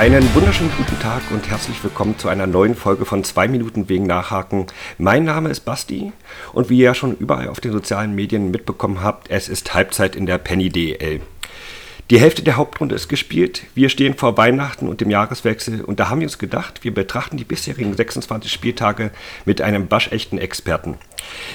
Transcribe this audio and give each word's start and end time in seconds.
Einen 0.00 0.34
wunderschönen 0.34 0.72
guten 0.78 0.98
Tag 0.98 1.20
und 1.30 1.50
herzlich 1.50 1.84
willkommen 1.84 2.18
zu 2.18 2.30
einer 2.30 2.46
neuen 2.46 2.74
Folge 2.74 3.04
von 3.04 3.22
2 3.22 3.48
Minuten 3.48 3.90
wegen 3.90 4.06
Nachhaken. 4.06 4.66
Mein 4.96 5.24
Name 5.24 5.50
ist 5.50 5.66
Basti 5.66 6.14
und 6.54 6.70
wie 6.70 6.78
ihr 6.78 6.86
ja 6.86 6.94
schon 6.94 7.18
überall 7.18 7.48
auf 7.48 7.60
den 7.60 7.72
sozialen 7.72 8.14
Medien 8.14 8.50
mitbekommen 8.50 9.02
habt, 9.02 9.28
es 9.28 9.50
ist 9.50 9.74
Halbzeit 9.74 10.16
in 10.16 10.24
der 10.24 10.38
Penny 10.38 10.70
DL. 10.70 11.20
Die 12.08 12.18
Hälfte 12.18 12.42
der 12.42 12.56
Hauptrunde 12.56 12.94
ist 12.94 13.08
gespielt. 13.10 13.64
Wir 13.74 13.90
stehen 13.90 14.14
vor 14.14 14.38
Weihnachten 14.38 14.88
und 14.88 15.02
dem 15.02 15.10
Jahreswechsel 15.10 15.82
und 15.82 16.00
da 16.00 16.08
haben 16.08 16.20
wir 16.20 16.28
uns 16.28 16.38
gedacht, 16.38 16.82
wir 16.82 16.94
betrachten 16.94 17.36
die 17.36 17.44
bisherigen 17.44 17.94
26 17.94 18.50
Spieltage 18.50 19.10
mit 19.44 19.60
einem 19.60 19.90
waschechten 19.90 20.38
Experten. 20.38 20.96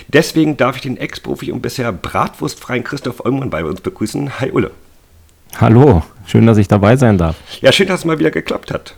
Deswegen 0.07 0.55
darf 0.55 0.75
ich 0.75 0.83
den 0.83 0.97
Ex-Profi 0.97 1.51
und 1.51 1.63
bisher 1.63 1.91
bratwurstfreien 1.91 2.83
Christoph 2.83 3.21
Ullmann 3.21 3.49
bei 3.49 3.65
uns 3.65 3.81
begrüßen. 3.81 4.39
Hi 4.39 4.51
Ulle. 4.51 4.69
Hallo, 5.57 6.03
schön, 6.25 6.45
dass 6.45 6.57
ich 6.57 6.67
dabei 6.67 6.95
sein 6.95 7.17
darf. 7.17 7.35
Ja, 7.61 7.71
schön, 7.71 7.87
dass 7.87 7.99
es 7.99 8.05
mal 8.05 8.19
wieder 8.19 8.31
geklappt 8.31 8.71
hat. 8.71 8.95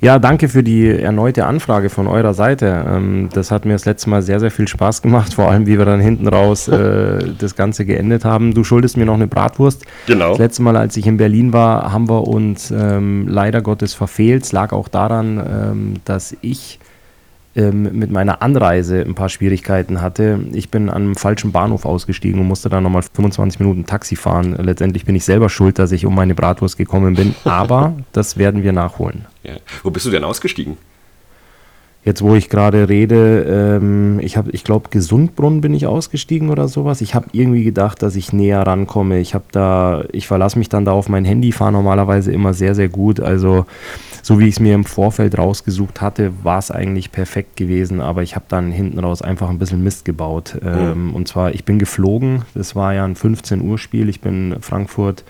Ja, 0.00 0.20
danke 0.20 0.48
für 0.48 0.62
die 0.62 0.88
erneute 0.88 1.46
Anfrage 1.46 1.90
von 1.90 2.06
eurer 2.06 2.32
Seite. 2.32 2.84
Ähm, 2.88 3.30
das 3.32 3.50
hat 3.50 3.64
mir 3.64 3.72
das 3.72 3.84
letzte 3.84 4.08
Mal 4.08 4.22
sehr, 4.22 4.38
sehr 4.38 4.52
viel 4.52 4.68
Spaß 4.68 5.02
gemacht, 5.02 5.34
vor 5.34 5.50
allem 5.50 5.66
wie 5.66 5.76
wir 5.76 5.84
dann 5.84 6.00
hinten 6.00 6.28
raus 6.28 6.68
äh, 6.68 7.18
das 7.36 7.56
Ganze 7.56 7.84
geendet 7.84 8.24
haben. 8.24 8.54
Du 8.54 8.62
schuldest 8.62 8.96
mir 8.96 9.06
noch 9.06 9.14
eine 9.14 9.26
Bratwurst. 9.26 9.84
Genau. 10.06 10.30
Das 10.30 10.38
letzte 10.38 10.62
Mal, 10.62 10.76
als 10.76 10.96
ich 10.96 11.06
in 11.06 11.16
Berlin 11.16 11.52
war, 11.52 11.92
haben 11.92 12.08
wir 12.08 12.28
uns 12.28 12.70
ähm, 12.70 13.26
leider 13.26 13.60
Gottes 13.60 13.94
verfehlt. 13.94 14.44
Es 14.44 14.52
lag 14.52 14.72
auch 14.72 14.86
daran, 14.86 15.38
ähm, 15.38 15.94
dass 16.04 16.36
ich 16.42 16.78
ähm, 17.58 17.82
mit 17.92 18.12
meiner 18.12 18.40
Anreise 18.40 19.02
ein 19.02 19.16
paar 19.16 19.28
Schwierigkeiten 19.28 20.00
hatte. 20.00 20.38
Ich 20.52 20.70
bin 20.70 20.88
an 20.88 21.02
einem 21.02 21.16
falschen 21.16 21.50
Bahnhof 21.50 21.84
ausgestiegen 21.84 22.40
und 22.40 22.46
musste 22.46 22.68
dann 22.68 22.84
nochmal 22.84 23.02
25 23.02 23.58
Minuten 23.58 23.84
Taxi 23.84 24.14
fahren. 24.14 24.54
Letztendlich 24.54 25.04
bin 25.04 25.16
ich 25.16 25.24
selber 25.24 25.48
schuld, 25.48 25.80
dass 25.80 25.90
ich 25.90 26.06
um 26.06 26.14
meine 26.14 26.36
Bratwurst 26.36 26.76
gekommen 26.76 27.14
bin, 27.14 27.34
aber 27.42 27.96
das 28.12 28.36
werden 28.36 28.62
wir 28.62 28.72
nachholen. 28.72 29.26
Ja. 29.42 29.56
Wo 29.82 29.90
bist 29.90 30.06
du 30.06 30.10
denn 30.10 30.22
ausgestiegen? 30.22 30.76
Jetzt, 32.08 32.22
wo 32.22 32.34
ich 32.34 32.48
gerade 32.48 32.88
rede, 32.88 33.76
ähm, 33.76 34.18
ich 34.20 34.38
habe, 34.38 34.50
ich 34.52 34.64
glaube, 34.64 34.88
Gesundbrunnen 34.88 35.60
bin 35.60 35.74
ich 35.74 35.86
ausgestiegen 35.86 36.48
oder 36.48 36.66
sowas. 36.66 37.02
Ich 37.02 37.14
habe 37.14 37.26
irgendwie 37.32 37.64
gedacht, 37.64 38.00
dass 38.00 38.16
ich 38.16 38.32
näher 38.32 38.66
rankomme. 38.66 39.18
Ich 39.18 39.34
habe 39.34 39.44
da, 39.52 40.04
ich 40.10 40.26
verlasse 40.26 40.58
mich 40.58 40.70
dann 40.70 40.86
da 40.86 40.92
auf 40.92 41.10
mein 41.10 41.26
Handy, 41.26 41.52
fahre 41.52 41.72
normalerweise 41.72 42.32
immer 42.32 42.54
sehr, 42.54 42.74
sehr 42.74 42.88
gut. 42.88 43.20
Also 43.20 43.66
so 44.22 44.40
wie 44.40 44.44
ich 44.44 44.54
es 44.54 44.58
mir 44.60 44.74
im 44.74 44.86
Vorfeld 44.86 45.36
rausgesucht 45.36 46.00
hatte, 46.00 46.32
war 46.42 46.58
es 46.58 46.70
eigentlich 46.70 47.12
perfekt 47.12 47.58
gewesen, 47.58 48.00
aber 48.00 48.22
ich 48.22 48.36
habe 48.36 48.46
dann 48.48 48.72
hinten 48.72 49.00
raus 49.00 49.20
einfach 49.20 49.50
ein 49.50 49.58
bisschen 49.58 49.84
Mist 49.84 50.06
gebaut. 50.06 50.56
Mhm. 50.62 50.68
Ähm, 50.68 51.14
und 51.14 51.28
zwar, 51.28 51.52
ich 51.52 51.66
bin 51.66 51.78
geflogen, 51.78 52.46
das 52.54 52.74
war 52.74 52.94
ja 52.94 53.04
ein 53.04 53.16
15 53.16 53.60
Uhr 53.60 53.76
Spiel, 53.76 54.08
ich 54.08 54.22
bin 54.22 54.56
Frankfurt 54.62 55.24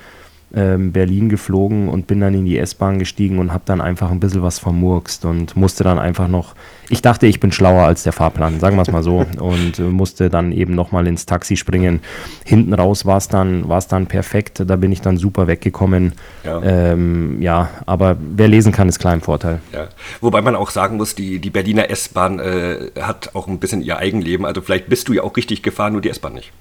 ähm, 0.55 0.93
Berlin 0.93 1.29
geflogen 1.29 1.89
und 1.89 2.07
bin 2.07 2.21
dann 2.21 2.33
in 2.35 2.47
die 2.47 2.59
S-Bahn 2.59 2.99
gestiegen 2.99 3.39
und 3.39 3.53
habe 3.53 3.65
dann 3.67 3.81
einfach 3.81 4.11
ein 4.11 4.21
bisschen 4.21 4.43
was 4.43 4.59
vermurkst 4.59 5.25
und 5.25 5.57
musste 5.57 5.85
dann 5.85 5.99
einfach 5.99 6.29
noch, 6.29 6.55
ich 6.89 7.03
dachte, 7.03 7.27
ich 7.27 7.39
bin 7.39 7.53
schlauer 7.53 7.83
als 7.85 8.03
der 8.03 8.13
Fahrplan, 8.13 8.59
sagen 8.59 8.77
wir 8.77 8.83
es 8.83 8.91
mal 8.91 9.03
so, 9.03 9.27
und 9.39 9.79
äh, 9.79 9.83
musste 9.83 10.31
dann 10.31 10.53
eben 10.53 10.75
nochmal 10.75 11.07
ins 11.07 11.27
Taxi 11.27 11.57
springen. 11.57 12.01
Hinten 12.45 12.73
raus 12.73 13.05
war 13.05 13.19
es 13.19 13.29
dann, 13.29 13.67
dann 13.91 14.07
perfekt, 14.07 14.63
da 14.67 14.77
bin 14.77 14.91
ich 14.91 15.03
dann 15.03 15.19
super 15.19 15.47
weggekommen. 15.47 16.13
Ja, 16.45 16.63
ähm, 16.63 17.43
ja 17.43 17.69
aber 17.85 18.17
wer 18.19 18.49
lesen 18.49 18.73
kann, 18.73 18.89
ist 18.89 18.99
klar 18.99 19.13
im 19.15 19.21
Vorteil. 19.21 19.61
Ja. 19.73 19.89
Wobei 20.21 20.41
man 20.41 20.57
auch 20.57 20.71
sagen 20.71 20.97
muss, 20.97 21.15
die, 21.15 21.41
die 21.41 21.51
Berliner 21.51 21.91
S-Bahn 21.91 22.39
äh, 22.39 22.91
hat 23.01 23.35
auch 23.35 23.49
ein 23.49 23.59
bisschen 23.59 23.83
ihr 23.83 23.99
Eigenleben, 23.99 24.47
also 24.47 24.63
vielleicht 24.63 24.89
bist 24.89 25.09
du 25.09 25.13
ja 25.13 25.23
auch 25.23 25.37
richtig 25.37 25.63
gefahren, 25.63 25.93
nur 25.93 26.01
die 26.01 26.09
S-Bahn 26.09 26.33
nicht. 26.33 26.53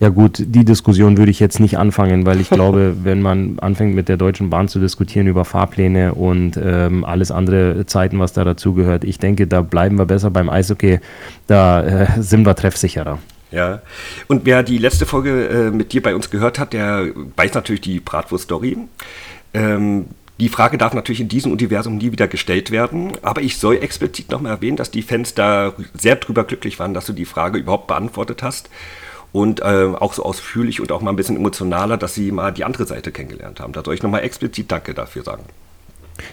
Ja 0.00 0.10
gut, 0.10 0.36
die 0.38 0.64
Diskussion 0.64 1.18
würde 1.18 1.32
ich 1.32 1.40
jetzt 1.40 1.58
nicht 1.58 1.76
anfangen, 1.76 2.24
weil 2.24 2.40
ich 2.40 2.50
glaube, 2.50 2.96
wenn 3.02 3.20
man 3.20 3.58
anfängt 3.58 3.94
mit 3.96 4.08
der 4.08 4.16
Deutschen 4.16 4.48
Bahn 4.48 4.68
zu 4.68 4.78
diskutieren 4.78 5.26
über 5.26 5.44
Fahrpläne 5.44 6.14
und 6.14 6.58
ähm, 6.62 7.04
alles 7.04 7.32
andere 7.32 7.84
Zeiten, 7.86 8.20
was 8.20 8.32
da 8.32 8.44
dazugehört, 8.44 9.02
ich 9.02 9.18
denke, 9.18 9.48
da 9.48 9.60
bleiben 9.60 9.98
wir 9.98 10.06
besser 10.06 10.30
beim 10.30 10.48
Eishockey, 10.48 11.00
da 11.48 11.82
äh, 11.82 12.22
sind 12.22 12.46
wir 12.46 12.54
treffsicherer. 12.54 13.18
Ja, 13.50 13.80
und 14.28 14.44
wer 14.44 14.62
die 14.62 14.78
letzte 14.78 15.06
Folge 15.06 15.48
äh, 15.48 15.70
mit 15.70 15.92
dir 15.92 16.02
bei 16.02 16.14
uns 16.14 16.30
gehört 16.30 16.58
hat, 16.58 16.74
der 16.74 17.08
weiß 17.34 17.54
natürlich 17.54 17.80
die 17.80 17.98
Bratwurst-Story. 17.98 18.76
Ähm, 19.54 20.04
die 20.38 20.50
Frage 20.50 20.78
darf 20.78 20.94
natürlich 20.94 21.20
in 21.20 21.28
diesem 21.28 21.50
Universum 21.50 21.96
nie 21.96 22.12
wieder 22.12 22.28
gestellt 22.28 22.70
werden, 22.70 23.12
aber 23.22 23.40
ich 23.40 23.56
soll 23.56 23.78
explizit 23.78 24.30
nochmal 24.30 24.52
erwähnen, 24.52 24.76
dass 24.76 24.92
die 24.92 25.02
Fans 25.02 25.34
da 25.34 25.72
sehr 25.94 26.14
drüber 26.16 26.44
glücklich 26.44 26.78
waren, 26.78 26.94
dass 26.94 27.06
du 27.06 27.12
die 27.12 27.24
Frage 27.24 27.58
überhaupt 27.58 27.88
beantwortet 27.88 28.44
hast 28.44 28.68
und 29.32 29.60
äh, 29.60 29.64
auch 29.98 30.14
so 30.14 30.24
ausführlich 30.24 30.80
und 30.80 30.90
auch 30.92 31.00
mal 31.00 31.10
ein 31.10 31.16
bisschen 31.16 31.36
emotionaler, 31.36 31.96
dass 31.96 32.14
sie 32.14 32.32
mal 32.32 32.52
die 32.52 32.64
andere 32.64 32.86
Seite 32.86 33.12
kennengelernt 33.12 33.60
haben. 33.60 33.72
Da 33.72 33.82
soll 33.84 33.94
ich 33.94 34.02
nochmal 34.02 34.22
explizit 34.22 34.70
Danke 34.70 34.94
dafür 34.94 35.22
sagen. 35.22 35.44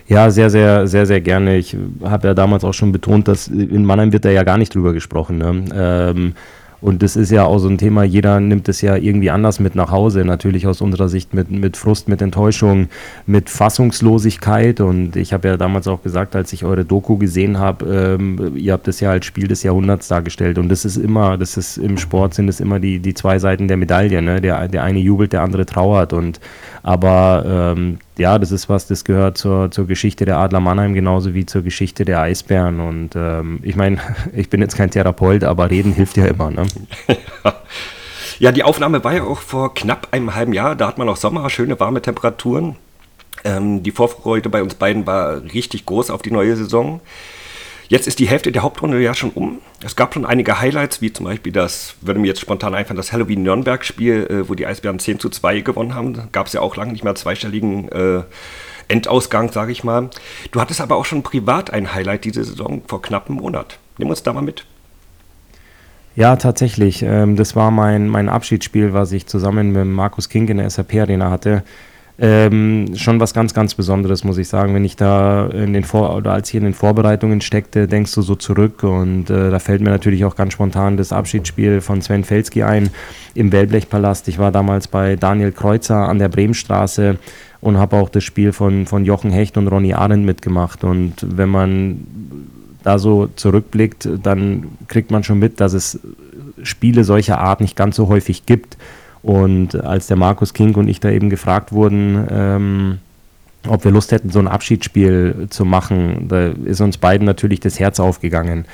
Ja, 0.08 0.32
sehr, 0.32 0.50
sehr, 0.50 0.88
sehr, 0.88 1.06
sehr 1.06 1.22
gerne. 1.22 1.58
Ich 1.58 1.76
habe 2.04 2.28
ja 2.30 2.34
damals 2.34 2.64
auch 2.64 2.74
schon 2.74 2.92
betont, 2.92 3.28
dass 3.28 3.48
in 3.48 3.86
Mannheim 3.86 4.12
wird 4.14 4.26
da 4.26 4.30
ja 4.30 4.44
gar 4.44 4.58
nicht 4.58 4.74
drüber 4.74 4.94
gesprochen. 4.94 5.38
Ne? 5.38 5.66
Ähm, 5.76 6.36
und 6.82 7.02
das 7.02 7.16
ist 7.16 7.32
ja 7.32 7.46
auch 7.46 7.60
so 7.60 7.68
ein 7.68 7.78
Thema, 7.78 8.04
jeder 8.04 8.40
nimmt 8.40 8.68
es 8.70 8.82
ja 8.82 8.96
irgendwie 8.96 9.32
anders 9.32 9.60
mit 9.60 9.76
nach 9.76 9.92
Hause. 9.92 10.26
Natürlich 10.26 10.68
aus 10.68 10.82
unserer 10.82 11.10
Sicht 11.10 11.34
mit, 11.34 11.50
mit 11.50 11.78
Frust, 11.78 12.08
mit 12.08 12.22
Enttäuschung, 12.22 12.88
mit 13.26 13.50
Fassungslosigkeit. 13.50 14.82
Und 14.82 15.16
ich 15.16 15.34
habe 15.34 15.48
ja 15.48 15.58
damals 15.58 15.88
auch 15.88 16.04
gesagt, 16.04 16.36
als 16.36 16.54
ich 16.54 16.66
eure 16.66 16.86
Doku 16.86 17.18
gesehen 17.18 17.60
habe, 17.60 18.18
ähm, 18.20 18.56
ihr 18.56 18.74
habt 18.74 18.88
das 18.88 19.00
ja 19.00 19.12
als 19.12 19.26
Spiel 19.26 19.48
des 19.48 19.64
Jahrhunderts 19.64 20.08
dargestellt. 20.08 20.58
Und 20.58 20.70
das 20.70 20.86
ist 20.86 20.98
immer, 20.98 21.38
das 21.38 21.58
ist 21.58 21.78
im 21.78 21.98
Sport 21.98 22.34
sind 22.34 22.50
es 22.50 22.60
immer 22.60 22.80
die, 22.80 23.00
die 23.00 23.14
zwei 23.14 23.40
Seiten 23.40 23.68
der 23.68 23.78
Medaille. 23.78 24.22
Ne? 24.22 24.42
Der, 24.42 24.68
der 24.68 24.84
eine 24.84 25.00
jubelt, 25.00 25.34
der 25.34 25.42
andere 25.42 25.66
trauert. 25.66 26.14
Und 26.14 26.40
aber 26.84 27.74
ähm, 27.76 27.98
ja, 28.18 28.40
das 28.40 28.52
ist 28.52 28.70
was, 28.70 28.88
das 28.88 29.04
gehört 29.04 29.38
zur, 29.38 29.72
zur 29.72 29.88
Geschichte 29.88 30.26
der 30.26 30.38
Adler 30.38 30.60
Mannheim 30.60 30.94
genauso 30.94 31.34
wie 31.34 31.46
zur 31.46 31.64
Geschichte 31.64 32.06
der 32.06 32.22
Eisbären. 32.22 32.80
Und 32.80 33.16
ähm, 33.16 33.60
ich 33.64 33.76
meine, 33.76 34.00
ich 34.34 34.50
bin 34.50 34.62
jetzt 34.62 34.78
kein 34.78 34.92
Therapeut, 34.92 35.44
aber 35.44 35.70
reden 35.70 35.94
hilft 35.94 36.18
ja 36.18 36.26
immer. 36.26 36.52
Ne? 36.52 36.66
ja, 38.40 38.52
die 38.52 38.64
Aufnahme 38.64 39.04
war 39.04 39.14
ja 39.14 39.24
auch 39.24 39.40
vor 39.40 39.74
knapp 39.74 40.10
einem 40.12 40.34
halben 40.36 40.54
Jahr. 40.54 40.76
Da 40.76 40.88
hat 40.88 40.98
man 40.98 41.10
auch 41.10 41.18
Sommer, 41.18 41.50
schöne 41.50 41.80
warme 41.80 42.02
Temperaturen. 42.02 42.76
Ähm, 43.44 43.84
die 43.84 43.92
Vorfreude 43.92 44.50
bei 44.50 44.64
uns 44.64 44.76
beiden 44.76 45.06
war 45.06 45.42
richtig 45.54 45.86
groß 45.86 46.10
auf 46.10 46.22
die 46.22 46.32
neue 46.32 46.56
Saison. 46.56 47.02
Jetzt 47.88 48.08
ist 48.08 48.20
die 48.20 48.28
Hälfte 48.28 48.52
der 48.52 48.64
Hauptrunde 48.64 49.02
ja 49.02 49.14
schon 49.14 49.32
um. 49.32 49.60
Es 49.84 49.96
gab 49.96 50.14
schon 50.14 50.26
einige 50.26 50.60
Highlights, 50.60 51.02
wie 51.02 51.14
zum 51.14 51.26
Beispiel 51.26 51.52
das, 51.54 51.96
würde 52.02 52.20
mir 52.20 52.28
jetzt 52.28 52.42
spontan 52.42 52.74
einfallen, 52.74 52.98
das 52.98 53.12
Halloween-Nürnberg-Spiel, 53.12 54.28
äh, 54.30 54.50
wo 54.50 54.56
die 54.56 54.66
Eisbären 54.66 55.00
10 55.00 55.20
zu 55.20 55.30
2 55.30 55.62
gewonnen 55.62 55.94
haben. 55.94 56.30
Gab 56.32 56.48
es 56.48 56.54
ja 56.54 56.62
auch 56.62 56.76
lange 56.76 56.92
nicht 56.92 57.04
mehr 57.04 57.16
zweistelligen 57.16 57.90
äh, 57.90 58.24
Endausgang, 58.88 59.52
sage 59.52 59.72
ich 59.72 59.84
mal. 59.84 60.10
Du 60.52 60.62
hattest 60.62 60.82
aber 60.82 60.96
auch 60.96 61.06
schon 61.06 61.24
privat 61.24 61.72
ein 61.72 61.94
Highlight 61.94 62.26
diese 62.26 62.44
Saison 62.44 62.82
vor 62.88 63.02
knapp 63.02 63.30
einem 63.30 63.40
Monat. 63.40 63.80
Nimm 63.98 64.10
uns 64.10 64.24
da 64.24 64.34
mal 64.34 64.42
mit. 64.42 64.66
Ja, 66.16 66.36
tatsächlich. 66.38 67.02
Ähm, 67.04 67.36
das 67.36 67.56
war 67.56 67.72
mein, 67.72 68.08
mein 68.08 68.30
Abschiedsspiel, 68.30 68.94
was 68.94 69.12
ich 69.12 69.28
zusammen 69.28 69.72
mit 69.72 69.86
Markus 69.86 70.30
King 70.30 70.48
in 70.48 70.58
der 70.58 70.70
SAP-Arena 70.70 71.30
hatte. 71.30 71.64
Ähm, 72.18 72.96
schon 72.96 73.20
was 73.20 73.34
ganz, 73.34 73.54
ganz 73.54 73.76
Besonderes, 73.76 74.24
muss 74.24 74.38
ich 74.38 74.48
sagen. 74.48 74.74
Wenn 74.74 74.86
ich 74.86 74.96
da 74.96 75.48
in 75.48 75.74
den 75.74 75.84
Vor 75.84 76.16
oder 76.16 76.32
als 76.32 76.50
ich 76.50 76.56
in 76.56 76.64
den 76.64 76.74
Vorbereitungen 76.74 77.42
steckte, 77.42 77.88
denkst 77.88 78.14
du 78.16 78.22
so 78.22 78.36
zurück 78.36 78.84
und 78.84 79.30
äh, 79.30 79.50
da 79.50 79.60
fällt 79.60 79.82
mir 79.82 79.90
natürlich 79.90 80.24
auch 80.24 80.38
ganz 80.38 80.54
spontan 80.54 80.96
das 80.96 81.12
Abschiedsspiel 81.12 81.82
von 81.82 82.02
Sven 82.02 82.24
Felski 82.24 82.64
ein 82.64 82.90
im 83.34 83.52
Wellblechpalast. 83.52 84.30
Ich 84.30 84.40
war 84.40 84.54
damals 84.54 84.88
bei 84.88 85.18
Daniel 85.18 85.52
Kreuzer 85.52 86.08
an 86.08 86.20
der 86.20 86.30
Bremenstraße 86.30 87.18
und 87.60 87.78
habe 87.78 87.98
auch 87.98 88.08
das 88.08 88.24
Spiel 88.24 88.54
von, 88.54 88.86
von 88.86 89.04
Jochen 89.04 89.32
Hecht 89.32 89.58
und 89.58 89.68
Ronny 89.68 89.94
Arendt 89.94 90.26
mitgemacht. 90.26 90.86
Und 90.86 91.16
wenn 91.20 91.50
man 91.50 92.08
da 92.84 92.98
so 92.98 93.28
zurückblickt, 93.36 94.08
dann 94.24 94.68
kriegt 94.88 95.12
man 95.12 95.24
schon 95.24 95.40
mit, 95.40 95.60
dass 95.60 95.74
es 95.74 96.00
Spiele 96.64 97.04
solcher 97.04 97.40
Art 97.40 97.60
nicht 97.60 97.76
ganz 97.76 97.98
so 97.98 98.08
häufig 98.08 98.46
gibt. 98.46 98.78
Und 99.26 99.74
als 99.84 100.06
der 100.06 100.18
Markus 100.18 100.54
King 100.54 100.76
und 100.76 100.88
ich 100.88 101.00
da 101.00 101.10
eben 101.10 101.32
gefragt 101.32 101.72
wurden, 101.72 102.28
ähm, 102.30 102.98
ob 103.68 103.84
wir 103.84 103.90
Lust 103.90 104.12
hätten, 104.12 104.30
so 104.30 104.38
ein 104.38 104.48
Abschiedsspiel 104.48 105.48
zu 105.50 105.66
machen, 105.66 106.28
da 106.28 106.50
ist 106.50 106.80
uns 106.80 107.00
beiden 107.00 107.26
natürlich 107.26 107.60
das 107.60 107.80
Herz 107.80 108.00
aufgegangen. 108.00 108.66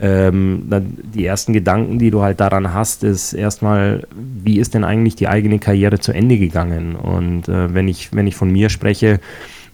Ähm, 0.00 0.70
die 1.12 1.26
ersten 1.26 1.52
Gedanken, 1.52 1.98
die 1.98 2.12
du 2.12 2.22
halt 2.22 2.38
daran 2.38 2.72
hast, 2.72 3.02
ist 3.02 3.32
erstmal, 3.32 4.06
wie 4.14 4.60
ist 4.60 4.74
denn 4.74 4.84
eigentlich 4.84 5.16
die 5.16 5.26
eigene 5.26 5.58
Karriere 5.58 5.98
zu 5.98 6.12
Ende 6.12 6.38
gegangen? 6.38 6.94
Und 6.94 7.48
äh, 7.48 7.74
wenn, 7.74 7.88
ich, 7.88 8.12
wenn 8.12 8.28
ich 8.28 8.36
von 8.36 8.52
mir 8.52 8.68
spreche, 8.68 9.18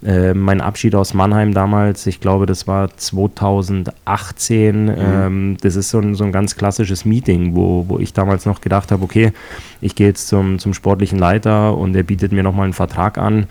äh, 0.04 0.34
mein 0.34 0.60
Abschied 0.60 0.94
aus 0.94 1.14
Mannheim 1.14 1.54
damals, 1.54 2.06
ich 2.06 2.20
glaube, 2.20 2.46
das 2.46 2.66
war 2.66 2.96
2018. 2.96 4.84
Mhm. 4.84 4.94
Ähm, 4.98 5.56
das 5.60 5.76
ist 5.76 5.90
so 5.90 6.00
ein, 6.00 6.14
so 6.14 6.24
ein 6.24 6.32
ganz 6.32 6.56
klassisches 6.56 7.04
Meeting, 7.04 7.54
wo, 7.54 7.84
wo 7.88 7.98
ich 7.98 8.12
damals 8.12 8.44
noch 8.44 8.60
gedacht 8.60 8.90
habe, 8.90 9.04
okay, 9.04 9.32
ich 9.80 9.94
gehe 9.94 10.08
jetzt 10.08 10.26
zum, 10.28 10.58
zum 10.58 10.74
sportlichen 10.74 11.18
Leiter 11.18 11.76
und 11.76 11.92
der 11.92 12.02
bietet 12.02 12.32
mir 12.32 12.42
nochmal 12.42 12.64
einen 12.64 12.72
Vertrag 12.72 13.16
an. 13.16 13.46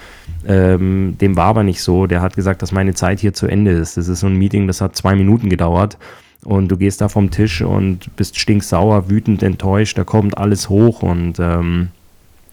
Ähm, 0.45 1.17
dem 1.21 1.35
war 1.35 1.45
aber 1.45 1.63
nicht 1.63 1.81
so. 1.81 2.07
Der 2.07 2.21
hat 2.21 2.35
gesagt, 2.35 2.61
dass 2.61 2.71
meine 2.71 2.93
Zeit 2.93 3.19
hier 3.19 3.33
zu 3.33 3.47
Ende 3.47 3.71
ist. 3.71 3.95
Das 3.95 4.07
ist 4.07 4.19
so 4.19 4.27
ein 4.27 4.35
Meeting, 4.35 4.67
das 4.67 4.81
hat 4.81 4.95
zwei 4.95 5.15
Minuten 5.15 5.49
gedauert. 5.49 5.97
Und 6.43 6.69
du 6.69 6.77
gehst 6.77 7.01
da 7.01 7.07
vom 7.07 7.29
Tisch 7.29 7.61
und 7.61 8.15
bist 8.15 8.39
stinksauer, 8.39 9.09
wütend, 9.09 9.43
enttäuscht, 9.43 9.97
da 9.97 10.03
kommt 10.03 10.37
alles 10.37 10.69
hoch 10.69 11.03
und 11.03 11.39
ähm, 11.39 11.89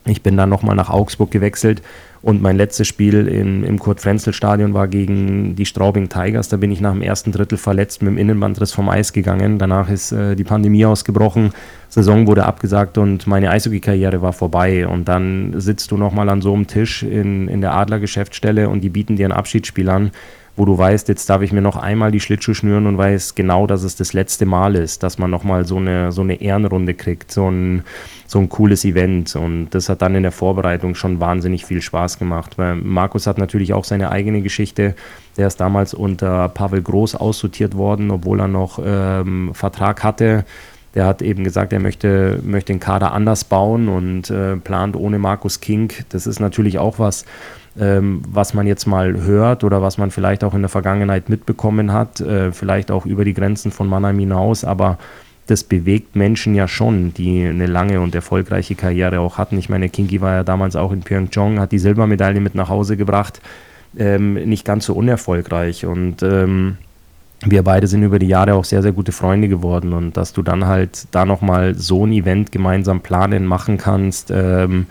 Ich 0.08 0.22
bin 0.22 0.37
dann 0.37 0.49
nochmal 0.49 0.75
nach 0.75 0.90
Augsburg 0.90 1.31
gewechselt 1.31 1.82
und 2.20 2.43
mein 2.43 2.56
letztes 2.56 2.88
Spiel 2.88 3.28
in, 3.28 3.62
im 3.62 3.78
Kurt-Frenzel-Stadion 3.78 4.75
war 4.75 4.88
gegen 4.88 5.55
die 5.55 5.66
Straubing 5.66 6.08
Tigers. 6.08 6.49
Da 6.49 6.56
bin 6.56 6.72
ich 6.72 6.81
nach 6.81 6.93
dem 6.93 7.02
ersten 7.02 7.31
Drittel 7.31 7.58
verletzt 7.58 8.02
mit 8.02 8.12
dem 8.12 8.19
Innenbandriss 8.19 8.72
vom 8.72 8.88
Eis 8.88 9.12
gegangen. 9.12 9.58
Danach 9.58 9.88
ist 9.88 10.12
äh, 10.12 10.34
die 10.34 10.44
Pandemie 10.44 10.84
ausgebrochen, 10.84 11.52
Saison 11.88 12.26
wurde 12.26 12.44
abgesagt 12.44 12.99
und 12.99 13.26
meine 13.26 13.50
Eishockey-Karriere 13.50 14.20
war 14.20 14.32
vorbei. 14.32 14.87
Und 14.87 15.08
dann 15.08 15.55
sitzt 15.60 15.90
du 15.90 15.96
nochmal 15.96 16.28
an 16.28 16.43
so 16.43 16.52
einem 16.54 16.66
Tisch 16.66 17.02
in, 17.02 17.49
in 17.49 17.61
der 17.61 17.75
Adler-Geschäftsstelle 17.75 18.69
und 18.69 18.82
die 18.82 18.90
bieten 18.90 19.16
dir 19.16 19.26
ein 19.26 19.32
Abschiedsspiel 19.32 19.88
an 19.88 20.11
wo 20.58 20.64
du 20.64 20.76
weißt, 20.76 21.08
jetzt 21.08 21.31
darf 21.31 21.40
ich 21.43 21.52
mir 21.52 21.60
noch 21.60 21.76
einmal 21.76 22.10
die 22.10 22.19
Schlittschuhe 22.19 22.55
schnüren 22.55 22.87
und 22.87 22.99
weiß 22.99 23.37
genau, 23.37 23.69
dass 23.69 23.84
es 23.84 23.94
das 23.94 24.12
letzte 24.12 24.44
Mal 24.44 24.75
ist, 24.75 25.05
dass 25.05 25.16
man 25.16 25.31
nochmal 25.31 25.64
so 25.64 25.76
eine, 25.76 26.10
so 26.10 26.22
eine 26.22 26.40
Ehrenrunde 26.40 26.94
kriegt, 26.94 27.31
so 27.31 27.49
ein, 27.49 27.84
so 28.26 28.40
ein 28.40 28.49
cooles 28.49 28.84
Event. 28.84 29.37
Und 29.37 29.70
das 29.70 29.88
hat 29.88 30.02
dann 30.02 30.16
in 30.16 30.25
der 30.25 30.32
Vorbereitung 30.32 30.96
schon 30.96 31.20
wahnsinnig 31.20 31.64
viel 31.64 31.81
Spaß 31.81 32.19
gemacht, 32.19 32.58
weil 32.58 32.75
Markus 32.75 33.28
hat 33.28 33.38
natürlich 33.38 33.72
auch 33.72 33.84
seine 33.84 34.10
eigene 34.10 34.43
Geschichte. 34.43 34.96
Der 35.37 35.46
ist 35.46 35.60
damals 35.60 35.94
unter 35.94 36.49
Pavel 36.49 36.82
Groß 36.82 37.14
aussortiert 37.14 37.76
worden, 37.76 38.11
obwohl 38.11 38.40
er 38.40 38.49
noch 38.49 38.81
ähm, 38.84 39.50
Vertrag 39.54 40.02
hatte. 40.02 40.44
Der 40.94 41.06
hat 41.06 41.22
eben 41.22 41.44
gesagt, 41.44 41.72
er 41.72 41.78
möchte, 41.78 42.40
möchte 42.43 42.72
den 42.72 42.81
Kader 42.81 43.12
anders 43.12 43.44
bauen 43.44 43.88
und 43.88 44.31
äh, 44.31 44.56
plant 44.56 44.96
ohne 44.96 45.20
Markus 45.20 45.61
King. 45.61 45.93
Das 46.08 46.26
ist 46.26 46.40
natürlich 46.40 46.81
auch 46.81 46.99
was, 46.99 47.25
ähm, 47.78 48.22
was 48.28 48.54
man 48.54 48.66
jetzt 48.66 48.86
mal 48.86 49.22
hört 49.22 49.64
oder 49.64 49.82
was 49.82 49.98
man 49.98 50.10
vielleicht 50.10 50.44
auch 50.44 50.54
in 50.54 50.62
der 50.62 50.69
Vergangenheit 50.69 51.28
mitbekommen 51.28 51.92
hat, 51.92 52.20
äh, 52.20 52.52
vielleicht 52.52 52.90
auch 52.90 53.06
über 53.06 53.25
die 53.25 53.34
Grenzen 53.34 53.70
von 53.70 53.88
Mannheim 53.88 54.19
hinaus, 54.19 54.64
aber 54.64 54.98
das 55.46 55.64
bewegt 55.64 56.14
Menschen 56.14 56.54
ja 56.54 56.69
schon, 56.69 57.14
die 57.14 57.46
eine 57.46 57.66
lange 57.66 58.00
und 58.00 58.14
erfolgreiche 58.14 58.75
Karriere 58.75 59.20
auch 59.20 59.38
hatten. 59.38 59.56
Ich 59.58 59.70
meine, 59.70 59.88
Kingi 59.88 60.20
war 60.20 60.34
ja 60.34 60.44
damals 60.44 60.76
auch 60.76 60.92
in 60.92 61.00
Pyeongchang, 61.00 61.58
hat 61.58 61.72
die 61.72 61.78
Silbermedaille 61.78 62.40
mit 62.40 62.54
nach 62.54 62.69
Hause 62.69 62.96
gebracht, 62.96 63.40
ähm, 63.96 64.34
nicht 64.34 64.64
ganz 64.64 64.84
so 64.84 64.94
unerfolgreich 64.94 65.86
und 65.86 66.22
ähm, 66.22 66.76
wir 67.46 67.62
beide 67.62 67.86
sind 67.86 68.02
über 68.02 68.19
die 68.19 68.26
Jahre 68.26 68.54
auch 68.54 68.64
sehr, 68.64 68.82
sehr 68.82 68.92
gute 68.92 69.12
Freunde 69.12 69.48
geworden 69.48 69.92
und 69.92 70.16
dass 70.16 70.32
du 70.32 70.42
dann 70.42 70.66
halt 70.66 71.06
da 71.12 71.25
nochmal 71.25 71.75
so 71.76 72.04
ein 72.04 72.12
Event 72.12 72.50
gemeinsam 72.50 73.00
planen, 73.00 73.46
machen 73.46 73.78
kannst, 73.78 74.32
ähm, 74.34 74.86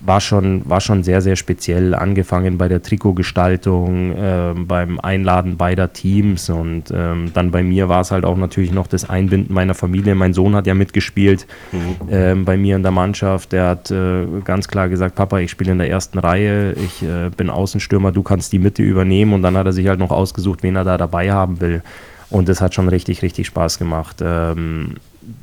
war 0.00 0.20
schon, 0.20 0.62
war 0.68 0.80
schon 0.80 1.02
sehr, 1.02 1.20
sehr 1.20 1.36
speziell, 1.36 1.94
angefangen 1.94 2.58
bei 2.58 2.68
der 2.68 2.82
Trikotgestaltung, 2.82 4.12
äh, 4.16 4.54
beim 4.56 4.98
Einladen 4.98 5.56
beider 5.56 5.92
Teams 5.92 6.48
und 6.48 6.84
ähm, 6.92 7.30
dann 7.34 7.50
bei 7.50 7.62
mir 7.62 7.88
war 7.88 8.00
es 8.00 8.10
halt 8.10 8.24
auch 8.24 8.36
natürlich 8.36 8.72
noch 8.72 8.86
das 8.86 9.08
Einbinden 9.08 9.54
meiner 9.54 9.74
Familie. 9.74 10.14
Mein 10.14 10.32
Sohn 10.32 10.56
hat 10.56 10.66
ja 10.66 10.74
mitgespielt 10.74 11.46
mhm. 11.72 12.08
ähm, 12.10 12.44
bei 12.44 12.56
mir 12.56 12.76
in 12.76 12.82
der 12.82 12.92
Mannschaft. 12.92 13.52
Der 13.52 13.66
hat 13.66 13.90
äh, 13.90 14.26
ganz 14.44 14.68
klar 14.68 14.88
gesagt, 14.88 15.14
Papa, 15.14 15.38
ich 15.38 15.50
spiele 15.50 15.72
in 15.72 15.78
der 15.78 15.90
ersten 15.90 16.18
Reihe, 16.18 16.72
ich 16.72 17.02
äh, 17.02 17.30
bin 17.36 17.50
Außenstürmer, 17.50 18.12
du 18.12 18.22
kannst 18.22 18.52
die 18.52 18.58
Mitte 18.58 18.82
übernehmen 18.82 19.34
und 19.34 19.42
dann 19.42 19.56
hat 19.56 19.66
er 19.66 19.72
sich 19.72 19.86
halt 19.86 19.98
noch 19.98 20.10
ausgesucht, 20.10 20.62
wen 20.62 20.76
er 20.76 20.84
da 20.84 20.96
dabei 20.96 21.30
haben 21.30 21.60
will. 21.60 21.82
Und 22.30 22.48
das 22.48 22.60
hat 22.60 22.74
schon 22.74 22.88
richtig, 22.88 23.22
richtig 23.22 23.48
Spaß 23.48 23.78
gemacht. 23.78 24.22
Ähm, 24.22 24.94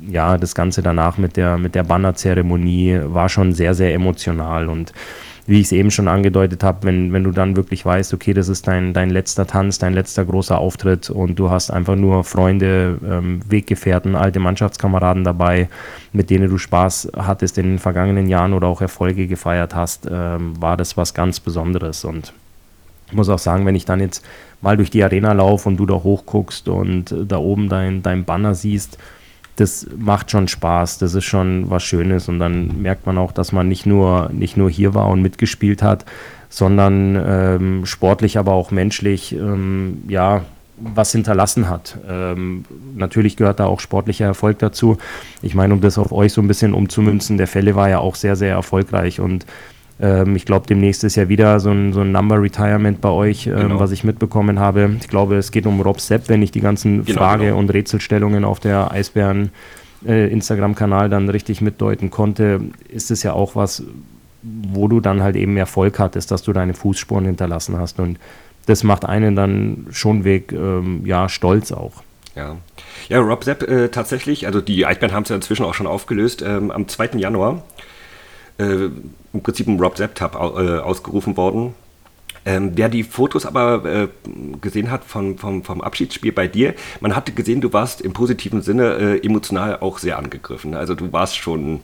ja, 0.08 0.38
das 0.38 0.54
Ganze 0.54 0.82
danach 0.82 1.18
mit 1.18 1.36
der, 1.36 1.58
mit 1.58 1.74
der 1.74 1.84
Bannerzeremonie 1.84 3.00
war 3.04 3.28
schon 3.28 3.52
sehr, 3.52 3.74
sehr 3.74 3.94
emotional 3.94 4.68
und 4.68 4.92
wie 5.48 5.60
ich 5.60 5.66
es 5.66 5.72
eben 5.72 5.90
schon 5.90 6.08
angedeutet 6.08 6.62
habe, 6.62 6.86
wenn, 6.86 7.10
wenn 7.14 7.24
du 7.24 7.30
dann 7.30 7.56
wirklich 7.56 7.84
weißt, 7.84 8.12
okay, 8.12 8.34
das 8.34 8.50
ist 8.50 8.68
dein, 8.68 8.92
dein 8.92 9.08
letzter 9.08 9.46
Tanz, 9.46 9.78
dein 9.78 9.94
letzter 9.94 10.26
großer 10.26 10.58
Auftritt 10.58 11.08
und 11.08 11.38
du 11.38 11.48
hast 11.48 11.70
einfach 11.70 11.96
nur 11.96 12.22
Freunde, 12.22 12.98
ähm, 13.02 13.40
Weggefährten, 13.48 14.14
alte 14.14 14.40
Mannschaftskameraden 14.40 15.24
dabei, 15.24 15.70
mit 16.12 16.28
denen 16.28 16.50
du 16.50 16.58
Spaß 16.58 17.12
hattest 17.16 17.56
in 17.56 17.64
den 17.64 17.78
vergangenen 17.78 18.28
Jahren 18.28 18.52
oder 18.52 18.66
auch 18.66 18.82
Erfolge 18.82 19.26
gefeiert 19.26 19.74
hast, 19.74 20.06
ähm, 20.10 20.60
war 20.60 20.76
das 20.76 20.98
was 20.98 21.14
ganz 21.14 21.40
Besonderes. 21.40 22.04
Und 22.04 22.34
ich 23.06 23.14
muss 23.14 23.30
auch 23.30 23.38
sagen, 23.38 23.64
wenn 23.64 23.74
ich 23.74 23.86
dann 23.86 24.00
jetzt 24.00 24.22
mal 24.60 24.76
durch 24.76 24.90
die 24.90 25.02
Arena 25.02 25.32
laufe 25.32 25.66
und 25.66 25.78
du 25.78 25.86
da 25.86 25.94
hochguckst 25.94 26.68
und 26.68 27.14
da 27.26 27.38
oben 27.38 27.70
dein, 27.70 28.02
dein 28.02 28.24
Banner 28.26 28.54
siehst, 28.54 28.98
das 29.60 29.86
macht 29.96 30.30
schon 30.30 30.46
Spaß, 30.46 30.98
das 30.98 31.14
ist 31.14 31.24
schon 31.24 31.68
was 31.68 31.82
Schönes 31.82 32.28
und 32.28 32.38
dann 32.38 32.80
merkt 32.80 33.06
man 33.06 33.18
auch, 33.18 33.32
dass 33.32 33.50
man 33.50 33.68
nicht 33.68 33.86
nur, 33.86 34.30
nicht 34.32 34.56
nur 34.56 34.70
hier 34.70 34.94
war 34.94 35.08
und 35.08 35.20
mitgespielt 35.20 35.82
hat, 35.82 36.04
sondern 36.48 37.20
ähm, 37.26 37.86
sportlich, 37.86 38.38
aber 38.38 38.52
auch 38.52 38.70
menschlich, 38.70 39.34
ähm, 39.34 40.02
ja, 40.08 40.42
was 40.76 41.10
hinterlassen 41.10 41.68
hat. 41.68 41.98
Ähm, 42.08 42.64
natürlich 42.94 43.36
gehört 43.36 43.58
da 43.58 43.66
auch 43.66 43.80
sportlicher 43.80 44.26
Erfolg 44.26 44.60
dazu. 44.60 44.96
Ich 45.42 45.56
meine, 45.56 45.74
um 45.74 45.80
das 45.80 45.98
auf 45.98 46.12
euch 46.12 46.32
so 46.32 46.40
ein 46.40 46.46
bisschen 46.46 46.72
umzumünzen, 46.72 47.36
der 47.36 47.48
Fälle 47.48 47.74
war 47.74 47.88
ja 47.88 47.98
auch 47.98 48.14
sehr, 48.14 48.36
sehr 48.36 48.52
erfolgreich 48.52 49.18
und 49.18 49.44
ähm, 50.00 50.36
ich 50.36 50.44
glaube, 50.44 50.66
demnächst 50.66 51.04
ist 51.04 51.16
ja 51.16 51.28
wieder 51.28 51.58
so 51.60 51.70
ein, 51.70 51.92
so 51.92 52.00
ein 52.00 52.12
Number 52.12 52.40
Retirement 52.40 53.00
bei 53.00 53.10
euch, 53.10 53.46
ähm, 53.46 53.56
genau. 53.56 53.80
was 53.80 53.90
ich 53.90 54.04
mitbekommen 54.04 54.58
habe. 54.58 54.96
Ich 55.00 55.08
glaube, 55.08 55.36
es 55.36 55.50
geht 55.50 55.66
um 55.66 55.80
Rob 55.80 56.00
Sepp, 56.00 56.28
wenn 56.28 56.42
ich 56.42 56.50
die 56.50 56.60
ganzen 56.60 57.04
genau, 57.04 57.18
Frage- 57.18 57.46
genau. 57.46 57.58
und 57.58 57.72
Rätselstellungen 57.72 58.44
auf 58.44 58.60
der 58.60 58.92
Eisbären 58.92 59.50
äh, 60.06 60.30
Instagram-Kanal 60.30 61.08
dann 61.08 61.28
richtig 61.28 61.60
mitdeuten 61.60 62.10
konnte, 62.10 62.60
ist 62.88 63.10
es 63.10 63.22
ja 63.22 63.32
auch 63.32 63.56
was, 63.56 63.82
wo 64.42 64.86
du 64.86 65.00
dann 65.00 65.22
halt 65.22 65.36
eben 65.36 65.56
Erfolg 65.56 65.98
hattest, 65.98 66.30
dass 66.30 66.42
du 66.42 66.52
deine 66.52 66.74
Fußspuren 66.74 67.24
hinterlassen 67.24 67.76
hast. 67.76 67.98
Und 67.98 68.18
das 68.66 68.84
macht 68.84 69.04
einen 69.04 69.34
dann 69.34 69.86
schon 69.90 70.24
weg, 70.24 70.52
ähm, 70.52 71.04
ja, 71.04 71.28
stolz 71.28 71.72
auch. 71.72 72.02
Ja. 72.36 72.56
Ja, 73.08 73.18
Rob 73.18 73.42
Sepp 73.42 73.62
äh, 73.62 73.88
tatsächlich, 73.88 74.46
also 74.46 74.60
die 74.60 74.86
Eisbären 74.86 75.12
haben 75.12 75.24
es 75.24 75.30
ja 75.30 75.36
inzwischen 75.36 75.64
auch 75.64 75.74
schon 75.74 75.88
aufgelöst, 75.88 76.42
ähm, 76.42 76.70
am 76.70 76.86
2. 76.86 77.10
Januar 77.16 77.62
im 78.58 79.42
Prinzip 79.42 79.68
ein 79.68 79.78
Rob 79.78 79.96
Zepp-Tab 79.96 80.34
äh, 80.34 80.78
ausgerufen 80.78 81.36
worden. 81.36 81.74
Ähm, 82.44 82.72
wer 82.76 82.88
die 82.88 83.02
Fotos 83.02 83.44
aber 83.44 83.84
äh, 83.84 84.08
gesehen 84.60 84.90
hat 84.90 85.04
vom, 85.04 85.36
vom, 85.36 85.64
vom 85.64 85.80
Abschiedsspiel 85.80 86.32
bei 86.32 86.46
dir, 86.46 86.74
man 87.00 87.14
hatte 87.14 87.32
gesehen, 87.32 87.60
du 87.60 87.72
warst 87.72 88.00
im 88.00 88.12
positiven 88.12 88.62
Sinne 88.62 88.94
äh, 88.94 89.26
emotional 89.26 89.78
auch 89.80 89.98
sehr 89.98 90.18
angegriffen. 90.18 90.74
Also 90.74 90.94
du 90.94 91.12
warst 91.12 91.36
schon 91.36 91.80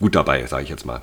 gut 0.00 0.16
dabei, 0.16 0.44
sage 0.46 0.64
ich 0.64 0.70
jetzt 0.70 0.86
mal. 0.86 1.02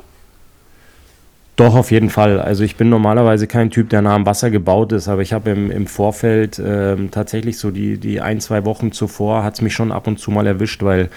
Doch, 1.56 1.75
auf 1.75 1.92
jeden 1.92 2.09
Fall. 2.09 2.42
Also 2.42 2.65
ich 2.65 2.75
bin 2.75 2.89
normalerweise 2.89 3.47
kein 3.47 3.71
Typ, 3.71 3.89
der 3.89 4.01
nah 4.01 4.15
am 4.15 4.25
Wasser 4.25 4.50
gebaut 4.50 4.92
ist, 4.92 5.07
aber 5.07 5.21
ich 5.21 5.31
habe 5.31 5.51
im, 5.51 5.71
im 5.71 5.88
Vorfeld 5.88 6.59
äh, 6.59 6.97
tatsächlich 7.11 7.57
so 7.57 7.71
die, 7.71 7.97
die 7.97 8.19
ein, 8.19 8.42
zwei 8.42 8.66
Wochen 8.66 8.92
zuvor 8.92 9.44
hat 9.44 9.54
es 9.54 9.61
mich 9.61 9.73
schon 9.73 9.94
ab 9.94 10.07
und 10.07 10.19
zu 10.19 10.31
mal 10.31 10.45
erwischt, 10.45 10.83
weil 10.83 11.09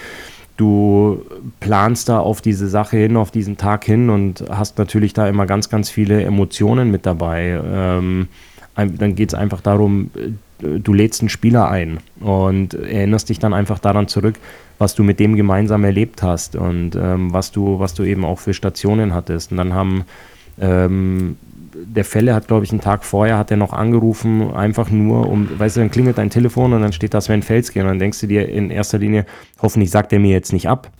du 0.58 1.22
planst 1.60 2.08
da 2.10 2.18
auf 2.18 2.42
diese 2.42 2.68
Sache 2.68 2.98
hin, 2.98 3.16
auf 3.16 3.30
diesen 3.30 3.56
Tag 3.56 3.84
hin 3.84 4.10
und 4.10 4.44
hast 4.50 4.76
natürlich 4.76 5.14
da 5.14 5.26
immer 5.26 5.46
ganz, 5.46 5.70
ganz 5.70 5.88
viele 5.88 6.22
Emotionen 6.22 6.90
mit 6.90 7.06
dabei. 7.06 7.60
Ähm, 7.64 8.28
dann 8.74 9.14
geht 9.14 9.30
es 9.30 9.34
einfach 9.34 9.60
darum, 9.60 10.10
äh, 10.14 10.78
du 10.80 10.92
lädst 10.92 11.22
einen 11.22 11.28
Spieler 11.28 11.70
ein 11.70 12.00
und 12.20 12.74
erinnerst 12.74 13.28
dich 13.28 13.38
dann 13.38 13.54
einfach 13.54 13.78
daran 13.78 14.08
zurück, 14.08 14.34
was 14.78 14.94
du 14.94 15.04
mit 15.04 15.20
dem 15.20 15.36
gemeinsam 15.36 15.84
erlebt 15.84 16.22
hast 16.22 16.56
und 16.56 16.96
ähm, 16.96 17.32
was, 17.32 17.52
du, 17.52 17.78
was 17.78 17.94
du 17.94 18.02
eben 18.02 18.24
auch 18.24 18.40
für 18.40 18.52
Stationen 18.52 19.14
hattest. 19.14 19.52
Und 19.52 19.58
dann 19.58 19.74
haben 19.74 20.04
ähm, 20.60 21.36
der 21.84 22.04
Fälle 22.04 22.34
hat, 22.34 22.48
glaube 22.48 22.64
ich, 22.64 22.70
einen 22.70 22.80
Tag 22.80 23.04
vorher 23.04 23.38
hat 23.38 23.50
er 23.50 23.56
noch 23.56 23.72
angerufen, 23.72 24.52
einfach 24.54 24.90
nur 24.90 25.28
um, 25.28 25.48
weißt 25.58 25.76
du, 25.76 25.80
dann 25.80 25.90
klingelt 25.90 26.18
dein 26.18 26.30
Telefon 26.30 26.72
und 26.72 26.82
dann 26.82 26.92
steht 26.92 27.14
da 27.14 27.20
Sven 27.20 27.42
Felski 27.42 27.80
und 27.80 27.86
dann 27.86 27.98
denkst 27.98 28.20
du 28.20 28.26
dir 28.26 28.48
in 28.48 28.70
erster 28.70 28.98
Linie, 28.98 29.26
hoffentlich 29.60 29.90
sagt 29.90 30.12
er 30.12 30.18
mir 30.18 30.32
jetzt 30.32 30.52
nicht 30.52 30.68
ab, 30.68 30.90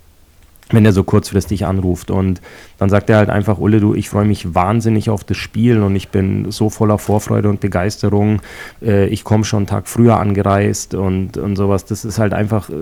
wenn 0.71 0.85
er 0.85 0.93
so 0.93 1.05
kurzfristig 1.05 1.67
anruft. 1.67 2.11
Und 2.11 2.41
dann 2.79 2.91
sagt 2.91 3.11
er 3.11 3.17
halt 3.17 3.31
einfach, 3.31 3.59
Ulle, 3.59 3.81
du, 3.81 3.95
ich 3.95 4.09
freue 4.09 4.27
mich 4.27 4.55
wahnsinnig 4.55 5.11
auf 5.11 5.25
das 5.25 5.37
Spiel 5.37 5.83
und 5.83 5.97
ich 5.97 6.09
bin 6.09 6.51
so 6.51 6.71
voller 6.71 6.99
Vorfreude 6.99 7.49
und 7.49 7.61
Begeisterung. 7.61 8.41
Äh, 8.83 9.07
ich 9.07 9.25
komme 9.25 9.45
schon 9.45 9.61
einen 9.61 9.67
Tag 9.67 9.89
früher 9.89 10.19
angereist 10.19 10.95
und, 10.95 11.37
und 11.37 11.57
sowas. 11.57 11.85
Das 11.85 12.05
ist 12.05 12.19
halt 12.19 12.35
einfach, 12.35 12.69
äh, 12.71 12.75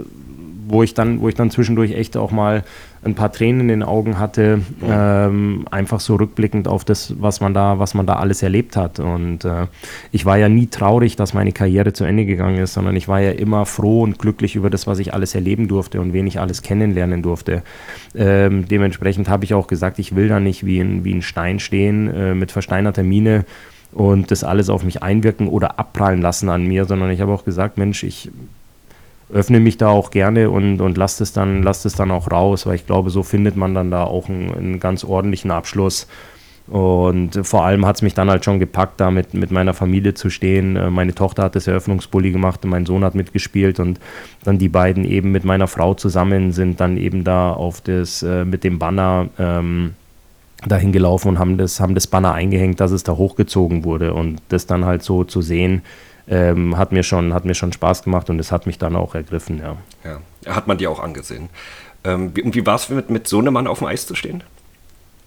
wo 0.68 0.82
ich 0.82 0.94
dann, 0.94 1.20
wo 1.20 1.28
ich 1.28 1.34
dann 1.34 1.50
zwischendurch 1.50 1.92
echt 1.92 2.16
auch 2.16 2.30
mal 2.30 2.64
ein 3.04 3.14
paar 3.14 3.32
Tränen 3.32 3.60
in 3.60 3.68
den 3.68 3.82
Augen 3.82 4.18
hatte, 4.18 4.62
ähm, 4.84 5.64
einfach 5.70 6.00
so 6.00 6.16
rückblickend 6.16 6.66
auf 6.66 6.84
das, 6.84 7.14
was 7.20 7.40
man 7.40 7.54
da, 7.54 7.78
was 7.78 7.94
man 7.94 8.04
da 8.04 8.16
alles 8.16 8.42
erlebt 8.42 8.76
hat. 8.76 8.98
Und 8.98 9.44
äh, 9.44 9.66
ich 10.10 10.26
war 10.26 10.38
ja 10.38 10.48
nie 10.48 10.66
traurig, 10.66 11.14
dass 11.14 11.32
meine 11.32 11.52
Karriere 11.52 11.92
zu 11.92 12.04
Ende 12.04 12.26
gegangen 12.26 12.58
ist, 12.58 12.74
sondern 12.74 12.96
ich 12.96 13.06
war 13.06 13.20
ja 13.20 13.30
immer 13.30 13.64
froh 13.64 14.02
und 14.02 14.18
glücklich 14.18 14.56
über 14.56 14.70
das, 14.70 14.86
was 14.86 14.98
ich 14.98 15.14
alles 15.14 15.34
erleben 15.34 15.68
durfte 15.68 16.00
und 16.00 16.12
wen 16.12 16.26
ich 16.26 16.40
alles 16.40 16.62
kennenlernen 16.62 17.22
durfte. 17.22 17.62
Ähm, 18.16 18.66
dementsprechend 18.66 19.28
habe 19.28 19.44
ich 19.44 19.54
auch 19.54 19.68
gesagt, 19.68 20.00
ich 20.00 20.16
will 20.16 20.28
da 20.28 20.40
nicht 20.40 20.66
wie 20.66 20.80
ein, 20.80 21.04
wie 21.04 21.14
ein 21.14 21.22
Stein 21.22 21.60
stehen 21.60 22.12
äh, 22.12 22.34
mit 22.34 22.50
versteinerter 22.50 23.04
Miene 23.04 23.44
und 23.92 24.30
das 24.30 24.42
alles 24.42 24.68
auf 24.68 24.82
mich 24.82 25.02
einwirken 25.02 25.48
oder 25.48 25.78
abprallen 25.78 26.20
lassen 26.20 26.48
an 26.48 26.66
mir, 26.66 26.86
sondern 26.86 27.10
ich 27.10 27.20
habe 27.20 27.32
auch 27.32 27.44
gesagt, 27.44 27.78
Mensch, 27.78 28.02
ich 28.02 28.30
öffne 29.32 29.60
mich 29.60 29.76
da 29.76 29.88
auch 29.88 30.10
gerne 30.10 30.50
und, 30.50 30.80
und 30.80 30.96
lasse 30.96 31.22
es, 31.22 31.32
dann, 31.32 31.62
lass 31.62 31.84
es 31.84 31.94
dann 31.94 32.10
auch 32.10 32.30
raus, 32.30 32.66
weil 32.66 32.76
ich 32.76 32.86
glaube, 32.86 33.10
so 33.10 33.22
findet 33.22 33.56
man 33.56 33.74
dann 33.74 33.90
da 33.90 34.04
auch 34.04 34.28
einen, 34.28 34.54
einen 34.54 34.80
ganz 34.80 35.04
ordentlichen 35.04 35.50
Abschluss. 35.50 36.06
Und 36.68 37.46
vor 37.46 37.64
allem 37.64 37.86
hat 37.86 37.96
es 37.96 38.02
mich 38.02 38.14
dann 38.14 38.28
halt 38.28 38.44
schon 38.44 38.58
gepackt, 38.58 39.00
da 39.00 39.12
mit, 39.12 39.34
mit 39.34 39.52
meiner 39.52 39.72
Familie 39.72 40.14
zu 40.14 40.30
stehen. 40.30 40.74
Äh, 40.76 40.90
meine 40.90 41.14
Tochter 41.14 41.44
hat 41.44 41.54
das 41.54 41.66
Eröffnungsbully 41.68 42.32
gemacht 42.32 42.64
und 42.64 42.70
mein 42.70 42.86
Sohn 42.86 43.04
hat 43.04 43.14
mitgespielt 43.14 43.78
und 43.78 44.00
dann 44.42 44.58
die 44.58 44.68
beiden 44.68 45.04
eben 45.04 45.30
mit 45.30 45.44
meiner 45.44 45.68
Frau 45.68 45.94
zusammen 45.94 46.50
sind 46.50 46.80
dann 46.80 46.96
eben 46.96 47.22
da 47.22 47.52
auf 47.52 47.80
das, 47.80 48.22
äh, 48.22 48.44
mit 48.44 48.64
dem 48.64 48.80
Banner 48.80 49.28
ähm, 49.38 49.94
dahin 50.66 50.90
gelaufen 50.90 51.28
und 51.28 51.38
haben 51.38 51.56
das, 51.56 51.78
haben 51.78 51.94
das 51.94 52.08
Banner 52.08 52.32
eingehängt, 52.32 52.80
dass 52.80 52.90
es 52.90 53.04
da 53.04 53.12
hochgezogen 53.16 53.84
wurde. 53.84 54.14
Und 54.14 54.42
das 54.48 54.66
dann 54.66 54.84
halt 54.84 55.04
so 55.04 55.22
zu 55.22 55.42
sehen, 55.42 55.82
ähm, 56.28 56.76
hat, 56.76 56.92
mir 56.92 57.02
schon, 57.02 57.32
hat 57.34 57.44
mir 57.44 57.54
schon 57.54 57.72
Spaß 57.72 58.02
gemacht 58.02 58.30
und 58.30 58.38
es 58.38 58.52
hat 58.52 58.66
mich 58.66 58.78
dann 58.78 58.96
auch 58.96 59.14
ergriffen, 59.14 59.58
ja. 59.58 59.76
Ja, 60.04 60.54
hat 60.54 60.66
man 60.66 60.78
dir 60.78 60.90
auch 60.90 61.00
angesehen. 61.00 61.48
Ähm, 62.04 62.32
wie, 62.34 62.42
und 62.42 62.54
wie 62.54 62.66
war 62.66 62.76
es 62.76 62.88
mit, 62.88 63.10
mit 63.10 63.28
so 63.28 63.38
einem 63.38 63.54
Mann 63.54 63.66
auf 63.66 63.78
dem 63.78 63.88
Eis 63.88 64.06
zu 64.06 64.14
stehen? 64.14 64.42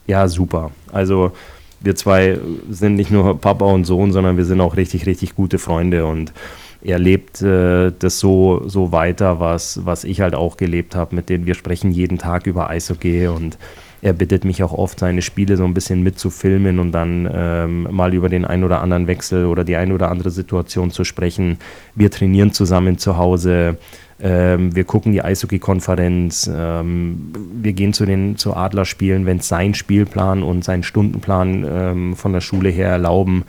Ja, 0.07 0.27
super. 0.27 0.71
Also 0.91 1.31
wir 1.79 1.95
zwei 1.95 2.39
sind 2.69 2.95
nicht 2.95 3.11
nur 3.11 3.39
Papa 3.39 3.65
und 3.65 3.85
Sohn, 3.85 4.11
sondern 4.11 4.37
wir 4.37 4.45
sind 4.45 4.59
auch 4.61 4.75
richtig, 4.75 5.05
richtig 5.05 5.35
gute 5.35 5.59
Freunde 5.59 6.05
und 6.05 6.33
er 6.81 6.99
lebt 6.99 7.41
äh, 7.41 7.91
das 7.97 8.19
so, 8.19 8.63
so 8.67 8.91
weiter, 8.91 9.39
was, 9.39 9.85
was 9.85 10.03
ich 10.03 10.21
halt 10.21 10.35
auch 10.35 10.57
gelebt 10.57 10.95
habe, 10.95 11.15
mit 11.15 11.29
denen 11.29 11.45
wir 11.45 11.55
sprechen 11.55 11.91
jeden 11.91 12.17
Tag 12.17 12.47
über 12.47 12.69
Eishockey 12.69 13.27
und 13.27 13.57
er 14.01 14.13
bittet 14.13 14.45
mich 14.45 14.63
auch 14.63 14.73
oft, 14.73 14.99
seine 14.99 15.21
Spiele 15.21 15.57
so 15.57 15.65
ein 15.65 15.73
bisschen 15.73 16.03
mitzufilmen 16.03 16.79
und 16.79 16.91
dann 16.91 17.29
ähm, 17.31 17.87
mal 17.91 18.13
über 18.13 18.29
den 18.29 18.45
ein 18.45 18.63
oder 18.63 18.81
anderen 18.81 19.07
Wechsel 19.07 19.45
oder 19.45 19.63
die 19.63 19.75
ein 19.75 19.91
oder 19.91 20.09
andere 20.09 20.31
Situation 20.31 20.91
zu 20.91 21.03
sprechen. 21.03 21.57
Wir 21.95 22.09
trainieren 22.09 22.53
zusammen 22.53 22.97
zu 22.97 23.17
Hause. 23.17 23.77
Ähm, 24.21 24.75
wir 24.75 24.83
gucken 24.83 25.13
die 25.13 25.21
Eishockey-Konferenz, 25.21 26.49
ähm, 26.53 27.31
wir 27.61 27.73
gehen 27.73 27.93
zu 27.93 28.05
den 28.05 28.35
zu 28.35 28.53
Adlerspielen, 28.53 29.25
wenn 29.25 29.37
es 29.37 29.47
sein 29.47 29.73
Spielplan 29.73 30.43
und 30.43 30.63
sein 30.63 30.83
Stundenplan 30.83 31.65
ähm, 31.69 32.15
von 32.15 32.33
der 32.33 32.41
Schule 32.41 32.69
her 32.69 32.89
erlauben. 32.89 33.45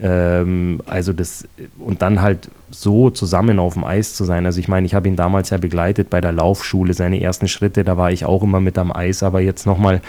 Ähm, 0.00 0.80
also 0.86 1.12
das 1.12 1.46
und 1.78 2.00
dann 2.02 2.22
halt 2.22 2.48
so 2.70 3.10
zusammen 3.10 3.58
auf 3.58 3.74
dem 3.74 3.84
Eis 3.84 4.14
zu 4.14 4.24
sein. 4.24 4.46
Also 4.46 4.60
ich 4.60 4.68
meine, 4.68 4.86
ich 4.86 4.94
habe 4.94 5.08
ihn 5.08 5.16
damals 5.16 5.50
ja 5.50 5.58
begleitet 5.58 6.08
bei 6.08 6.20
der 6.20 6.32
Laufschule, 6.32 6.94
seine 6.94 7.20
ersten 7.20 7.48
Schritte, 7.48 7.84
da 7.84 7.96
war 7.96 8.10
ich 8.10 8.24
auch 8.24 8.42
immer 8.42 8.60
mit 8.60 8.78
am 8.78 8.94
Eis, 8.94 9.22
aber 9.22 9.40
jetzt 9.40 9.66
nochmal, 9.66 10.00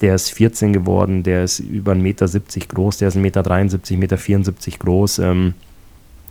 der 0.00 0.14
ist 0.14 0.30
14 0.30 0.72
geworden, 0.72 1.22
der 1.22 1.44
ist 1.44 1.58
über 1.58 1.92
1,70 1.92 1.96
Meter 2.02 2.26
groß, 2.68 2.98
der 2.98 3.08
ist 3.08 3.16
1,73 3.16 3.20
Meter, 3.20 3.42
1,74 3.42 3.96
Meter 3.96 4.78
groß. 4.78 5.18
Ähm, 5.18 5.54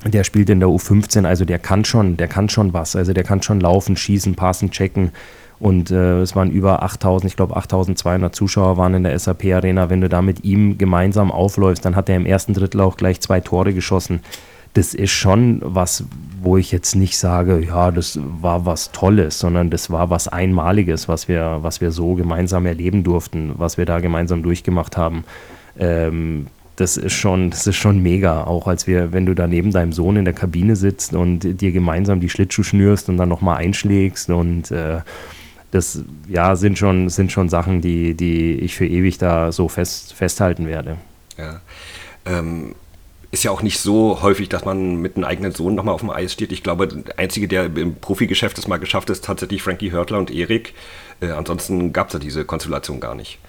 der 0.06 0.24
spielt 0.24 0.50
in 0.50 0.60
der 0.60 0.70
U15, 0.70 1.26
also 1.26 1.46
der 1.46 1.60
kann 1.60 1.86
schon, 1.86 2.18
der 2.18 2.28
kann 2.28 2.50
schon 2.50 2.74
was. 2.74 2.96
Also 2.96 3.14
der 3.14 3.24
kann 3.24 3.42
schon 3.42 3.62
laufen, 3.62 3.96
schießen, 3.96 4.36
passen, 4.36 4.70
checken. 4.72 5.12
Und 5.64 5.92
äh, 5.92 6.20
es 6.20 6.36
waren 6.36 6.52
über 6.52 6.84
8000, 6.84 7.32
ich 7.32 7.38
glaube 7.38 7.56
8200 7.56 8.36
Zuschauer 8.36 8.76
waren 8.76 8.96
in 8.96 9.04
der 9.04 9.18
SAP 9.18 9.46
Arena. 9.46 9.90
Wenn 9.90 10.02
du 10.02 10.10
da 10.10 10.22
mit 10.22 10.44
ihm 10.44 10.78
gemeinsam 10.78 11.32
aufläufst, 11.32 11.86
dann 11.86 11.96
hat 11.96 12.10
er 12.10 12.18
im 12.18 12.26
ersten 12.26 12.54
Drittel 12.54 12.82
auch 12.82 12.98
gleich 12.98 13.22
zwei 13.22 13.40
Tore 13.40 13.74
geschossen. 13.74 14.20
Das 14.74 14.94
ist 14.94 15.12
schon 15.12 15.62
was, 15.64 16.04
wo 16.42 16.58
ich 16.58 16.74
jetzt 16.74 16.96
nicht 16.96 17.18
sage, 17.18 17.64
ja, 17.66 17.92
das 17.92 18.20
war 18.42 18.66
was 18.66 18.92
Tolles, 18.92 19.40
sondern 19.40 19.70
das 19.70 19.90
war 19.90 20.10
was 20.10 20.28
Einmaliges, 20.28 21.08
was 21.08 21.30
wir, 21.30 21.60
was 21.62 21.80
wir 21.80 21.92
so 21.92 22.16
gemeinsam 22.16 22.66
erleben 22.66 23.06
durften, 23.06 23.54
was 23.56 23.78
wir 23.78 23.86
da 23.86 24.02
gemeinsam 24.02 24.44
durchgemacht 24.44 24.98
haben. 24.98 25.24
Ähm, 25.80 26.48
das 26.76 26.98
ist 26.98 27.14
schon, 27.14 27.52
das 27.52 27.68
ist 27.68 27.78
schon 27.78 28.04
mega. 28.04 28.44
Auch 28.44 28.68
als 28.68 28.86
wir, 28.86 29.14
wenn 29.14 29.26
du 29.26 29.34
da 29.34 29.48
neben 29.48 29.72
deinem 29.72 29.94
Sohn 29.94 30.18
in 30.18 30.26
der 30.26 30.34
Kabine 30.34 30.76
sitzt 30.76 31.14
und 31.14 31.62
dir 31.62 31.72
gemeinsam 31.72 32.20
die 32.20 32.30
Schlittschuh 32.30 32.64
schnürst 32.64 33.08
und 33.08 33.16
dann 33.16 33.30
nochmal 33.30 33.60
einschlägst 33.60 34.30
und 34.30 34.72
äh, 34.72 35.00
das 35.74 36.04
ja 36.28 36.56
sind 36.56 36.78
schon, 36.78 37.10
sind 37.10 37.32
schon 37.32 37.50
Sachen, 37.50 37.82
die, 37.82 38.14
die 38.14 38.54
ich 38.54 38.76
für 38.76 38.86
ewig 38.86 39.18
da 39.18 39.52
so 39.52 39.68
fest, 39.68 40.14
festhalten 40.14 40.68
werde. 40.68 40.98
Ja. 41.38 41.62
Ähm, 42.26 42.76
ist 43.32 43.44
ja 43.44 43.50
auch 43.50 43.64
nicht 43.64 43.80
so 43.80 44.22
häufig, 44.22 44.50
dass 44.50 44.66
man 44.66 44.98
mit 44.98 45.16
einem 45.16 45.26
eigenen 45.26 45.52
Sohn 45.52 45.74
nochmal 45.74 45.96
auf 45.96 46.02
dem 46.02 46.12
Eis 46.12 46.32
steht. 46.32 46.52
Ich 46.52 46.62
glaube, 46.62 46.88
der 46.88 47.18
Einzige, 47.18 47.48
der 47.48 47.76
im 47.76 47.96
Profigeschäft 47.96 48.60
es 48.60 48.68
mal 48.68 48.78
geschafft 48.78 49.10
ist, 49.10 49.26
tatsächlich 49.26 49.64
Frankie 49.64 49.92
Hörtler 49.92 50.20
und 50.20 50.30
Erik. 50.30 50.76
Äh, 51.20 51.32
ansonsten 51.32 51.92
gab 51.92 52.08
es 52.10 52.14
ja 52.14 52.20
diese 52.20 52.46
Konstellation 52.46 53.00
gar 53.00 53.16
nicht. 53.16 53.40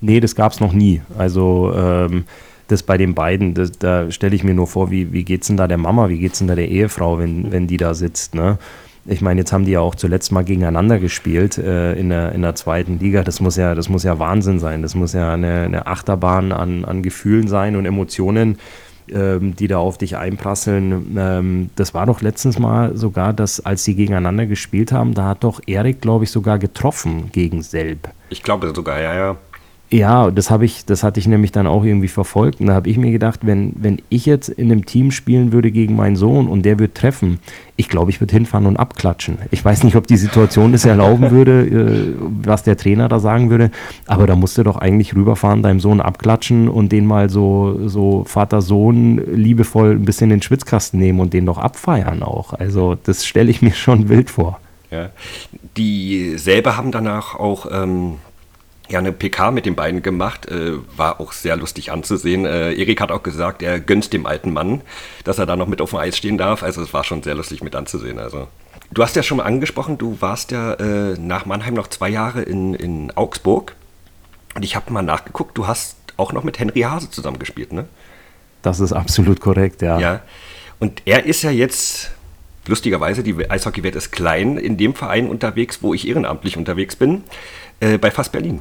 Nee, 0.00 0.18
das 0.18 0.34
gab 0.34 0.50
es 0.50 0.58
noch 0.58 0.72
nie. 0.72 1.00
Also 1.16 1.72
ähm, 1.76 2.24
das 2.66 2.82
bei 2.82 2.98
den 2.98 3.14
beiden, 3.14 3.54
das, 3.54 3.70
da 3.70 4.10
stelle 4.10 4.34
ich 4.34 4.42
mir 4.42 4.54
nur 4.54 4.66
vor, 4.66 4.90
wie, 4.90 5.12
wie 5.12 5.22
geht 5.22 5.42
es 5.42 5.46
denn 5.46 5.56
da 5.56 5.68
der 5.68 5.78
Mama, 5.78 6.08
wie 6.08 6.18
geht 6.18 6.32
es 6.32 6.40
denn 6.40 6.48
da 6.48 6.56
der 6.56 6.68
Ehefrau, 6.68 7.18
wenn, 7.18 7.52
wenn 7.52 7.68
die 7.68 7.76
da 7.76 7.94
sitzt, 7.94 8.34
ne? 8.34 8.58
Ich 9.04 9.20
meine, 9.20 9.40
jetzt 9.40 9.52
haben 9.52 9.64
die 9.64 9.72
ja 9.72 9.80
auch 9.80 9.96
zuletzt 9.96 10.30
mal 10.30 10.44
gegeneinander 10.44 10.98
gespielt 10.98 11.58
äh, 11.58 11.94
in, 11.94 12.10
der, 12.10 12.32
in 12.32 12.42
der 12.42 12.54
zweiten 12.54 13.00
Liga. 13.00 13.24
Das 13.24 13.40
muss 13.40 13.56
ja, 13.56 13.74
das 13.74 13.88
muss 13.88 14.04
ja 14.04 14.18
Wahnsinn 14.18 14.60
sein. 14.60 14.82
Das 14.82 14.94
muss 14.94 15.12
ja 15.12 15.32
eine, 15.32 15.62
eine 15.62 15.86
Achterbahn 15.86 16.52
an, 16.52 16.84
an 16.84 17.02
Gefühlen 17.02 17.48
sein 17.48 17.74
und 17.74 17.84
Emotionen, 17.84 18.58
ähm, 19.08 19.56
die 19.56 19.66
da 19.66 19.78
auf 19.78 19.98
dich 19.98 20.16
einprasseln. 20.16 21.16
Ähm, 21.18 21.70
das 21.74 21.94
war 21.94 22.06
doch 22.06 22.20
letztens 22.20 22.60
mal 22.60 22.96
sogar, 22.96 23.32
dass 23.32 23.58
als 23.58 23.82
sie 23.82 23.96
gegeneinander 23.96 24.46
gespielt 24.46 24.92
haben, 24.92 25.14
da 25.14 25.26
hat 25.26 25.42
doch 25.42 25.60
Erik, 25.66 26.00
glaube 26.00 26.24
ich, 26.24 26.30
sogar 26.30 26.60
getroffen 26.60 27.30
gegen 27.32 27.62
Selb. 27.62 28.08
Ich 28.30 28.44
glaube 28.44 28.72
sogar, 28.74 29.00
ja, 29.00 29.14
ja. 29.14 29.36
Ja, 29.92 30.30
das 30.30 30.50
habe 30.50 30.64
ich, 30.64 30.86
das 30.86 31.02
hatte 31.02 31.20
ich 31.20 31.26
nämlich 31.26 31.52
dann 31.52 31.66
auch 31.66 31.84
irgendwie 31.84 32.08
verfolgt. 32.08 32.60
Und 32.60 32.68
da 32.68 32.72
habe 32.72 32.88
ich 32.88 32.96
mir 32.96 33.12
gedacht, 33.12 33.40
wenn, 33.42 33.74
wenn 33.76 34.00
ich 34.08 34.24
jetzt 34.24 34.48
in 34.48 34.72
einem 34.72 34.86
Team 34.86 35.10
spielen 35.10 35.52
würde 35.52 35.70
gegen 35.70 35.96
meinen 35.96 36.16
Sohn 36.16 36.48
und 36.48 36.62
der 36.62 36.78
würde 36.78 36.94
treffen, 36.94 37.40
ich 37.76 37.90
glaube, 37.90 38.10
ich 38.10 38.18
würde 38.18 38.32
hinfahren 38.32 38.64
und 38.64 38.78
abklatschen. 38.78 39.36
Ich 39.50 39.62
weiß 39.62 39.84
nicht, 39.84 39.94
ob 39.96 40.06
die 40.06 40.16
Situation 40.16 40.72
das 40.72 40.86
erlauben 40.86 41.30
würde, 41.30 41.66
äh, 41.66 42.14
was 42.18 42.62
der 42.62 42.78
Trainer 42.78 43.10
da 43.10 43.20
sagen 43.20 43.50
würde, 43.50 43.70
aber 44.06 44.26
da 44.26 44.34
musst 44.34 44.56
du 44.56 44.62
doch 44.62 44.76
eigentlich 44.76 45.14
rüberfahren, 45.14 45.62
deinem 45.62 45.80
Sohn 45.80 46.00
abklatschen 46.00 46.70
und 46.70 46.90
den 46.90 47.04
mal 47.04 47.28
so, 47.28 47.86
so 47.86 48.24
Vater-Sohn 48.24 49.20
liebevoll 49.34 49.90
ein 49.90 50.06
bisschen 50.06 50.30
in 50.30 50.38
den 50.38 50.42
Schwitzkasten 50.42 50.98
nehmen 50.98 51.20
und 51.20 51.34
den 51.34 51.44
doch 51.44 51.58
abfeiern 51.58 52.22
auch. 52.22 52.54
Also 52.54 52.96
das 53.04 53.26
stelle 53.26 53.50
ich 53.50 53.60
mir 53.60 53.74
schon 53.74 54.08
wild 54.08 54.30
vor. 54.30 54.58
Ja. 54.90 55.10
Die 55.76 56.38
selber 56.38 56.78
haben 56.78 56.92
danach 56.92 57.34
auch 57.34 57.66
ähm, 57.70 58.14
ja 58.88 58.98
eine 58.98 59.12
PK 59.12 59.50
mit 59.50 59.66
den 59.66 59.74
beiden 59.74 60.02
gemacht, 60.02 60.46
äh, 60.46 60.74
war 60.96 61.20
auch 61.20 61.32
sehr 61.32 61.56
lustig 61.56 61.92
anzusehen. 61.92 62.44
Äh, 62.44 62.72
Erik 62.74 63.00
hat 63.00 63.10
auch 63.10 63.22
gesagt, 63.22 63.62
er 63.62 63.80
gönnt 63.80 64.12
dem 64.12 64.26
alten 64.26 64.52
Mann, 64.52 64.82
dass 65.24 65.38
er 65.38 65.46
da 65.46 65.56
noch 65.56 65.68
mit 65.68 65.80
auf 65.80 65.90
dem 65.90 65.98
Eis 65.98 66.16
stehen 66.16 66.38
darf. 66.38 66.62
Also 66.62 66.82
es 66.82 66.92
war 66.92 67.04
schon 67.04 67.22
sehr 67.22 67.34
lustig 67.34 67.62
mit 67.62 67.74
anzusehen. 67.74 68.18
Also 68.18 68.48
du 68.92 69.02
hast 69.02 69.16
ja 69.16 69.22
schon 69.22 69.38
mal 69.38 69.44
angesprochen, 69.44 69.98
du 69.98 70.20
warst 70.20 70.50
ja 70.50 70.74
äh, 70.74 71.18
nach 71.18 71.46
Mannheim 71.46 71.74
noch 71.74 71.88
zwei 71.88 72.08
Jahre 72.08 72.42
in, 72.42 72.74
in 72.74 73.10
Augsburg 73.16 73.74
und 74.54 74.64
ich 74.64 74.76
habe 74.76 74.92
mal 74.92 75.02
nachgeguckt, 75.02 75.56
du 75.56 75.66
hast 75.66 75.96
auch 76.16 76.32
noch 76.32 76.44
mit 76.44 76.58
Henry 76.58 76.80
Hase 76.82 77.10
zusammengespielt, 77.10 77.72
ne? 77.72 77.86
Das 78.60 78.78
ist 78.80 78.92
absolut 78.92 79.40
korrekt, 79.40 79.82
ja. 79.82 79.98
Ja. 79.98 80.20
Und 80.78 81.02
er 81.04 81.24
ist 81.24 81.42
ja 81.42 81.50
jetzt 81.50 82.12
lustigerweise, 82.66 83.22
die 83.22 83.50
Eishockeywelt 83.50 83.96
ist 83.96 84.12
klein, 84.12 84.56
in 84.56 84.76
dem 84.76 84.94
Verein 84.94 85.28
unterwegs, 85.28 85.82
wo 85.82 85.94
ich 85.94 86.06
ehrenamtlich 86.06 86.56
unterwegs 86.56 86.96
bin, 86.96 87.24
äh, 87.80 87.98
bei 87.98 88.10
Fast 88.10 88.32
Berlin. 88.32 88.60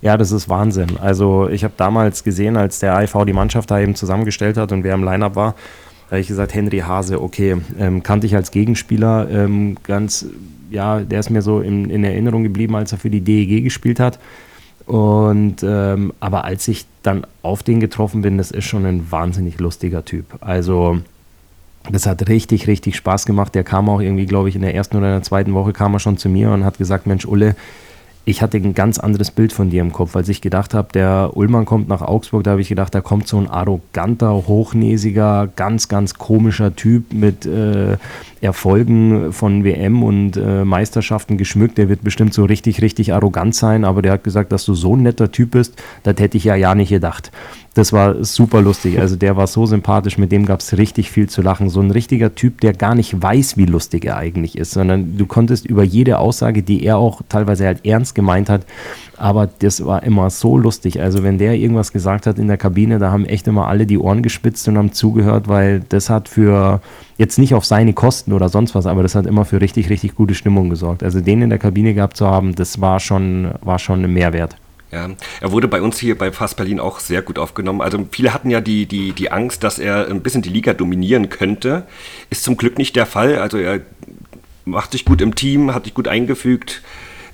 Ja, 0.00 0.16
das 0.16 0.30
ist 0.30 0.48
Wahnsinn. 0.48 0.96
Also 1.00 1.48
ich 1.48 1.64
habe 1.64 1.74
damals 1.76 2.22
gesehen, 2.22 2.56
als 2.56 2.78
der 2.78 2.96
AIV 2.96 3.24
die 3.26 3.32
Mannschaft 3.32 3.70
da 3.70 3.80
eben 3.80 3.94
zusammengestellt 3.94 4.56
hat 4.56 4.70
und 4.70 4.84
wer 4.84 4.94
im 4.94 5.02
Lineup 5.02 5.34
war, 5.34 5.54
da 6.08 6.12
habe 6.12 6.20
ich 6.20 6.28
gesagt, 6.28 6.54
Henry 6.54 6.78
Hase, 6.78 7.20
okay, 7.20 7.56
ähm, 7.78 8.02
kannte 8.02 8.26
ich 8.26 8.34
als 8.34 8.50
Gegenspieler 8.50 9.28
ähm, 9.30 9.76
ganz, 9.82 10.26
ja, 10.70 11.00
der 11.00 11.20
ist 11.20 11.30
mir 11.30 11.42
so 11.42 11.60
in, 11.60 11.90
in, 11.90 12.02
Erinnerung 12.02 12.44
geblieben, 12.44 12.76
als 12.76 12.92
er 12.92 12.98
für 12.98 13.10
die 13.10 13.20
DEG 13.20 13.62
gespielt 13.62 14.00
hat. 14.00 14.18
Und 14.86 15.56
ähm, 15.62 16.14
aber 16.18 16.44
als 16.44 16.66
ich 16.66 16.86
dann 17.02 17.26
auf 17.42 17.62
den 17.62 17.78
getroffen 17.78 18.22
bin, 18.22 18.38
das 18.38 18.50
ist 18.50 18.64
schon 18.64 18.86
ein 18.86 19.10
wahnsinnig 19.10 19.58
lustiger 19.58 20.02
Typ. 20.02 20.24
Also 20.40 21.00
das 21.90 22.06
hat 22.06 22.26
richtig, 22.28 22.68
richtig 22.68 22.96
Spaß 22.96 23.26
gemacht. 23.26 23.54
Der 23.54 23.64
kam 23.64 23.90
auch 23.90 24.00
irgendwie, 24.00 24.24
glaube 24.24 24.48
ich, 24.48 24.56
in 24.56 24.62
der 24.62 24.74
ersten 24.74 24.96
oder 24.96 25.08
in 25.08 25.12
der 25.12 25.22
zweiten 25.22 25.52
Woche 25.52 25.74
kam 25.74 25.92
er 25.92 26.00
schon 26.00 26.16
zu 26.16 26.30
mir 26.30 26.50
und 26.52 26.64
hat 26.64 26.78
gesagt, 26.78 27.06
Mensch, 27.06 27.26
Ulle, 27.26 27.54
ich 28.28 28.42
hatte 28.42 28.58
ein 28.58 28.74
ganz 28.74 28.98
anderes 28.98 29.30
Bild 29.30 29.54
von 29.54 29.70
dir 29.70 29.80
im 29.80 29.90
Kopf, 29.90 30.14
als 30.14 30.28
ich 30.28 30.42
gedacht 30.42 30.74
habe, 30.74 30.92
der 30.92 31.30
Ullmann 31.34 31.64
kommt 31.64 31.88
nach 31.88 32.02
Augsburg, 32.02 32.44
da 32.44 32.50
habe 32.52 32.60
ich 32.60 32.68
gedacht, 32.68 32.94
da 32.94 33.00
kommt 33.00 33.26
so 33.26 33.38
ein 33.38 33.48
arroganter, 33.48 34.30
hochnäsiger, 34.46 35.48
ganz, 35.56 35.88
ganz 35.88 36.14
komischer 36.14 36.76
Typ 36.76 37.14
mit 37.14 37.46
äh, 37.46 37.96
Erfolgen 38.40 39.32
von 39.32 39.64
WM 39.64 40.02
und 40.02 40.36
äh, 40.36 40.64
Meisterschaften 40.64 41.38
geschmückt. 41.38 41.78
Der 41.78 41.88
wird 41.88 42.02
bestimmt 42.02 42.34
so 42.34 42.44
richtig, 42.44 42.82
richtig 42.82 43.12
arrogant 43.12 43.54
sein, 43.54 43.84
aber 43.84 44.02
der 44.02 44.12
hat 44.12 44.24
gesagt, 44.24 44.52
dass 44.52 44.64
du 44.64 44.74
so 44.74 44.96
ein 44.96 45.02
netter 45.02 45.32
Typ 45.32 45.52
bist, 45.52 45.74
das 46.02 46.16
hätte 46.18 46.36
ich 46.36 46.44
ja 46.44 46.54
ja 46.54 46.74
nicht 46.74 46.90
gedacht. 46.90 47.30
Das 47.74 47.92
war 47.92 48.24
super 48.24 48.60
lustig. 48.60 48.98
Also 48.98 49.14
der 49.14 49.36
war 49.36 49.46
so 49.46 49.64
sympathisch, 49.64 50.18
mit 50.18 50.32
dem 50.32 50.46
gab 50.46 50.60
es 50.60 50.76
richtig 50.76 51.12
viel 51.12 51.28
zu 51.28 51.42
lachen. 51.42 51.68
So 51.68 51.80
ein 51.80 51.92
richtiger 51.92 52.34
Typ, 52.34 52.60
der 52.60 52.72
gar 52.72 52.96
nicht 52.96 53.22
weiß, 53.22 53.56
wie 53.56 53.66
lustig 53.66 54.04
er 54.04 54.16
eigentlich 54.16 54.58
ist, 54.58 54.72
sondern 54.72 55.16
du 55.16 55.26
konntest 55.26 55.64
über 55.64 55.84
jede 55.84 56.18
Aussage, 56.18 56.64
die 56.64 56.84
er 56.84 56.98
auch 56.98 57.22
teilweise 57.28 57.66
halt 57.66 57.86
ernst 57.86 58.14
gemeint 58.16 58.48
hat, 58.48 58.66
aber 59.18 59.48
das 59.58 59.84
war 59.84 60.02
immer 60.02 60.30
so 60.30 60.56
lustig. 60.56 61.00
Also 61.00 61.22
wenn 61.22 61.38
der 61.38 61.54
irgendwas 61.54 61.92
gesagt 61.92 62.26
hat 62.26 62.38
in 62.38 62.48
der 62.48 62.56
Kabine, 62.56 62.98
da 62.98 63.10
haben 63.10 63.24
echt 63.24 63.46
immer 63.48 63.68
alle 63.68 63.86
die 63.86 63.98
Ohren 63.98 64.22
gespitzt 64.22 64.66
und 64.68 64.78
haben 64.78 64.92
zugehört, 64.92 65.48
weil 65.48 65.80
das 65.88 66.10
hat 66.10 66.28
für 66.28 66.80
jetzt 67.16 67.38
nicht 67.38 67.54
auf 67.54 67.64
seine 67.64 67.92
Kosten 67.92 68.32
oder 68.32 68.48
sonst 68.48 68.74
was, 68.74 68.86
aber 68.86 69.02
das 69.02 69.14
hat 69.14 69.26
immer 69.26 69.44
für 69.44 69.60
richtig, 69.60 69.90
richtig 69.90 70.14
gute 70.14 70.34
Stimmung 70.34 70.70
gesorgt. 70.70 71.02
Also 71.02 71.20
den 71.20 71.42
in 71.42 71.50
der 71.50 71.58
Kabine 71.58 71.94
gehabt 71.94 72.16
zu 72.16 72.26
haben, 72.26 72.54
das 72.54 72.80
war 72.80 73.00
schon, 73.00 73.50
war 73.62 73.78
schon 73.78 74.04
ein 74.04 74.12
Mehrwert. 74.12 74.56
Ja, 74.90 75.10
er 75.40 75.52
wurde 75.52 75.68
bei 75.68 75.82
uns 75.82 75.98
hier 75.98 76.16
bei 76.16 76.32
Fast 76.32 76.56
Berlin 76.56 76.80
auch 76.80 77.00
sehr 77.00 77.20
gut 77.20 77.38
aufgenommen. 77.38 77.82
Also 77.82 78.06
viele 78.10 78.32
hatten 78.32 78.48
ja 78.48 78.60
die, 78.60 78.86
die, 78.86 79.12
die 79.12 79.30
Angst, 79.30 79.62
dass 79.62 79.78
er 79.78 80.08
ein 80.08 80.22
bisschen 80.22 80.40
die 80.40 80.48
Liga 80.48 80.72
dominieren 80.72 81.28
könnte. 81.28 81.86
Ist 82.30 82.42
zum 82.42 82.56
Glück 82.56 82.78
nicht 82.78 82.96
der 82.96 83.04
Fall. 83.04 83.38
Also 83.38 83.58
er 83.58 83.80
macht 84.64 84.92
sich 84.92 85.04
gut 85.04 85.20
im 85.20 85.34
Team, 85.34 85.74
hat 85.74 85.84
sich 85.84 85.92
gut 85.92 86.08
eingefügt. 86.08 86.82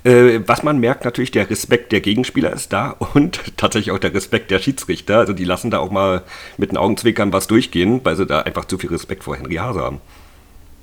Äh, 0.05 0.41
was 0.47 0.63
man 0.63 0.79
merkt 0.79 1.07
natürlich, 1.07 1.31
der 1.31 1.49
Respekt 1.49 1.91
der 1.91 2.01
Gegenspieler 2.01 2.53
ist 2.53 2.73
da 2.73 2.91
und 3.15 3.57
tatsächlich 3.57 3.91
auch 3.91 3.99
der 3.99 4.15
Respekt 4.15 4.51
der 4.51 4.59
Schiedsrichter. 4.59 5.19
Also 5.19 5.33
die 5.33 5.45
lassen 5.45 5.71
da 5.71 5.79
auch 5.79 5.91
mal 5.91 6.23
mit 6.59 6.71
den 6.71 6.77
Augenzwickern 6.77 7.33
was 7.33 7.47
durchgehen, 7.47 8.01
weil 8.05 8.17
sie 8.17 8.27
da 8.27 8.43
einfach 8.43 8.67
zu 8.67 8.79
viel 8.79 8.91
Respekt 8.91 9.25
vor 9.25 9.37
Henry 9.37 9.57
Hase 9.57 9.81
haben. 9.81 10.01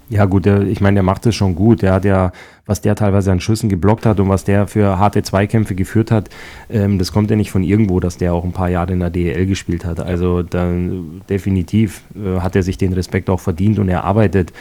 Ja, 0.10 0.25
gut, 0.25 0.46
der, 0.46 0.63
ich 0.63 0.82
meine, 0.82 0.96
der 0.96 1.04
macht 1.04 1.25
es 1.25 1.36
schon 1.36 1.56
gut. 1.56 1.84
Der 1.84 1.94
hat 1.94 2.04
ja, 2.04 2.34
was 2.66 2.82
der 2.82 2.96
teilweise 2.96 3.32
an 3.32 3.40
Schüssen 3.40 3.70
geblockt 3.70 4.06
hat 4.06 4.20
und 4.20 4.28
was 4.28 4.44
der 4.44 4.68
für 4.68 5.00
harte 5.00 5.24
Zweikämpfe 5.24 5.74
geführt 5.74 6.12
hat, 6.12 6.30
ähm, 6.70 7.00
das 7.00 7.13
kommt 7.13 7.30
ja 7.30 7.38
nicht 7.38 7.50
von 7.50 7.63
irgendwo, 7.63 8.01
dass 8.01 8.18
der 8.18 8.34
auch 8.34 8.44
ein 8.44 8.51
paar 8.51 8.70
Jahre 8.70 8.92
in 8.92 9.00
der 9.00 9.10
DEL 9.10 9.46
gespielt 9.46 9.86
hat. 9.86 10.01
Also 10.01 10.44
dann 10.44 11.22
definitiv 11.30 12.01
äh, 12.13 12.42
hat 12.42 12.58
er 12.58 12.63
sich 12.63 12.78
den 12.78 12.92
Respekt 12.92 13.30
auch 13.30 13.40
verdient 13.40 13.80
und 13.80 13.88
erarbeitet, 13.88 14.51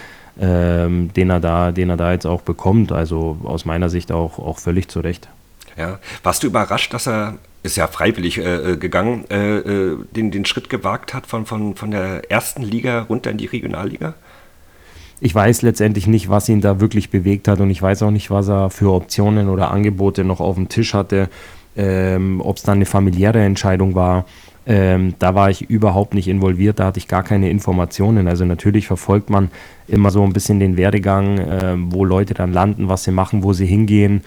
ähm, 0.40 1.12
den, 1.14 1.30
er 1.30 1.40
da, 1.40 1.70
den 1.70 1.90
er 1.90 1.96
da 1.96 2.12
jetzt 2.12 2.26
auch 2.26 2.42
bekommt. 2.42 2.92
Also 2.92 3.38
aus 3.44 3.64
meiner 3.64 3.88
Sicht 3.88 4.10
auch, 4.10 4.38
auch 4.38 4.58
völlig 4.58 4.88
zu 4.88 5.00
Recht. 5.00 5.28
Ja. 5.76 5.98
Warst 6.22 6.42
du 6.42 6.46
überrascht, 6.46 6.92
dass 6.92 7.06
er, 7.06 7.34
ist 7.62 7.76
ja 7.76 7.86
freiwillig 7.86 8.38
äh, 8.38 8.72
äh 8.72 8.76
gegangen, 8.76 9.24
äh, 9.30 9.58
äh, 9.58 9.98
den, 10.16 10.30
den 10.30 10.44
Schritt 10.44 10.70
gewagt 10.70 11.14
hat 11.14 11.26
von, 11.26 11.46
von, 11.46 11.76
von 11.76 11.90
der 11.90 12.30
ersten 12.30 12.62
Liga 12.62 13.02
runter 13.02 13.30
in 13.30 13.38
die 13.38 13.46
Regionalliga? 13.46 14.14
ich 15.20 15.34
weiß 15.34 15.62
letztendlich 15.62 16.06
nicht, 16.06 16.30
was 16.30 16.48
ihn 16.48 16.60
da 16.60 16.80
wirklich 16.80 17.10
bewegt 17.10 17.46
hat 17.46 17.60
und 17.60 17.70
ich 17.70 17.80
weiß 17.80 18.02
auch 18.02 18.10
nicht, 18.10 18.30
was 18.30 18.48
er 18.48 18.70
für 18.70 18.90
Optionen 18.92 19.48
oder 19.48 19.70
Angebote 19.70 20.24
noch 20.24 20.40
auf 20.40 20.56
dem 20.56 20.68
Tisch 20.68 20.94
hatte, 20.94 21.28
ähm, 21.76 22.40
ob 22.40 22.56
es 22.56 22.62
dann 22.62 22.78
eine 22.78 22.86
familiäre 22.86 23.40
Entscheidung 23.40 23.94
war. 23.94 24.24
Ähm, 24.66 25.14
da 25.18 25.34
war 25.34 25.50
ich 25.50 25.70
überhaupt 25.70 26.14
nicht 26.14 26.28
involviert, 26.28 26.78
da 26.78 26.86
hatte 26.86 26.98
ich 26.98 27.08
gar 27.08 27.22
keine 27.22 27.50
Informationen. 27.50 28.28
Also 28.28 28.44
natürlich 28.44 28.86
verfolgt 28.86 29.30
man 29.30 29.50
immer 29.88 30.10
so 30.10 30.22
ein 30.22 30.32
bisschen 30.32 30.60
den 30.60 30.76
Werdegang, 30.76 31.38
äh, 31.38 31.74
wo 31.76 32.04
Leute 32.04 32.34
dann 32.34 32.52
landen, 32.52 32.88
was 32.88 33.04
sie 33.04 33.10
machen, 33.10 33.42
wo 33.42 33.52
sie 33.52 33.66
hingehen. 33.66 34.22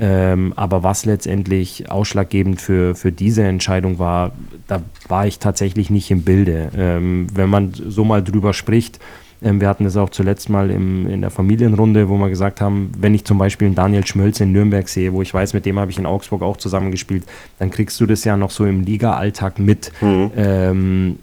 Ähm, 0.00 0.52
aber 0.56 0.82
was 0.82 1.04
letztendlich 1.04 1.90
ausschlaggebend 1.90 2.60
für, 2.60 2.94
für 2.94 3.12
diese 3.12 3.44
Entscheidung 3.44 3.98
war, 3.98 4.32
da 4.66 4.82
war 5.06 5.26
ich 5.26 5.38
tatsächlich 5.38 5.90
nicht 5.90 6.10
im 6.10 6.22
Bilde. 6.22 6.70
Ähm, 6.76 7.28
wenn 7.32 7.48
man 7.48 7.72
so 7.74 8.04
mal 8.04 8.22
drüber 8.22 8.54
spricht, 8.54 8.98
wir 9.44 9.68
hatten 9.68 9.84
das 9.84 9.96
auch 9.96 10.08
zuletzt 10.08 10.48
mal 10.48 10.70
im, 10.70 11.06
in 11.08 11.20
der 11.20 11.30
Familienrunde, 11.30 12.08
wo 12.08 12.16
wir 12.16 12.30
gesagt 12.30 12.60
haben, 12.60 12.90
wenn 12.98 13.14
ich 13.14 13.24
zum 13.24 13.36
Beispiel 13.36 13.66
einen 13.66 13.74
Daniel 13.74 14.06
Schmölz 14.06 14.40
in 14.40 14.52
Nürnberg 14.52 14.88
sehe, 14.88 15.12
wo 15.12 15.20
ich 15.20 15.34
weiß, 15.34 15.52
mit 15.52 15.66
dem 15.66 15.78
habe 15.78 15.90
ich 15.90 15.98
in 15.98 16.06
Augsburg 16.06 16.42
auch 16.42 16.56
zusammengespielt, 16.56 17.24
dann 17.58 17.70
kriegst 17.70 18.00
du 18.00 18.06
das 18.06 18.24
ja 18.24 18.36
noch 18.36 18.50
so 18.50 18.64
im 18.64 18.82
Liga-Alltag 18.82 19.58
mit. 19.58 19.92
Mhm. 20.00 20.30
Ähm, 20.36 21.18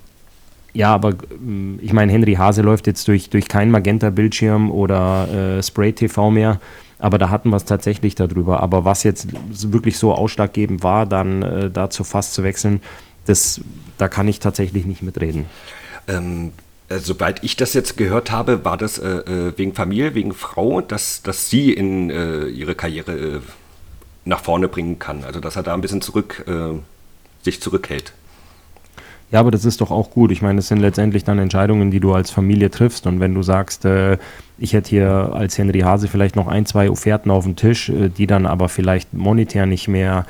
ja, 0.74 0.94
aber 0.94 1.16
ähm, 1.32 1.80
ich 1.82 1.94
meine, 1.94 2.12
Henry 2.12 2.36
Hase 2.36 2.62
läuft 2.62 2.88
jetzt 2.88 3.08
durch, 3.08 3.30
durch 3.30 3.48
keinen 3.48 3.72
Magenta-Bildschirm 3.72 4.72
oder 4.72 5.58
äh, 5.58 5.64
Spray-TV 5.64 6.32
mehr, 6.32 6.60
aber 7.00 7.18
da 7.18 7.30
hatten 7.30 7.50
wir 7.50 7.58
es 7.58 7.66
tatsächlich 7.66 8.14
darüber. 8.14 8.62
Aber 8.62 8.86
was 8.86 9.04
jetzt 9.04 9.30
wirklich 9.72 9.98
so 9.98 10.14
ausschlaggebend 10.14 10.84
war, 10.84 11.06
dann 11.08 11.42
äh, 11.42 11.70
dazu 11.72 12.04
fast 12.04 12.36
zu 12.36 12.44
wechseln, 12.44 12.82
das, 13.26 13.62
da 13.98 14.08
kann 14.08 14.28
ich 14.28 14.40
tatsächlich 14.40 14.86
nicht 14.86 15.02
mitreden. 15.02 15.46
Ähm, 16.08 16.48
äh, 16.48 16.52
soweit 17.00 17.44
ich 17.44 17.56
das 17.56 17.74
jetzt 17.74 17.98
gehört 17.98 18.32
habe, 18.32 18.66
war 18.66 18.78
das 18.78 18.98
äh, 18.98 19.08
äh, 19.08 19.54
wegen 19.58 19.74
Familie, 19.74 20.16
wegen 20.16 20.34
Frau, 20.34 20.82
dass, 20.82 21.22
dass 21.24 21.50
sie 21.50 21.74
in 21.74 22.10
äh, 22.10 22.46
ihre 22.46 22.76
Karriere 22.76 23.12
äh, 23.12 23.40
nach 24.26 24.42
vorne 24.42 24.68
bringen 24.68 25.00
kann. 25.00 25.24
Also 25.24 25.40
dass 25.40 25.56
er 25.56 25.64
da 25.64 25.74
ein 25.74 25.82
bisschen 25.82 26.02
zurück, 26.02 26.46
äh, 26.48 26.78
sich 27.44 27.62
zurückhält. 27.62 28.14
Ja, 29.32 29.40
aber 29.40 29.52
das 29.52 29.64
ist 29.64 29.80
doch 29.80 29.92
auch 29.92 30.12
gut. 30.12 30.32
Ich 30.32 30.42
meine, 30.42 30.58
das 30.58 30.68
sind 30.68 30.80
letztendlich 30.80 31.24
dann 31.24 31.40
Entscheidungen, 31.40 31.90
die 31.90 32.02
du 32.02 32.14
als 32.14 32.32
Familie 32.32 32.70
triffst. 32.70 33.08
Und 33.08 33.22
wenn 33.22 33.34
du 33.34 33.42
sagst, 33.44 33.86
ich 34.58 34.74
hätte 34.74 34.90
hier 34.90 35.10
als 35.34 35.58
Henry 35.58 35.80
Hase 35.80 36.10
vielleicht 36.10 36.36
noch 36.36 36.48
ein, 36.48 36.66
zwei 36.66 36.90
Offerten 36.90 37.32
auf 37.32 37.46
dem 37.46 37.56
Tisch, 37.56 37.90
die 37.96 38.28
dann 38.28 38.46
aber 38.46 38.68
vielleicht 38.68 39.14
monetär 39.14 39.66
nicht 39.68 39.88
mehr 39.88 40.26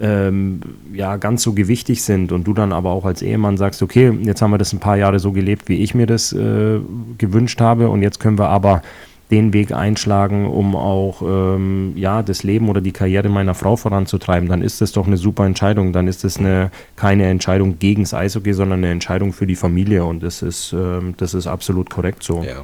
ähm, 0.00 0.60
ja, 0.92 1.16
ganz 1.16 1.42
so 1.42 1.52
gewichtig 1.52 2.02
sind 2.02 2.32
und 2.32 2.44
du 2.44 2.52
dann 2.52 2.72
aber 2.72 2.90
auch 2.90 3.04
als 3.04 3.22
Ehemann 3.22 3.56
sagst, 3.56 3.82
okay, 3.82 4.12
jetzt 4.22 4.42
haben 4.42 4.50
wir 4.50 4.58
das 4.58 4.72
ein 4.72 4.80
paar 4.80 4.96
Jahre 4.96 5.18
so 5.18 5.32
gelebt, 5.32 5.68
wie 5.68 5.82
ich 5.82 5.94
mir 5.94 6.06
das 6.06 6.32
äh, 6.32 6.80
gewünscht 7.18 7.60
habe 7.60 7.88
und 7.88 8.02
jetzt 8.02 8.20
können 8.20 8.38
wir 8.38 8.48
aber 8.48 8.82
den 9.30 9.52
Weg 9.52 9.72
einschlagen, 9.72 10.46
um 10.46 10.76
auch 10.76 11.20
ähm, 11.22 11.94
ja, 11.96 12.22
das 12.22 12.44
Leben 12.44 12.68
oder 12.68 12.80
die 12.80 12.92
Karriere 12.92 13.28
meiner 13.28 13.54
Frau 13.54 13.74
voranzutreiben, 13.74 14.48
dann 14.48 14.62
ist 14.62 14.80
das 14.80 14.92
doch 14.92 15.06
eine 15.06 15.16
super 15.16 15.44
Entscheidung. 15.46 15.92
Dann 15.92 16.06
ist 16.06 16.22
das 16.22 16.38
eine, 16.38 16.70
keine 16.94 17.26
Entscheidung 17.26 17.78
gegen 17.78 18.04
das 18.04 18.14
Eishockey, 18.14 18.52
sondern 18.52 18.80
eine 18.80 18.92
Entscheidung 18.92 19.32
für 19.32 19.46
die 19.46 19.56
Familie 19.56 20.04
und 20.04 20.22
das 20.22 20.42
ist, 20.42 20.72
ähm, 20.72 21.14
das 21.16 21.34
ist 21.34 21.48
absolut 21.48 21.90
korrekt 21.90 22.22
so. 22.22 22.42
Ja. 22.42 22.62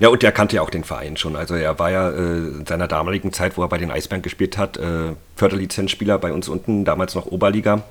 Ja, 0.00 0.08
und 0.08 0.22
der 0.22 0.32
kannte 0.32 0.56
ja 0.56 0.62
auch 0.62 0.70
den 0.70 0.84
Verein 0.84 1.16
schon. 1.16 1.36
Also 1.36 1.54
er 1.54 1.78
war 1.78 1.90
ja 1.90 2.10
äh, 2.10 2.36
in 2.38 2.66
seiner 2.66 2.88
damaligen 2.88 3.32
Zeit, 3.32 3.56
wo 3.56 3.62
er 3.62 3.68
bei 3.68 3.78
den 3.78 3.90
Eisbären 3.90 4.22
gespielt 4.22 4.58
hat, 4.58 4.76
äh, 4.76 5.14
Förderlizenzspieler 5.36 6.18
bei 6.18 6.32
uns 6.32 6.48
unten, 6.48 6.84
damals 6.84 7.14
noch 7.14 7.26
Oberliga. 7.26 7.82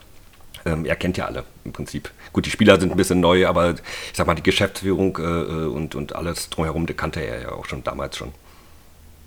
Ähm, 0.65 0.85
er 0.85 0.95
kennt 0.95 1.17
ja 1.17 1.25
alle 1.25 1.43
im 1.63 1.73
Prinzip. 1.73 2.09
Gut, 2.33 2.45
die 2.45 2.49
Spieler 2.49 2.79
sind 2.79 2.91
ein 2.91 2.97
bisschen 2.97 3.19
neu, 3.19 3.47
aber 3.47 3.71
ich 3.71 3.81
sag 4.13 4.25
mal, 4.25 4.35
die 4.35 4.43
Geschäftsführung 4.43 5.17
äh, 5.17 5.21
äh 5.21 5.65
und, 5.67 5.95
und 5.95 6.15
alles 6.15 6.49
drumherum, 6.49 6.85
das 6.85 6.97
kannte 6.97 7.19
er 7.19 7.41
ja 7.41 7.51
auch 7.51 7.65
schon 7.65 7.83
damals 7.83 8.17
schon. 8.17 8.31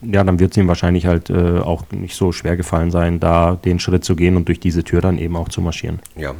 Ja, 0.00 0.22
dann 0.22 0.38
wird 0.38 0.52
es 0.52 0.56
ihm 0.56 0.68
wahrscheinlich 0.68 1.06
halt 1.06 1.28
äh, 1.30 1.58
auch 1.58 1.84
nicht 1.90 2.14
so 2.14 2.30
schwer 2.30 2.56
gefallen 2.56 2.90
sein, 2.90 3.18
da 3.18 3.56
den 3.56 3.80
Schritt 3.80 4.04
zu 4.04 4.14
gehen 4.14 4.36
und 4.36 4.46
durch 4.46 4.60
diese 4.60 4.84
Tür 4.84 5.00
dann 5.00 5.18
eben 5.18 5.36
auch 5.36 5.48
zu 5.48 5.60
marschieren. 5.60 5.98
Ja, 6.16 6.34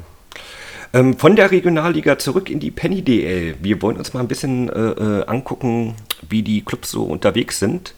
ähm, 0.92 1.16
von 1.16 1.36
der 1.36 1.50
Regionalliga 1.50 2.18
zurück 2.18 2.50
in 2.50 2.60
die 2.60 2.70
Penny 2.70 3.02
DL. 3.02 3.56
Wir 3.60 3.82
wollen 3.82 3.96
uns 3.96 4.14
mal 4.14 4.20
ein 4.20 4.28
bisschen 4.28 4.68
äh, 4.68 4.72
äh, 4.72 5.26
angucken, 5.26 5.94
wie 6.28 6.42
die 6.42 6.62
Clubs 6.62 6.90
so 6.90 7.04
unterwegs 7.04 7.58
sind. 7.58 7.94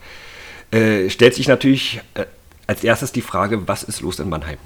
Äh, 0.70 1.10
stellt 1.10 1.34
sich 1.34 1.48
natürlich 1.48 2.00
äh, 2.14 2.24
als 2.66 2.84
erstes 2.84 3.12
die 3.12 3.22
Frage, 3.22 3.66
was 3.66 3.82
ist 3.82 4.00
los 4.00 4.18
in 4.20 4.28
Mannheim? 4.28 4.58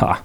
Ha, 0.00 0.18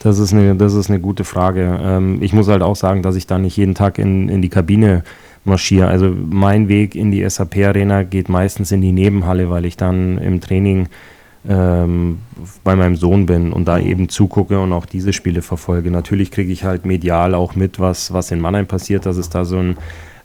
das 0.00 0.18
ist 0.18 0.32
eine, 0.32 0.54
das 0.56 0.74
ist 0.74 0.90
eine 0.90 1.00
gute 1.00 1.24
Frage. 1.24 1.78
Ähm, 1.80 2.22
ich 2.22 2.32
muss 2.32 2.48
halt 2.48 2.62
auch 2.62 2.76
sagen, 2.76 3.02
dass 3.02 3.16
ich 3.16 3.26
da 3.26 3.38
nicht 3.38 3.56
jeden 3.56 3.74
Tag 3.74 3.98
in, 3.98 4.28
in 4.28 4.42
die 4.42 4.48
Kabine 4.48 5.04
marschiere. 5.44 5.88
Also 5.88 6.14
mein 6.14 6.68
Weg 6.68 6.94
in 6.94 7.10
die 7.10 7.28
SAP-Arena 7.28 8.04
geht 8.04 8.28
meistens 8.28 8.72
in 8.72 8.80
die 8.80 8.92
Nebenhalle, 8.92 9.50
weil 9.50 9.64
ich 9.64 9.76
dann 9.76 10.18
im 10.18 10.40
Training 10.40 10.88
ähm, 11.48 12.18
bei 12.62 12.76
meinem 12.76 12.96
Sohn 12.96 13.26
bin 13.26 13.52
und 13.52 13.66
da 13.66 13.78
eben 13.78 14.08
zugucke 14.08 14.60
und 14.60 14.72
auch 14.72 14.86
diese 14.86 15.12
Spiele 15.12 15.42
verfolge. 15.42 15.90
Natürlich 15.90 16.30
kriege 16.30 16.52
ich 16.52 16.64
halt 16.64 16.84
medial 16.84 17.34
auch 17.34 17.54
mit, 17.54 17.80
was, 17.80 18.12
was 18.12 18.30
in 18.30 18.40
Mannheim 18.40 18.66
passiert, 18.66 19.06
dass 19.06 19.16
es 19.16 19.30
da 19.30 19.44
so 19.44 19.58
ein 19.58 19.76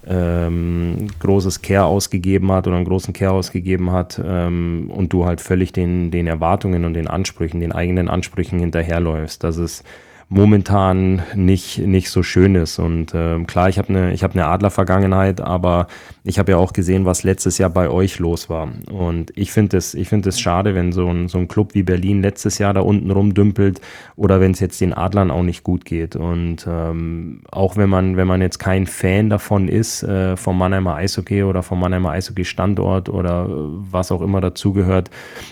ähm, 0.06 1.08
großes 1.20 1.62
Care 1.62 1.86
ausgegeben 1.86 2.52
hat 2.52 2.68
oder 2.68 2.76
einen 2.76 2.86
großen 2.86 3.14
Care 3.14 3.32
ausgegeben 3.32 3.92
hat 3.92 4.22
ähm, 4.24 4.92
und 4.94 5.14
du 5.14 5.26
halt 5.26 5.40
völlig 5.40 5.72
den, 5.72 6.12
den 6.12 6.28
Erwartungen 6.28 6.84
und 6.84 6.94
den 6.94 7.08
Ansprüchen, 7.08 7.62
den 7.62 7.72
eigenen 7.72 8.10
Ansprüchen 8.10 8.60
hinterherläufst. 8.60 9.44
Das 9.46 9.58
ist 9.58 9.86
momentan 10.34 11.22
nicht, 11.36 11.78
nicht 11.78 12.10
so 12.10 12.24
schön 12.24 12.56
ist. 12.56 12.80
Und 12.80 13.14
äh, 13.14 13.44
klar, 13.44 13.70
ich 13.70 13.78
habe 13.78 13.90
eine 13.90 14.16
hab 14.16 14.34
ne 14.34 14.46
Adler-Vergangenheit, 14.46 15.42
aber 15.42 15.88
ich 16.24 16.40
habe 16.40 16.54
ja 16.54 16.58
auch 16.58 16.74
gesehen, 16.74 17.06
was 17.06 17.24
letztes 17.24 17.60
Jahr 17.60 17.70
bei 17.70 17.88
euch 17.90 18.18
los 18.18 18.50
war. 18.50 18.70
Und 18.92 19.32
ich 19.36 19.52
finde 19.52 19.78
es 19.78 19.92
find 19.92 20.34
schade, 20.34 20.74
wenn 20.74 20.92
so 20.92 21.08
ein, 21.08 21.28
so 21.28 21.38
ein 21.38 21.48
Club 21.48 21.76
wie 21.76 21.84
Berlin 21.84 22.22
letztes 22.22 22.58
Jahr 22.58 22.74
da 22.74 22.82
unten 22.82 23.12
rumdümpelt 23.12 23.80
oder 24.16 24.40
wenn 24.40 24.52
es 24.52 24.60
jetzt 24.60 24.82
den 24.82 24.94
Adlern 24.94 25.30
auch 25.30 25.44
nicht 25.44 25.64
gut 25.64 25.86
geht. 25.86 26.16
Und 26.16 26.66
ähm, 26.68 27.42
auch 27.52 27.78
wenn 27.78 27.90
man, 27.90 28.18
wenn 28.18 28.28
man 28.28 28.42
jetzt 28.42 28.58
kein 28.58 28.88
Fan 28.88 29.30
davon 29.30 29.68
ist, 29.68 30.02
äh, 30.02 30.36
vom 30.36 30.58
Mannheimer 30.58 30.96
Eishockey 30.96 31.44
oder 31.44 31.62
vom 31.62 31.80
Mannheimer 31.80 32.10
Eishockey-Standort 32.12 33.10
oder 33.10 33.48
was 33.50 34.12
auch 34.12 34.22
immer 34.22 34.42
dazugehört, 34.42 35.12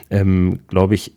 ähm, 0.10 0.60
glaube 0.68 0.96
ich, 0.96 1.14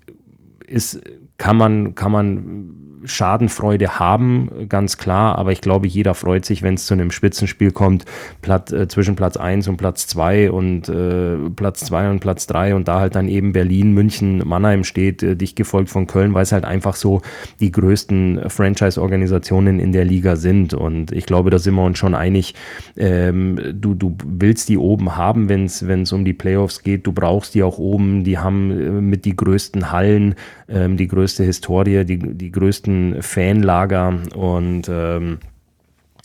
ist, 0.67 1.01
kann 1.39 1.57
man, 1.57 1.95
kann 1.95 2.13
man 2.13 2.84
Schadenfreude 3.05 3.99
haben, 3.99 4.69
ganz 4.69 4.97
klar, 4.97 5.39
aber 5.39 5.53
ich 5.53 5.61
glaube, 5.61 5.87
jeder 5.87 6.15
freut 6.15 6.45
sich, 6.45 6.63
wenn 6.63 6.75
es 6.75 6.87
zu 6.87 6.95
einem 6.95 7.11
Spitzenspiel 7.11 7.71
kommt, 7.71 8.05
Platt, 8.43 8.73
äh, 8.73 8.89
zwischen 8.89 9.17
Platz 9.17 9.37
1 9.37 9.69
und 9.69 9.77
Platz 9.77 10.07
2 10.07 10.51
und 10.51 10.89
äh, 10.89 11.37
Platz 11.55 11.81
2 11.87 12.11
und 12.11 12.21
Platz 12.21 12.47
3 12.47 12.75
und 12.75 12.89
da 12.89 13.01
halt 13.01 13.15
dann 13.15 13.29
eben 13.29 13.53
Berlin, 13.53 13.93
München, 13.93 14.43
Mannheim 14.47 14.85
steht, 14.85 15.23
äh, 15.23 15.37
dicht 15.37 15.57
gefolgt 15.57 15.91
von 15.91 16.07
Köln, 16.07 16.35
weil 16.35 16.43
es 16.43 16.53
halt 16.53 16.65
einfach 16.65 16.97
so 16.97 17.23
die 17.61 17.71
größten 17.71 18.49
Franchise-Organisationen 18.49 19.81
in 19.81 19.93
der 19.93 20.05
Liga 20.05 20.37
sind. 20.37 20.75
Und 20.75 21.13
ich 21.13 21.27
glaube, 21.27 21.51
da 21.51 21.59
sind 21.59 21.75
wir 21.75 21.85
uns 21.85 21.99
schon 21.99 22.15
einig, 22.15 22.55
ähm, 22.97 23.59
du, 23.75 23.95
du 23.95 24.17
willst 24.25 24.69
die 24.69 24.79
oben 24.79 25.17
haben, 25.17 25.49
wenn 25.49 25.65
es 25.65 26.13
um 26.13 26.25
die 26.25 26.33
Playoffs 26.33 26.83
geht, 26.83 27.07
du 27.07 27.13
brauchst 27.13 27.55
die 27.55 27.63
auch 27.63 27.79
oben, 27.79 28.25
die 28.25 28.39
haben 28.39 28.71
äh, 28.71 28.91
mit 29.01 29.25
die 29.25 29.37
größten 29.37 29.93
Hallen, 29.93 30.35
ähm, 30.69 30.97
die 30.97 31.09
größte 31.09 31.45
Historie, 31.45 32.05
die, 32.05 32.19
die 32.19 32.51
größten 32.51 32.94
Fanlager 33.23 34.19
und 34.35 34.89
ähm, 34.89 35.39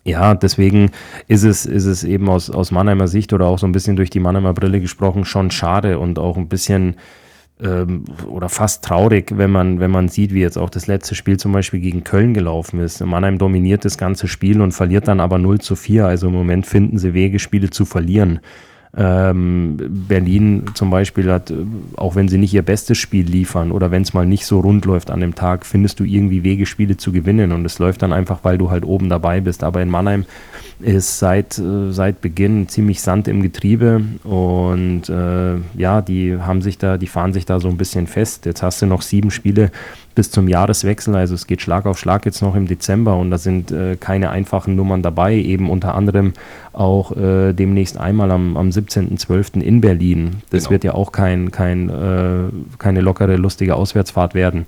ja, 0.03 0.33
deswegen 0.33 0.91
ist 1.27 1.43
es, 1.43 1.65
ist 1.65 1.85
es 1.85 2.03
eben 2.03 2.29
aus, 2.29 2.49
aus 2.49 2.71
Mannheimer 2.71 3.07
Sicht 3.07 3.33
oder 3.33 3.45
auch 3.45 3.59
so 3.59 3.67
ein 3.67 3.71
bisschen 3.71 3.95
durch 3.95 4.09
die 4.09 4.19
Mannheimer 4.19 4.53
Brille 4.53 4.81
gesprochen 4.81 5.25
schon 5.25 5.51
schade 5.51 5.99
und 5.99 6.17
auch 6.19 6.37
ein 6.37 6.47
bisschen 6.47 6.95
ähm, 7.61 8.05
oder 8.27 8.49
fast 8.49 8.85
traurig, 8.85 9.33
wenn 9.35 9.51
man, 9.51 9.79
wenn 9.79 9.91
man 9.91 10.07
sieht, 10.07 10.33
wie 10.33 10.41
jetzt 10.41 10.57
auch 10.57 10.69
das 10.69 10.87
letzte 10.87 11.15
Spiel 11.15 11.37
zum 11.37 11.51
Beispiel 11.51 11.79
gegen 11.79 12.03
Köln 12.03 12.33
gelaufen 12.33 12.79
ist. 12.79 13.05
Mannheim 13.05 13.37
dominiert 13.37 13.83
das 13.85 13.97
ganze 13.97 14.27
Spiel 14.27 14.61
und 14.61 14.71
verliert 14.71 15.07
dann 15.07 15.19
aber 15.19 15.37
0 15.37 15.59
zu 15.59 15.75
4. 15.75 16.05
Also 16.05 16.27
im 16.27 16.33
Moment 16.33 16.65
finden 16.65 16.97
sie 16.97 17.13
Wege, 17.13 17.39
Spiele 17.39 17.69
zu 17.69 17.85
verlieren. 17.85 18.39
Ähm, 18.97 19.77
Berlin 20.07 20.65
zum 20.73 20.89
Beispiel 20.89 21.31
hat, 21.31 21.53
auch 21.95 22.15
wenn 22.15 22.27
sie 22.27 22.39
nicht 22.39 22.53
ihr 22.55 22.63
bestes 22.63 22.97
Spiel 22.97 23.25
liefern 23.25 23.71
oder 23.71 23.91
wenn 23.91 24.01
es 24.01 24.15
mal 24.15 24.25
nicht 24.25 24.47
so 24.47 24.59
rund 24.59 24.85
läuft 24.85 25.11
an 25.11 25.19
dem 25.19 25.35
Tag, 25.35 25.63
findest 25.65 25.99
du 25.99 26.05
irgendwie 26.05 26.43
Wege, 26.43 26.65
Spiele 26.65 26.97
zu 26.97 27.11
gewinnen 27.11 27.51
und 27.51 27.65
es 27.65 27.77
läuft 27.77 28.01
dann 28.01 28.11
einfach, 28.11 28.39
weil 28.43 28.57
du 28.57 28.71
halt 28.71 28.83
oben 28.83 29.07
dabei 29.07 29.41
bist. 29.41 29.63
Aber 29.63 29.81
in 29.81 29.89
Mannheim 29.89 30.25
ist 30.79 31.19
seit, 31.19 31.59
äh, 31.59 31.91
seit 31.91 32.21
Beginn 32.21 32.67
ziemlich 32.67 33.01
Sand 33.01 33.27
im 33.27 33.43
Getriebe 33.43 34.01
und 34.23 35.07
äh, 35.07 35.57
ja, 35.77 36.01
die 36.01 36.37
haben 36.37 36.63
sich 36.63 36.79
da, 36.79 36.97
die 36.97 37.07
fahren 37.07 37.33
sich 37.33 37.45
da 37.45 37.59
so 37.59 37.67
ein 37.67 37.77
bisschen 37.77 38.07
fest. 38.07 38.47
Jetzt 38.47 38.63
hast 38.63 38.81
du 38.81 38.87
noch 38.87 39.03
sieben 39.03 39.29
Spiele 39.29 39.71
bis 40.15 40.31
zum 40.31 40.47
Jahreswechsel, 40.47 41.15
also 41.15 41.35
es 41.35 41.47
geht 41.47 41.61
Schlag 41.61 41.85
auf 41.85 41.97
Schlag 41.97 42.25
jetzt 42.25 42.41
noch 42.41 42.55
im 42.55 42.67
Dezember 42.67 43.15
und 43.17 43.31
da 43.31 43.37
sind 43.37 43.71
äh, 43.71 43.95
keine 43.95 44.31
einfachen 44.31 44.75
Nummern 44.75 45.01
dabei, 45.01 45.35
eben 45.35 45.69
unter 45.69 45.95
anderem 45.95 46.33
auch 46.73 47.15
äh, 47.15 47.53
demnächst 47.53 47.97
einmal 47.97 48.31
am, 48.31 48.57
am 48.57 48.69
17.12. 48.69 49.61
in 49.61 49.81
Berlin. 49.81 50.41
Das 50.49 50.63
genau. 50.63 50.71
wird 50.71 50.83
ja 50.83 50.93
auch 50.93 51.11
kein, 51.11 51.51
kein, 51.51 51.89
äh, 51.89 52.49
keine 52.77 53.01
lockere, 53.01 53.35
lustige 53.37 53.75
Auswärtsfahrt 53.75 54.33
werden. 54.33 54.65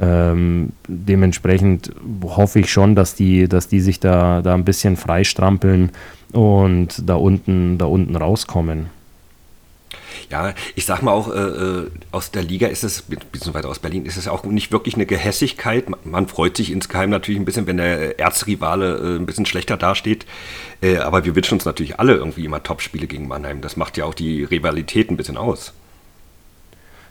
Ähm, 0.00 0.70
dementsprechend 0.88 1.92
hoffe 2.24 2.60
ich 2.60 2.72
schon, 2.72 2.94
dass 2.94 3.14
die, 3.14 3.48
dass 3.48 3.68
die 3.68 3.80
sich 3.80 4.00
da, 4.00 4.40
da 4.40 4.54
ein 4.54 4.64
bisschen 4.64 4.96
freistrampeln 4.96 5.90
und 6.32 7.08
da 7.08 7.16
unten, 7.16 7.76
da 7.76 7.84
unten 7.84 8.16
rauskommen. 8.16 8.86
Ja, 10.30 10.54
ich 10.76 10.86
sag 10.86 11.02
mal 11.02 11.10
auch, 11.10 11.34
äh, 11.34 11.38
äh 11.38 11.90
aus 12.12 12.30
der 12.30 12.42
Liga 12.42 12.68
ist 12.68 12.84
es, 12.84 13.02
beziehungsweise 13.02 13.68
aus 13.68 13.80
Berlin 13.80 14.06
ist 14.06 14.16
es 14.16 14.28
auch 14.28 14.44
nicht 14.44 14.70
wirklich 14.70 14.94
eine 14.94 15.06
Gehässigkeit. 15.06 15.86
Man 16.04 16.28
freut 16.28 16.56
sich 16.56 16.70
insgeheim 16.70 17.10
natürlich 17.10 17.40
ein 17.40 17.44
bisschen, 17.44 17.66
wenn 17.66 17.78
der 17.78 18.18
Erzrivale 18.20 18.96
äh, 18.96 19.16
ein 19.16 19.26
bisschen 19.26 19.46
schlechter 19.46 19.76
dasteht. 19.76 20.26
Äh, 20.82 20.98
aber 20.98 21.24
wir 21.24 21.34
wünschen 21.34 21.54
uns 21.54 21.64
natürlich 21.64 21.98
alle 21.98 22.14
irgendwie 22.14 22.44
immer 22.44 22.62
Top-Spiele 22.62 23.08
gegen 23.08 23.26
Mannheim. 23.26 23.60
Das 23.60 23.76
macht 23.76 23.96
ja 23.96 24.04
auch 24.04 24.14
die 24.14 24.44
Rivalität 24.44 25.10
ein 25.10 25.16
bisschen 25.16 25.36
aus. 25.36 25.72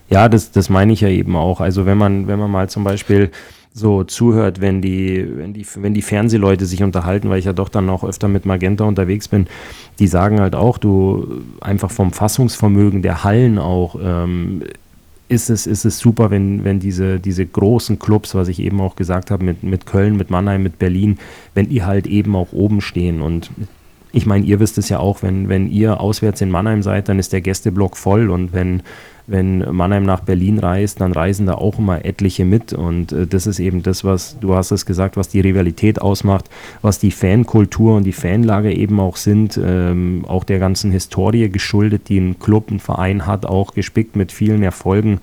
Ja, 0.09 0.27
das, 0.27 0.51
das 0.51 0.69
meine 0.69 0.93
ich 0.93 1.01
ja 1.01 1.09
eben 1.09 1.35
auch. 1.35 1.59
Also 1.59 1.85
wenn 1.85 1.97
man, 1.97 2.27
wenn 2.27 2.39
man 2.39 2.49
mal 2.49 2.69
zum 2.69 2.83
Beispiel 2.83 3.31
so 3.73 4.03
zuhört, 4.03 4.61
wenn 4.61 4.81
die, 4.81 5.25
wenn 5.37 5.53
die, 5.53 5.65
wenn 5.75 5.93
die 5.93 6.01
Fernsehleute 6.01 6.65
sich 6.65 6.83
unterhalten, 6.83 7.29
weil 7.29 7.39
ich 7.39 7.45
ja 7.45 7.53
doch 7.53 7.69
dann 7.69 7.89
auch 7.89 8.03
öfter 8.03 8.27
mit 8.27 8.45
Magenta 8.45 8.83
unterwegs 8.83 9.27
bin, 9.27 9.47
die 9.99 10.07
sagen 10.07 10.39
halt 10.39 10.55
auch, 10.55 10.77
du 10.77 11.41
einfach 11.61 11.91
vom 11.91 12.11
Fassungsvermögen 12.11 13.01
der 13.01 13.23
Hallen 13.23 13.57
auch, 13.57 13.95
ähm, 14.01 14.63
ist 15.29 15.51
es, 15.51 15.67
ist 15.67 15.85
es 15.85 15.99
super, 15.99 16.31
wenn, 16.31 16.63
wenn 16.63 16.79
diese, 16.79 17.19
diese 17.19 17.45
großen 17.45 17.99
Clubs, 17.99 18.33
was 18.33 18.47
ich 18.47 18.59
eben 18.59 18.81
auch 18.81 18.95
gesagt 18.95 19.29
habe, 19.29 19.45
mit, 19.45 19.61
mit 19.61 19.85
Köln, 19.85 20.17
mit 20.17 20.31
Mannheim, 20.31 20.63
mit 20.63 20.79
Berlin, 20.79 21.19
wenn 21.53 21.69
die 21.69 21.83
halt 21.83 22.07
eben 22.07 22.35
auch 22.35 22.51
oben 22.51 22.81
stehen. 22.81 23.21
Und 23.21 23.51
ich 24.11 24.25
meine, 24.25 24.43
ihr 24.45 24.59
wisst 24.59 24.79
es 24.79 24.89
ja 24.89 24.97
auch, 24.97 25.21
wenn, 25.21 25.47
wenn 25.47 25.69
ihr 25.69 25.99
auswärts 26.01 26.41
in 26.41 26.49
Mannheim 26.49 26.81
seid, 26.81 27.09
dann 27.09 27.19
ist 27.19 27.31
der 27.31 27.41
Gästeblock 27.41 27.95
voll 27.95 28.31
und 28.31 28.53
wenn 28.53 28.81
wenn 29.29 29.59
Mannheim 29.75 30.03
nach 30.03 30.21
Berlin 30.21 30.59
reist, 30.59 31.01
dann 31.01 31.11
reisen 31.11 31.45
da 31.45 31.53
auch 31.53 31.77
immer 31.77 32.03
etliche 32.03 32.45
mit. 32.45 32.73
Und 32.73 33.11
äh, 33.11 33.27
das 33.27 33.47
ist 33.47 33.59
eben 33.59 33.83
das, 33.83 34.03
was, 34.03 34.37
du 34.39 34.55
hast 34.55 34.71
es 34.71 34.85
gesagt, 34.85 35.17
was 35.17 35.29
die 35.29 35.39
Rivalität 35.39 36.01
ausmacht, 36.01 36.49
was 36.81 36.99
die 36.99 37.11
Fankultur 37.11 37.95
und 37.95 38.03
die 38.03 38.11
Fanlage 38.11 38.73
eben 38.73 38.99
auch 38.99 39.15
sind, 39.15 39.59
ähm, 39.63 40.25
auch 40.27 40.43
der 40.43 40.59
ganzen 40.59 40.91
Historie 40.91 41.49
geschuldet, 41.49 42.09
die 42.09 42.19
ein 42.19 42.39
Club, 42.39 42.71
ein 42.71 42.79
Verein 42.79 43.25
hat, 43.25 43.45
auch 43.45 43.73
gespickt 43.73 44.15
mit 44.15 44.31
vielen 44.31 44.63
Erfolgen. 44.63 45.19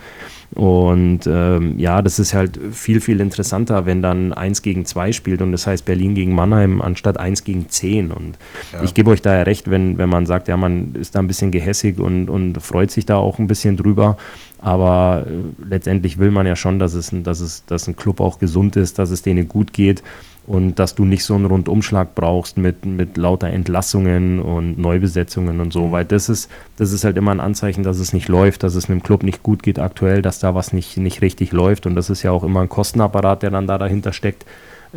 Und 0.54 1.20
ähm, 1.26 1.78
ja, 1.78 2.00
das 2.02 2.18
ist 2.18 2.32
halt 2.32 2.58
viel, 2.72 3.00
viel 3.00 3.20
interessanter, 3.20 3.84
wenn 3.84 4.00
dann 4.00 4.32
1 4.32 4.62
gegen 4.62 4.86
2 4.86 5.12
spielt 5.12 5.42
und 5.42 5.52
das 5.52 5.66
heißt 5.66 5.84
Berlin 5.84 6.14
gegen 6.14 6.34
Mannheim 6.34 6.80
anstatt 6.80 7.18
1 7.18 7.44
gegen 7.44 7.68
10. 7.68 8.10
Und 8.10 8.38
ja. 8.72 8.82
ich 8.82 8.94
gebe 8.94 9.10
euch 9.10 9.22
da 9.22 9.34
ja 9.34 9.42
recht, 9.42 9.70
wenn, 9.70 9.98
wenn 9.98 10.08
man 10.08 10.24
sagt, 10.24 10.48
ja, 10.48 10.56
man 10.56 10.94
ist 10.94 11.14
da 11.14 11.18
ein 11.18 11.26
bisschen 11.26 11.50
gehässig 11.50 11.98
und, 11.98 12.30
und 12.30 12.62
freut 12.62 12.90
sich 12.90 13.06
da 13.06 13.16
auch 13.16 13.38
ein 13.38 13.48
bisschen 13.48 13.76
drüber. 13.76 14.16
Aber 14.58 15.26
äh, 15.26 15.68
letztendlich 15.68 16.18
will 16.18 16.30
man 16.30 16.46
ja 16.46 16.56
schon, 16.56 16.78
dass 16.78 16.94
es, 16.94 17.10
dass 17.12 17.40
es, 17.40 17.64
dass 17.66 17.88
ein 17.88 17.96
Club 17.96 18.20
auch 18.20 18.38
gesund 18.38 18.76
ist, 18.76 18.98
dass 18.98 19.10
es 19.10 19.22
denen 19.22 19.48
gut 19.48 19.72
geht 19.72 20.02
und 20.46 20.78
dass 20.78 20.94
du 20.94 21.04
nicht 21.04 21.24
so 21.24 21.34
einen 21.34 21.46
Rundumschlag 21.46 22.14
brauchst 22.14 22.56
mit, 22.56 22.86
mit 22.86 23.16
lauter 23.16 23.48
Entlassungen 23.48 24.40
und 24.40 24.78
Neubesetzungen 24.78 25.60
und 25.60 25.72
so, 25.72 25.86
mhm. 25.86 25.92
weil 25.92 26.04
das 26.04 26.28
ist, 26.28 26.50
das 26.76 26.92
ist 26.92 27.04
halt 27.04 27.16
immer 27.16 27.32
ein 27.32 27.40
Anzeichen, 27.40 27.82
dass 27.82 27.98
es 27.98 28.12
nicht 28.12 28.28
läuft, 28.28 28.62
dass 28.62 28.74
es 28.74 28.88
einem 28.88 29.02
Club 29.02 29.22
nicht 29.22 29.42
gut 29.42 29.62
geht 29.62 29.78
aktuell, 29.78 30.22
dass 30.22 30.38
da 30.38 30.54
was 30.54 30.72
nicht, 30.72 30.96
nicht 30.96 31.22
richtig 31.22 31.52
läuft 31.52 31.86
und 31.86 31.96
das 31.96 32.10
ist 32.10 32.22
ja 32.22 32.30
auch 32.30 32.44
immer 32.44 32.60
ein 32.60 32.68
Kostenapparat, 32.68 33.42
der 33.42 33.50
dann 33.50 33.66
da 33.66 33.78
dahinter 33.78 34.12
steckt. 34.12 34.46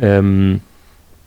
Ähm, 0.00 0.60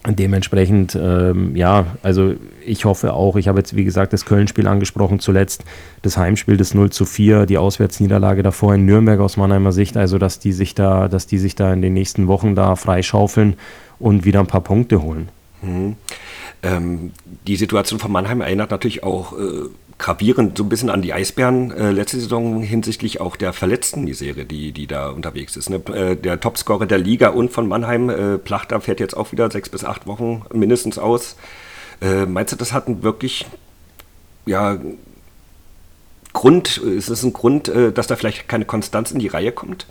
Dementsprechend, 0.05 0.99
ähm, 1.01 1.55
ja, 1.55 1.86
also 2.01 2.33
ich 2.65 2.83
hoffe 2.83 3.13
auch, 3.13 3.38
ich 3.38 3.47
habe 3.47 3.59
jetzt 3.59 3.73
wie 3.77 3.86
gesagt 3.86 4.12
das 4.12 4.25
Köln-Spiel 4.25 4.67
angesprochen 4.67 5.19
zuletzt, 5.19 5.63
das 6.01 6.17
Heimspiel 6.17 6.57
des 6.57 6.73
0 6.73 6.89
zu 6.89 7.05
4, 7.05 7.45
die 7.45 7.57
Auswärtsniederlage 7.57 8.43
davor 8.43 8.75
in 8.75 8.86
Nürnberg 8.86 9.21
aus 9.21 9.38
Mannheimer 9.38 9.71
Sicht, 9.71 9.95
also 9.95 10.17
dass 10.17 10.39
die 10.39 10.51
sich 10.51 10.75
da, 10.75 11.07
dass 11.07 11.25
die 11.25 11.38
sich 11.38 11.55
da 11.55 11.71
in 11.71 11.81
den 11.81 11.93
nächsten 11.93 12.27
Wochen 12.27 12.53
da 12.53 12.75
freischaufeln 12.75 13.55
und 13.99 14.25
wieder 14.25 14.39
ein 14.39 14.47
paar 14.47 14.62
Punkte 14.62 15.01
holen. 15.01 15.29
Mhm. 15.62 15.95
Ähm, 16.62 17.12
die 17.47 17.56
Situation 17.56 17.99
von 17.99 18.12
Mannheim 18.12 18.41
erinnert 18.41 18.71
natürlich 18.71 19.03
auch 19.03 19.38
äh, 19.38 19.69
gravierend 19.97 20.58
so 20.58 20.63
ein 20.63 20.69
bisschen 20.69 20.89
an 20.89 21.01
die 21.01 21.13
Eisbären 21.13 21.71
äh, 21.71 21.91
letzte 21.91 22.19
Saison 22.19 22.62
hinsichtlich 22.62 23.21
auch 23.21 23.36
der 23.36 23.53
Verletzten-Misere, 23.53 24.45
die, 24.45 24.71
die 24.71 24.88
da 24.88 25.10
unterwegs 25.10 25.56
ist. 25.56 25.69
Ne? 25.69 25.77
Äh, 25.93 26.15
der 26.15 26.39
Topscorer 26.39 26.86
der 26.86 26.97
Liga 26.97 27.29
und 27.29 27.51
von 27.51 27.67
Mannheim, 27.67 28.10
äh, 28.10 28.38
Plachter, 28.38 28.82
fährt 28.82 28.99
jetzt 28.99 29.15
auch 29.15 29.32
wieder 29.32 29.51
sechs 29.51 29.69
bis 29.69 29.84
acht 29.84 30.08
Wochen 30.08 30.43
mindestens 30.53 30.97
aus. 30.97 31.36
Äh, 32.01 32.25
meinst 32.25 32.53
du, 32.53 32.58
das 32.58 32.73
hat 32.73 32.88
einen 32.88 33.03
wirklich, 33.03 33.45
ja, 34.45 34.77
Grund, 36.34 36.77
ist 36.77 37.10
es 37.10 37.23
ein 37.23 37.34
Grund, 37.34 37.69
äh, 37.69 37.91
dass 37.91 38.08
da 38.08 38.15
vielleicht 38.15 38.49
keine 38.49 38.65
Konstanz 38.65 39.12
in 39.12 39.19
die 39.19 39.27
Reihe 39.27 39.51
kommt? 39.51 39.86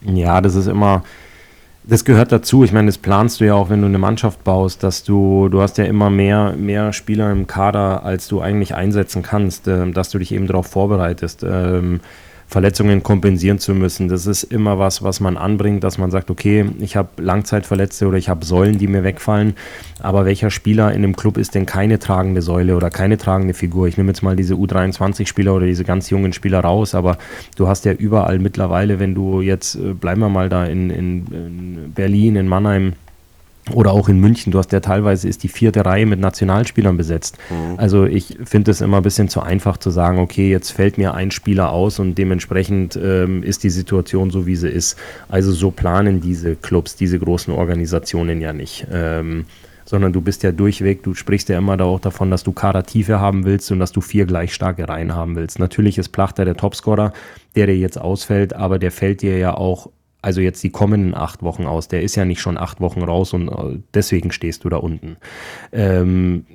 Ja, 0.00 0.40
das 0.40 0.54
ist 0.54 0.66
immer, 0.66 1.04
das 1.86 2.04
gehört 2.04 2.32
dazu. 2.32 2.64
Ich 2.64 2.72
meine, 2.72 2.86
das 2.86 2.98
planst 2.98 3.40
du 3.40 3.44
ja 3.44 3.54
auch, 3.54 3.70
wenn 3.70 3.80
du 3.80 3.86
eine 3.86 3.98
Mannschaft 3.98 4.42
baust, 4.44 4.82
dass 4.82 5.04
du, 5.04 5.48
du 5.48 5.60
hast 5.60 5.78
ja 5.78 5.84
immer 5.84 6.10
mehr, 6.10 6.54
mehr 6.56 6.92
Spieler 6.92 7.30
im 7.30 7.46
Kader, 7.46 8.04
als 8.04 8.28
du 8.28 8.40
eigentlich 8.40 8.74
einsetzen 8.74 9.22
kannst, 9.22 9.68
äh, 9.68 9.90
dass 9.90 10.10
du 10.10 10.18
dich 10.18 10.32
eben 10.32 10.46
darauf 10.46 10.66
vorbereitest. 10.66 11.44
Verletzungen 12.46 13.02
kompensieren 13.02 13.58
zu 13.58 13.74
müssen. 13.74 14.08
Das 14.08 14.26
ist 14.26 14.44
immer 14.44 14.78
was, 14.78 15.02
was 15.02 15.20
man 15.20 15.36
anbringt, 15.36 15.82
dass 15.82 15.98
man 15.98 16.10
sagt, 16.10 16.30
okay, 16.30 16.66
ich 16.78 16.96
habe 16.96 17.22
Langzeitverletzte 17.22 18.06
oder 18.06 18.18
ich 18.18 18.28
habe 18.28 18.44
Säulen, 18.44 18.78
die 18.78 18.86
mir 18.86 19.02
wegfallen. 19.04 19.54
Aber 20.00 20.24
welcher 20.24 20.50
Spieler 20.50 20.90
in 20.90 20.98
einem 20.98 21.16
Club 21.16 21.36
ist 21.36 21.54
denn 21.54 21.66
keine 21.66 21.98
tragende 21.98 22.42
Säule 22.42 22.76
oder 22.76 22.90
keine 22.90 23.16
tragende 23.16 23.54
Figur? 23.54 23.88
Ich 23.88 23.96
nehme 23.96 24.10
jetzt 24.10 24.22
mal 24.22 24.36
diese 24.36 24.54
U23-Spieler 24.54 25.54
oder 25.54 25.66
diese 25.66 25.84
ganz 25.84 26.10
jungen 26.10 26.32
Spieler 26.32 26.60
raus, 26.60 26.94
aber 26.94 27.18
du 27.56 27.68
hast 27.68 27.84
ja 27.84 27.92
überall 27.92 28.38
mittlerweile, 28.38 28.98
wenn 28.98 29.14
du 29.14 29.40
jetzt, 29.40 29.76
äh, 29.76 29.94
bleiben 29.94 30.20
wir 30.20 30.28
mal 30.28 30.48
da 30.48 30.64
in, 30.64 30.90
in, 30.90 31.26
in 31.26 31.92
Berlin, 31.94 32.36
in 32.36 32.48
Mannheim, 32.48 32.94
oder 33.72 33.92
auch 33.92 34.08
in 34.08 34.20
München, 34.20 34.52
du 34.52 34.58
hast 34.58 34.72
ja 34.72 34.80
teilweise 34.80 35.28
ist 35.28 35.42
die 35.42 35.48
vierte 35.48 35.84
Reihe 35.84 36.06
mit 36.06 36.20
Nationalspielern 36.20 36.96
besetzt. 36.96 37.38
Mhm. 37.50 37.78
Also 37.78 38.04
ich 38.04 38.36
finde 38.44 38.70
es 38.70 38.80
immer 38.80 38.98
ein 38.98 39.02
bisschen 39.02 39.28
zu 39.28 39.40
einfach 39.40 39.78
zu 39.78 39.90
sagen, 39.90 40.18
okay, 40.18 40.50
jetzt 40.50 40.70
fällt 40.70 40.98
mir 40.98 41.14
ein 41.14 41.30
Spieler 41.30 41.70
aus 41.70 41.98
und 41.98 42.16
dementsprechend 42.16 42.98
ähm, 43.02 43.42
ist 43.42 43.62
die 43.62 43.70
Situation 43.70 44.30
so, 44.30 44.46
wie 44.46 44.56
sie 44.56 44.68
ist. 44.68 44.98
Also 45.28 45.52
so 45.52 45.70
planen 45.70 46.20
diese 46.20 46.56
Clubs, 46.56 46.96
diese 46.96 47.18
großen 47.18 47.54
Organisationen 47.54 48.40
ja 48.40 48.52
nicht. 48.52 48.86
Ähm, 48.92 49.46
sondern 49.86 50.12
du 50.12 50.20
bist 50.20 50.42
ja 50.42 50.52
durchweg, 50.52 51.02
du 51.02 51.14
sprichst 51.14 51.48
ja 51.48 51.58
immer 51.58 51.76
da 51.76 51.84
auch 51.84 52.00
davon, 52.00 52.30
dass 52.30 52.42
du 52.42 52.52
Kadertiefe 52.52 53.20
haben 53.20 53.44
willst 53.44 53.70
und 53.70 53.78
dass 53.78 53.92
du 53.92 54.00
vier 54.00 54.24
gleich 54.24 54.54
starke 54.54 54.88
Reihen 54.88 55.14
haben 55.14 55.36
willst. 55.36 55.58
Natürlich 55.58 55.98
ist 55.98 56.08
Plachter 56.08 56.44
der 56.44 56.56
Topscorer, 56.56 57.12
der 57.54 57.66
dir 57.66 57.76
jetzt 57.76 58.00
ausfällt, 58.00 58.54
aber 58.54 58.78
der 58.78 58.90
fällt 58.90 59.22
dir 59.22 59.36
ja 59.38 59.54
auch 59.54 59.90
also 60.24 60.40
jetzt 60.40 60.62
die 60.62 60.70
kommenden 60.70 61.14
acht 61.14 61.42
Wochen 61.42 61.66
aus. 61.66 61.88
Der 61.88 62.02
ist 62.02 62.14
ja 62.14 62.24
nicht 62.24 62.40
schon 62.40 62.56
acht 62.56 62.80
Wochen 62.80 63.02
raus 63.02 63.34
und 63.34 63.48
äh, 63.48 63.78
deswegen 63.92 64.32
stehst 64.32 64.64
du 64.64 64.70
da 64.70 64.78
unten. 64.78 65.18
Ähm, 65.70 66.46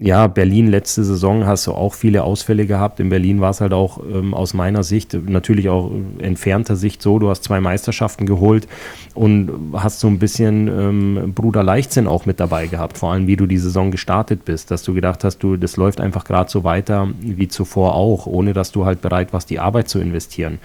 ja, 0.00 0.28
Berlin 0.28 0.68
letzte 0.68 1.02
Saison 1.02 1.44
hast 1.44 1.66
du 1.66 1.72
auch 1.72 1.92
viele 1.92 2.22
Ausfälle 2.22 2.66
gehabt. 2.66 3.00
In 3.00 3.08
Berlin 3.08 3.40
war 3.40 3.50
es 3.50 3.60
halt 3.60 3.72
auch 3.72 3.98
ähm, 3.98 4.32
aus 4.32 4.54
meiner 4.54 4.84
Sicht, 4.84 5.12
natürlich 5.28 5.68
auch 5.68 5.90
entfernter 6.20 6.76
Sicht 6.76 7.02
so, 7.02 7.18
du 7.18 7.28
hast 7.28 7.42
zwei 7.42 7.60
Meisterschaften 7.60 8.24
geholt 8.24 8.68
und 9.14 9.50
hast 9.72 9.98
so 9.98 10.06
ein 10.06 10.20
bisschen 10.20 10.68
ähm, 10.68 11.32
Bruder 11.34 11.64
Leichtsinn 11.64 12.06
auch 12.06 12.26
mit 12.26 12.38
dabei 12.38 12.68
gehabt, 12.68 12.96
vor 12.96 13.10
allem 13.10 13.26
wie 13.26 13.34
du 13.34 13.46
die 13.46 13.58
Saison 13.58 13.90
gestartet 13.90 14.44
bist, 14.44 14.70
dass 14.70 14.84
du 14.84 14.94
gedacht 14.94 15.24
hast, 15.24 15.38
du, 15.38 15.56
das 15.56 15.76
läuft 15.76 16.00
einfach 16.00 16.24
gerade 16.24 16.48
so 16.48 16.62
weiter 16.62 17.08
wie 17.20 17.48
zuvor 17.48 17.96
auch, 17.96 18.26
ohne 18.26 18.52
dass 18.52 18.70
du 18.70 18.84
halt 18.84 19.02
bereit 19.02 19.32
warst, 19.32 19.50
die 19.50 19.58
Arbeit 19.58 19.88
zu 19.88 19.98
investieren. 19.98 20.60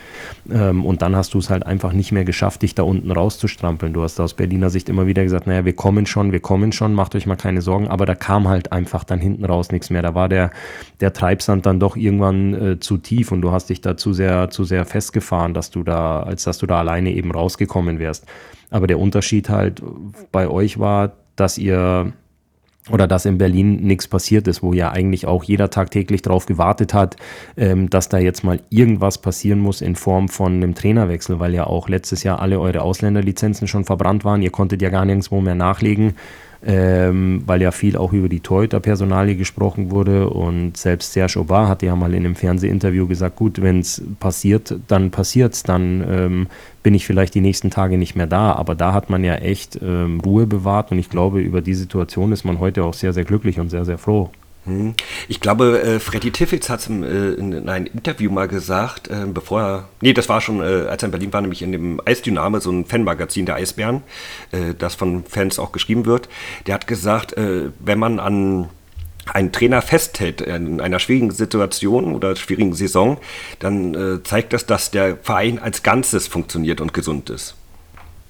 Ähm, 0.51 0.85
und 0.85 1.01
dann 1.01 1.15
hast 1.15 1.33
du 1.33 1.39
es 1.39 1.49
halt 1.49 1.65
einfach 1.65 1.93
nicht 1.93 2.11
mehr 2.11 2.23
geschafft, 2.23 2.61
dich 2.61 2.75
da 2.75 2.83
unten 2.83 3.09
rauszustrampeln. 3.09 3.93
Du 3.93 4.03
hast 4.03 4.19
aus 4.19 4.35
Berliner 4.35 4.69
Sicht 4.69 4.89
immer 4.89 5.07
wieder 5.07 5.23
gesagt, 5.23 5.47
naja, 5.47 5.65
wir 5.65 5.73
kommen 5.73 6.05
schon, 6.05 6.31
wir 6.31 6.39
kommen 6.39 6.71
schon, 6.71 6.93
macht 6.93 7.15
euch 7.15 7.25
mal 7.25 7.35
keine 7.35 7.63
Sorgen, 7.63 7.87
aber 7.87 8.05
da 8.05 8.13
kam 8.13 8.47
halt 8.47 8.71
einfach 8.71 9.03
dann 9.03 9.22
hinten 9.23 9.45
raus 9.45 9.71
nichts 9.71 9.89
mehr. 9.89 10.01
Da 10.01 10.13
war 10.13 10.29
der, 10.29 10.51
der 10.99 11.13
Treibsand 11.13 11.65
dann 11.65 11.79
doch 11.79 11.95
irgendwann 11.95 12.53
äh, 12.53 12.79
zu 12.79 12.97
tief 12.97 13.31
und 13.31 13.41
du 13.41 13.51
hast 13.51 13.69
dich 13.69 13.81
da 13.81 13.97
zu 13.97 14.13
sehr, 14.13 14.49
zu 14.49 14.63
sehr 14.63 14.85
festgefahren, 14.85 15.53
dass 15.53 15.71
du 15.71 15.83
da, 15.83 16.21
als 16.21 16.43
dass 16.43 16.57
du 16.59 16.67
da 16.67 16.79
alleine 16.79 17.11
eben 17.11 17.31
rausgekommen 17.31 17.99
wärst. 17.99 18.25
Aber 18.69 18.87
der 18.87 18.99
Unterschied 18.99 19.49
halt 19.49 19.81
bei 20.31 20.47
euch 20.47 20.79
war, 20.79 21.13
dass 21.35 21.57
ihr 21.57 22.13
oder 22.89 23.07
dass 23.07 23.25
in 23.25 23.37
Berlin 23.37 23.77
nichts 23.77 24.07
passiert 24.07 24.47
ist, 24.47 24.61
wo 24.61 24.73
ja 24.73 24.91
eigentlich 24.91 25.25
auch 25.25 25.43
jeder 25.43 25.69
tagtäglich 25.69 26.21
darauf 26.21 26.45
gewartet 26.45 26.93
hat, 26.93 27.15
ähm, 27.55 27.89
dass 27.89 28.09
da 28.09 28.17
jetzt 28.17 28.43
mal 28.43 28.59
irgendwas 28.69 29.19
passieren 29.19 29.59
muss 29.59 29.81
in 29.81 29.95
Form 29.95 30.27
von 30.27 30.55
einem 30.55 30.75
Trainerwechsel, 30.75 31.39
weil 31.39 31.53
ja 31.53 31.65
auch 31.65 31.87
letztes 31.87 32.23
Jahr 32.23 32.41
alle 32.41 32.59
eure 32.59 32.81
Ausländerlizenzen 32.81 33.67
schon 33.67 33.85
verbrannt 33.85 34.25
waren. 34.25 34.41
Ihr 34.41 34.51
konntet 34.51 34.81
ja 34.81 34.89
gar 34.89 35.05
nirgendwo 35.05 35.39
mehr 35.39 35.55
nachlegen 35.55 36.15
ähm, 36.65 37.43
weil 37.45 37.61
ja 37.61 37.71
viel 37.71 37.97
auch 37.97 38.13
über 38.13 38.29
die 38.29 38.39
Torhüter-Personalie 38.39 39.35
gesprochen 39.35 39.91
wurde. 39.91 40.29
Und 40.29 40.77
selbst 40.77 41.13
Serge 41.13 41.39
Aubin 41.39 41.67
hatte 41.67 41.85
ja 41.85 41.95
mal 41.95 42.13
in 42.13 42.25
einem 42.25 42.35
Fernsehinterview 42.35 43.07
gesagt, 43.07 43.35
gut, 43.35 43.61
wenn 43.61 43.79
es 43.79 44.01
passiert, 44.19 44.75
dann 44.87 45.11
passiert 45.11 45.53
es, 45.53 45.63
dann 45.63 46.03
ähm, 46.09 46.47
bin 46.81 46.93
ich 46.95 47.05
vielleicht 47.05 47.35
die 47.35 47.41
nächsten 47.41 47.69
Tage 47.69 47.97
nicht 47.97 48.15
mehr 48.15 48.27
da, 48.27 48.53
aber 48.53 48.75
da 48.75 48.93
hat 48.93 49.09
man 49.09 49.23
ja 49.23 49.35
echt 49.35 49.79
ähm, 49.81 50.19
Ruhe 50.21 50.47
bewahrt. 50.47 50.91
Und 50.91 50.99
ich 50.99 51.09
glaube, 51.09 51.41
über 51.41 51.61
die 51.61 51.73
Situation 51.73 52.31
ist 52.31 52.43
man 52.43 52.59
heute 52.59 52.83
auch 52.83 52.93
sehr, 52.93 53.13
sehr 53.13 53.25
glücklich 53.25 53.59
und 53.59 53.69
sehr, 53.69 53.85
sehr 53.85 53.97
froh. 53.97 54.31
Hm. 54.65 54.93
Ich 55.27 55.41
glaube, 55.41 55.81
äh, 55.81 55.99
Freddy 55.99 56.31
Tiffels 56.31 56.69
hat 56.69 56.79
es 56.79 56.87
äh, 56.87 56.91
in, 56.91 57.67
einem 57.67 57.85
Interview 57.87 58.31
mal 58.31 58.47
gesagt, 58.47 59.09
äh, 59.09 59.25
bevor 59.25 59.61
er, 59.61 59.89
nee, 60.01 60.13
das 60.13 60.29
war 60.29 60.39
schon, 60.39 60.61
als 60.61 61.03
er 61.03 61.07
in 61.07 61.11
Berlin 61.11 61.33
war, 61.33 61.41
nämlich 61.41 61.61
in 61.61 61.73
dem 61.73 62.01
Eisdyname, 62.05 62.61
so 62.61 62.71
ein 62.71 62.85
Fanmagazin 62.85 63.45
der 63.45 63.55
Eisbären, 63.55 64.03
das 64.77 64.95
von 64.95 65.25
Fans 65.25 65.59
auch 65.59 65.71
geschrieben 65.71 66.05
wird. 66.05 66.29
Der 66.67 66.75
hat 66.75 66.87
gesagt, 66.87 67.35
wenn 67.35 67.99
man 67.99 68.19
an 68.19 68.69
einen 69.31 69.51
Trainer 69.51 69.81
festhält 69.81 70.41
in 70.41 70.79
einer 70.81 70.99
schwierigen 70.99 71.31
Situation 71.31 72.13
oder 72.15 72.35
schwierigen 72.35 72.73
Saison, 72.73 73.17
dann 73.59 74.21
zeigt 74.23 74.53
das, 74.53 74.65
dass 74.65 74.91
der 74.91 75.17
Verein 75.17 75.59
als 75.59 75.83
Ganzes 75.83 76.27
funktioniert 76.27 76.81
und 76.81 76.93
gesund 76.93 77.29
ist. 77.29 77.55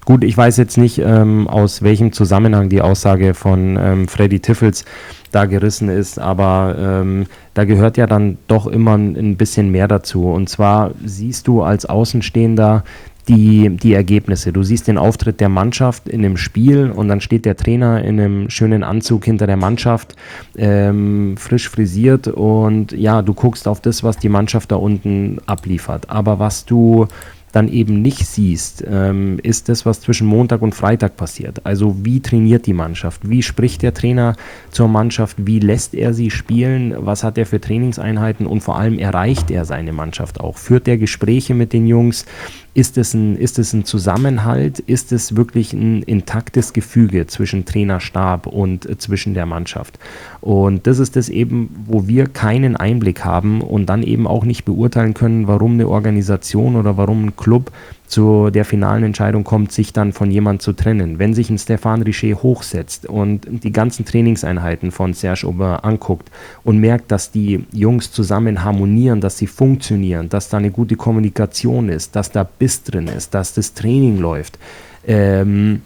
Gut, 0.04 0.22
ich 0.22 0.36
weiß 0.36 0.58
jetzt 0.58 0.76
nicht, 0.76 0.98
ähm, 0.98 1.48
aus 1.48 1.80
welchem 1.80 2.12
Zusammenhang 2.12 2.68
die 2.68 2.82
Aussage 2.82 3.32
von 3.32 3.78
ähm, 3.80 4.06
Freddy 4.06 4.38
Tiffels 4.38 4.84
da 5.32 5.46
gerissen 5.46 5.88
ist, 5.88 6.18
aber 6.18 6.76
ähm, 6.78 7.26
da 7.54 7.64
gehört 7.64 7.96
ja 7.96 8.06
dann 8.06 8.36
doch 8.46 8.66
immer 8.66 8.96
ein, 8.96 9.36
bisschen 9.36 9.70
mehr 9.70 9.88
dazu. 9.88 10.30
Und 10.30 10.48
zwar 10.48 10.90
siehst 11.04 11.48
du 11.48 11.62
als 11.62 11.86
Außenstehender 11.86 12.84
die, 13.28 13.70
die 13.70 13.94
Ergebnisse. 13.94 14.52
Du 14.52 14.62
siehst 14.62 14.86
den 14.86 14.98
Auftritt 14.98 15.40
der 15.40 15.48
Mannschaft 15.48 16.06
in 16.08 16.22
einem 16.22 16.36
Spiel 16.36 16.90
und 16.90 17.08
dann 17.08 17.22
steht 17.22 17.46
der 17.46 17.56
Trainer 17.56 18.04
in 18.04 18.20
einem 18.20 18.50
schönen 18.50 18.84
Anzug 18.84 19.24
hinter 19.24 19.46
der 19.46 19.56
Mannschaft, 19.56 20.14
ähm, 20.56 21.36
frisch 21.38 21.70
frisiert 21.70 22.28
und 22.28 22.92
ja, 22.92 23.22
du 23.22 23.32
guckst 23.32 23.66
auf 23.66 23.80
das, 23.80 24.04
was 24.04 24.18
die 24.18 24.28
Mannschaft 24.28 24.70
da 24.70 24.76
unten 24.76 25.38
abliefert. 25.46 26.10
Aber 26.10 26.38
was 26.38 26.66
du 26.66 27.08
dann 27.54 27.68
eben 27.68 28.02
nicht 28.02 28.26
siehst, 28.26 28.84
ähm, 28.88 29.38
ist 29.42 29.68
das, 29.68 29.86
was 29.86 30.00
zwischen 30.00 30.26
Montag 30.26 30.62
und 30.62 30.74
Freitag 30.74 31.16
passiert. 31.16 31.64
Also 31.64 31.96
wie 32.04 32.20
trainiert 32.20 32.66
die 32.66 32.72
Mannschaft? 32.72 33.28
Wie 33.28 33.42
spricht 33.42 33.82
der 33.82 33.94
Trainer 33.94 34.34
zur 34.70 34.88
Mannschaft? 34.88 35.36
Wie 35.38 35.60
lässt 35.60 35.94
er 35.94 36.14
sie 36.14 36.30
spielen? 36.30 36.94
Was 36.96 37.22
hat 37.22 37.38
er 37.38 37.46
für 37.46 37.60
Trainingseinheiten? 37.60 38.46
Und 38.46 38.62
vor 38.62 38.76
allem 38.76 38.98
erreicht 38.98 39.50
er 39.50 39.64
seine 39.64 39.92
Mannschaft 39.92 40.40
auch? 40.40 40.58
Führt 40.58 40.88
er 40.88 40.98
Gespräche 40.98 41.54
mit 41.54 41.72
den 41.72 41.86
Jungs? 41.86 42.26
Ist 42.74 42.98
es, 42.98 43.14
ein, 43.14 43.36
ist 43.36 43.60
es 43.60 43.72
ein 43.72 43.84
Zusammenhalt? 43.84 44.80
Ist 44.80 45.12
es 45.12 45.36
wirklich 45.36 45.72
ein 45.72 46.02
intaktes 46.02 46.72
Gefüge 46.72 47.28
zwischen 47.28 47.64
Trainerstab 47.64 48.48
und 48.48 48.84
äh, 48.84 48.98
zwischen 48.98 49.32
der 49.32 49.46
Mannschaft? 49.46 49.96
Und 50.40 50.88
das 50.88 50.98
ist 50.98 51.14
das 51.14 51.28
eben, 51.28 51.84
wo 51.86 52.08
wir 52.08 52.26
keinen 52.26 52.76
Einblick 52.76 53.24
haben 53.24 53.60
und 53.60 53.86
dann 53.86 54.02
eben 54.02 54.26
auch 54.26 54.44
nicht 54.44 54.64
beurteilen 54.64 55.14
können, 55.14 55.46
warum 55.46 55.74
eine 55.74 55.88
Organisation 55.88 56.74
oder 56.74 56.96
warum 56.96 57.26
ein 57.26 57.36
Club 57.36 57.70
zu 58.06 58.50
der 58.50 58.64
finalen 58.64 59.02
Entscheidung 59.02 59.44
kommt, 59.44 59.72
sich 59.72 59.92
dann 59.92 60.12
von 60.12 60.30
jemand 60.30 60.62
zu 60.62 60.72
trennen. 60.72 61.18
Wenn 61.18 61.34
sich 61.34 61.50
ein 61.50 61.58
Stefan 61.58 62.02
Richer 62.02 62.42
hochsetzt 62.42 63.06
und 63.06 63.46
die 63.64 63.72
ganzen 63.72 64.04
Trainingseinheiten 64.04 64.90
von 64.90 65.14
Serge 65.14 65.46
Aubin 65.46 65.78
anguckt 65.82 66.30
und 66.64 66.78
merkt, 66.78 67.10
dass 67.10 67.30
die 67.30 67.64
Jungs 67.72 68.12
zusammen 68.12 68.62
harmonieren, 68.62 69.20
dass 69.20 69.38
sie 69.38 69.46
funktionieren, 69.46 70.28
dass 70.28 70.48
da 70.48 70.58
eine 70.58 70.70
gute 70.70 70.96
Kommunikation 70.96 71.88
ist, 71.88 72.14
dass 72.14 72.30
da 72.30 72.44
Biss 72.44 72.82
drin 72.82 73.08
ist, 73.08 73.34
dass 73.34 73.54
das 73.54 73.74
Training 73.74 74.18
läuft, 74.18 74.58
ähm, 75.06 75.82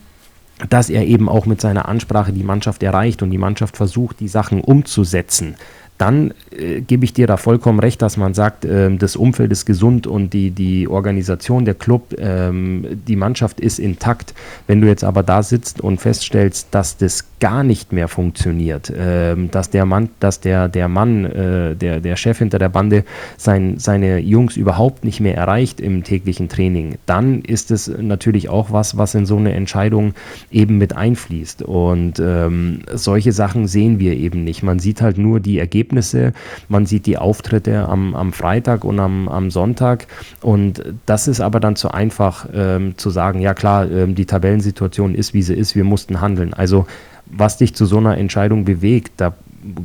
dass 0.68 0.90
er 0.90 1.06
eben 1.06 1.28
auch 1.28 1.46
mit 1.46 1.60
seiner 1.60 1.88
Ansprache 1.88 2.32
die 2.32 2.42
Mannschaft 2.42 2.82
erreicht 2.82 3.22
und 3.22 3.30
die 3.30 3.38
Mannschaft 3.38 3.76
versucht, 3.76 4.18
die 4.18 4.28
Sachen 4.28 4.60
umzusetzen 4.60 5.54
dann 5.98 6.32
äh, 6.56 6.80
gebe 6.80 7.04
ich 7.04 7.12
dir 7.12 7.26
da 7.26 7.36
vollkommen 7.36 7.80
recht, 7.80 8.00
dass 8.00 8.16
man 8.16 8.32
sagt, 8.32 8.64
äh, 8.64 8.94
das 8.96 9.16
Umfeld 9.16 9.50
ist 9.50 9.66
gesund 9.66 10.06
und 10.06 10.32
die, 10.32 10.52
die 10.52 10.88
Organisation, 10.88 11.64
der 11.64 11.74
Club, 11.74 12.14
ähm, 12.18 12.86
die 13.06 13.16
Mannschaft 13.16 13.60
ist 13.60 13.80
intakt. 13.80 14.32
Wenn 14.68 14.80
du 14.80 14.86
jetzt 14.86 15.04
aber 15.04 15.24
da 15.24 15.42
sitzt 15.42 15.80
und 15.80 16.00
feststellst, 16.00 16.68
dass 16.70 16.96
das 16.96 17.24
gar 17.40 17.64
nicht 17.64 17.92
mehr 17.92 18.08
funktioniert, 18.08 18.92
ähm, 18.96 19.50
dass 19.50 19.70
der 19.70 19.84
Mann, 19.84 20.10
dass 20.20 20.40
der, 20.40 20.68
der 20.68 20.88
Mann, 20.88 21.24
äh, 21.24 21.74
der, 21.74 22.00
der 22.00 22.16
Chef 22.16 22.38
hinter 22.38 22.58
der 22.58 22.68
Bande 22.68 23.04
sein, 23.36 23.78
seine 23.78 24.18
Jungs 24.18 24.56
überhaupt 24.56 25.04
nicht 25.04 25.20
mehr 25.20 25.36
erreicht 25.36 25.80
im 25.80 26.04
täglichen 26.04 26.48
Training, 26.48 26.96
dann 27.06 27.42
ist 27.42 27.70
es 27.72 27.88
natürlich 27.88 28.48
auch 28.48 28.70
was, 28.70 28.96
was 28.96 29.14
in 29.14 29.26
so 29.26 29.36
eine 29.36 29.52
Entscheidung 29.52 30.14
eben 30.50 30.78
mit 30.78 30.96
einfließt. 30.96 31.62
Und 31.62 32.20
ähm, 32.20 32.82
solche 32.92 33.32
Sachen 33.32 33.66
sehen 33.66 33.98
wir 33.98 34.14
eben 34.14 34.44
nicht. 34.44 34.62
Man 34.62 34.78
sieht 34.78 35.02
halt 35.02 35.18
nur 35.18 35.40
die 35.40 35.58
Ergebnisse 35.58 35.87
Ergebnisse, 35.88 36.32
man 36.68 36.84
sieht 36.86 37.06
die 37.06 37.16
Auftritte 37.16 37.88
am, 37.88 38.14
am 38.14 38.32
Freitag 38.32 38.84
und 38.84 39.00
am, 39.00 39.28
am 39.28 39.50
Sonntag 39.50 40.06
und 40.42 40.82
das 41.06 41.28
ist 41.28 41.40
aber 41.40 41.60
dann 41.60 41.76
zu 41.76 41.90
einfach 41.90 42.46
ähm, 42.52 42.98
zu 42.98 43.10
sagen, 43.10 43.40
ja 43.40 43.54
klar, 43.54 43.90
ähm, 43.90 44.14
die 44.14 44.26
Tabellensituation 44.26 45.14
ist, 45.14 45.32
wie 45.32 45.42
sie 45.42 45.54
ist, 45.54 45.74
wir 45.74 45.84
mussten 45.84 46.20
handeln. 46.20 46.52
Also 46.52 46.86
was 47.24 47.56
dich 47.56 47.74
zu 47.74 47.86
so 47.86 47.98
einer 47.98 48.18
Entscheidung 48.18 48.64
bewegt, 48.64 49.12
da 49.16 49.34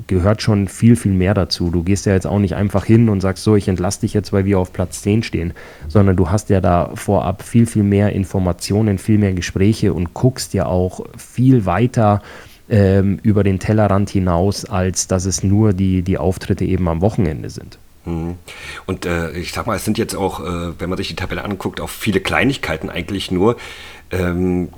gehört 0.07 0.41
schon 0.41 0.67
viel, 0.67 0.95
viel 0.95 1.13
mehr 1.13 1.33
dazu. 1.33 1.69
Du 1.71 1.83
gehst 1.83 2.05
ja 2.05 2.13
jetzt 2.13 2.27
auch 2.27 2.39
nicht 2.39 2.55
einfach 2.55 2.85
hin 2.85 3.09
und 3.09 3.21
sagst 3.21 3.43
so, 3.43 3.55
ich 3.55 3.67
entlasse 3.67 4.01
dich 4.01 4.13
jetzt, 4.13 4.31
weil 4.31 4.45
wir 4.45 4.59
auf 4.59 4.71
Platz 4.71 5.01
10 5.01 5.23
stehen, 5.23 5.53
sondern 5.87 6.15
du 6.15 6.29
hast 6.29 6.49
ja 6.49 6.61
da 6.61 6.91
vorab 6.93 7.41
viel, 7.41 7.65
viel 7.65 7.83
mehr 7.83 8.13
Informationen, 8.13 8.97
viel 8.97 9.17
mehr 9.17 9.33
Gespräche 9.33 9.93
und 9.93 10.13
guckst 10.13 10.53
ja 10.53 10.67
auch 10.67 11.05
viel 11.17 11.65
weiter 11.65 12.21
ähm, 12.73 13.19
über 13.21 13.43
den 13.43 13.59
Tellerrand 13.59 14.09
hinaus, 14.09 14.65
als 14.65 15.07
dass 15.07 15.25
es 15.25 15.43
nur 15.43 15.73
die, 15.73 16.01
die 16.01 16.17
Auftritte 16.17 16.65
eben 16.65 16.88
am 16.88 17.01
Wochenende 17.01 17.51
sind. 17.51 17.77
Mhm. 18.05 18.36
Und 18.88 19.05
äh, 19.05 19.31
ich 19.33 19.53
sag 19.53 19.67
mal, 19.67 19.75
es 19.75 19.86
sind 19.86 19.99
jetzt 19.99 20.15
auch, 20.15 20.39
äh, 20.39 20.73
wenn 20.79 20.89
man 20.89 20.97
sich 20.97 21.07
die 21.07 21.15
Tabelle 21.15 21.45
anguckt, 21.45 21.79
auch 21.79 21.89
viele 21.89 22.19
Kleinigkeiten 22.19 22.89
eigentlich 22.89 23.29
nur. 23.29 23.57
Ähm, 24.09 24.69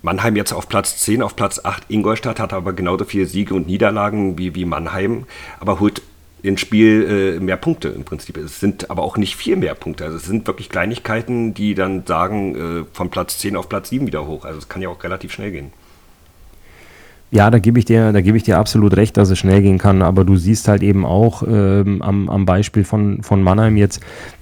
Mannheim 0.00 0.36
jetzt 0.36 0.52
auf 0.52 0.68
Platz 0.68 0.98
10, 1.00 1.20
auf 1.22 1.36
Platz 1.36 1.60
8. 1.62 1.84
Ingolstadt 1.88 2.40
hat 2.40 2.54
aber 2.54 2.72
genauso 2.72 3.04
viele 3.04 3.26
Siege 3.26 3.52
und 3.52 3.66
Niederlagen 3.66 4.38
wie, 4.38 4.54
wie 4.54 4.64
Mannheim, 4.64 5.26
aber 5.60 5.80
holt 5.80 6.00
ins 6.42 6.62
Spiel 6.62 7.36
äh, 7.38 7.40
mehr 7.40 7.58
Punkte 7.58 7.88
im 7.88 8.04
Prinzip. 8.04 8.38
Es 8.38 8.58
sind 8.58 8.90
aber 8.90 9.02
auch 9.02 9.18
nicht 9.18 9.36
viel 9.36 9.56
mehr 9.56 9.74
Punkte. 9.74 10.04
Also 10.04 10.16
es 10.16 10.24
sind 10.24 10.46
wirklich 10.46 10.70
Kleinigkeiten, 10.70 11.52
die 11.52 11.74
dann 11.74 12.06
sagen, 12.06 12.54
äh, 12.54 12.84
von 12.94 13.10
Platz 13.10 13.38
10 13.38 13.56
auf 13.56 13.68
Platz 13.68 13.90
7 13.90 14.06
wieder 14.06 14.26
hoch. 14.26 14.46
Also 14.46 14.58
es 14.58 14.68
kann 14.70 14.80
ja 14.80 14.88
auch 14.88 15.02
relativ 15.04 15.32
schnell 15.32 15.52
gehen. 15.52 15.72
Ja, 17.34 17.50
da 17.50 17.58
gebe 17.58 17.80
ich 17.80 17.84
dir, 17.84 18.12
da 18.12 18.20
gebe 18.20 18.36
ich 18.36 18.44
dir 18.44 18.58
absolut 18.58 18.96
recht, 18.96 19.16
dass 19.16 19.28
es 19.28 19.40
schnell 19.40 19.60
gehen 19.60 19.78
kann. 19.78 20.02
Aber 20.02 20.24
du 20.24 20.36
siehst 20.36 20.68
halt 20.68 20.84
eben 20.84 21.04
auch 21.04 21.42
ähm, 21.44 22.00
am, 22.00 22.28
am 22.30 22.46
Beispiel 22.46 22.84
von, 22.84 23.24
von 23.24 23.42
Mannheim 23.42 23.76
jetzt, 23.76 24.00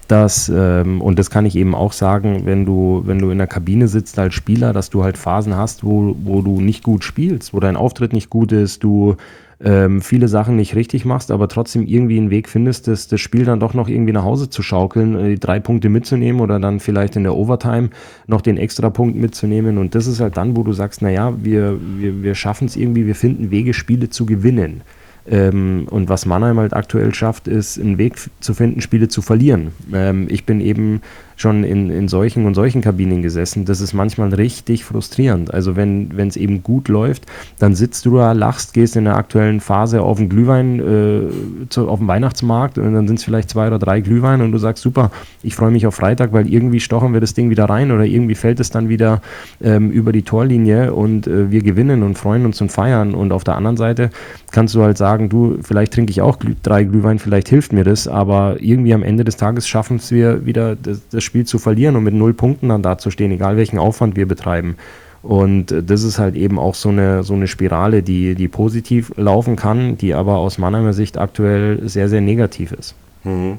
dass, 0.09 0.53
ähm, 0.55 1.01
und 1.01 1.19
das 1.19 1.31
kann 1.31 1.47
ich 1.47 1.57
eben 1.57 1.75
auch 1.75 1.95
sagen, 1.95 2.43
wenn 2.45 2.67
du, 2.67 3.03
wenn 3.07 3.19
du 3.19 3.31
in 3.31 3.39
der 3.39 3.47
Kabine 3.47 3.89
sitzt 3.89 4.19
als 4.19 4.35
Spieler, 4.35 4.75
dass 4.75 4.91
du 4.91 5.05
halt 5.05 5.17
Phasen 5.17 5.57
hast, 5.57 5.85
wo, 5.85 6.15
wo 6.23 6.43
du 6.43 6.61
nicht 6.61 6.83
gut 6.83 7.03
spielst, 7.03 7.55
wo 7.55 7.61
dein 7.61 7.77
Auftritt 7.77 8.13
nicht 8.13 8.29
gut 8.29 8.53
ist, 8.53 8.85
du 8.85 9.17
ähm, 9.65 10.01
viele 10.01 10.27
Sachen 10.29 10.57
nicht 10.57 10.75
richtig 10.75 11.05
machst, 11.05 11.31
aber 11.31 11.49
trotzdem 11.49 11.87
irgendwie 11.87 12.19
einen 12.19 12.31
Weg 12.31 12.49
findest, 12.49 12.89
das, 12.89 13.07
das 13.07 13.21
Spiel 13.21 13.45
dann 13.45 13.61
doch 13.61 13.75
noch 13.75 13.89
irgendwie 13.89 14.13
nach 14.13 14.25
Hause 14.25 14.51
zu 14.51 14.63
schaukeln, 14.63 15.17
äh, 15.17 15.39
drei 15.39 15.61
Punkte 15.61 15.89
mitzunehmen 15.89 16.41
oder 16.41 16.59
dann 16.59 16.81
vielleicht 16.81 17.15
in 17.17 17.23
der 17.23 17.37
Overtime 17.37 17.91
noch 18.27 18.41
den 18.41 18.57
extra 18.57 18.91
Punkt 18.91 19.17
mitzunehmen. 19.17 19.79
Und 19.79 19.95
das 19.95 20.07
ist 20.07 20.21
halt 20.21 20.37
dann, 20.37 20.57
wo 20.57 20.65
du 20.65 20.73
sagst, 20.73 21.01
naja, 21.03 21.33
wir, 21.41 21.79
wir, 21.99 22.23
wir 22.23 22.35
schaffen 22.35 22.67
es 22.67 22.77
irgendwie, 22.77 23.07
wir 23.07 23.15
finden 23.15 23.51
Wege, 23.51 23.73
Spiele 23.73 24.11
zu 24.11 24.27
gewinnen. 24.27 24.83
Ähm, 25.25 25.87
und 25.89 26.09
was 26.09 26.27
Mannheim 26.27 26.59
halt 26.59 26.75
aktuell 26.75 27.15
schafft, 27.15 27.47
ist, 27.47 27.79
einen 27.79 27.99
Weg 27.99 28.17
zu 28.41 28.55
finden, 28.55 28.81
Spiele 28.81 29.07
zu 29.07 29.23
verlieren. 29.23 29.69
Ähm, 29.93 30.27
ich 30.29 30.45
bin 30.45 30.61
eben 30.61 31.01
schon 31.37 31.65
in, 31.65 31.91
in 31.91 32.09
solchen 32.09 32.47
und 32.47 32.55
solchen 32.55 32.83
Kabinen 32.83 33.23
gesessen. 33.23 33.65
Das 33.65 33.81
ist 33.81 33.93
manchmal 33.93 34.33
richtig 34.35 34.85
frustrierend. 34.85 35.53
Also 35.53 35.77
wenn 35.77 36.11
es 36.17 36.37
eben 36.37 36.63
gut 36.63 36.89
läuft, 36.89 37.27
dann 37.59 37.75
sitzt 37.75 38.07
du 38.07 38.17
da, 38.17 38.33
lachst, 38.33 38.75
gehst 38.75 38.97
in 38.97 39.05
der 39.05 39.17
aktuellen 39.17 39.61
Phase 39.61 40.03
auf 40.03 40.19
den 40.19 40.29
Glühwein, 40.29 40.81
äh, 40.81 41.69
zu, 41.69 41.89
auf 41.89 41.99
den 41.99 42.09
Weihnachtsmarkt 42.09 42.79
und 42.79 42.93
dann 42.95 43.07
sind 43.07 43.19
es 43.19 43.25
vielleicht 43.25 43.51
zwei 43.51 43.67
oder 43.67 43.79
drei 43.79 44.01
Glühwein 44.01 44.41
und 44.41 44.53
du 44.53 44.59
sagst, 44.59 44.83
super, 44.83 45.11
ich 45.43 45.55
freue 45.55 45.71
mich 45.71 45.87
auf 45.87 45.95
Freitag, 45.95 46.33
weil 46.33 46.49
irgendwie 46.49 46.81
stochen 46.81 47.13
wir 47.13 47.21
das 47.21 47.35
Ding 47.35 47.51
wieder 47.51 47.65
rein 47.65 47.91
oder 47.91 48.05
irgendwie 48.05 48.35
fällt 48.35 48.61
es 48.61 48.71
dann 48.71 48.89
wieder 48.89 49.21
ähm, 49.63 49.91
über 49.91 50.13
die 50.13 50.23
Torlinie 50.23 50.95
und 50.95 51.27
äh, 51.27 51.51
wir 51.51 51.63
gewinnen 51.63 52.03
und 52.03 52.19
freuen 52.19 52.45
uns 52.45 52.61
und 52.61 52.71
feiern. 52.71 53.15
Und 53.15 53.33
auf 53.33 53.45
der 53.45 53.57
anderen 53.57 53.77
Seite 53.77 54.11
kannst 54.51 54.75
du 54.75 54.83
halt 54.83 54.99
sagen, 54.99 55.29
du, 55.29 55.59
vielleicht 55.63 55.93
trinke 55.95 56.11
ich 56.11 56.21
auch 56.21 56.39
drei 56.63 56.85
Glühwein, 56.85 57.19
vielleicht 57.19 57.49
hilft 57.49 57.73
mir 57.73 57.85
das, 57.85 58.09
aber 58.09 58.57
irgendwie 58.61 58.95
am 58.95 59.03
Ende 59.03 59.25
des 59.25 59.37
Tages 59.37 59.67
schaffen 59.67 59.97
es 59.97 60.11
wir 60.11 60.47
wieder 60.47 60.77
das, 60.77 61.01
das 61.11 61.22
Spiel 61.23 61.45
zu 61.45 61.59
verlieren 61.59 61.97
und 61.97 62.05
mit 62.05 62.15
null 62.15 62.35
Punkten 62.35 62.69
dann 62.69 62.83
dazustehen, 62.83 63.33
egal 63.33 63.57
welchen 63.57 63.79
Aufwand 63.79 64.17
wir 64.17 64.27
betreiben. 64.27 64.77
Und 65.23 65.67
das 65.87 66.03
ist 66.03 66.19
halt 66.19 66.35
eben 66.35 66.59
auch 66.59 66.75
so 66.75 66.89
eine, 66.89 67.23
so 67.23 67.35
eine 67.35 67.47
Spirale, 67.47 68.03
die, 68.03 68.35
die 68.35 68.49
positiv 68.49 69.13
laufen 69.17 69.55
kann, 69.55 69.97
die 69.97 70.15
aber 70.15 70.39
aus 70.39 70.59
Mannheimer 70.59 70.93
Sicht 70.93 71.17
aktuell 71.17 71.89
sehr, 71.89 72.09
sehr 72.09 72.21
negativ 72.21 72.73
ist. 72.73 72.97
Mhm. 73.23 73.59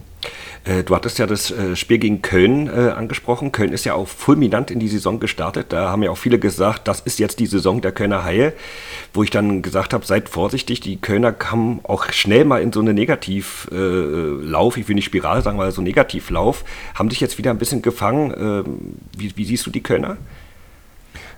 Äh, 0.66 0.84
du 0.84 0.96
hattest 0.96 1.20
ja 1.20 1.28
das 1.28 1.52
äh, 1.52 1.76
Spiel 1.76 1.98
gegen 1.98 2.22
Köln 2.22 2.68
äh, 2.68 2.92
angesprochen. 2.92 3.52
Köln 3.52 3.74
ist 3.74 3.86
ja 3.86 3.94
auch 3.94 4.08
fulminant 4.08 4.72
in 4.72 4.80
die 4.80 4.88
Saison 4.88 5.20
gestartet. 5.20 5.68
Da 5.70 5.90
haben 5.90 6.04
ja 6.04 6.12
auch 6.12 6.18
viele 6.18 6.40
gesagt, 6.40 6.88
das 6.88 7.02
ist 7.02 7.20
jetzt 7.20 7.40
die 7.40 7.46
Saison 7.46 7.82
der 7.82 7.92
Kölner 7.92 8.24
Haie. 8.24 8.54
Wo 9.14 9.24
ich 9.24 9.30
dann 9.30 9.62
gesagt 9.62 9.94
habe, 9.94 10.06
seid 10.06 10.30
vorsichtig, 10.30 10.80
die 10.80 10.98
Kölner 10.98 11.32
kamen 11.32 11.82
auch 11.84 12.12
schnell 12.12 12.46
mal 12.46 12.62
in 12.62 12.72
so 12.72 12.80
eine 12.80 12.94
Negativlauf, 12.94 14.78
ich 14.78 14.88
will 14.88 14.96
nicht 14.96 15.06
Spirale 15.06 15.42
sagen, 15.42 15.58
weil 15.58 15.72
so 15.72 15.82
Negativlauf, 15.82 16.64
haben 16.96 17.10
dich 17.10 17.20
jetzt 17.20 17.38
wieder 17.38 17.52
ein 17.52 17.58
bisschen 17.58 17.82
gefangen. 17.82 18.34
Ähm, 18.38 18.80
wie, 19.18 19.36
wie 19.36 19.46
siehst 19.46 19.66
du 19.66 19.72
die 19.72 19.84
Kölner? 19.84 20.18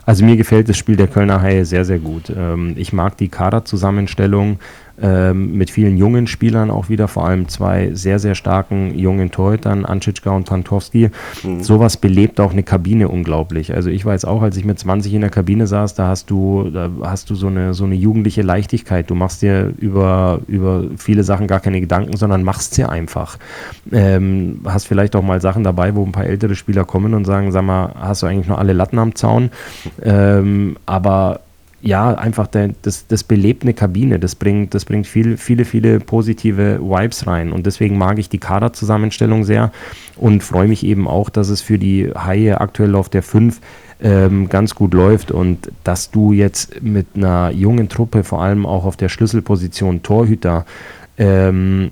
Also 0.05 0.23
mir 0.23 0.37
gefällt 0.37 0.69
das 0.69 0.77
Spiel 0.77 0.95
der 0.95 1.07
Kölner 1.07 1.41
Haie 1.41 1.65
sehr, 1.65 1.83
sehr 1.83 1.97
gut. 1.99 2.29
Ähm, 2.29 2.75
ich 2.77 2.93
mag 2.93 3.17
die 3.17 3.29
Kaderzusammenstellung 3.29 4.59
ähm, 5.01 5.57
mit 5.57 5.69
vielen 5.69 5.97
jungen 5.97 6.27
Spielern 6.27 6.71
auch 6.71 6.89
wieder, 6.89 7.07
vor 7.07 7.25
allem 7.25 7.47
zwei 7.47 7.93
sehr, 7.93 8.19
sehr 8.19 8.35
starken 8.35 8.97
jungen 8.97 9.31
Torhütern, 9.31 9.85
Anschitschka 9.85 10.31
und 10.31 10.47
Tantowski. 10.47 11.09
Mhm. 11.43 11.63
Sowas 11.63 11.97
belebt 11.97 12.39
auch 12.39 12.51
eine 12.51 12.63
Kabine 12.63 13.09
unglaublich. 13.09 13.73
Also 13.73 13.89
ich 13.89 14.05
weiß 14.05 14.25
auch, 14.25 14.41
als 14.41 14.57
ich 14.57 14.65
mit 14.65 14.79
20 14.79 15.13
in 15.13 15.21
der 15.21 15.29
Kabine 15.29 15.67
saß, 15.67 15.95
da 15.95 16.07
hast 16.07 16.29
du, 16.29 16.69
da 16.73 16.89
hast 17.01 17.29
du 17.29 17.35
so 17.35 17.47
eine, 17.47 17.73
so 17.73 17.83
eine 17.83 17.95
jugendliche 17.95 18.41
Leichtigkeit. 18.41 19.09
Du 19.09 19.15
machst 19.15 19.41
dir 19.41 19.73
über, 19.77 20.39
über 20.47 20.85
viele 20.97 21.23
Sachen 21.23 21.47
gar 21.47 21.59
keine 21.59 21.81
Gedanken, 21.81 22.15
sondern 22.15 22.43
machst 22.43 22.75
sie 22.75 22.85
einfach. 22.85 23.37
Ähm, 23.91 24.61
hast 24.65 24.87
vielleicht 24.87 25.15
auch 25.15 25.23
mal 25.23 25.41
Sachen 25.41 25.63
dabei, 25.63 25.95
wo 25.95 26.05
ein 26.05 26.11
paar 26.11 26.25
ältere 26.25 26.55
Spieler 26.55 26.85
kommen 26.85 27.13
und 27.13 27.25
sagen, 27.25 27.51
sag 27.51 27.63
mal, 27.63 27.93
hast 27.99 28.23
du 28.23 28.27
eigentlich 28.27 28.47
noch 28.47 28.59
alle 28.59 28.73
Latten 28.73 28.99
am 28.99 29.15
Zaun? 29.15 29.49
Ähm, 30.01 30.77
aber 30.85 31.41
ja, 31.85 32.15
einfach 32.15 32.47
der, 32.47 32.71
das, 32.81 33.05
das 33.05 33.23
belebt 33.23 33.61
eine 33.61 33.75
Kabine, 33.75 34.17
das 34.17 34.33
bringt, 34.33 34.73
das 34.73 34.85
bringt 34.85 35.05
viel, 35.05 35.37
viele, 35.37 35.65
viele 35.65 35.99
positive 35.99 36.79
Vibes 36.81 37.27
rein 37.27 37.51
und 37.51 37.67
deswegen 37.67 37.95
mag 37.99 38.17
ich 38.17 38.27
die 38.27 38.39
Kaderzusammenstellung 38.39 39.43
sehr 39.43 39.71
und 40.17 40.43
freue 40.43 40.67
mich 40.67 40.83
eben 40.83 41.07
auch, 41.07 41.29
dass 41.29 41.49
es 41.49 41.61
für 41.61 41.77
die 41.77 42.09
Haie 42.15 42.59
aktuell 42.59 42.95
auf 42.95 43.09
der 43.09 43.21
5 43.21 43.61
ähm, 44.01 44.49
ganz 44.49 44.73
gut 44.73 44.95
läuft 44.95 45.29
und 45.29 45.71
dass 45.83 46.09
du 46.09 46.33
jetzt 46.33 46.81
mit 46.81 47.05
einer 47.15 47.51
jungen 47.51 47.87
Truppe, 47.87 48.23
vor 48.23 48.41
allem 48.41 48.65
auch 48.65 48.85
auf 48.85 48.97
der 48.97 49.09
Schlüsselposition 49.09 50.01
Torhüter, 50.01 50.65
ähm, 51.19 51.91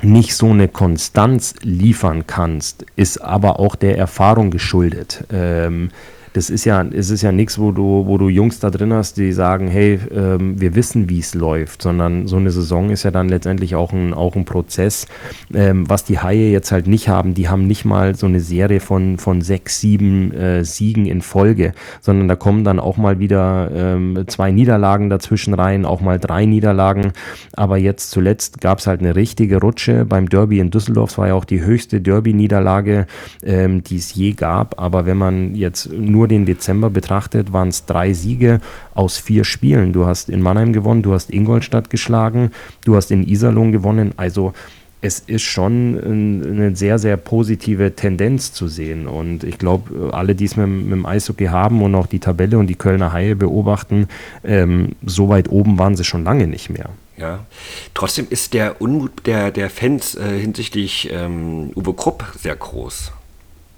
nicht 0.00 0.34
so 0.34 0.48
eine 0.48 0.66
Konstanz 0.66 1.56
liefern 1.60 2.26
kannst, 2.26 2.86
ist 2.96 3.18
aber 3.18 3.60
auch 3.60 3.76
der 3.76 3.98
Erfahrung 3.98 4.50
geschuldet. 4.50 5.24
Ähm, 5.30 5.90
das 6.32 6.50
ist 6.50 6.64
ja, 6.64 6.82
es 6.82 7.10
ist 7.10 7.22
ja 7.22 7.32
nichts, 7.32 7.58
wo 7.58 7.72
du, 7.72 8.06
wo 8.06 8.18
du 8.18 8.28
Jungs 8.28 8.60
da 8.60 8.70
drin 8.70 8.92
hast, 8.92 9.16
die 9.16 9.32
sagen, 9.32 9.68
hey, 9.68 9.98
ähm, 10.14 10.60
wir 10.60 10.74
wissen, 10.74 11.08
wie 11.08 11.18
es 11.18 11.34
läuft, 11.34 11.82
sondern 11.82 12.26
so 12.26 12.36
eine 12.36 12.50
Saison 12.50 12.90
ist 12.90 13.02
ja 13.02 13.10
dann 13.10 13.28
letztendlich 13.28 13.74
auch 13.74 13.92
ein, 13.92 14.14
auch 14.14 14.36
ein 14.36 14.44
Prozess. 14.44 15.06
Ähm, 15.52 15.88
was 15.88 16.04
die 16.04 16.20
Haie 16.20 16.50
jetzt 16.50 16.70
halt 16.72 16.86
nicht 16.86 17.08
haben, 17.08 17.34
die 17.34 17.48
haben 17.48 17.66
nicht 17.66 17.84
mal 17.84 18.14
so 18.14 18.26
eine 18.26 18.40
Serie 18.40 18.80
von, 18.80 19.18
von 19.18 19.40
sechs, 19.42 19.80
sieben 19.80 20.32
äh, 20.32 20.64
Siegen 20.64 21.06
in 21.06 21.20
Folge, 21.20 21.72
sondern 22.00 22.28
da 22.28 22.36
kommen 22.36 22.64
dann 22.64 22.78
auch 22.78 22.96
mal 22.96 23.18
wieder 23.18 23.70
ähm, 23.74 24.24
zwei 24.28 24.52
Niederlagen 24.52 25.10
dazwischen 25.10 25.54
rein, 25.54 25.84
auch 25.84 26.00
mal 26.00 26.18
drei 26.18 26.46
Niederlagen. 26.46 27.12
Aber 27.54 27.76
jetzt 27.76 28.10
zuletzt 28.10 28.60
gab 28.60 28.78
es 28.78 28.86
halt 28.86 29.00
eine 29.00 29.16
richtige 29.16 29.60
Rutsche 29.60 30.04
beim 30.04 30.28
Derby 30.28 30.60
in 30.60 30.70
Düsseldorf. 30.70 31.10
Es 31.10 31.18
war 31.18 31.28
ja 31.28 31.34
auch 31.34 31.44
die 31.44 31.62
höchste 31.62 32.00
Derby-Niederlage, 32.00 33.06
ähm, 33.42 33.82
die 33.82 33.96
es 33.96 34.14
je 34.14 34.32
gab. 34.32 34.80
Aber 34.80 35.06
wenn 35.06 35.16
man 35.16 35.54
jetzt 35.54 35.90
nur 35.92 36.19
nur 36.20 36.28
den 36.28 36.44
Dezember 36.44 36.90
betrachtet, 36.90 37.54
waren 37.54 37.68
es 37.68 37.86
drei 37.86 38.12
Siege 38.12 38.60
aus 38.92 39.16
vier 39.16 39.44
Spielen. 39.44 39.94
Du 39.94 40.04
hast 40.04 40.28
in 40.28 40.42
Mannheim 40.42 40.74
gewonnen, 40.74 41.00
du 41.00 41.14
hast 41.14 41.30
Ingolstadt 41.30 41.88
geschlagen, 41.88 42.50
du 42.84 42.94
hast 42.94 43.10
in 43.10 43.26
Iserlohn 43.26 43.72
gewonnen. 43.72 44.12
Also 44.18 44.52
es 45.00 45.20
ist 45.20 45.44
schon 45.44 45.98
eine 45.98 46.76
sehr, 46.76 46.98
sehr 46.98 47.16
positive 47.16 47.96
Tendenz 47.96 48.52
zu 48.52 48.68
sehen. 48.68 49.06
Und 49.06 49.44
ich 49.44 49.56
glaube, 49.56 50.12
alle, 50.12 50.34
die 50.34 50.44
es 50.44 50.58
mit, 50.58 50.68
mit, 50.68 50.92
dem 50.92 51.06
Eishockey 51.06 51.46
haben 51.46 51.80
und 51.80 51.94
auch 51.94 52.06
die 52.06 52.18
Tabelle 52.18 52.58
und 52.58 52.66
die 52.66 52.74
Kölner 52.74 53.14
Haie 53.14 53.34
beobachten, 53.34 54.06
ähm, 54.44 54.90
so 55.06 55.30
weit 55.30 55.48
oben 55.48 55.78
waren 55.78 55.96
sie 55.96 56.04
schon 56.04 56.24
lange 56.24 56.46
nicht 56.46 56.68
mehr. 56.68 56.90
Ja, 57.16 57.46
trotzdem 57.94 58.26
ist 58.28 58.52
der 58.52 58.82
Unmut 58.82 59.26
der, 59.26 59.50
der 59.50 59.70
Fans 59.70 60.16
äh, 60.16 60.38
hinsichtlich 60.38 61.08
ähm, 61.10 61.70
Uwe 61.74 61.94
Krupp 61.94 62.24
sehr 62.38 62.56
groß. 62.56 63.12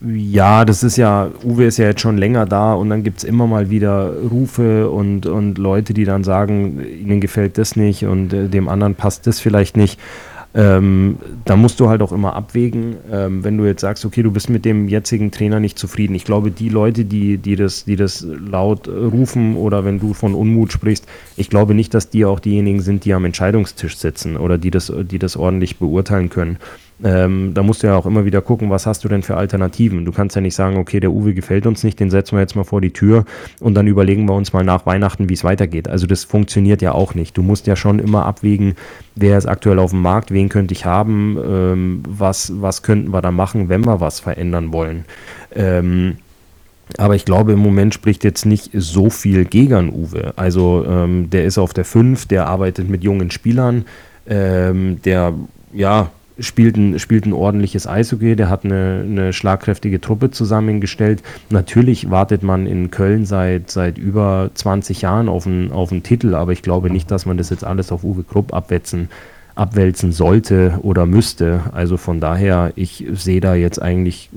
Ja, 0.04 0.64
das 0.64 0.82
ist 0.82 0.96
ja, 0.96 1.30
Uwe 1.44 1.66
ist 1.66 1.78
ja 1.78 1.86
jetzt 1.86 2.00
schon 2.00 2.18
länger 2.18 2.44
da 2.44 2.74
und 2.74 2.90
dann 2.90 3.04
gibt 3.04 3.18
es 3.18 3.24
immer 3.24 3.46
mal 3.46 3.70
wieder 3.70 4.12
Rufe 4.30 4.90
und, 4.90 5.26
und 5.26 5.58
Leute, 5.58 5.94
die 5.94 6.04
dann 6.04 6.24
sagen, 6.24 6.84
ihnen 6.84 7.20
gefällt 7.20 7.56
das 7.56 7.76
nicht 7.76 8.04
und 8.04 8.32
äh, 8.32 8.48
dem 8.48 8.68
anderen 8.68 8.96
passt 8.96 9.28
das 9.28 9.38
vielleicht 9.38 9.76
nicht. 9.76 10.00
Ähm, 10.54 11.18
da 11.44 11.56
musst 11.56 11.80
du 11.80 11.88
halt 11.88 12.02
auch 12.02 12.12
immer 12.12 12.34
abwägen, 12.34 12.96
ähm, 13.10 13.42
wenn 13.44 13.56
du 13.56 13.64
jetzt 13.64 13.80
sagst, 13.80 14.04
okay, 14.04 14.22
du 14.22 14.32
bist 14.32 14.50
mit 14.50 14.64
dem 14.64 14.88
jetzigen 14.88 15.30
Trainer 15.30 15.60
nicht 15.60 15.78
zufrieden. 15.78 16.14
Ich 16.14 16.24
glaube, 16.24 16.50
die 16.50 16.68
Leute, 16.68 17.04
die, 17.04 17.38
die, 17.38 17.56
das, 17.56 17.84
die 17.84 17.96
das 17.96 18.26
laut 18.26 18.88
rufen 18.88 19.56
oder 19.56 19.84
wenn 19.84 19.98
du 19.98 20.12
von 20.12 20.34
Unmut 20.34 20.72
sprichst, 20.72 21.06
ich 21.36 21.48
glaube 21.48 21.74
nicht, 21.74 21.94
dass 21.94 22.10
die 22.10 22.24
auch 22.24 22.40
diejenigen 22.40 22.80
sind, 22.80 23.04
die 23.04 23.14
am 23.14 23.24
Entscheidungstisch 23.24 23.96
sitzen 23.96 24.36
oder 24.36 24.58
die 24.58 24.70
das, 24.70 24.92
die 25.10 25.18
das 25.18 25.36
ordentlich 25.36 25.78
beurteilen 25.78 26.28
können. 26.28 26.58
Ähm, 27.04 27.52
da 27.54 27.62
musst 27.62 27.82
du 27.82 27.88
ja 27.88 27.96
auch 27.96 28.06
immer 28.06 28.24
wieder 28.24 28.40
gucken, 28.40 28.70
was 28.70 28.86
hast 28.86 29.02
du 29.04 29.08
denn 29.08 29.22
für 29.22 29.36
Alternativen. 29.36 30.04
Du 30.04 30.12
kannst 30.12 30.36
ja 30.36 30.42
nicht 30.42 30.54
sagen, 30.54 30.76
okay, 30.76 31.00
der 31.00 31.10
Uwe 31.10 31.34
gefällt 31.34 31.66
uns 31.66 31.82
nicht, 31.82 31.98
den 31.98 32.10
setzen 32.10 32.36
wir 32.36 32.40
jetzt 32.40 32.54
mal 32.54 32.64
vor 32.64 32.80
die 32.80 32.92
Tür 32.92 33.24
und 33.60 33.74
dann 33.74 33.86
überlegen 33.86 34.26
wir 34.28 34.34
uns 34.34 34.52
mal 34.52 34.64
nach 34.64 34.86
Weihnachten, 34.86 35.28
wie 35.28 35.34
es 35.34 35.42
weitergeht. 35.42 35.88
Also 35.88 36.06
das 36.06 36.24
funktioniert 36.24 36.80
ja 36.80 36.92
auch 36.92 37.14
nicht. 37.14 37.36
Du 37.36 37.42
musst 37.42 37.66
ja 37.66 37.74
schon 37.74 37.98
immer 37.98 38.24
abwägen, 38.26 38.74
wer 39.16 39.36
ist 39.36 39.46
aktuell 39.46 39.78
auf 39.78 39.90
dem 39.90 40.02
Markt, 40.02 40.30
wen 40.30 40.48
könnte 40.48 40.74
ich 40.74 40.84
haben, 40.84 41.38
ähm, 41.44 42.02
was, 42.08 42.52
was 42.60 42.82
könnten 42.82 43.12
wir 43.12 43.20
da 43.20 43.32
machen, 43.32 43.68
wenn 43.68 43.84
wir 43.84 44.00
was 44.00 44.20
verändern 44.20 44.72
wollen. 44.72 45.04
Ähm, 45.54 46.18
aber 46.98 47.14
ich 47.14 47.24
glaube, 47.24 47.52
im 47.52 47.58
Moment 47.58 47.94
spricht 47.94 48.22
jetzt 48.22 48.44
nicht 48.44 48.70
so 48.74 49.10
viel 49.10 49.44
gegen 49.44 49.92
Uwe. 49.92 50.34
Also 50.36 50.84
ähm, 50.86 51.30
der 51.30 51.44
ist 51.44 51.58
auf 51.58 51.72
der 51.72 51.84
5, 51.84 52.26
der 52.26 52.46
arbeitet 52.46 52.88
mit 52.88 53.02
jungen 53.02 53.30
Spielern, 53.30 53.86
ähm, 54.26 55.00
der 55.02 55.32
ja 55.72 56.10
spielt 56.42 56.76
ein, 56.76 56.98
spielt 56.98 57.26
ein 57.26 57.32
ordentliches 57.32 57.86
Eishockey, 57.86 58.36
der 58.36 58.50
hat 58.50 58.64
eine, 58.64 59.04
eine 59.06 59.32
schlagkräftige 59.32 60.00
Truppe 60.00 60.30
zusammengestellt. 60.30 61.22
Natürlich 61.50 62.10
wartet 62.10 62.42
man 62.42 62.66
in 62.66 62.90
Köln 62.90 63.24
seit, 63.24 63.70
seit 63.70 63.98
über 63.98 64.50
20 64.54 65.02
Jahren 65.02 65.28
auf 65.28 65.46
einen, 65.46 65.72
auf 65.72 65.92
einen 65.92 66.02
Titel, 66.02 66.34
aber 66.34 66.52
ich 66.52 66.62
glaube 66.62 66.90
nicht, 66.90 67.10
dass 67.10 67.26
man 67.26 67.38
das 67.38 67.50
jetzt 67.50 67.64
alles 67.64 67.92
auf 67.92 68.04
Uwe 68.04 68.24
Krupp 68.24 68.52
abwetzen 68.52 69.08
abwälzen 69.54 70.12
sollte 70.12 70.78
oder 70.82 71.06
müsste. 71.06 71.62
Also 71.72 71.96
von 71.96 72.20
daher, 72.20 72.72
ich 72.76 73.06
sehe 73.12 73.40
da 73.40 73.54
jetzt 73.54 73.80
eigentlich 73.80 74.30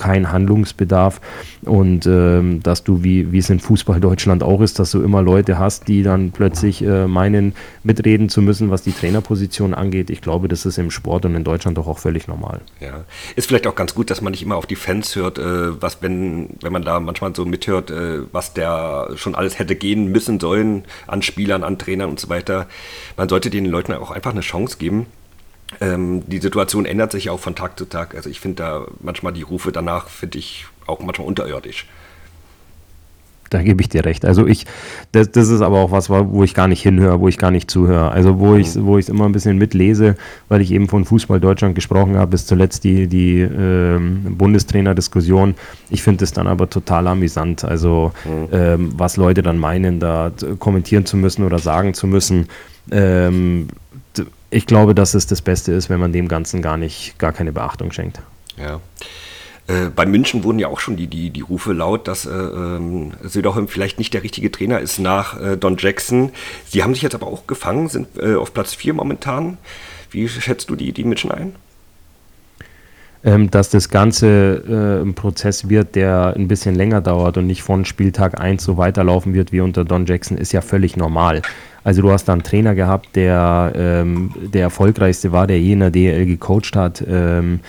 kein 0.00 0.32
Handlungsbedarf 0.32 1.20
und 1.62 2.06
ähm, 2.06 2.62
dass 2.62 2.84
du, 2.84 3.04
wie, 3.04 3.32
wie 3.32 3.38
es 3.38 3.50
in 3.50 3.60
Fußball 3.60 4.00
Deutschland 4.00 4.42
auch 4.42 4.62
ist, 4.62 4.78
dass 4.78 4.92
du 4.92 5.02
immer 5.02 5.20
Leute 5.20 5.58
hast, 5.58 5.88
die 5.88 6.02
dann 6.02 6.30
plötzlich 6.30 6.82
äh, 6.82 7.06
meinen, 7.06 7.54
mitreden 7.84 8.30
zu 8.30 8.40
müssen, 8.40 8.70
was 8.70 8.82
die 8.82 8.92
Trainerposition 8.92 9.74
angeht. 9.74 10.08
Ich 10.08 10.22
glaube, 10.22 10.48
das 10.48 10.64
ist 10.64 10.78
im 10.78 10.90
Sport 10.90 11.26
und 11.26 11.34
in 11.34 11.44
Deutschland 11.44 11.76
doch 11.76 11.86
auch 11.86 11.98
völlig 11.98 12.28
normal. 12.28 12.62
Ja, 12.80 13.04
ist 13.36 13.48
vielleicht 13.48 13.66
auch 13.66 13.74
ganz 13.74 13.94
gut, 13.94 14.10
dass 14.10 14.22
man 14.22 14.30
nicht 14.30 14.42
immer 14.42 14.56
auf 14.56 14.64
die 14.64 14.76
Fans 14.76 15.14
hört, 15.16 15.38
äh, 15.38 15.82
was, 15.82 16.00
wenn, 16.00 16.48
wenn 16.62 16.72
man 16.72 16.82
da 16.82 16.98
manchmal 16.98 17.36
so 17.36 17.44
mithört, 17.44 17.90
äh, 17.90 18.20
was 18.32 18.54
der 18.54 19.10
schon 19.16 19.34
alles 19.34 19.58
hätte 19.58 19.76
gehen 19.76 20.10
müssen 20.10 20.40
sollen 20.40 20.84
an 21.06 21.20
Spielern, 21.20 21.62
an 21.62 21.78
Trainern 21.78 22.08
und 22.08 22.18
so 22.18 22.30
weiter. 22.30 22.68
Man 23.18 23.28
sollte 23.28 23.50
den 23.50 23.66
Leuten 23.66 23.92
auch 23.92 24.10
einfach 24.10 24.30
eine 24.30 24.40
Chance 24.40 24.59
geben 24.78 25.06
ähm, 25.80 26.22
die 26.26 26.38
Situation 26.38 26.84
ändert 26.84 27.12
sich 27.12 27.30
auch 27.30 27.40
von 27.40 27.54
Tag 27.54 27.78
zu 27.78 27.84
Tag. 27.84 28.14
Also 28.14 28.28
ich 28.28 28.40
finde 28.40 28.62
da 28.62 28.86
manchmal 29.00 29.32
die 29.32 29.42
Rufe 29.42 29.70
danach, 29.70 30.08
finde 30.08 30.38
ich 30.38 30.66
auch 30.86 31.00
manchmal 31.00 31.28
unterirdisch. 31.28 31.86
Da 33.50 33.62
gebe 33.62 33.82
ich 33.82 33.88
dir 33.88 34.04
recht. 34.04 34.24
Also 34.24 34.46
ich, 34.46 34.64
das, 35.10 35.32
das 35.32 35.48
ist 35.48 35.60
aber 35.60 35.78
auch 35.80 35.90
was, 35.90 36.08
wo 36.08 36.44
ich 36.44 36.54
gar 36.54 36.68
nicht 36.68 36.82
hinhöre, 36.82 37.18
wo 37.18 37.26
ich 37.26 37.36
gar 37.36 37.50
nicht 37.50 37.68
zuhöre. 37.68 38.12
Also 38.12 38.38
wo 38.38 38.54
ich 38.54 38.80
wo 38.80 38.96
ich 38.96 39.06
es 39.06 39.08
immer 39.08 39.24
ein 39.24 39.32
bisschen 39.32 39.58
mitlese, 39.58 40.14
weil 40.48 40.60
ich 40.60 40.70
eben 40.70 40.88
von 40.88 41.04
Fußball 41.04 41.40
Deutschland 41.40 41.74
gesprochen 41.74 42.16
habe, 42.16 42.30
bis 42.30 42.46
zuletzt 42.46 42.84
die, 42.84 43.08
die 43.08 43.40
ähm, 43.40 44.36
Bundestrainer-Diskussion. 44.38 45.56
Ich 45.90 46.00
finde 46.04 46.22
es 46.22 46.32
dann 46.32 46.46
aber 46.46 46.70
total 46.70 47.08
amüsant. 47.08 47.64
Also 47.64 48.12
mhm. 48.24 48.48
ähm, 48.52 48.92
was 48.96 49.16
Leute 49.16 49.42
dann 49.42 49.58
meinen, 49.58 49.98
da 49.98 50.30
kommentieren 50.60 51.04
zu 51.04 51.16
müssen 51.16 51.44
oder 51.44 51.58
sagen 51.58 51.92
zu 51.92 52.06
müssen. 52.06 52.46
Ähm, 52.92 53.66
ich 54.50 54.66
glaube, 54.66 54.94
dass 54.94 55.14
es 55.14 55.26
das 55.26 55.42
Beste 55.42 55.72
ist, 55.72 55.90
wenn 55.90 56.00
man 56.00 56.12
dem 56.12 56.28
Ganzen 56.28 56.62
gar 56.62 56.76
nicht, 56.76 57.18
gar 57.18 57.32
keine 57.32 57.52
Beachtung 57.52 57.92
schenkt. 57.92 58.20
Ja. 58.56 58.80
Äh, 59.66 59.90
bei 59.94 60.06
München 60.06 60.42
wurden 60.42 60.58
ja 60.58 60.68
auch 60.68 60.80
schon 60.80 60.96
die, 60.96 61.06
die, 61.06 61.30
die 61.30 61.40
Rufe 61.40 61.72
laut, 61.72 62.08
dass 62.08 62.26
äh, 62.26 62.30
ähm, 62.30 63.12
Söderholm 63.22 63.68
vielleicht 63.68 63.98
nicht 63.98 64.12
der 64.12 64.22
richtige 64.22 64.50
Trainer 64.50 64.80
ist 64.80 64.98
nach 64.98 65.40
äh, 65.40 65.56
Don 65.56 65.76
Jackson. 65.78 66.32
Sie 66.66 66.82
haben 66.82 66.94
sich 66.94 67.02
jetzt 67.02 67.14
aber 67.14 67.28
auch 67.28 67.46
gefangen, 67.46 67.88
sind 67.88 68.08
äh, 68.18 68.34
auf 68.34 68.52
Platz 68.52 68.74
4 68.74 68.94
momentan. 68.94 69.58
Wie 70.10 70.28
schätzt 70.28 70.70
du 70.70 70.76
die, 70.76 70.92
die 70.92 71.04
München 71.04 71.30
ein? 71.30 71.54
Ähm, 73.22 73.50
dass 73.50 73.68
das 73.68 73.90
Ganze 73.90 74.64
äh, 74.66 75.04
ein 75.04 75.14
Prozess 75.14 75.68
wird, 75.68 75.94
der 75.94 76.32
ein 76.34 76.48
bisschen 76.48 76.74
länger 76.74 77.02
dauert 77.02 77.36
und 77.36 77.46
nicht 77.46 77.62
von 77.62 77.84
Spieltag 77.84 78.40
1 78.40 78.64
so 78.64 78.78
weiterlaufen 78.78 79.34
wird 79.34 79.52
wie 79.52 79.60
unter 79.60 79.84
Don 79.84 80.06
Jackson, 80.06 80.38
ist 80.38 80.52
ja 80.52 80.62
völlig 80.62 80.96
normal. 80.96 81.42
Also 81.82 82.02
du 82.02 82.10
hast 82.10 82.26
da 82.26 82.32
einen 82.32 82.42
Trainer 82.42 82.74
gehabt, 82.74 83.16
der 83.16 83.72
ähm, 83.74 84.32
der 84.52 84.62
erfolgreichste 84.62 85.32
war, 85.32 85.46
der 85.46 85.60
je 85.60 85.72
in 85.72 85.80
der 85.80 85.90
DL 85.90 86.26
gecoacht 86.26 86.76
hat, 86.76 87.02
ähm, 87.08 87.60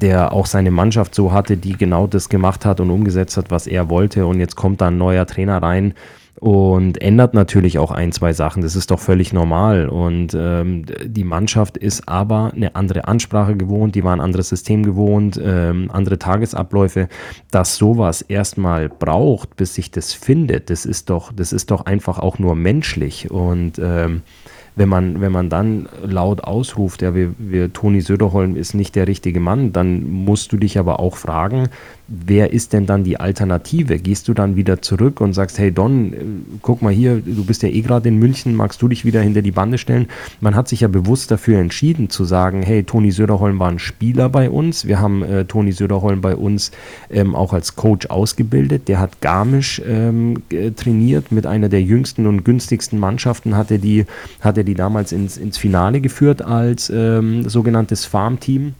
der 0.00 0.32
auch 0.32 0.46
seine 0.46 0.70
Mannschaft 0.70 1.14
so 1.14 1.32
hatte, 1.32 1.56
die 1.56 1.76
genau 1.76 2.06
das 2.06 2.28
gemacht 2.28 2.64
hat 2.64 2.80
und 2.80 2.90
umgesetzt 2.90 3.36
hat, 3.36 3.50
was 3.50 3.66
er 3.66 3.88
wollte. 3.88 4.26
Und 4.26 4.40
jetzt 4.40 4.56
kommt 4.56 4.80
da 4.80 4.88
ein 4.88 4.98
neuer 4.98 5.26
Trainer 5.26 5.62
rein 5.62 5.94
und 6.42 7.00
ändert 7.00 7.34
natürlich 7.34 7.78
auch 7.78 7.92
ein, 7.92 8.10
zwei 8.10 8.32
Sachen. 8.32 8.62
Das 8.62 8.74
ist 8.74 8.90
doch 8.90 8.98
völlig 8.98 9.32
normal. 9.32 9.88
Und 9.88 10.34
ähm, 10.36 10.84
die 11.04 11.22
Mannschaft 11.22 11.76
ist 11.76 12.08
aber 12.08 12.50
eine 12.52 12.74
andere 12.74 13.06
Ansprache 13.06 13.54
gewohnt, 13.54 13.94
die 13.94 14.02
war 14.02 14.12
ein 14.12 14.20
anderes 14.20 14.48
System 14.48 14.82
gewohnt, 14.82 15.40
ähm, 15.40 15.88
andere 15.92 16.18
Tagesabläufe. 16.18 17.08
Dass 17.52 17.76
sowas 17.76 18.22
erstmal 18.22 18.88
braucht, 18.88 19.54
bis 19.54 19.74
sich 19.74 19.92
das 19.92 20.14
findet, 20.14 20.68
das 20.68 20.84
ist 20.84 21.10
doch, 21.10 21.32
das 21.32 21.52
ist 21.52 21.70
doch 21.70 21.86
einfach 21.86 22.18
auch 22.18 22.40
nur 22.40 22.56
menschlich. 22.56 23.30
Und 23.30 23.78
ähm, 23.78 24.22
wenn 24.74 24.88
man, 24.88 25.20
wenn 25.20 25.32
man 25.32 25.48
dann 25.48 25.88
laut 26.02 26.42
ausruft, 26.42 27.02
ja, 27.02 27.14
wir, 27.14 27.34
wir, 27.38 27.72
Toni 27.72 28.00
Söderholm 28.00 28.56
ist 28.56 28.74
nicht 28.74 28.96
der 28.96 29.06
richtige 29.06 29.38
Mann, 29.38 29.72
dann 29.72 30.10
musst 30.10 30.52
du 30.52 30.56
dich 30.56 30.78
aber 30.78 30.98
auch 30.98 31.16
fragen, 31.16 31.68
wer 32.08 32.52
ist 32.52 32.72
denn 32.72 32.86
dann 32.86 33.04
die 33.04 33.18
Alternative? 33.18 33.98
Gehst 33.98 34.28
du 34.28 34.34
dann 34.34 34.56
wieder 34.56 34.82
zurück 34.82 35.20
und 35.20 35.32
sagst, 35.32 35.58
hey 35.58 35.72
Don, 35.72 36.12
äh, 36.12 36.16
guck 36.60 36.82
mal 36.82 36.92
hier, 36.92 37.22
du 37.24 37.44
bist 37.44 37.62
ja 37.62 37.68
eh 37.68 37.80
gerade 37.80 38.08
in 38.08 38.18
München, 38.18 38.54
magst 38.54 38.82
du 38.82 38.88
dich 38.88 39.04
wieder 39.04 39.20
hinter 39.20 39.42
die 39.42 39.50
Bande 39.50 39.78
stellen? 39.78 40.08
Man 40.40 40.54
hat 40.54 40.68
sich 40.68 40.80
ja 40.80 40.88
bewusst 40.88 41.30
dafür 41.30 41.58
entschieden 41.58 42.10
zu 42.10 42.24
sagen, 42.24 42.62
hey, 42.62 42.84
Toni 42.84 43.12
Söderholm 43.12 43.58
war 43.58 43.68
ein 43.68 43.78
Spieler 43.78 44.28
bei 44.28 44.50
uns, 44.50 44.86
wir 44.86 45.00
haben 45.00 45.22
äh, 45.22 45.44
Toni 45.44 45.72
Söderholm 45.72 46.20
bei 46.20 46.36
uns 46.36 46.70
ähm, 47.10 47.34
auch 47.34 47.52
als 47.52 47.76
Coach 47.76 48.06
ausgebildet, 48.06 48.88
der 48.88 48.98
hat 48.98 49.20
Garmisch 49.20 49.80
ähm, 49.86 50.42
trainiert 50.76 51.32
mit 51.32 51.46
einer 51.46 51.68
der 51.68 51.82
jüngsten 51.82 52.26
und 52.26 52.44
günstigsten 52.44 52.98
Mannschaften, 52.98 53.56
hat 53.56 53.70
er 53.70 53.78
die, 53.78 54.04
hat 54.40 54.58
er 54.58 54.64
die 54.64 54.74
damals 54.74 55.12
ins, 55.12 55.36
ins 55.36 55.58
Finale 55.58 56.00
geführt 56.00 56.42
als 56.42 56.90
ähm, 56.90 57.48
sogenanntes 57.48 58.04
Farmteam 58.04 58.74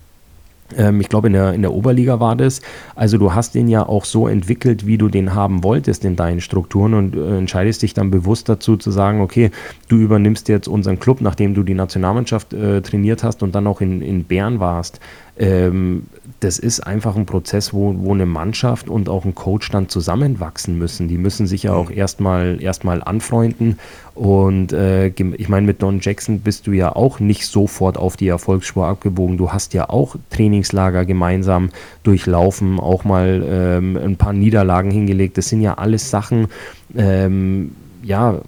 ähm, 0.77 1.01
ich 1.01 1.09
glaube, 1.09 1.29
in 1.29 1.33
der, 1.33 1.53
in 1.53 1.63
der 1.63 1.73
Oberliga 1.73 2.21
war 2.21 2.37
das. 2.37 2.61
Also 2.95 3.19
du 3.19 3.35
hast 3.35 3.55
den 3.55 3.69
ja 3.69 3.87
auch 3.87 4.05
so 4.05 4.29
entwickelt, 4.29 4.87
wie 4.87 4.99
du 4.99 5.09
den 5.09 5.35
haben 5.35 5.63
wolltest 5.65 6.05
in 6.05 6.17
deinen 6.17 6.41
Strukturen 6.41 6.95
und 6.95 7.17
äh, 7.17 7.39
entscheidest 7.39 7.83
dich 7.83 7.95
dann 7.95 8.11
bewusst 8.11 8.49
dazu 8.49 8.77
zu 8.77 8.91
sagen, 8.91 9.21
okay, 9.21 9.51
du 9.89 9.97
übernimmst 9.97 10.49
jetzt 10.49 10.69
unseren 10.69 10.99
Club, 10.99 11.21
nachdem 11.21 11.55
du 11.55 11.63
die 11.63 11.75
Nationalmannschaft 11.75 12.53
äh, 12.53 12.83
trainiert 12.83 13.25
hast 13.25 13.43
und 13.43 13.55
dann 13.55 13.67
auch 13.67 13.81
in, 13.81 14.03
in 14.03 14.25
Bern 14.25 14.61
warst. 14.61 15.01
Ähm, 15.39 16.07
das 16.41 16.59
ist 16.59 16.81
einfach 16.81 17.17
ein 17.17 17.25
Prozess, 17.25 17.73
wo, 17.73 17.95
wo 17.99 18.13
eine 18.13 18.27
Mannschaft 18.27 18.89
und 18.89 19.09
auch 19.09 19.25
ein 19.25 19.35
Coach 19.35 19.71
dann 19.71 19.89
zusammenwachsen 19.89 20.77
müssen. 20.77 21.09
Die 21.09 21.17
müssen 21.17 21.47
sich 21.47 21.65
ja 21.65 21.73
auch 21.73 21.89
mhm. 21.89 21.97
erstmal 21.97 22.63
erstmal 22.63 23.03
anfreunden. 23.03 23.79
Und 24.15 24.73
äh, 24.73 25.09
ich 25.09 25.49
meine, 25.49 25.67
mit 25.67 25.81
Don 25.81 26.01
Jackson 26.01 26.41
bist 26.41 26.67
du 26.67 26.73
ja 26.73 26.95
auch 26.95 27.19
nicht 27.21 27.47
sofort 27.47 27.97
auf 27.97 28.17
die 28.17 28.29
Erfolgsspur 28.29 28.87
abgebogen. 28.87 29.39
Du 29.39 29.53
hast 29.53 29.73
ja 29.73 29.89
auch 29.89 30.17
Trainingslager 30.31 31.07
gemeinsam 31.07 31.71
durchlaufen, 32.03 32.79
auch 32.79 33.05
mal 33.05 33.43
ähm, 33.49 33.97
ein 33.97 34.17
paar 34.17 34.33
Niederlagen 34.33 34.91
hingelegt. 34.91 35.39
Das 35.39 35.49
sind 35.49 35.63
ja 35.63 35.75
alles 35.75 36.11
Sachen, 36.11 36.49
ähm, 36.95 37.73
ja, 38.03 38.41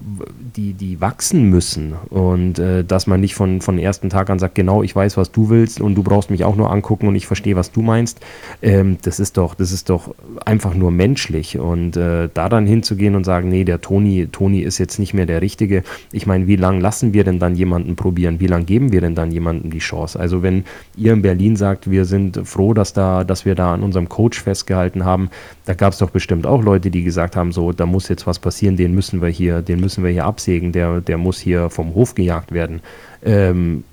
die, 0.56 0.74
die 0.74 1.00
wachsen 1.00 1.48
müssen 1.48 1.94
und 2.10 2.58
äh, 2.58 2.84
dass 2.84 3.06
man 3.06 3.20
nicht 3.20 3.34
von, 3.34 3.60
von 3.60 3.78
ersten 3.78 4.10
Tag 4.10 4.30
an 4.30 4.38
sagt, 4.38 4.54
genau, 4.54 4.82
ich 4.82 4.94
weiß, 4.94 5.16
was 5.16 5.32
du 5.32 5.48
willst 5.48 5.80
und 5.80 5.94
du 5.94 6.02
brauchst 6.02 6.30
mich 6.30 6.44
auch 6.44 6.56
nur 6.56 6.70
angucken 6.70 7.08
und 7.08 7.14
ich 7.14 7.26
verstehe, 7.26 7.56
was 7.56 7.72
du 7.72 7.82
meinst. 7.82 8.20
Ähm, 8.62 8.98
das 9.02 9.20
ist 9.20 9.36
doch, 9.36 9.54
das 9.54 9.72
ist 9.72 9.90
doch 9.90 10.14
einfach 10.44 10.74
nur 10.74 10.90
menschlich 10.90 11.58
und 11.58 11.96
äh, 11.96 12.28
da 12.32 12.48
dann 12.48 12.66
hinzugehen 12.66 13.14
und 13.14 13.24
sagen, 13.24 13.48
nee, 13.48 13.64
der 13.64 13.80
Toni, 13.80 14.28
Toni 14.30 14.60
ist 14.60 14.78
jetzt 14.78 14.98
nicht 14.98 15.14
mehr 15.14 15.26
der 15.26 15.40
Richtige. 15.40 15.82
Ich 16.12 16.26
meine, 16.26 16.46
wie 16.46 16.56
lange 16.56 16.80
lassen 16.80 17.12
wir 17.12 17.24
denn 17.24 17.38
dann 17.38 17.54
jemanden 17.54 17.96
probieren? 17.96 18.40
Wie 18.40 18.46
lange 18.46 18.64
geben 18.64 18.92
wir 18.92 19.00
denn 19.00 19.14
dann 19.14 19.30
jemandem 19.30 19.70
die 19.70 19.78
Chance? 19.78 20.18
Also 20.18 20.42
wenn 20.42 20.64
ihr 20.96 21.12
in 21.12 21.22
Berlin 21.22 21.56
sagt, 21.56 21.90
wir 21.90 22.04
sind 22.04 22.40
froh, 22.44 22.74
dass 22.74 22.92
da, 22.92 23.24
dass 23.24 23.44
wir 23.44 23.54
da 23.54 23.74
an 23.74 23.82
unserem 23.82 24.08
Coach 24.08 24.42
festgehalten 24.42 25.04
haben, 25.04 25.30
da 25.64 25.74
gab 25.74 25.92
es 25.92 25.98
doch 25.98 26.10
bestimmt 26.10 26.46
auch 26.46 26.62
Leute, 26.62 26.90
die 26.90 27.04
gesagt 27.04 27.36
haben, 27.36 27.52
so, 27.52 27.72
da 27.72 27.86
muss 27.86 28.08
jetzt 28.08 28.26
was 28.26 28.38
passieren, 28.38 28.76
den 28.76 28.94
müssen 28.94 29.22
wir 29.22 29.28
hier, 29.28 29.43
den 29.50 29.80
müssen 29.80 30.04
wir 30.04 30.10
hier 30.10 30.24
absägen, 30.24 30.72
der, 30.72 31.00
der 31.00 31.18
muss 31.18 31.38
hier 31.38 31.70
vom 31.70 31.94
Hof 31.94 32.14
gejagt 32.14 32.52
werden. 32.52 32.80
Ähm, 33.24 33.84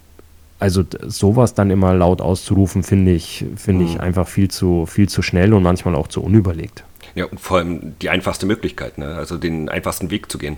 also 0.60 0.84
sowas 1.08 1.56
dann 1.56 1.72
immer 1.72 1.94
laut 1.96 2.22
auszurufen, 2.22 2.84
finde 2.84 3.12
ich, 3.12 3.46
finde 3.56 3.84
mhm. 3.84 3.90
ich 3.90 4.00
einfach 4.00 4.28
viel 4.28 4.50
zu, 4.50 4.86
viel 4.86 5.10
zu 5.10 5.24
schnell 5.24 5.54
und 5.54 5.64
manchmal 5.64 5.96
auch 5.96 6.08
zu 6.08 6.22
unüberlegt. 6.22 6.84
Ja, 7.16 7.26
und 7.26 7.40
vor 7.40 7.58
allem 7.58 7.96
die 8.02 8.10
einfachste 8.10 8.46
Möglichkeit, 8.46 8.98
ne? 8.98 9.16
also 9.16 9.38
den 9.38 9.70
einfachsten 9.70 10.12
Weg 10.12 10.32
zu 10.32 10.38
gehen. 10.38 10.58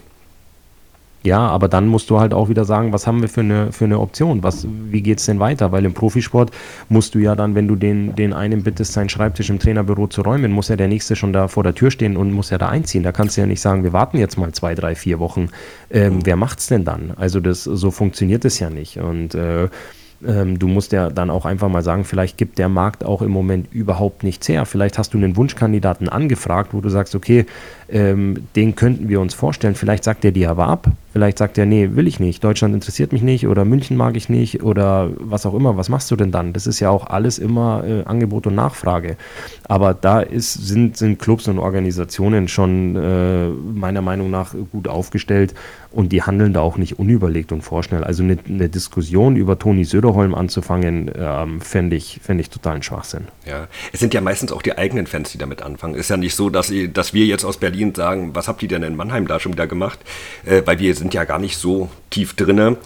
Ja, 1.26 1.40
aber 1.40 1.70
dann 1.70 1.88
musst 1.88 2.10
du 2.10 2.20
halt 2.20 2.34
auch 2.34 2.50
wieder 2.50 2.66
sagen, 2.66 2.92
was 2.92 3.08
haben 3.08 3.22
wir 3.22 3.30
für 3.30 3.42
eine, 3.42 3.72
für 3.72 3.86
eine 3.86 4.00
Option? 4.00 4.44
Was, 4.44 4.68
wie 4.70 5.02
geht 5.02 5.20
es 5.20 5.26
denn 5.26 5.40
weiter? 5.40 5.72
Weil 5.72 5.86
im 5.86 5.94
Profisport 5.94 6.52
musst 6.90 7.16
du 7.16 7.20
ja 7.20 7.34
dann, 7.36 7.56
wenn 7.56 7.68
du 7.68 7.78
den, 7.78 8.14
den 8.16 8.34
einen 8.34 8.64
bittest, 8.64 8.92
seinen 8.92 9.08
Schreibtisch 9.08 9.50
im 9.50 9.58
Trainerbüro 9.58 10.08
zu 10.08 10.22
räumen, 10.22 10.52
muss 10.52 10.68
ja 10.68 10.76
der 10.76 10.90
nächste 10.90 11.16
schon 11.16 11.32
da 11.32 11.48
vor 11.48 11.64
der 11.64 11.76
Tür 11.76 11.92
stehen 11.92 12.18
und 12.18 12.34
muss 12.34 12.50
ja 12.50 12.58
da 12.58 12.68
einziehen. 12.68 13.04
Da 13.04 13.14
kannst 13.14 13.38
du 13.38 13.42
ja 13.42 13.48
nicht 13.48 13.62
sagen, 13.62 13.84
wir 13.84 13.94
warten 13.94 14.18
jetzt 14.18 14.38
mal 14.38 14.52
zwei, 14.52 14.76
drei, 14.76 14.96
vier 14.96 15.20
Wochen. 15.20 15.48
Ähm, 15.90 16.20
wer 16.26 16.36
macht's 16.36 16.68
denn 16.68 16.84
dann? 16.84 17.14
Also 17.16 17.40
das, 17.40 17.64
so 17.64 17.90
funktioniert 17.90 18.44
es 18.44 18.60
ja 18.60 18.70
nicht. 18.70 18.98
Und 18.98 19.34
äh, 19.34 19.70
ähm, 20.26 20.60
du 20.60 20.68
musst 20.68 20.92
ja 20.92 21.10
dann 21.10 21.30
auch 21.30 21.46
einfach 21.46 21.70
mal 21.70 21.84
sagen, 21.84 22.04
vielleicht 22.04 22.38
gibt 22.38 22.58
der 22.58 22.70
Markt 22.70 23.04
auch 23.04 23.22
im 23.22 23.32
Moment 23.32 23.74
überhaupt 23.74 24.24
nichts 24.24 24.48
her. 24.48 24.66
Vielleicht 24.66 24.98
hast 24.98 25.14
du 25.14 25.18
einen 25.18 25.36
Wunschkandidaten 25.36 26.10
angefragt, 26.10 26.74
wo 26.74 26.82
du 26.82 26.90
sagst, 26.90 27.16
okay, 27.16 27.46
ähm, 27.90 28.48
den 28.56 28.76
könnten 28.76 29.10
wir 29.10 29.20
uns 29.20 29.34
vorstellen. 29.34 29.76
Vielleicht 29.76 30.04
sagt 30.04 30.26
er 30.26 30.32
dir 30.32 30.50
aber 30.50 30.68
ab. 30.68 30.92
Vielleicht 31.14 31.38
sagt 31.38 31.60
er, 31.60 31.68
nee, 31.68 31.92
will 31.94 32.08
ich 32.08 32.20
nicht. 32.20 32.44
Deutschland 32.44 32.74
interessiert 32.74 33.14
mich 33.14 33.22
nicht 33.22 33.48
oder 33.48 33.66
München 33.66 33.96
mag 33.96 34.16
ich 34.16 34.30
nicht 34.30 34.64
oder 34.64 35.12
was 35.20 35.46
auch 35.46 35.54
immer. 35.54 35.78
Was 35.78 35.88
machst 35.88 36.10
du 36.10 36.16
denn 36.16 36.32
dann? 36.32 36.54
Das 36.54 36.66
ist 36.66 36.80
ja 36.80 36.90
auch 36.90 37.06
alles 37.06 37.38
immer 37.38 37.84
äh, 37.86 38.04
Angebot 38.06 38.48
und 38.48 38.56
Nachfrage. 38.56 39.16
Aber 39.66 39.94
da 39.94 40.22
ist, 40.22 40.54
sind, 40.54 40.98
sind 40.98 41.20
Clubs 41.20 41.48
und 41.48 41.60
Organisationen 41.60 42.48
schon 42.48 42.96
äh, 42.96 43.50
meiner 43.50 44.02
Meinung 44.02 44.32
nach 44.32 44.56
gut 44.72 44.88
aufgestellt 44.88 45.54
und 45.92 46.12
die 46.12 46.24
handeln 46.24 46.54
da 46.54 46.62
auch 46.62 46.78
nicht 46.78 46.98
unüberlegt 46.98 47.52
und 47.52 47.62
vorschnell. 47.62 48.04
Also 48.04 48.24
eine, 48.24 48.38
eine 48.48 48.68
Diskussion 48.68 49.36
über 49.36 49.60
Toni 49.60 49.86
Söderholm 49.86 50.34
anzufangen, 50.34 51.12
ähm, 51.16 51.62
fände 51.62 51.96
ich, 51.96 52.20
fänd 52.24 52.42
ich 52.42 52.50
totalen 52.50 52.82
Schwachsinn. 52.82 53.28
Ja, 53.46 53.68
es 53.92 54.00
sind 54.00 54.16
ja 54.16 54.22
meistens 54.22 54.52
auch 54.52 54.64
die 54.64 54.76
eigenen 54.76 55.06
Fans, 55.06 55.32
die 55.32 55.38
damit 55.38 55.62
anfangen. 55.62 55.94
Ist 55.94 56.10
ja 56.10 56.18
nicht 56.18 56.34
so, 56.34 56.50
dass, 56.50 56.74
dass 56.94 57.14
wir 57.14 57.26
jetzt 57.28 57.46
aus 57.46 57.58
Berlin 57.58 57.73
Berlin 57.74 57.96
sagen, 57.96 58.36
was 58.36 58.48
habt 58.48 58.62
ihr 58.62 58.70
denn 58.70 58.84
in 58.84 58.96
Mannheim 58.96 59.28
da 59.28 59.40
schon 59.40 59.54
wieder 59.54 59.66
gemacht? 59.66 60.00
Äh, 60.46 60.62
weil 60.66 60.78
wir 60.78 60.94
sind 60.96 61.14
ja 61.14 61.24
gar 61.24 61.40
nicht 61.40 61.58
so 61.58 61.90
tief 62.12 62.36
drinne 62.36 62.78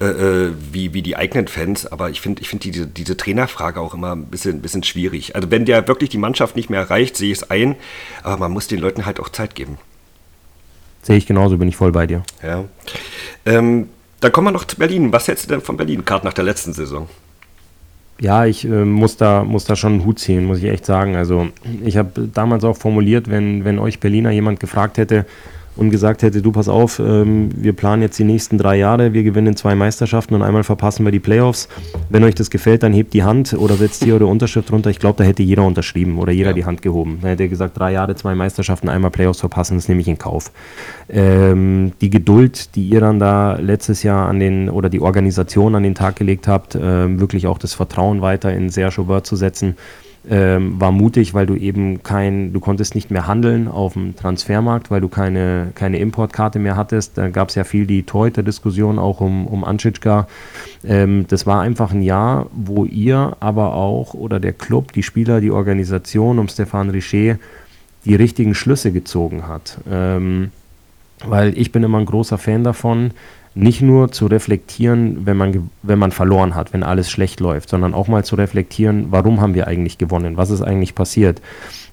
äh, 0.00 0.06
äh, 0.06 0.52
wie, 0.72 0.94
wie 0.94 1.02
die 1.02 1.16
eigenen 1.16 1.46
Fans. 1.46 1.86
Aber 1.86 2.10
ich 2.10 2.20
finde 2.20 2.42
ich 2.42 2.48
find 2.48 2.64
diese, 2.64 2.86
diese 2.86 3.16
Trainerfrage 3.16 3.80
auch 3.80 3.94
immer 3.94 4.16
ein 4.16 4.26
bisschen, 4.26 4.60
bisschen 4.60 4.82
schwierig. 4.82 5.36
Also 5.36 5.50
wenn 5.52 5.64
der 5.64 5.86
wirklich 5.86 6.10
die 6.10 6.18
Mannschaft 6.18 6.56
nicht 6.56 6.70
mehr 6.70 6.80
erreicht, 6.80 7.16
sehe 7.16 7.30
ich 7.30 7.38
es 7.38 7.50
ein. 7.50 7.76
Aber 8.24 8.36
man 8.36 8.50
muss 8.50 8.66
den 8.66 8.80
Leuten 8.80 9.06
halt 9.06 9.20
auch 9.20 9.28
Zeit 9.28 9.54
geben. 9.54 9.78
Sehe 11.02 11.16
ich 11.16 11.26
genauso, 11.26 11.56
bin 11.56 11.68
ich 11.68 11.76
voll 11.76 11.92
bei 11.92 12.06
dir. 12.08 12.24
Ja. 12.42 12.64
Ähm, 13.46 13.88
dann 14.20 14.32
kommen 14.32 14.48
wir 14.48 14.52
noch 14.52 14.64
zu 14.64 14.76
Berlin. 14.76 15.12
Was 15.12 15.28
hältst 15.28 15.44
du 15.44 15.48
denn 15.48 15.60
von 15.60 15.76
Berlin, 15.76 16.04
gerade 16.04 16.26
nach 16.26 16.32
der 16.32 16.44
letzten 16.44 16.72
Saison? 16.72 17.08
Ja, 18.22 18.46
ich 18.46 18.64
äh, 18.64 18.84
muss, 18.84 19.16
da, 19.16 19.42
muss 19.42 19.64
da 19.64 19.74
schon 19.74 19.94
einen 19.94 20.04
Hut 20.04 20.20
ziehen, 20.20 20.44
muss 20.44 20.58
ich 20.58 20.66
echt 20.66 20.86
sagen. 20.86 21.16
Also 21.16 21.48
ich 21.84 21.96
habe 21.96 22.28
damals 22.32 22.62
auch 22.62 22.76
formuliert, 22.76 23.28
wenn, 23.28 23.64
wenn 23.64 23.80
euch 23.80 23.98
Berliner 23.98 24.30
jemand 24.30 24.60
gefragt 24.60 24.96
hätte, 24.96 25.26
und 25.76 25.90
gesagt 25.90 26.22
hätte, 26.22 26.42
du 26.42 26.52
pass 26.52 26.68
auf, 26.68 26.98
ähm, 26.98 27.50
wir 27.56 27.72
planen 27.72 28.02
jetzt 28.02 28.18
die 28.18 28.24
nächsten 28.24 28.58
drei 28.58 28.76
Jahre, 28.76 29.12
wir 29.12 29.22
gewinnen 29.22 29.56
zwei 29.56 29.74
Meisterschaften 29.74 30.34
und 30.34 30.42
einmal 30.42 30.64
verpassen 30.64 31.04
wir 31.04 31.12
die 31.12 31.20
Playoffs. 31.20 31.68
Wenn 32.10 32.24
euch 32.24 32.34
das 32.34 32.50
gefällt, 32.50 32.82
dann 32.82 32.92
hebt 32.92 33.14
die 33.14 33.22
Hand 33.22 33.54
oder 33.54 33.74
setzt 33.76 34.04
hier 34.04 34.14
eure 34.14 34.26
Unterschrift 34.26 34.70
runter. 34.70 34.90
Ich 34.90 34.98
glaube, 34.98 35.18
da 35.18 35.24
hätte 35.24 35.42
jeder 35.42 35.64
unterschrieben 35.64 36.18
oder 36.18 36.32
jeder 36.32 36.50
ja. 36.50 36.54
die 36.54 36.64
Hand 36.64 36.82
gehoben. 36.82 37.18
Da 37.22 37.28
hätte 37.28 37.44
er 37.44 37.48
gesagt, 37.48 37.78
drei 37.78 37.92
Jahre, 37.92 38.14
zwei 38.14 38.34
Meisterschaften, 38.34 38.88
einmal 38.88 39.10
Playoffs 39.10 39.40
verpassen, 39.40 39.76
das 39.76 39.88
nehme 39.88 40.00
ich 40.02 40.08
in 40.08 40.18
Kauf. 40.18 40.52
Ähm, 41.08 41.92
die 42.00 42.10
Geduld, 42.10 42.74
die 42.74 42.88
ihr 42.88 43.00
dann 43.00 43.18
da 43.18 43.56
letztes 43.56 44.02
Jahr 44.02 44.28
an 44.28 44.40
den 44.40 44.68
oder 44.68 44.90
die 44.90 45.00
Organisation 45.00 45.74
an 45.74 45.82
den 45.82 45.94
Tag 45.94 46.16
gelegt 46.16 46.48
habt, 46.48 46.74
äh, 46.74 47.18
wirklich 47.18 47.46
auch 47.46 47.58
das 47.58 47.74
Vertrauen 47.74 48.20
weiter 48.20 48.52
in 48.52 48.68
Serge 48.68 49.00
Aubert 49.00 49.26
zu 49.26 49.36
setzen, 49.36 49.76
ähm, 50.28 50.80
war 50.80 50.92
mutig, 50.92 51.34
weil 51.34 51.46
du 51.46 51.56
eben 51.56 52.02
kein, 52.02 52.52
du 52.52 52.60
konntest 52.60 52.94
nicht 52.94 53.10
mehr 53.10 53.26
handeln 53.26 53.66
auf 53.66 53.94
dem 53.94 54.14
Transfermarkt, 54.14 54.90
weil 54.90 55.00
du 55.00 55.08
keine, 55.08 55.72
keine 55.74 55.98
Importkarte 55.98 56.58
mehr 56.58 56.76
hattest. 56.76 57.18
Da 57.18 57.28
gab 57.28 57.48
es 57.48 57.56
ja 57.56 57.64
viel 57.64 57.86
die 57.86 58.04
Torhüter-Diskussion 58.04 58.98
auch 58.98 59.20
um, 59.20 59.46
um 59.46 59.64
Anschitschka. 59.64 60.28
Ähm, 60.84 61.26
das 61.28 61.46
war 61.46 61.60
einfach 61.60 61.92
ein 61.92 62.02
Jahr, 62.02 62.46
wo 62.52 62.84
ihr 62.84 63.36
aber 63.40 63.74
auch 63.74 64.14
oder 64.14 64.38
der 64.38 64.52
Club, 64.52 64.92
die 64.92 65.02
Spieler, 65.02 65.40
die 65.40 65.50
Organisation 65.50 66.38
um 66.38 66.48
Stefan 66.48 66.90
Richer 66.90 67.38
die 68.04 68.14
richtigen 68.14 68.54
Schlüsse 68.54 68.92
gezogen 68.92 69.46
hat. 69.46 69.78
Ähm, 69.90 70.50
weil 71.24 71.56
ich 71.56 71.72
bin 71.72 71.82
immer 71.82 71.98
ein 71.98 72.06
großer 72.06 72.38
Fan 72.38 72.64
davon, 72.64 73.12
nicht 73.54 73.82
nur 73.82 74.10
zu 74.12 74.26
reflektieren, 74.26 75.26
wenn 75.26 75.36
man, 75.36 75.70
wenn 75.82 75.98
man 75.98 76.10
verloren 76.10 76.54
hat, 76.54 76.72
wenn 76.72 76.82
alles 76.82 77.10
schlecht 77.10 77.40
läuft, 77.40 77.68
sondern 77.68 77.92
auch 77.92 78.08
mal 78.08 78.24
zu 78.24 78.36
reflektieren, 78.36 79.06
warum 79.10 79.40
haben 79.40 79.54
wir 79.54 79.66
eigentlich 79.66 79.98
gewonnen, 79.98 80.36
was 80.36 80.50
ist 80.50 80.62
eigentlich 80.62 80.94
passiert. 80.94 81.42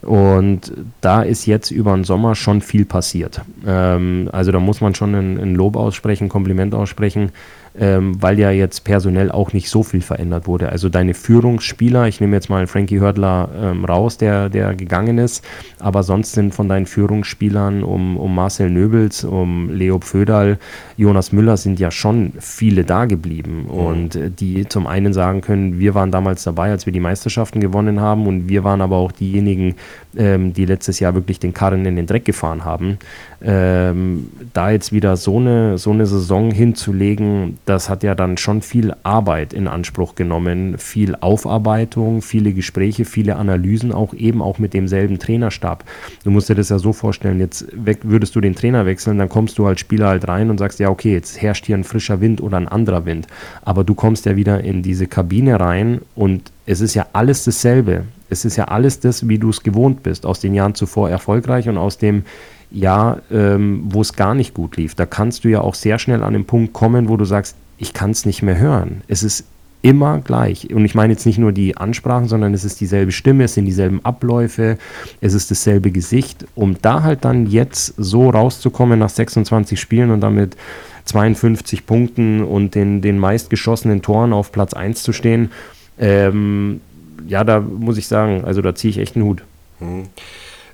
Und 0.01 0.71
da 1.01 1.21
ist 1.21 1.45
jetzt 1.45 1.71
über 1.71 1.93
den 1.93 2.05
Sommer 2.05 2.35
schon 2.35 2.61
viel 2.61 2.85
passiert. 2.85 3.41
Ähm, 3.67 4.29
also 4.31 4.51
da 4.51 4.59
muss 4.59 4.79
man 4.79 4.95
schon 4.95 5.13
ein, 5.13 5.37
ein 5.37 5.55
Lob 5.55 5.75
aussprechen, 5.75 6.29
Kompliment 6.29 6.73
aussprechen 6.73 7.31
ähm, 7.79 8.21
weil 8.21 8.37
ja 8.37 8.51
jetzt 8.51 8.83
personell 8.83 9.31
auch 9.31 9.53
nicht 9.53 9.69
so 9.69 9.83
viel 9.83 10.01
verändert 10.01 10.47
wurde. 10.47 10.69
Also 10.69 10.89
deine 10.89 11.13
Führungsspieler, 11.13 12.07
ich 12.07 12.19
nehme 12.19 12.35
jetzt 12.35 12.49
mal 12.49 12.67
Frankie 12.67 12.99
Hördler 12.99 13.49
ähm, 13.59 13.85
raus, 13.85 14.17
der, 14.17 14.49
der 14.49 14.75
gegangen 14.75 15.17
ist, 15.17 15.45
aber 15.79 16.03
sonst 16.03 16.33
sind 16.33 16.53
von 16.53 16.67
deinen 16.67 16.85
Führungsspielern 16.85 17.83
um, 17.83 18.17
um 18.17 18.35
Marcel 18.35 18.69
Nöbels, 18.69 19.23
um 19.23 19.69
Leo 19.69 19.99
Pföderl, 19.99 20.57
Jonas 20.97 21.31
Müller 21.31 21.55
sind 21.55 21.79
ja 21.79 21.91
schon 21.91 22.33
viele 22.39 22.83
da 22.83 23.05
geblieben 23.05 23.63
mhm. 23.63 23.69
und 23.69 24.15
äh, 24.15 24.29
die 24.29 24.67
zum 24.67 24.85
einen 24.85 25.13
sagen 25.13 25.39
können, 25.39 25.79
wir 25.79 25.95
waren 25.95 26.11
damals 26.11 26.43
dabei, 26.43 26.71
als 26.71 26.85
wir 26.85 26.91
die 26.91 26.99
Meisterschaften 26.99 27.61
gewonnen 27.61 28.01
haben 28.01 28.27
und 28.27 28.49
wir 28.49 28.65
waren 28.65 28.81
aber 28.81 28.97
auch 28.97 29.13
diejenigen, 29.13 29.75
ähm, 30.17 30.53
die 30.53 30.65
letztes 30.65 30.99
Jahr 30.99 31.15
wirklich 31.15 31.39
den 31.39 31.53
Karren 31.53 31.85
in 31.85 31.95
den 31.95 32.07
Dreck 32.07 32.25
gefahren 32.25 32.65
haben. 32.65 32.97
Ähm, 33.41 34.29
da 34.53 34.71
jetzt 34.71 34.91
wieder 34.91 35.15
so 35.15 35.37
eine, 35.37 35.77
so 35.77 35.91
eine 35.91 36.05
Saison 36.05 36.51
hinzulegen, 36.51 37.57
das 37.69 37.87
hat 37.87 38.01
ja 38.01 38.15
dann 38.15 38.37
schon 38.37 38.63
viel 38.63 38.95
Arbeit 39.03 39.53
in 39.53 39.67
Anspruch 39.67 40.15
genommen, 40.15 40.79
viel 40.79 41.15
Aufarbeitung, 41.15 42.23
viele 42.23 42.51
Gespräche, 42.51 43.05
viele 43.05 43.35
Analysen, 43.35 43.91
auch 43.91 44.15
eben 44.15 44.41
auch 44.41 44.57
mit 44.57 44.73
demselben 44.73 45.19
Trainerstab. 45.19 45.83
Du 46.23 46.31
musst 46.31 46.49
dir 46.49 46.55
das 46.55 46.69
ja 46.69 46.79
so 46.79 46.93
vorstellen, 46.93 47.39
jetzt 47.39 47.67
würdest 47.71 48.35
du 48.35 48.41
den 48.41 48.55
Trainer 48.55 48.87
wechseln, 48.87 49.19
dann 49.19 49.29
kommst 49.29 49.59
du 49.59 49.67
als 49.67 49.79
Spieler 49.79 50.07
halt 50.07 50.27
rein 50.27 50.49
und 50.49 50.57
sagst, 50.57 50.79
ja, 50.79 50.89
okay, 50.89 51.13
jetzt 51.13 51.41
herrscht 51.41 51.67
hier 51.67 51.77
ein 51.77 51.83
frischer 51.83 52.21
Wind 52.21 52.41
oder 52.41 52.57
ein 52.57 52.67
anderer 52.67 53.05
Wind. 53.05 53.27
Aber 53.61 53.83
du 53.83 53.93
kommst 53.93 54.25
ja 54.25 54.35
wieder 54.35 54.63
in 54.63 54.81
diese 54.81 55.05
Kabine 55.05 55.59
rein 55.59 56.01
und 56.15 56.51
es 56.65 56.81
ist 56.81 56.95
ja 56.95 57.05
alles 57.13 57.43
dasselbe. 57.43 58.05
Es 58.31 58.45
ist 58.45 58.55
ja 58.55 58.65
alles 58.65 58.99
das, 58.99 59.27
wie 59.27 59.37
du 59.37 59.49
es 59.49 59.61
gewohnt 59.61 60.01
bist, 60.01 60.25
aus 60.25 60.39
den 60.39 60.55
Jahren 60.55 60.73
zuvor 60.73 61.09
erfolgreich 61.09 61.69
und 61.69 61.77
aus 61.77 61.97
dem 61.99 62.23
Jahr, 62.71 63.21
ähm, 63.31 63.81
wo 63.85 64.01
es 64.01 64.13
gar 64.13 64.35
nicht 64.35 64.53
gut 64.53 64.77
lief. 64.77 64.95
Da 64.95 65.05
kannst 65.05 65.43
du 65.43 65.49
ja 65.49 65.61
auch 65.61 65.75
sehr 65.75 65.99
schnell 65.99 66.23
an 66.23 66.33
den 66.33 66.45
Punkt 66.45 66.73
kommen, 66.73 67.09
wo 67.09 67.17
du 67.17 67.25
sagst, 67.25 67.55
ich 67.77 67.93
kann 67.93 68.11
es 68.11 68.25
nicht 68.25 68.41
mehr 68.41 68.57
hören. 68.57 69.01
Es 69.07 69.23
ist 69.23 69.45
immer 69.81 70.19
gleich. 70.19 70.73
Und 70.73 70.83
ich 70.83 70.93
meine 70.93 71.13
jetzt 71.13 71.25
nicht 71.25 71.37
nur 71.37 71.51
die 71.51 71.77
Ansprachen, 71.77 72.27
sondern 72.27 72.53
es 72.53 72.65
ist 72.65 72.81
dieselbe 72.81 73.11
Stimme, 73.11 73.45
es 73.45 73.53
sind 73.53 73.65
dieselben 73.65 74.03
Abläufe, 74.03 74.77
es 75.21 75.33
ist 75.33 75.51
dasselbe 75.51 75.91
Gesicht. 75.91 76.45
Um 76.55 76.75
da 76.81 77.03
halt 77.03 77.23
dann 77.23 77.45
jetzt 77.45 77.93
so 77.97 78.29
rauszukommen 78.29 78.99
nach 78.99 79.09
26 79.09 79.79
Spielen 79.79 80.11
und 80.11 80.21
damit 80.21 80.57
52 81.05 81.85
Punkten 81.85 82.43
und 82.43 82.75
den, 82.75 83.01
den 83.01 83.17
meistgeschossenen 83.17 84.01
Toren 84.01 84.33
auf 84.33 84.51
Platz 84.51 84.73
1 84.73 85.01
zu 85.01 85.13
stehen, 85.13 85.51
ähm, 85.97 86.81
ja, 87.27 87.43
da 87.43 87.59
muss 87.59 87.97
ich 87.97 88.07
sagen, 88.07 88.43
also 88.45 88.61
da 88.61 88.75
ziehe 88.75 88.91
ich 88.91 88.97
echt 88.97 89.15
einen 89.15 89.25
Hut. 89.25 89.43
Hm. 89.79 90.07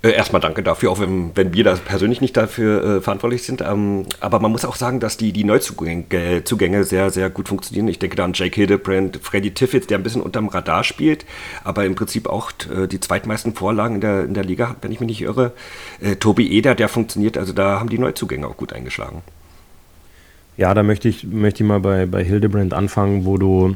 Äh, 0.05 0.11
erstmal 0.11 0.39
danke 0.39 0.61
dafür, 0.61 0.91
auch 0.91 0.99
wenn, 0.99 1.31
wenn 1.35 1.53
wir 1.53 1.63
da 1.63 1.73
persönlich 1.73 2.21
nicht 2.21 2.37
dafür 2.37 2.97
äh, 2.97 3.01
verantwortlich 3.01 3.41
sind. 3.41 3.61
Ähm, 3.61 4.05
aber 4.19 4.39
man 4.39 4.51
muss 4.51 4.63
auch 4.63 4.75
sagen, 4.75 4.99
dass 4.99 5.17
die, 5.17 5.31
die 5.31 5.43
Neuzugänge 5.43 6.43
Zugänge 6.43 6.83
sehr, 6.83 7.09
sehr 7.09 7.31
gut 7.31 7.47
funktionieren. 7.47 7.87
Ich 7.87 7.97
denke 7.97 8.15
da 8.15 8.23
an 8.23 8.33
Jake 8.33 8.53
Hildebrand, 8.53 9.17
Freddy 9.23 9.51
Tiffett, 9.51 9.89
der 9.89 9.97
ein 9.97 10.03
bisschen 10.03 10.21
unterm 10.21 10.47
Radar 10.47 10.83
spielt, 10.83 11.25
aber 11.63 11.85
im 11.85 11.95
Prinzip 11.95 12.27
auch 12.27 12.51
äh, 12.71 12.87
die 12.87 12.99
zweitmeisten 12.99 13.55
Vorlagen 13.55 13.95
in 13.95 14.01
der, 14.01 14.25
in 14.25 14.35
der 14.35 14.43
Liga 14.43 14.69
hat, 14.69 14.77
wenn 14.81 14.91
ich 14.91 14.99
mich 14.99 15.07
nicht 15.07 15.21
irre. 15.21 15.53
Äh, 15.99 16.17
Tobi 16.17 16.51
Eder, 16.51 16.75
der 16.75 16.87
funktioniert, 16.87 17.35
also 17.35 17.51
da 17.51 17.79
haben 17.79 17.89
die 17.89 17.97
Neuzugänge 17.97 18.45
auch 18.45 18.57
gut 18.57 18.73
eingeschlagen. 18.73 19.23
Ja, 20.55 20.75
da 20.75 20.83
möchte 20.83 21.09
ich, 21.09 21.23
möchte 21.25 21.63
ich 21.63 21.67
mal 21.67 21.79
bei, 21.79 22.05
bei 22.05 22.23
Hildebrand 22.23 22.75
anfangen, 22.75 23.25
wo 23.25 23.39
du 23.39 23.75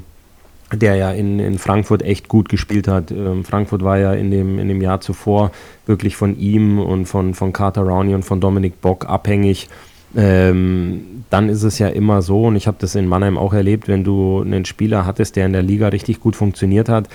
der 0.73 0.95
ja 0.95 1.11
in, 1.11 1.39
in 1.39 1.57
Frankfurt 1.57 2.01
echt 2.01 2.27
gut 2.27 2.49
gespielt 2.49 2.87
hat. 2.87 3.11
Ähm, 3.11 3.43
Frankfurt 3.43 3.83
war 3.83 3.97
ja 3.97 4.13
in 4.13 4.31
dem, 4.31 4.59
in 4.59 4.67
dem 4.67 4.81
Jahr 4.81 5.01
zuvor 5.01 5.51
wirklich 5.85 6.15
von 6.15 6.37
ihm 6.37 6.79
und 6.79 7.05
von, 7.05 7.33
von 7.33 7.53
Carter 7.53 7.81
Rowney 7.81 8.13
und 8.13 8.23
von 8.23 8.39
Dominik 8.39 8.81
Bock 8.81 9.05
abhängig. 9.07 9.69
Ähm, 10.15 11.23
dann 11.29 11.49
ist 11.49 11.63
es 11.63 11.77
ja 11.77 11.87
immer 11.87 12.21
so, 12.21 12.45
und 12.45 12.55
ich 12.55 12.67
habe 12.67 12.77
das 12.79 12.95
in 12.95 13.07
Mannheim 13.07 13.37
auch 13.37 13.53
erlebt, 13.53 13.87
wenn 13.87 14.03
du 14.03 14.41
einen 14.41 14.65
Spieler 14.65 15.05
hattest, 15.05 15.35
der 15.35 15.45
in 15.45 15.53
der 15.53 15.61
Liga 15.61 15.89
richtig 15.89 16.19
gut 16.19 16.35
funktioniert 16.35 16.89
hat, 16.89 17.09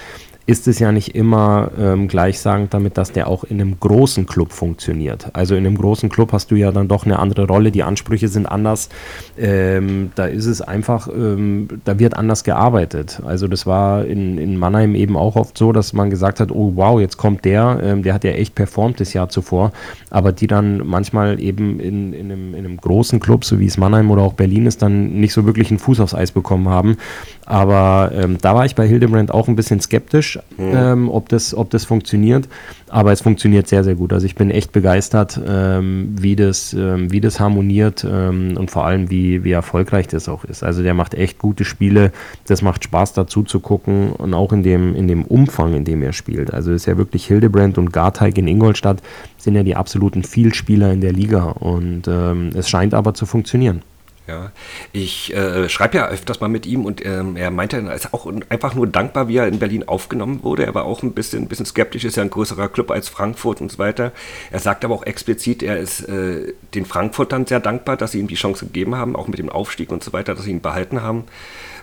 ist 0.46 0.68
es 0.68 0.78
ja 0.78 0.92
nicht 0.92 1.14
immer 1.14 1.70
ähm, 1.78 2.06
gleichsagend 2.06 2.74
damit, 2.74 2.98
dass 2.98 3.12
der 3.12 3.28
auch 3.28 3.44
in 3.44 3.60
einem 3.60 3.80
großen 3.80 4.26
Club 4.26 4.52
funktioniert. 4.52 5.30
Also 5.32 5.54
in 5.54 5.66
einem 5.66 5.78
großen 5.78 6.10
Club 6.10 6.32
hast 6.32 6.50
du 6.50 6.56
ja 6.56 6.70
dann 6.70 6.86
doch 6.86 7.06
eine 7.06 7.18
andere 7.18 7.46
Rolle, 7.46 7.70
die 7.70 7.82
Ansprüche 7.82 8.28
sind 8.28 8.44
anders. 8.46 8.90
Ähm, 9.38 10.12
da 10.14 10.26
ist 10.26 10.44
es 10.44 10.60
einfach, 10.60 11.08
ähm, 11.08 11.68
da 11.84 11.98
wird 11.98 12.14
anders 12.14 12.44
gearbeitet. 12.44 13.22
Also 13.24 13.48
das 13.48 13.66
war 13.66 14.04
in, 14.04 14.36
in 14.36 14.58
Mannheim 14.58 14.94
eben 14.94 15.16
auch 15.16 15.36
oft 15.36 15.56
so, 15.56 15.72
dass 15.72 15.94
man 15.94 16.10
gesagt 16.10 16.40
hat, 16.40 16.50
oh 16.52 16.72
wow, 16.74 17.00
jetzt 17.00 17.16
kommt 17.16 17.46
der, 17.46 17.80
ähm, 17.82 18.02
der 18.02 18.12
hat 18.12 18.24
ja 18.24 18.32
echt 18.32 18.54
performt 18.54 19.00
das 19.00 19.14
Jahr 19.14 19.30
zuvor, 19.30 19.72
aber 20.10 20.32
die 20.32 20.46
dann 20.46 20.86
manchmal 20.86 21.40
eben 21.40 21.80
in, 21.80 22.12
in, 22.12 22.30
einem, 22.30 22.54
in 22.54 22.66
einem 22.66 22.76
großen 22.76 23.18
Club, 23.18 23.46
so 23.46 23.60
wie 23.60 23.66
es 23.66 23.78
Mannheim 23.78 24.10
oder 24.10 24.22
auch 24.22 24.34
Berlin 24.34 24.66
ist, 24.66 24.82
dann 24.82 25.14
nicht 25.20 25.32
so 25.32 25.46
wirklich 25.46 25.70
einen 25.70 25.78
Fuß 25.78 26.00
aufs 26.00 26.14
Eis 26.14 26.32
bekommen 26.32 26.68
haben. 26.68 26.98
Aber 27.46 28.10
ähm, 28.14 28.38
da 28.40 28.54
war 28.54 28.64
ich 28.64 28.74
bei 28.74 28.86
Hildebrand 28.86 29.30
auch 29.30 29.48
ein 29.48 29.56
bisschen 29.56 29.80
skeptisch, 29.80 30.38
mhm. 30.56 30.72
ähm, 30.74 31.08
ob, 31.10 31.28
das, 31.28 31.54
ob 31.54 31.70
das 31.70 31.84
funktioniert. 31.84 32.48
Aber 32.88 33.12
es 33.12 33.20
funktioniert 33.20 33.68
sehr, 33.68 33.84
sehr 33.84 33.96
gut. 33.96 34.12
Also 34.12 34.24
ich 34.24 34.34
bin 34.34 34.50
echt 34.50 34.72
begeistert, 34.72 35.40
ähm, 35.46 36.14
wie, 36.18 36.36
das, 36.36 36.72
ähm, 36.72 37.10
wie 37.12 37.20
das 37.20 37.40
harmoniert 37.40 38.06
ähm, 38.08 38.56
und 38.56 38.70
vor 38.70 38.86
allem, 38.86 39.10
wie, 39.10 39.44
wie 39.44 39.52
erfolgreich 39.52 40.06
das 40.06 40.28
auch 40.28 40.44
ist. 40.44 40.62
Also 40.62 40.82
der 40.82 40.94
macht 40.94 41.14
echt 41.14 41.38
gute 41.38 41.64
Spiele. 41.64 42.12
Das 42.46 42.62
macht 42.62 42.84
Spaß 42.84 43.12
dazu 43.12 43.42
zu 43.42 43.60
gucken 43.60 44.12
und 44.12 44.32
auch 44.32 44.52
in 44.52 44.62
dem, 44.62 44.94
in 44.94 45.08
dem 45.08 45.24
Umfang, 45.24 45.74
in 45.74 45.84
dem 45.84 46.02
er 46.02 46.12
spielt. 46.12 46.54
Also 46.54 46.72
ist 46.72 46.86
ja 46.86 46.96
wirklich 46.96 47.26
Hildebrand 47.26 47.78
und 47.78 47.92
Garteig 47.92 48.38
in 48.38 48.48
Ingolstadt 48.48 49.02
sind 49.36 49.54
ja 49.54 49.62
die 49.62 49.76
absoluten 49.76 50.22
Vielspieler 50.22 50.92
in 50.92 51.00
der 51.00 51.12
Liga. 51.12 51.44
Und 51.44 52.08
ähm, 52.08 52.50
es 52.54 52.68
scheint 52.68 52.94
aber 52.94 53.12
zu 53.12 53.26
funktionieren. 53.26 53.82
Ja, 54.26 54.52
ich 54.92 55.34
äh, 55.34 55.68
schreibe 55.68 55.98
ja 55.98 56.08
öfters 56.08 56.40
mal 56.40 56.48
mit 56.48 56.64
ihm 56.64 56.86
und 56.86 57.04
ähm, 57.04 57.36
er 57.36 57.50
meinte, 57.50 57.76
er 57.76 57.94
ist 57.94 58.14
auch 58.14 58.26
einfach 58.48 58.74
nur 58.74 58.86
dankbar, 58.86 59.28
wie 59.28 59.36
er 59.36 59.46
in 59.46 59.58
Berlin 59.58 59.86
aufgenommen 59.86 60.42
wurde. 60.42 60.64
Er 60.64 60.74
war 60.74 60.86
auch 60.86 61.02
ein 61.02 61.12
bisschen, 61.12 61.42
ein 61.42 61.48
bisschen 61.48 61.66
skeptisch, 61.66 62.04
ist 62.04 62.16
ja 62.16 62.22
ein 62.22 62.30
größerer 62.30 62.70
Club 62.70 62.90
als 62.90 63.10
Frankfurt 63.10 63.60
und 63.60 63.70
so 63.70 63.78
weiter. 63.78 64.12
Er 64.50 64.60
sagt 64.60 64.82
aber 64.82 64.94
auch 64.94 65.04
explizit, 65.04 65.62
er 65.62 65.78
ist 65.78 66.08
äh, 66.08 66.54
den 66.72 66.86
Frankfurtern 66.86 67.44
sehr 67.44 67.60
dankbar, 67.60 67.98
dass 67.98 68.12
sie 68.12 68.20
ihm 68.20 68.28
die 68.28 68.34
Chance 68.34 68.64
gegeben 68.64 68.94
haben, 68.94 69.14
auch 69.14 69.28
mit 69.28 69.38
dem 69.38 69.50
Aufstieg 69.50 69.92
und 69.92 70.02
so 70.02 70.14
weiter, 70.14 70.34
dass 70.34 70.44
sie 70.44 70.52
ihn 70.52 70.62
behalten 70.62 71.02
haben. 71.02 71.24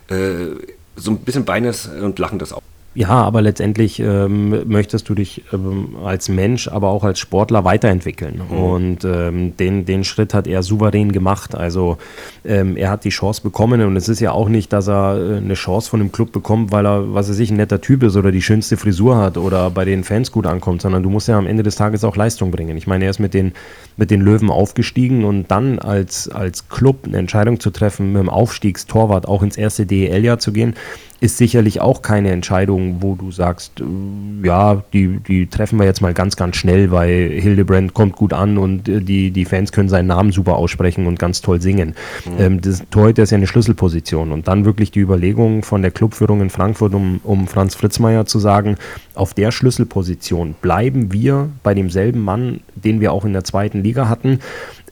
Äh, 0.09 0.55
so 0.95 1.11
ein 1.11 1.19
bisschen 1.19 1.47
weines 1.47 1.85
und 1.85 2.17
lachendes 2.17 2.53
auch. 2.53 2.61
Ja, 2.93 3.07
aber 3.07 3.41
letztendlich 3.41 4.01
ähm, 4.01 4.67
möchtest 4.67 5.07
du 5.07 5.15
dich 5.15 5.43
ähm, 5.53 5.95
als 6.03 6.27
Mensch, 6.27 6.67
aber 6.67 6.89
auch 6.89 7.05
als 7.05 7.19
Sportler 7.19 7.63
weiterentwickeln. 7.63 8.41
Mhm. 8.49 8.57
Und 8.57 9.05
ähm, 9.05 9.55
den, 9.55 9.85
den 9.85 10.03
Schritt 10.03 10.33
hat 10.33 10.45
er 10.45 10.61
souverän 10.61 11.13
gemacht. 11.13 11.55
Also 11.55 11.97
ähm, 12.43 12.75
er 12.75 12.89
hat 12.89 13.05
die 13.05 13.09
Chance 13.09 13.43
bekommen 13.43 13.81
und 13.81 13.95
es 13.95 14.09
ist 14.09 14.19
ja 14.19 14.33
auch 14.33 14.49
nicht, 14.49 14.73
dass 14.73 14.89
er 14.89 15.17
äh, 15.17 15.37
eine 15.37 15.53
Chance 15.53 15.89
von 15.89 16.01
dem 16.01 16.11
Club 16.11 16.33
bekommt, 16.33 16.73
weil 16.73 16.85
er, 16.85 17.13
was 17.13 17.29
er 17.29 17.33
sich 17.33 17.49
ein 17.49 17.55
netter 17.55 17.79
Typ 17.79 18.03
ist 18.03 18.17
oder 18.17 18.29
die 18.29 18.41
schönste 18.41 18.75
Frisur 18.75 19.15
hat 19.15 19.37
oder 19.37 19.69
bei 19.69 19.85
den 19.85 20.03
Fans 20.03 20.29
gut 20.33 20.45
ankommt, 20.45 20.81
sondern 20.81 21.01
du 21.01 21.09
musst 21.09 21.29
ja 21.29 21.37
am 21.37 21.47
Ende 21.47 21.63
des 21.63 21.77
Tages 21.77 22.03
auch 22.03 22.17
Leistung 22.17 22.51
bringen. 22.51 22.75
Ich 22.75 22.87
meine, 22.87 23.05
er 23.05 23.11
ist 23.11 23.19
mit 23.19 23.33
den, 23.33 23.53
mit 23.95 24.11
den 24.11 24.19
Löwen 24.19 24.49
aufgestiegen 24.49 25.23
und 25.23 25.49
dann 25.49 25.79
als, 25.79 26.27
als 26.27 26.67
Club 26.67 27.05
eine 27.05 27.19
Entscheidung 27.19 27.61
zu 27.61 27.69
treffen, 27.69 28.11
mit 28.11 28.21
dem 28.21 28.29
Aufstiegstorwart 28.29 29.29
auch 29.29 29.43
ins 29.43 29.55
erste 29.55 29.85
DEL-Jahr 29.85 30.39
zu 30.39 30.51
gehen, 30.51 30.75
ist 31.21 31.37
sicherlich 31.37 31.79
auch 31.81 32.01
keine 32.01 32.31
Entscheidung, 32.31 32.97
wo 33.01 33.13
du 33.13 33.31
sagst, 33.31 33.79
äh, 33.79 34.45
ja, 34.45 34.83
die, 34.91 35.19
die 35.19 35.45
treffen 35.45 35.77
wir 35.77 35.85
jetzt 35.85 36.01
mal 36.01 36.15
ganz, 36.15 36.35
ganz 36.35 36.55
schnell, 36.55 36.89
weil 36.89 37.29
Hildebrand 37.29 37.93
kommt 37.93 38.15
gut 38.15 38.33
an 38.33 38.57
und 38.57 38.89
äh, 38.89 39.01
die, 39.01 39.29
die 39.29 39.45
Fans 39.45 39.71
können 39.71 39.87
seinen 39.87 40.07
Namen 40.07 40.31
super 40.31 40.55
aussprechen 40.55 41.05
und 41.05 41.19
ganz 41.19 41.41
toll 41.41 41.61
singen. 41.61 41.95
Mhm. 42.25 42.31
Ähm, 42.39 42.61
das 42.61 42.81
Torhüter 42.89 43.21
ist 43.21 43.29
ja 43.29 43.37
eine 43.37 43.45
Schlüsselposition 43.45 44.31
und 44.31 44.47
dann 44.47 44.65
wirklich 44.65 44.89
die 44.89 44.99
Überlegung 44.99 45.61
von 45.61 45.83
der 45.83 45.91
Clubführung 45.91 46.41
in 46.41 46.49
Frankfurt, 46.49 46.95
um, 46.95 47.21
um 47.23 47.47
Franz 47.47 47.75
Fritzmeier 47.75 48.25
zu 48.25 48.39
sagen, 48.39 48.77
auf 49.21 49.33
der 49.33 49.51
Schlüsselposition 49.51 50.55
bleiben 50.61 51.13
wir 51.13 51.49
bei 51.63 51.73
demselben 51.73 52.21
Mann, 52.21 52.61
den 52.75 52.99
wir 52.99 53.13
auch 53.13 53.23
in 53.23 53.33
der 53.33 53.43
zweiten 53.43 53.83
Liga 53.83 54.09
hatten 54.09 54.39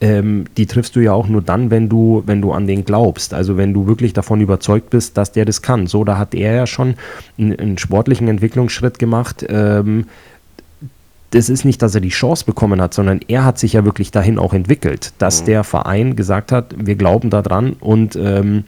ähm, 0.01 0.45
die 0.57 0.65
triffst 0.65 0.95
du 0.95 1.01
ja 1.01 1.13
auch 1.13 1.27
nur 1.27 1.41
dann, 1.41 1.71
wenn 1.71 1.89
du, 1.89 2.23
wenn 2.25 2.41
du 2.41 2.51
an 2.51 2.67
den 2.67 2.85
glaubst. 2.85 3.33
Also 3.33 3.57
wenn 3.57 3.73
du 3.73 3.87
wirklich 3.87 4.13
davon 4.13 4.41
überzeugt 4.41 4.89
bist, 4.89 5.17
dass 5.17 5.31
der 5.31 5.45
das 5.45 5.61
kann. 5.61 5.87
So, 5.87 6.03
da 6.03 6.17
hat 6.17 6.33
er 6.33 6.53
ja 6.53 6.67
schon 6.67 6.95
einen, 7.37 7.59
einen 7.59 7.77
sportlichen 7.77 8.27
Entwicklungsschritt 8.27 8.99
gemacht. 8.99 9.45
Ähm, 9.49 10.05
das 11.31 11.49
ist 11.49 11.63
nicht, 11.65 11.81
dass 11.81 11.93
er 11.93 12.01
die 12.01 12.09
Chance 12.09 12.45
bekommen 12.45 12.81
hat, 12.81 12.93
sondern 12.93 13.19
er 13.27 13.45
hat 13.45 13.59
sich 13.59 13.73
ja 13.73 13.85
wirklich 13.85 14.11
dahin 14.11 14.39
auch 14.39 14.53
entwickelt, 14.53 15.13
dass 15.19 15.41
mhm. 15.41 15.45
der 15.47 15.63
Verein 15.63 16.15
gesagt 16.15 16.51
hat, 16.51 16.73
wir 16.77 16.95
glauben 16.95 17.29
daran 17.29 17.73
und 17.73 18.15
ähm, 18.15 18.63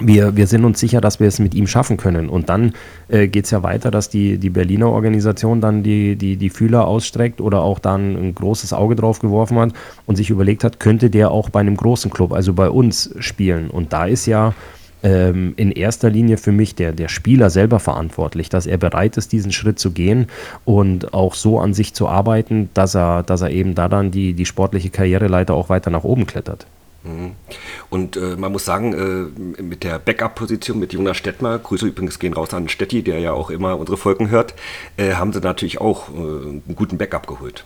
wir, 0.00 0.36
wir 0.36 0.46
sind 0.46 0.64
uns 0.64 0.80
sicher, 0.80 1.00
dass 1.00 1.20
wir 1.20 1.28
es 1.28 1.38
mit 1.38 1.54
ihm 1.54 1.66
schaffen 1.66 1.96
können. 1.96 2.28
Und 2.28 2.48
dann 2.48 2.74
äh, 3.08 3.28
geht 3.28 3.46
es 3.46 3.50
ja 3.50 3.62
weiter, 3.62 3.90
dass 3.90 4.08
die, 4.08 4.38
die 4.38 4.50
Berliner 4.50 4.90
Organisation 4.90 5.60
dann 5.60 5.82
die, 5.82 6.16
die, 6.16 6.36
die 6.36 6.50
Fühler 6.50 6.86
ausstreckt 6.86 7.40
oder 7.40 7.62
auch 7.62 7.78
dann 7.78 8.16
ein 8.16 8.34
großes 8.34 8.72
Auge 8.72 8.96
drauf 8.96 9.18
geworfen 9.20 9.58
hat 9.58 9.72
und 10.06 10.16
sich 10.16 10.30
überlegt 10.30 10.64
hat, 10.64 10.80
könnte 10.80 11.10
der 11.10 11.30
auch 11.30 11.50
bei 11.50 11.60
einem 11.60 11.76
großen 11.76 12.10
Club, 12.10 12.32
also 12.32 12.52
bei 12.52 12.68
uns, 12.68 13.14
spielen. 13.20 13.70
Und 13.70 13.92
da 13.92 14.06
ist 14.06 14.26
ja 14.26 14.54
ähm, 15.02 15.54
in 15.56 15.70
erster 15.72 16.10
Linie 16.10 16.36
für 16.36 16.52
mich 16.52 16.74
der, 16.74 16.92
der 16.92 17.08
Spieler 17.08 17.50
selber 17.50 17.80
verantwortlich, 17.80 18.48
dass 18.48 18.66
er 18.66 18.76
bereit 18.76 19.16
ist, 19.16 19.32
diesen 19.32 19.52
Schritt 19.52 19.78
zu 19.78 19.92
gehen 19.92 20.26
und 20.64 21.14
auch 21.14 21.34
so 21.34 21.60
an 21.60 21.74
sich 21.74 21.94
zu 21.94 22.08
arbeiten, 22.08 22.70
dass 22.74 22.94
er, 22.94 23.22
dass 23.22 23.42
er 23.42 23.50
eben 23.50 23.74
da 23.74 23.88
dann 23.88 24.10
die, 24.10 24.34
die 24.34 24.46
sportliche 24.46 24.90
Karriereleiter 24.90 25.54
auch 25.54 25.68
weiter 25.68 25.90
nach 25.90 26.04
oben 26.04 26.26
klettert. 26.26 26.66
Mhm. 27.06 27.32
Und 27.88 28.16
äh, 28.16 28.36
man 28.36 28.52
muss 28.52 28.64
sagen, 28.64 28.92
äh, 28.92 29.62
mit 29.62 29.84
der 29.84 29.98
Backup-Position 29.98 30.78
mit 30.78 30.92
Jonas 30.92 31.16
Stettmer, 31.16 31.58
Grüße 31.58 31.86
übrigens 31.86 32.18
gehen 32.18 32.34
raus 32.34 32.52
an 32.52 32.68
Stetti, 32.68 33.02
der 33.02 33.20
ja 33.20 33.32
auch 33.32 33.50
immer 33.50 33.78
unsere 33.78 33.96
Folgen 33.96 34.30
hört, 34.30 34.54
äh, 34.96 35.14
haben 35.14 35.32
sie 35.32 35.40
natürlich 35.40 35.80
auch 35.80 36.08
äh, 36.08 36.12
einen 36.12 36.74
guten 36.74 36.98
Backup 36.98 37.26
geholt. 37.26 37.64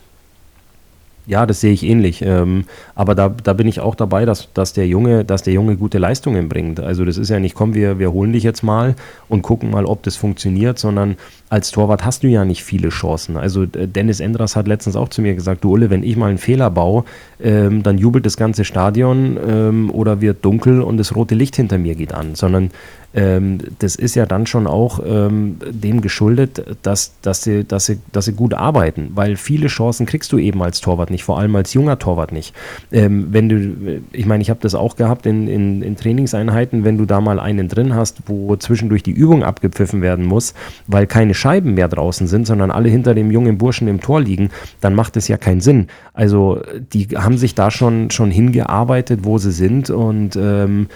Ja, 1.31 1.47
das 1.47 1.61
sehe 1.61 1.73
ich 1.73 1.85
ähnlich. 1.85 2.23
Ähm, 2.23 2.65
aber 2.97 3.15
da, 3.15 3.29
da 3.29 3.53
bin 3.53 3.69
ich 3.69 3.79
auch 3.79 3.95
dabei, 3.95 4.25
dass, 4.25 4.53
dass, 4.53 4.73
der 4.73 4.89
Junge, 4.89 5.25
dass 5.25 5.45
der 5.45 5.55
Junge 5.55 5.77
gute 5.77 5.99
Leistungen 5.99 6.49
bringt. 6.49 6.81
Also 6.81 7.05
das 7.05 7.19
ist 7.19 7.29
ja 7.31 7.39
nicht, 7.39 7.55
komm, 7.55 7.73
wir, 7.73 8.01
wir 8.01 8.11
holen 8.11 8.33
dich 8.33 8.43
jetzt 8.43 8.65
mal 8.65 8.97
und 9.29 9.43
gucken 9.43 9.71
mal, 9.71 9.85
ob 9.85 10.03
das 10.03 10.17
funktioniert, 10.17 10.81
sondern 10.81 11.15
als 11.49 11.71
Torwart 11.71 12.05
hast 12.05 12.25
du 12.25 12.27
ja 12.27 12.45
nicht 12.45 12.65
viele 12.65 12.89
Chancen. 12.89 13.37
Also 13.37 13.63
äh, 13.63 13.87
Dennis 13.87 14.19
Endras 14.19 14.57
hat 14.57 14.67
letztens 14.67 14.97
auch 14.97 15.09
zu 15.09 15.23
mir 15.23 15.37
gesagt, 15.37 15.63
du 15.63 15.71
Ulle, 15.71 15.89
wenn 15.89 16.03
ich 16.03 16.17
mal 16.17 16.31
einen 16.31 16.39
Fehler 16.39 16.69
baue, 16.69 17.05
ähm, 17.41 17.85
dann 17.85 17.97
jubelt 17.97 18.27
das 18.27 18.37
ganze 18.37 18.65
Stadion 18.65 19.39
ähm, 19.49 19.89
oder 19.93 20.21
wird 20.21 20.45
dunkel 20.45 20.83
und 20.83 20.97
das 20.97 21.15
rote 21.15 21.37
Licht 21.37 21.55
hinter 21.55 21.79
mir 21.79 21.95
geht 21.95 22.13
an. 22.13 22.35
Sondern 22.35 22.73
ähm, 23.13 23.59
das 23.81 23.97
ist 23.97 24.15
ja 24.15 24.25
dann 24.25 24.47
schon 24.47 24.67
auch 24.67 25.01
ähm, 25.05 25.57
dem 25.69 26.01
geschuldet, 26.01 26.65
dass, 26.83 27.13
dass, 27.23 27.43
sie, 27.43 27.65
dass, 27.65 27.87
sie, 27.87 27.99
dass 28.13 28.27
sie 28.27 28.33
gut 28.33 28.55
arbeiten, 28.55 29.11
weil 29.15 29.37
viele 29.37 29.67
Chancen 29.67 30.07
kriegst 30.07 30.31
du 30.33 30.39
eben 30.39 30.63
als 30.63 30.81
Torwart 30.81 31.11
nicht, 31.11 31.25
vor 31.25 31.39
allem 31.39 31.57
als 31.57 31.75
junger 31.75 31.99
Torwart 31.99 32.31
nicht. 32.31 32.55
Ähm, 32.93 33.29
wenn 33.31 33.49
du, 33.49 34.03
ich 34.13 34.27
meine, 34.27 34.43
ich 34.43 34.51
habe 34.51 34.61
das 34.63 34.77
auch 34.77 34.95
gehabt 34.95 35.27
in, 35.27 35.49
in, 35.49 35.83
in 35.83 35.97
Trainingseinheiten, 35.97 36.85
wenn 36.85 36.99
du 36.99 37.05
da 37.05 37.21
mal 37.21 37.41
einen 37.41 37.69
drin 37.69 37.95
hast, 37.95 38.19
wo 38.27 38.55
zwischendurch 38.57 39.03
die 39.03 39.11
Übung 39.11 39.43
abgepfiffen 39.43 40.03
werden 40.03 40.25
muss, 40.25 40.55
weil 40.87 41.07
keine 41.07 41.35
Scheiben 41.35 41.75
mehr 41.75 41.89
draußen 41.89 42.29
sind, 42.29 42.47
sondern 42.47 42.71
alle 42.71 42.89
hinter 42.89 43.15
dem 43.15 43.33
jungen 43.33 43.59
Burschen 43.59 43.89
im 43.89 44.01
Tor 44.01 44.21
liegen, 44.21 44.51
dann 44.81 44.95
macht 44.95 45.17
es 45.17 45.27
ja 45.27 45.37
keinen 45.37 45.61
Sinn. 45.61 45.89
Also 46.15 46.61
die 46.93 47.09
haben 47.17 47.39
sich 47.39 47.57
da 47.57 47.73
schon, 47.73 48.11
schon 48.11 48.31
hingearbeitet, 48.31 49.21
wo 49.23 49.39
sie 49.39 49.53
sind 49.53 49.91
und 49.91 50.37
ähm, 50.37 50.87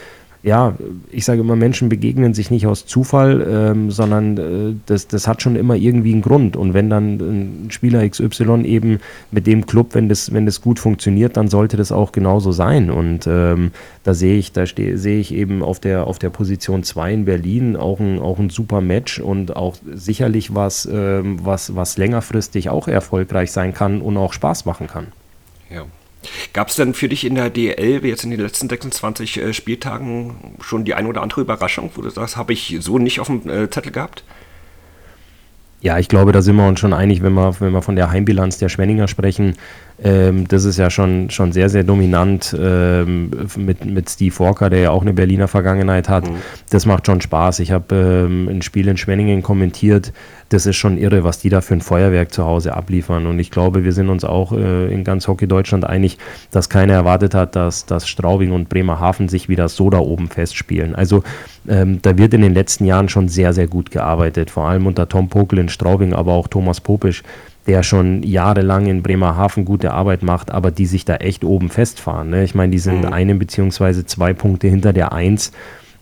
ja, 0.45 0.74
ich 1.11 1.24
sage 1.24 1.40
immer, 1.40 1.57
Menschen 1.57 1.88
begegnen 1.88 2.34
sich 2.34 2.51
nicht 2.51 2.66
aus 2.66 2.84
Zufall, 2.84 3.47
ähm, 3.49 3.90
sondern 3.90 4.36
äh, 4.36 4.74
das, 4.84 5.09
das 5.09 5.26
hat 5.26 5.40
schon 5.40 5.57
immer 5.57 5.74
irgendwie 5.74 6.12
einen 6.12 6.20
Grund. 6.20 6.55
Und 6.55 6.74
wenn 6.74 6.90
dann 6.90 7.14
ein 7.14 7.70
Spieler 7.70 8.07
XY 8.07 8.62
eben 8.64 8.99
mit 9.30 9.47
dem 9.47 9.64
Club, 9.64 9.95
wenn 9.95 10.11
das, 10.11 10.34
wenn 10.34 10.45
das 10.45 10.61
gut 10.61 10.78
funktioniert, 10.78 11.38
dann 11.38 11.49
sollte 11.49 11.78
das 11.78 11.92
auch 11.92 12.12
genauso 12.12 12.53
sein. 12.53 12.90
Und 12.90 13.26
ähm, 13.26 13.70
da 14.03 14.12
sehe 14.12 14.36
ich, 14.36 14.53
da 14.53 14.66
sehe 14.66 15.18
ich 15.18 15.32
eben 15.32 15.62
auf 15.62 15.80
der, 15.80 16.07
auf 16.07 16.18
der 16.18 16.28
Position 16.28 16.82
2 16.82 17.14
in 17.14 17.24
Berlin 17.24 17.74
auch 17.74 17.99
ein, 17.99 18.18
auch 18.18 18.38
ein 18.38 18.51
super 18.51 18.82
Match 18.82 19.20
und 19.20 19.57
auch 19.57 19.76
sicherlich 19.95 20.55
was, 20.55 20.86
ähm, 20.92 21.38
was, 21.42 21.74
was 21.74 21.97
längerfristig 21.97 22.68
auch 22.68 22.86
erfolgreich 22.86 23.51
sein 23.51 23.72
kann 23.72 24.03
und 24.03 24.18
auch 24.18 24.34
Spaß 24.34 24.66
machen 24.66 24.88
kann. 24.88 25.07
Ja. 25.70 25.86
Gab 26.53 26.68
es 26.68 26.77
denn 26.77 26.95
für 26.95 27.09
dich 27.09 27.25
in 27.25 27.35
der 27.35 27.51
DL 27.51 28.05
jetzt 28.05 28.25
in 28.25 28.31
den 28.31 28.41
letzten 28.41 28.68
26 28.68 29.37
äh, 29.39 29.53
Spieltagen 29.53 30.57
schon 30.61 30.85
die 30.85 30.95
ein 30.95 31.07
oder 31.07 31.22
andere 31.22 31.41
Überraschung, 31.43 31.91
wo 31.95 32.03
du 32.03 32.11
sagst, 32.11 32.37
habe 32.37 32.53
ich 32.53 32.77
so 32.81 32.99
nicht 32.99 33.20
auf 33.20 33.27
dem 33.27 33.49
äh, 33.49 33.70
Zettel 33.70 33.93
gehabt? 33.93 34.25
Ja, 35.81 35.99
ich 35.99 36.09
glaube, 36.09 36.33
da 36.33 36.41
sind 36.41 36.57
wir 36.57 36.66
uns 36.66 36.81
schon 36.81 36.95
einig, 36.95 37.22
wenn 37.22 37.35
wir, 37.35 37.61
wenn 37.61 37.72
wir 37.72 37.83
von 37.83 37.95
der 37.95 38.11
Heimbilanz 38.11 38.57
der 38.57 38.70
Schwenninger 38.70 39.07
sprechen. 39.07 39.57
Ähm, 40.03 40.49
das 40.49 40.64
ist 40.64 40.76
ja 40.76 40.90
schon, 40.90 41.30
schon 41.30 41.53
sehr, 41.53 41.68
sehr 41.68 41.84
dominant 41.84 42.55
ähm, 42.59 43.30
mit, 43.57 43.84
mit 43.84 44.11
Steve 44.11 44.36
Walker, 44.40 44.68
der 44.68 44.80
ja 44.80 44.90
auch 44.90 45.03
eine 45.03 45.12
Berliner 45.12 45.47
Vergangenheit 45.47 46.09
hat. 46.09 46.28
Mhm. 46.28 46.36
Das 46.70 46.84
macht 46.84 47.07
schon 47.07 47.20
Spaß. 47.20 47.61
Ich 47.61 47.70
habe 47.70 47.95
ähm, 47.95 48.49
ein 48.49 48.62
Spiel 48.62 48.88
in 48.88 48.97
Schwenningen 48.97 49.42
kommentiert. 49.42 50.12
Das 50.49 50.66
ist 50.66 50.76
schon 50.76 50.99
irre, 50.99 51.22
was 51.22 51.38
die 51.38 51.49
da 51.49 51.61
für 51.61 51.74
ein 51.74 51.80
Feuerwerk 51.80 52.32
zu 52.32 52.45
Hause 52.45 52.74
abliefern. 52.74 53.26
Und 53.26 53.38
ich 53.38 53.53
glaube, 53.53 53.84
wir 53.84 53.92
sind 53.92 54.09
uns 54.09 54.24
auch 54.24 54.53
äh, 54.53 54.92
in 54.92 55.05
ganz 55.05 55.28
Hockey 55.28 55.47
Deutschland 55.47 55.84
einig, 55.84 56.18
dass 56.51 56.68
keiner 56.68 56.95
erwartet 56.95 57.34
hat, 57.34 57.55
dass, 57.55 57.86
dass 57.86 58.09
Straubing 58.09 58.51
und 58.51 58.68
Bremerhaven 58.68 59.28
sich 59.28 59.49
wieder 59.49 59.68
so 59.68 59.90
da 59.90 59.99
oben 59.99 60.28
festspielen. 60.28 60.97
Also 60.97 61.22
ähm, 61.68 62.01
da 62.03 62.18
wird 62.18 62.34
in 62.34 62.42
den 62.42 62.55
letzten 62.55 62.84
Jahren 62.84 63.09
schon 63.09 63.28
sehr, 63.28 63.53
sehr 63.53 63.68
gut 63.68 63.92
gearbeitet. 63.92 64.51
Vor 64.51 64.64
allem 64.64 64.86
unter 64.86 65.09
Tom 65.09 65.28
Pokel 65.28 65.61
in 65.61 65.68
Straubing, 65.68 66.14
aber 66.14 66.32
auch 66.32 66.49
Thomas 66.49 66.80
Popisch 66.80 67.22
der 67.67 67.83
schon 67.83 68.23
jahrelang 68.23 68.87
in 68.87 69.03
Bremerhaven 69.03 69.65
gute 69.65 69.93
Arbeit 69.93 70.23
macht, 70.23 70.51
aber 70.51 70.71
die 70.71 70.87
sich 70.87 71.05
da 71.05 71.17
echt 71.17 71.45
oben 71.45 71.71
festfahren. 71.71 72.31
Ne? 72.31 72.45
Ich 72.45 72.55
meine, 72.55 72.73
die 72.73 72.79
sind 72.79 73.03
mhm. 73.03 73.12
eine 73.12 73.35
beziehungsweise 73.35 74.05
zwei 74.05 74.33
Punkte 74.33 74.69
hinter 74.69 74.93
der 74.93 75.12
Eins 75.12 75.53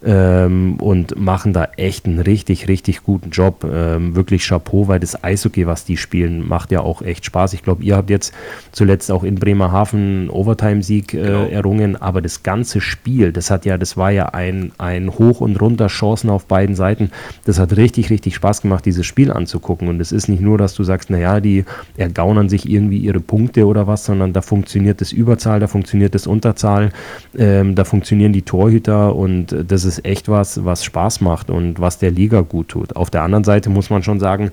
ähm, 0.04 0.76
und 0.76 1.18
machen 1.18 1.52
da 1.52 1.68
echt 1.76 2.06
einen 2.06 2.18
richtig, 2.18 2.68
richtig 2.68 3.02
guten 3.02 3.30
Job. 3.30 3.64
Ähm, 3.64 4.14
wirklich 4.14 4.46
Chapeau, 4.46 4.88
weil 4.88 5.00
das 5.00 5.22
Eishockey, 5.22 5.66
was 5.66 5.84
die 5.84 5.96
spielen, 5.96 6.46
macht 6.46 6.72
ja 6.72 6.80
auch 6.80 7.02
echt 7.02 7.24
Spaß. 7.24 7.52
Ich 7.52 7.62
glaube, 7.62 7.82
ihr 7.84 7.96
habt 7.96 8.10
jetzt 8.10 8.32
zuletzt 8.72 9.10
auch 9.10 9.24
in 9.24 9.36
Bremerhaven 9.36 10.00
einen 10.00 10.30
Overtime-Sieg 10.30 11.14
äh, 11.14 11.22
genau. 11.22 11.46
errungen, 11.46 11.96
aber 11.96 12.20
das 12.20 12.42
ganze 12.42 12.80
Spiel, 12.80 13.32
das 13.32 13.50
hat 13.50 13.64
ja, 13.64 13.78
das 13.78 13.96
war 13.96 14.10
ja 14.10 14.26
ein, 14.26 14.72
ein 14.78 15.10
Hoch 15.18 15.40
und 15.40 15.60
Runter 15.60 15.86
Chancen 15.86 16.30
auf 16.30 16.46
beiden 16.46 16.74
Seiten. 16.74 17.10
Das 17.44 17.58
hat 17.58 17.76
richtig, 17.76 18.10
richtig 18.10 18.34
Spaß 18.34 18.62
gemacht, 18.62 18.84
dieses 18.84 19.06
Spiel 19.06 19.30
anzugucken. 19.30 19.88
Und 19.88 20.00
es 20.00 20.12
ist 20.12 20.28
nicht 20.28 20.40
nur, 20.40 20.58
dass 20.58 20.74
du 20.74 20.84
sagst, 20.84 21.10
naja, 21.10 21.40
die 21.40 21.64
ergaunern 21.96 22.48
sich 22.48 22.68
irgendwie 22.68 22.98
ihre 22.98 23.20
Punkte 23.20 23.66
oder 23.66 23.86
was, 23.86 24.04
sondern 24.04 24.32
da 24.32 24.42
funktioniert 24.42 25.00
das 25.00 25.12
Überzahl, 25.12 25.60
da 25.60 25.66
funktioniert 25.66 26.14
das 26.14 26.26
Unterzahl, 26.26 26.90
ähm, 27.38 27.74
da 27.74 27.84
funktionieren 27.84 28.32
die 28.32 28.42
Torhüter 28.42 29.14
und 29.14 29.54
das 29.66 29.84
ist 29.84 29.91
ist 29.98 30.04
echt 30.04 30.28
was, 30.28 30.64
was 30.64 30.84
Spaß 30.84 31.20
macht 31.20 31.50
und 31.50 31.80
was 31.80 31.98
der 31.98 32.10
Liga 32.10 32.40
gut 32.40 32.68
tut. 32.68 32.96
Auf 32.96 33.10
der 33.10 33.22
anderen 33.22 33.44
Seite 33.44 33.70
muss 33.70 33.90
man 33.90 34.02
schon 34.02 34.20
sagen, 34.20 34.50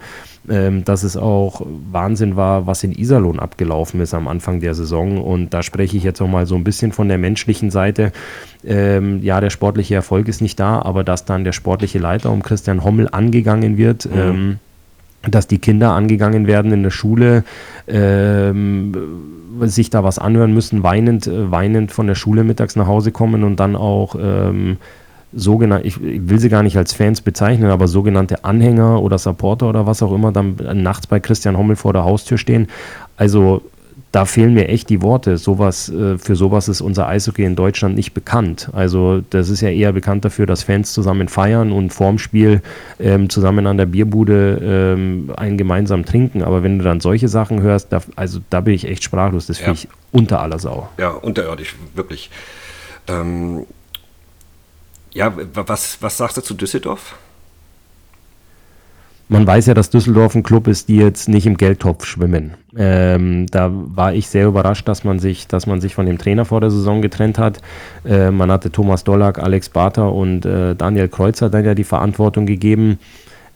ähm, 0.50 0.84
dass 0.84 1.04
es 1.04 1.16
auch 1.16 1.66
Wahnsinn 1.92 2.36
war, 2.36 2.68
was 2.68 2.84
in 2.84 2.92
Iserlohn 2.92 3.40
abgelaufen 3.40 4.02
ist 4.02 4.14
am 4.14 4.28
Anfang 4.28 4.60
der 4.60 4.74
Saison. 4.74 5.22
Und 5.22 5.54
da 5.54 5.64
spreche 5.64 5.98
ich 5.98 6.04
jetzt 6.04 6.22
auch 6.22 6.28
mal 6.28 6.46
so 6.46 6.56
ein 6.56 6.64
bisschen 6.64 6.92
von 6.92 7.08
der 7.08 7.18
menschlichen 7.18 7.72
Seite. 7.72 8.12
Ähm, 8.66 9.22
ja, 9.22 9.40
der 9.42 9.50
sportliche 9.50 9.96
Erfolg 9.96 10.28
ist 10.28 10.42
nicht 10.42 10.60
da, 10.60 10.82
aber 10.82 11.04
dass 11.04 11.26
dann 11.26 11.44
der 11.44 11.54
sportliche 11.54 12.00
Leiter 12.00 12.32
um 12.32 12.44
Christian 12.44 12.84
Hommel 12.84 13.08
angegangen 13.10 13.78
wird. 13.78 14.06
Mhm. 14.06 14.20
Ähm, 14.20 14.60
dass 15.28 15.48
die 15.48 15.60
Kinder 15.60 15.92
angegangen 15.92 16.48
werden 16.48 16.72
in 16.72 16.84
der 16.84 16.92
Schule, 16.92 17.44
ähm, 17.88 18.94
sich 19.62 19.90
da 19.90 20.04
was 20.04 20.18
anhören 20.18 20.54
müssen, 20.54 20.84
weinend, 20.84 21.28
äh, 21.28 21.52
weinend 21.52 21.92
von 21.92 22.08
der 22.08 22.16
Schule 22.16 22.44
mittags 22.44 22.76
nach 22.76 22.88
Hause 22.88 23.12
kommen 23.12 23.44
und 23.44 23.60
dann 23.60 23.76
auch 23.76 24.16
ähm, 24.18 24.78
sogenannte, 25.34 25.88
ich, 25.88 26.00
will 26.02 26.40
sie 26.40 26.50
gar 26.50 26.64
nicht 26.64 26.78
als 26.78 26.94
Fans 26.94 27.22
bezeichnen, 27.22 27.70
aber 27.70 27.88
sogenannte 27.88 28.44
Anhänger 28.44 29.02
oder 29.02 29.18
Supporter 29.18 29.70
oder 29.70 29.86
was 29.86 30.02
auch 30.02 30.14
immer 30.14 30.32
dann 30.32 30.56
nachts 30.74 31.08
bei 31.08 31.20
Christian 31.20 31.58
Hommel 31.58 31.76
vor 31.76 31.94
der 31.94 32.04
Haustür 32.04 32.38
stehen. 32.38 32.68
Also 33.18 33.62
da 34.12 34.26
fehlen 34.26 34.56
mir 34.56 34.68
echt 34.68 34.90
die 34.90 35.02
Worte. 35.02 35.38
Sowas, 35.38 35.90
äh, 35.90 36.18
für 36.18 36.36
sowas 36.36 36.68
ist 36.68 36.82
unser 36.82 37.08
Eishockey 37.08 37.44
in 37.44 37.56
Deutschland 37.56 37.96
nicht 37.96 38.14
bekannt. 38.14 38.70
Also 38.74 39.22
das 39.30 39.50
ist 39.50 39.62
ja 39.62 39.70
eher 39.70 39.94
bekannt 39.94 40.26
dafür, 40.26 40.48
dass 40.48 40.64
Fans 40.64 40.94
zusammen 40.94 41.28
feiern 41.28 41.72
und 41.72 41.92
vorm 41.92 42.18
Spiel 42.18 42.62
ähm, 43.00 43.30
zusammen 43.30 43.68
an 43.68 43.78
der 43.78 43.86
Bierbude 43.86 44.96
ähm, 44.98 45.32
einen 45.38 45.58
gemeinsam 45.58 46.06
trinken. 46.06 46.44
Aber 46.44 46.64
wenn 46.64 46.80
du 46.80 46.84
dann 46.84 47.02
solche 47.02 47.28
Sachen 47.28 47.62
hörst, 47.62 47.94
da, 47.94 48.02
also 48.16 48.40
da 48.50 48.62
bin 48.62 48.74
ich 48.74 48.88
echt 48.88 49.04
sprachlos. 49.04 49.46
Das 49.46 49.58
finde 49.60 49.80
ja. 49.80 49.84
ich 49.84 49.88
unter 50.12 50.42
aller 50.42 50.58
Sau. 50.58 50.90
Ja, 50.98 51.10
unterirdisch, 51.10 51.76
wirklich. 51.94 52.32
Ähm, 53.08 53.66
ja, 55.12 55.34
was, 55.54 56.02
was 56.02 56.18
sagst 56.18 56.38
du 56.38 56.42
zu 56.42 56.54
Düsseldorf? 56.54 57.16
Man 59.32 59.46
weiß 59.46 59.68
ja, 59.68 59.76
dass 59.76 59.92
Düsseldorf 59.92 60.34
ein 60.34 60.42
Club 60.42 60.68
ist, 60.68 60.90
die 60.90 60.96
jetzt 60.96 61.30
nicht 61.30 61.46
im 61.46 61.56
Geldtopf 61.56 62.04
schwimmen. 62.04 62.56
Ähm, 62.76 63.46
da 63.52 63.70
war 63.72 64.12
ich 64.16 64.28
sehr 64.28 64.48
überrascht, 64.48 64.88
dass 64.88 65.04
man 65.04 65.20
sich, 65.20 65.46
dass 65.46 65.68
man 65.68 65.82
sich 65.82 65.94
von 65.94 66.08
dem 66.08 66.18
Trainer 66.18 66.46
vor 66.46 66.62
der 66.62 66.72
Saison 66.72 67.04
getrennt 67.04 67.38
hat. 67.38 67.62
Äh, 68.04 68.32
man 68.32 68.52
hatte 68.52 68.72
Thomas 68.72 69.04
Dollack, 69.04 69.38
Alex 69.38 69.70
Barter 69.70 70.14
und 70.14 70.48
äh, 70.48 70.76
Daniel 70.76 71.10
Kreuzer 71.10 71.52
dann 71.52 71.64
ja 71.64 71.76
die 71.76 71.84
Verantwortung 71.84 72.48
gegeben. 72.48 72.98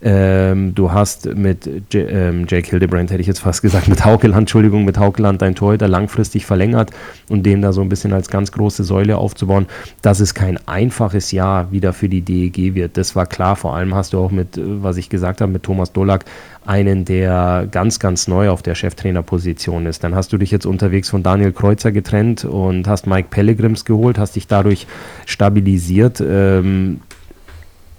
Ähm, 0.05 0.75
du 0.75 0.91
hast 0.91 1.33
mit 1.33 1.65
J 1.65 2.09
ähm, 2.09 2.45
Jake 2.49 2.69
Hildebrand, 2.69 3.09
hätte 3.09 3.21
ich 3.21 3.27
jetzt 3.27 3.39
fast 3.39 3.61
gesagt, 3.61 3.87
mit 3.87 4.03
Haukeland, 4.03 4.41
Entschuldigung, 4.41 4.83
mit 4.83 4.97
Haukeland 4.97 5.41
dein 5.41 5.55
Torhüter 5.55 5.87
langfristig 5.87 6.45
verlängert 6.45 6.91
und 7.29 7.45
den 7.45 7.61
da 7.61 7.71
so 7.71 7.79
ein 7.79 7.87
bisschen 7.87 8.11
als 8.11 8.27
ganz 8.27 8.51
große 8.51 8.83
Säule 8.83 9.17
aufzubauen. 9.17 9.65
Dass 10.01 10.19
es 10.19 10.33
kein 10.33 10.59
einfaches 10.67 11.31
Jahr 11.31 11.71
wieder 11.71 11.93
für 11.93 12.09
die 12.09 12.21
DEG 12.21 12.75
wird, 12.75 12.97
das 12.97 13.15
war 13.15 13.25
klar. 13.25 13.55
Vor 13.55 13.75
allem 13.75 13.95
hast 13.95 14.11
du 14.11 14.19
auch 14.19 14.31
mit, 14.31 14.57
äh, 14.57 14.61
was 14.65 14.97
ich 14.97 15.07
gesagt 15.07 15.39
habe, 15.39 15.51
mit 15.51 15.63
Thomas 15.63 15.93
Dolak 15.93 16.25
einen, 16.65 17.05
der 17.05 17.67
ganz, 17.71 17.99
ganz 17.99 18.27
neu 18.27 18.49
auf 18.49 18.61
der 18.61 18.75
Cheftrainerposition 18.75 19.85
ist. 19.85 20.03
Dann 20.03 20.15
hast 20.15 20.33
du 20.33 20.37
dich 20.37 20.51
jetzt 20.51 20.65
unterwegs 20.65 21.09
von 21.09 21.23
Daniel 21.23 21.53
Kreuzer 21.53 21.93
getrennt 21.93 22.43
und 22.43 22.89
hast 22.89 23.07
Mike 23.07 23.29
Pellegrims 23.31 23.85
geholt, 23.85 24.17
hast 24.17 24.35
dich 24.35 24.47
dadurch 24.47 24.85
stabilisiert. 25.25 26.21
Ähm, 26.25 26.99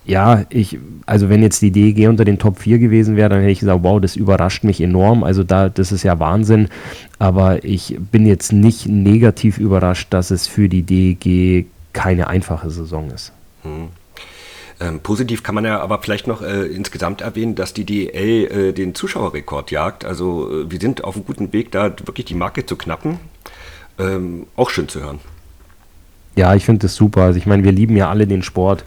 ja, 0.05 0.45
ich, 0.51 0.79
also 1.07 1.29
wenn 1.31 1.43
jetzt 1.43 1.63
die 1.63 1.71
DEG 1.71 2.09
unter 2.09 2.25
den 2.25 2.39
Top 2.39 2.59
4 2.59 2.79
gewesen 2.79 3.17
wäre, 3.17 3.31
dann 3.31 3.41
hätte 3.41 3.53
ich 3.53 3.61
gesagt, 3.61 3.83
wow, 3.83 4.01
das 4.01 4.17
überrascht 4.17 4.65
mich 4.65 4.81
enorm. 4.81 5.25
Also 5.25 5.45
da, 5.45 5.69
das 5.69 5.93
ist 5.93 6.03
ja 6.03 6.19
Wahnsinn. 6.19 6.69
Aber 7.19 7.65
ich 7.65 7.97
bin 8.13 8.27
jetzt 8.27 8.53
nicht 8.53 8.87
negativ 8.87 9.59
überrascht, 9.59 10.09
dass 10.11 10.31
es 10.31 10.47
für 10.47 10.69
die 10.69 10.83
DEG 10.83 11.67
keine 11.93 12.29
einfache 12.29 12.71
Saison 12.71 13.11
ist. 13.11 13.33
Hm. 13.63 13.89
Ähm, 14.81 15.01
positiv 15.01 15.43
kann 15.43 15.55
man 15.55 15.65
ja 15.65 15.81
aber 15.81 16.01
vielleicht 16.03 16.27
noch 16.27 16.43
äh, 16.43 16.67
insgesamt 16.67 17.21
erwähnen, 17.21 17.55
dass 17.55 17.73
die 17.73 17.85
DEL 17.85 18.47
äh, 18.51 18.73
den 18.73 18.95
Zuschauerrekord 18.95 19.71
jagt. 19.71 20.05
Also 20.05 20.51
äh, 20.51 20.71
wir 20.71 20.81
sind 20.81 21.05
auf 21.05 21.15
einem 21.15 21.25
guten 21.25 21.53
Weg, 21.53 21.71
da 21.71 21.85
wirklich 22.05 22.27
die 22.27 22.35
Marke 22.35 22.67
zu 22.67 22.77
knappen. 22.77 23.19
Ähm, 23.99 24.47
auch 24.57 24.71
schön 24.71 24.89
zu 24.89 25.01
hören. 25.01 25.21
Ja, 26.37 26.55
ich 26.55 26.65
finde 26.65 26.81
das 26.81 26.97
super. 26.97 27.23
Also 27.23 27.39
ich 27.39 27.47
meine, 27.47 27.63
wir 27.63 27.73
lieben 27.73 27.97
ja 27.97 28.11
alle 28.11 28.27
den 28.27 28.43
Sport. 28.43 28.85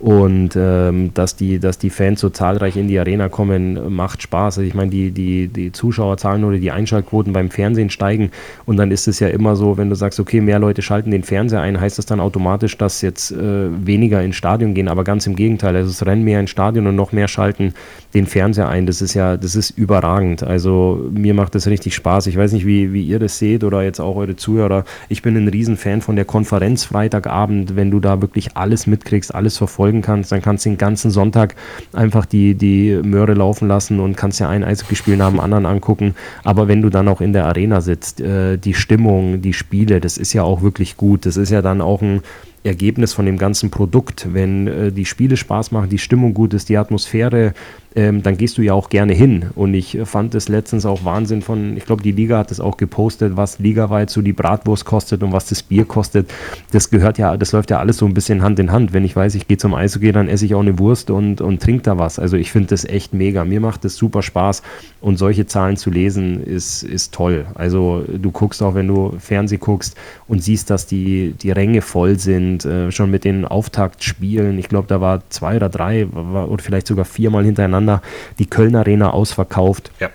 Und 0.00 0.50
ähm, 0.54 1.12
dass, 1.14 1.34
die, 1.34 1.58
dass 1.58 1.78
die 1.78 1.90
Fans 1.90 2.20
so 2.20 2.30
zahlreich 2.30 2.76
in 2.76 2.86
die 2.86 2.98
Arena 3.00 3.28
kommen, 3.28 3.92
macht 3.92 4.22
Spaß. 4.22 4.58
Also 4.58 4.68
ich 4.68 4.74
meine, 4.74 4.90
die, 4.90 5.10
die, 5.10 5.48
die 5.48 5.72
Zuschauerzahlen 5.72 6.44
oder 6.44 6.58
die 6.58 6.70
Einschaltquoten 6.70 7.32
beim 7.32 7.50
Fernsehen 7.50 7.90
steigen. 7.90 8.30
Und 8.64 8.76
dann 8.76 8.92
ist 8.92 9.08
es 9.08 9.18
ja 9.18 9.26
immer 9.28 9.56
so, 9.56 9.76
wenn 9.76 9.88
du 9.88 9.96
sagst, 9.96 10.20
okay, 10.20 10.40
mehr 10.40 10.60
Leute 10.60 10.82
schalten 10.82 11.10
den 11.10 11.24
Fernseher 11.24 11.62
ein, 11.62 11.80
heißt 11.80 11.98
das 11.98 12.06
dann 12.06 12.20
automatisch, 12.20 12.78
dass 12.78 13.02
jetzt 13.02 13.32
äh, 13.32 13.86
weniger 13.86 14.22
ins 14.22 14.36
Stadion 14.36 14.72
gehen. 14.72 14.86
Aber 14.86 15.02
ganz 15.02 15.26
im 15.26 15.34
Gegenteil. 15.34 15.74
Also 15.74 15.90
es 15.90 16.06
rennen 16.06 16.22
mehr 16.22 16.38
ins 16.38 16.50
Stadion 16.50 16.86
und 16.86 16.94
noch 16.94 17.10
mehr 17.10 17.26
schalten 17.26 17.74
den 18.14 18.26
Fernseher 18.26 18.68
ein. 18.68 18.86
Das 18.86 19.02
ist 19.02 19.14
ja, 19.14 19.36
das 19.36 19.56
ist 19.56 19.70
überragend. 19.70 20.44
Also 20.44 21.08
mir 21.10 21.34
macht 21.34 21.56
das 21.56 21.66
richtig 21.66 21.96
Spaß. 21.96 22.28
Ich 22.28 22.36
weiß 22.36 22.52
nicht, 22.52 22.66
wie, 22.66 22.92
wie 22.92 23.02
ihr 23.02 23.18
das 23.18 23.38
seht 23.38 23.64
oder 23.64 23.82
jetzt 23.82 23.98
auch 23.98 24.14
eure 24.14 24.36
Zuhörer. 24.36 24.84
Ich 25.08 25.22
bin 25.22 25.36
ein 25.36 25.48
Riesenfan 25.48 26.02
von 26.02 26.14
der 26.14 26.24
Konferenz 26.24 26.84
Freitagabend, 26.84 27.74
wenn 27.74 27.90
du 27.90 27.98
da 27.98 28.20
wirklich 28.20 28.56
alles 28.56 28.86
mitkriegst, 28.86 29.34
alles 29.34 29.58
verfolgst 29.58 29.87
verfolgen 29.88 30.02
kannst. 30.02 30.32
Dann 30.32 30.42
kannst 30.42 30.64
du 30.64 30.70
den 30.70 30.78
ganzen 30.78 31.10
Sonntag 31.10 31.54
einfach 31.92 32.26
die, 32.26 32.54
die 32.54 32.98
Möhre 33.02 33.34
laufen 33.34 33.68
lassen 33.68 34.00
und 34.00 34.16
kannst 34.16 34.40
ja 34.40 34.48
ein 34.48 34.64
Eishockeyspiel 34.64 35.16
nach 35.16 35.30
dem 35.30 35.40
anderen 35.40 35.66
angucken. 35.66 36.14
Aber 36.44 36.68
wenn 36.68 36.82
du 36.82 36.90
dann 36.90 37.08
auch 37.08 37.20
in 37.20 37.32
der 37.32 37.46
Arena 37.46 37.80
sitzt, 37.80 38.20
äh, 38.20 38.58
die 38.58 38.74
Stimmung, 38.74 39.40
die 39.40 39.52
Spiele, 39.52 40.00
das 40.00 40.18
ist 40.18 40.32
ja 40.32 40.42
auch 40.42 40.62
wirklich 40.62 40.96
gut. 40.96 41.26
Das 41.26 41.36
ist 41.36 41.50
ja 41.50 41.62
dann 41.62 41.80
auch 41.80 42.02
ein 42.02 42.22
Ergebnis 42.64 43.12
von 43.12 43.26
dem 43.26 43.38
ganzen 43.38 43.70
Produkt. 43.70 44.28
Wenn 44.32 44.66
äh, 44.66 44.92
die 44.92 45.04
Spiele 45.04 45.36
Spaß 45.36 45.70
machen, 45.70 45.88
die 45.88 45.98
Stimmung 45.98 46.34
gut 46.34 46.54
ist, 46.54 46.68
die 46.68 46.76
Atmosphäre 46.76 47.54
ähm, 47.98 48.22
dann 48.22 48.36
gehst 48.36 48.58
du 48.58 48.62
ja 48.62 48.74
auch 48.74 48.90
gerne 48.90 49.12
hin. 49.12 49.46
Und 49.56 49.74
ich 49.74 49.98
fand 50.04 50.34
es 50.36 50.48
letztens 50.48 50.86
auch 50.86 51.04
Wahnsinn 51.04 51.42
von, 51.42 51.76
ich 51.76 51.84
glaube, 51.84 52.00
die 52.00 52.12
Liga 52.12 52.38
hat 52.38 52.52
es 52.52 52.60
auch 52.60 52.76
gepostet, 52.76 53.36
was 53.36 53.58
ligaweit 53.58 54.08
so 54.08 54.22
die 54.22 54.32
Bratwurst 54.32 54.84
kostet 54.84 55.24
und 55.24 55.32
was 55.32 55.46
das 55.46 55.64
Bier 55.64 55.84
kostet. 55.84 56.30
Das 56.70 56.90
gehört 56.90 57.18
ja, 57.18 57.36
das 57.36 57.50
läuft 57.50 57.70
ja 57.70 57.80
alles 57.80 57.96
so 57.96 58.06
ein 58.06 58.14
bisschen 58.14 58.42
Hand 58.42 58.60
in 58.60 58.70
Hand. 58.70 58.92
Wenn 58.92 59.04
ich 59.04 59.16
weiß, 59.16 59.34
ich 59.34 59.48
gehe 59.48 59.56
zum 59.56 59.74
Eishockey, 59.74 60.12
dann 60.12 60.28
esse 60.28 60.44
ich 60.44 60.54
auch 60.54 60.60
eine 60.60 60.78
Wurst 60.78 61.10
und, 61.10 61.40
und 61.40 61.60
trinke 61.60 61.82
da 61.82 61.98
was. 61.98 62.20
Also 62.20 62.36
ich 62.36 62.52
finde 62.52 62.68
das 62.68 62.84
echt 62.84 63.14
mega. 63.14 63.44
Mir 63.44 63.60
macht 63.60 63.84
das 63.84 63.96
super 63.96 64.22
Spaß 64.22 64.62
und 65.00 65.16
solche 65.16 65.46
Zahlen 65.46 65.76
zu 65.76 65.90
lesen 65.90 66.40
ist, 66.40 66.84
ist 66.84 67.12
toll. 67.12 67.46
Also 67.54 68.04
du 68.06 68.30
guckst 68.30 68.62
auch, 68.62 68.76
wenn 68.76 68.86
du 68.86 69.16
Fernseh 69.18 69.56
guckst 69.56 69.96
und 70.28 70.40
siehst, 70.42 70.70
dass 70.70 70.86
die, 70.86 71.32
die 71.32 71.50
Ränge 71.50 71.82
voll 71.82 72.18
sind, 72.18 72.47
äh, 72.58 72.90
schon 72.90 73.10
mit 73.10 73.24
den 73.24 73.44
Auftaktspielen. 73.44 74.58
Ich 74.58 74.68
glaube, 74.68 74.88
da 74.88 75.00
war 75.00 75.22
zwei 75.30 75.56
oder 75.56 75.68
drei 75.68 76.06
war, 76.10 76.50
oder 76.50 76.62
vielleicht 76.62 76.86
sogar 76.86 77.04
viermal 77.04 77.44
hintereinander 77.44 78.02
die 78.38 78.46
Kölner 78.46 78.80
Arena 78.80 79.10
ausverkauft. 79.10 79.90
Ja. 80.00 80.10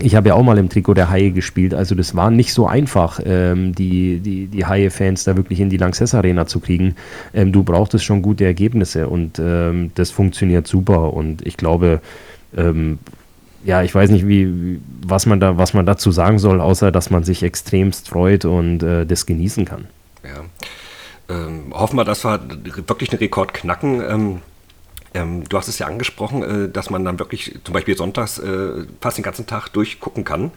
Ich 0.00 0.14
habe 0.14 0.28
ja 0.28 0.34
auch 0.34 0.42
mal 0.42 0.56
im 0.56 0.70
Trikot 0.70 0.94
der 0.94 1.10
Haie 1.10 1.32
gespielt, 1.32 1.74
also 1.74 1.94
das 1.94 2.14
war 2.14 2.30
nicht 2.30 2.54
so 2.54 2.66
einfach, 2.66 3.20
ähm, 3.24 3.74
die, 3.74 4.20
die, 4.20 4.46
die 4.46 4.64
Haie-Fans 4.64 5.24
da 5.24 5.36
wirklich 5.36 5.60
in 5.60 5.68
die 5.68 5.76
Lanxess 5.76 6.14
Arena 6.14 6.46
zu 6.46 6.60
kriegen. 6.60 6.96
Ähm, 7.34 7.52
du 7.52 7.62
brauchtest 7.62 8.04
schon 8.04 8.22
gute 8.22 8.44
Ergebnisse 8.44 9.08
und 9.08 9.38
ähm, 9.38 9.90
das 9.94 10.10
funktioniert 10.10 10.66
super 10.66 11.12
und 11.12 11.46
ich 11.46 11.58
glaube, 11.58 12.00
ähm, 12.56 12.98
ja, 13.64 13.82
ich 13.82 13.94
weiß 13.94 14.10
nicht, 14.10 14.26
wie, 14.26 14.80
was, 15.06 15.26
man 15.26 15.40
da, 15.40 15.56
was 15.56 15.74
man 15.74 15.86
dazu 15.86 16.10
sagen 16.10 16.38
soll, 16.38 16.60
außer 16.60 16.90
dass 16.90 17.10
man 17.10 17.22
sich 17.24 17.42
extremst 17.42 18.08
freut 18.08 18.44
und 18.44 18.82
äh, 18.82 19.06
das 19.06 19.26
genießen 19.26 19.64
kann. 19.64 19.84
Ja. 20.24 20.44
Ähm, 21.32 21.72
hoffen 21.72 21.96
wir, 21.96 22.04
dass 22.04 22.24
wir 22.24 22.40
wirklich 22.88 23.10
einen 23.10 23.18
Rekord 23.18 23.54
knacken. 23.54 24.02
Ähm, 24.02 24.42
ähm, 25.14 25.44
du 25.48 25.56
hast 25.56 25.68
es 25.68 25.78
ja 25.78 25.86
angesprochen, 25.86 26.42
äh, 26.42 26.68
dass 26.68 26.90
man 26.90 27.04
dann 27.04 27.18
wirklich 27.18 27.58
zum 27.64 27.72
Beispiel 27.72 27.96
sonntags 27.96 28.38
äh, 28.38 28.84
fast 29.00 29.18
den 29.18 29.22
ganzen 29.22 29.46
Tag 29.46 29.68
durchgucken 29.68 30.24
kann. 30.24 30.50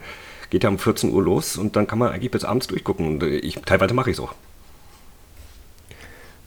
Geht 0.50 0.64
ja 0.64 0.70
um 0.70 0.78
14 0.78 1.12
Uhr 1.12 1.22
los 1.22 1.56
und 1.56 1.76
dann 1.76 1.86
kann 1.86 1.98
man 1.98 2.12
eigentlich 2.12 2.30
bis 2.30 2.44
abends 2.44 2.66
durchgucken. 2.66 3.06
Und 3.06 3.22
äh, 3.22 3.36
ich, 3.36 3.56
teilweise 3.64 3.94
mache 3.94 4.10
ich 4.10 4.16
es 4.16 4.22
auch. 4.22 4.34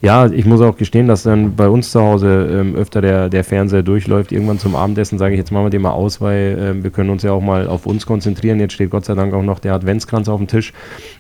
Ja, 0.01 0.27
ich 0.27 0.45
muss 0.45 0.61
auch 0.61 0.77
gestehen, 0.77 1.09
dass 1.09 1.23
dann 1.23 1.57
bei 1.57 1.67
uns 1.67 1.91
zu 1.91 1.99
Hause 1.99 2.47
ähm, 2.49 2.73
öfter 2.73 3.01
der, 3.01 3.27
der 3.27 3.43
Fernseher 3.43 3.83
durchläuft. 3.83 4.31
Irgendwann 4.31 4.57
zum 4.57 4.73
Abendessen 4.73 5.17
sage 5.17 5.33
ich, 5.33 5.39
jetzt 5.39 5.51
machen 5.51 5.65
wir 5.65 5.69
den 5.71 5.81
mal 5.81 5.91
aus, 5.91 6.21
weil 6.21 6.57
ähm, 6.57 6.83
wir 6.83 6.89
können 6.89 7.09
uns 7.09 7.23
ja 7.23 7.33
auch 7.33 7.41
mal 7.41 7.67
auf 7.67 7.85
uns 7.85 8.05
konzentrieren. 8.05 8.61
Jetzt 8.61 8.73
steht 8.73 8.91
Gott 8.91 9.03
sei 9.03 9.13
Dank 9.15 9.33
auch 9.33 9.43
noch 9.43 9.59
der 9.59 9.73
Adventskranz 9.73 10.29
auf 10.29 10.37
dem 10.37 10.47
Tisch, 10.47 10.71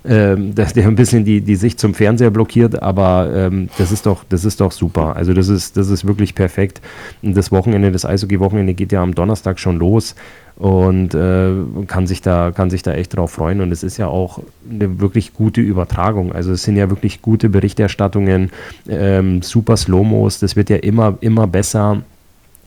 ähm, 0.05 0.55
dass 0.55 0.71
der 0.71 0.87
ein 0.87 0.95
bisschen 0.95 1.25
die, 1.25 1.41
die 1.41 1.57
Sicht 1.57 1.77
zum 1.77 1.93
Fernseher 1.93 2.29
blockiert, 2.29 2.81
aber 2.81 3.29
ähm, 3.35 3.67
das 3.77 3.91
ist 3.91 4.05
doch, 4.05 4.23
das 4.29 4.45
ist 4.45 4.61
doch 4.61 4.71
super. 4.71 5.17
Also 5.17 5.33
das 5.33 5.49
ist, 5.49 5.75
das 5.75 5.89
ist 5.89 6.07
wirklich 6.07 6.33
perfekt. 6.33 6.79
Das 7.21 7.51
Wochenende, 7.51 7.91
das 7.91 8.05
Eishockey-Wochenende 8.05 8.75
geht 8.75 8.93
ja 8.93 9.03
am 9.03 9.13
Donnerstag 9.13 9.59
schon 9.59 9.77
los 9.77 10.15
und 10.59 11.13
äh, 11.15 11.53
kann, 11.87 12.05
sich 12.05 12.21
da, 12.21 12.51
kann 12.51 12.69
sich 12.69 12.83
da 12.83 12.93
echt 12.93 13.15
drauf 13.15 13.31
freuen. 13.31 13.61
Und 13.61 13.71
es 13.71 13.81
ist 13.81 13.97
ja 13.97 14.07
auch 14.07 14.39
eine 14.69 14.99
wirklich 14.99 15.33
gute 15.33 15.61
Übertragung. 15.61 16.33
Also 16.33 16.51
es 16.51 16.63
sind 16.63 16.75
ja 16.75 16.89
wirklich 16.89 17.21
gute 17.21 17.49
Berichterstattungen, 17.49 18.51
ähm, 18.87 19.41
super 19.41 19.77
Slow-Mos, 19.77 20.39
das 20.39 20.57
wird 20.57 20.69
ja 20.69 20.75
immer, 20.75 21.17
immer 21.21 21.47
besser. 21.47 22.01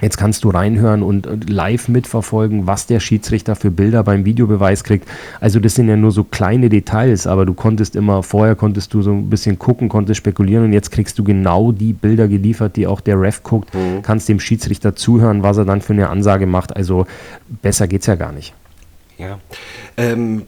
Jetzt 0.03 0.19
kannst 0.19 0.43
du 0.43 0.51
reinhören 0.51 1.05
und 1.05 1.49
live 1.49 1.87
mitverfolgen, 1.87 2.67
was 2.67 2.87
der 2.87 2.99
Schiedsrichter 2.99 3.55
für 3.55 3.71
Bilder 3.71 4.03
beim 4.03 4.25
Videobeweis 4.25 4.83
kriegt. 4.83 5.09
Also 5.41 5.61
das 5.61 5.77
sind 5.77 5.89
ja 5.89 5.97
nur 5.97 6.11
so 6.11 6.25
kleine 6.25 6.69
Details, 6.69 7.29
aber 7.29 7.47
du 7.47 7.55
konntest 7.55 7.95
immer, 7.95 8.25
vorher 8.25 8.57
konntest 8.57 8.93
du 8.95 9.03
so 9.03 9.13
ein 9.13 9.31
bisschen 9.31 9.61
gucken, 9.61 9.89
konntest 9.89 10.19
spekulieren 10.19 10.65
und 10.65 10.73
jetzt 10.73 10.91
kriegst 10.91 11.21
du 11.21 11.25
genau 11.25 11.71
die 11.71 11.93
Bilder 11.93 12.27
geliefert, 12.27 12.75
die 12.75 12.89
auch 12.89 13.01
der 13.01 13.21
Ref 13.21 13.45
guckt, 13.45 13.73
mhm. 13.75 14.03
kannst 14.03 14.29
dem 14.29 14.41
Schiedsrichter 14.41 14.97
zuhören, 14.97 15.45
was 15.45 15.57
er 15.57 15.65
dann 15.65 15.81
für 15.81 15.93
eine 15.93 16.09
Ansage 16.09 16.47
macht. 16.47 16.75
Also 16.75 17.07
besser 17.63 17.87
geht's 17.87 18.07
ja 18.07 18.17
gar 18.17 18.33
nicht. 18.33 18.55
Ja. 19.19 19.39
Ähm, 19.97 20.43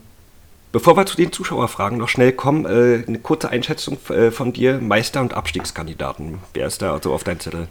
bevor 0.72 0.96
wir 0.96 1.06
zu 1.06 1.16
den 1.16 1.30
Zuschauerfragen 1.30 1.96
noch 1.96 2.08
schnell 2.08 2.32
kommen, 2.32 2.64
äh, 2.64 3.04
eine 3.06 3.20
kurze 3.20 3.50
Einschätzung 3.50 3.98
äh, 4.08 4.32
von 4.32 4.52
dir, 4.52 4.80
Meister- 4.80 5.20
und 5.20 5.32
Abstiegskandidaten. 5.32 6.40
Wer 6.54 6.66
ist 6.66 6.82
da 6.82 6.92
also 6.92 7.14
auf 7.14 7.22
deinem 7.22 7.38
Zettel? 7.38 7.68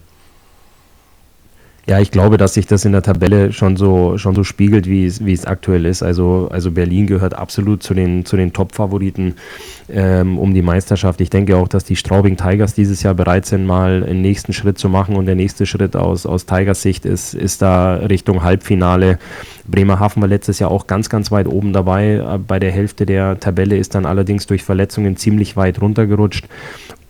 Ja, 1.85 1.99
ich 1.99 2.11
glaube, 2.11 2.37
dass 2.37 2.53
sich 2.53 2.65
das 2.65 2.85
in 2.85 2.93
der 2.93 3.01
Tabelle 3.01 3.51
schon 3.51 3.75
so, 3.75 4.17
schon 4.17 4.35
so 4.35 4.45
spiegelt, 4.45 4.87
wie 4.87 5.05
es, 5.05 5.25
wie 5.25 5.33
es 5.33 5.45
aktuell 5.45 5.85
ist. 5.85 6.01
Also, 6.01 6.47
also 6.49 6.71
Berlin 6.71 7.07
gehört 7.07 7.33
absolut 7.33 7.83
zu 7.83 7.93
den, 7.93 8.23
zu 8.23 8.37
den 8.37 8.53
Top-Favoriten 8.53 9.35
ähm, 9.89 10.39
um 10.39 10.53
die 10.53 10.61
Meisterschaft. 10.61 11.19
Ich 11.19 11.29
denke 11.29 11.57
auch, 11.57 11.67
dass 11.67 11.83
die 11.83 11.97
Straubing 11.97 12.37
Tigers 12.37 12.73
dieses 12.73 13.03
Jahr 13.03 13.13
bereit 13.15 13.45
sind, 13.45 13.65
mal 13.65 14.01
einen 14.01 14.21
nächsten 14.21 14.53
Schritt 14.53 14.77
zu 14.77 14.87
machen. 14.87 15.17
Und 15.17 15.25
der 15.25 15.35
nächste 15.35 15.65
Schritt 15.65 15.97
aus, 15.97 16.25
aus 16.25 16.45
Tigers 16.45 16.81
Sicht 16.81 17.05
ist, 17.05 17.33
ist 17.33 17.61
da 17.61 17.95
Richtung 17.95 18.43
Halbfinale. 18.43 19.19
Bremerhaven 19.67 20.21
war 20.21 20.29
letztes 20.29 20.59
Jahr 20.59 20.71
auch 20.71 20.87
ganz, 20.87 21.09
ganz 21.09 21.31
weit 21.31 21.47
oben 21.47 21.73
dabei. 21.73 22.39
Bei 22.47 22.59
der 22.59 22.71
Hälfte 22.71 23.05
der 23.05 23.41
Tabelle 23.41 23.75
ist 23.75 23.93
dann 23.93 24.05
allerdings 24.05 24.47
durch 24.47 24.63
Verletzungen 24.63 25.17
ziemlich 25.17 25.57
weit 25.57 25.81
runtergerutscht. 25.81 26.47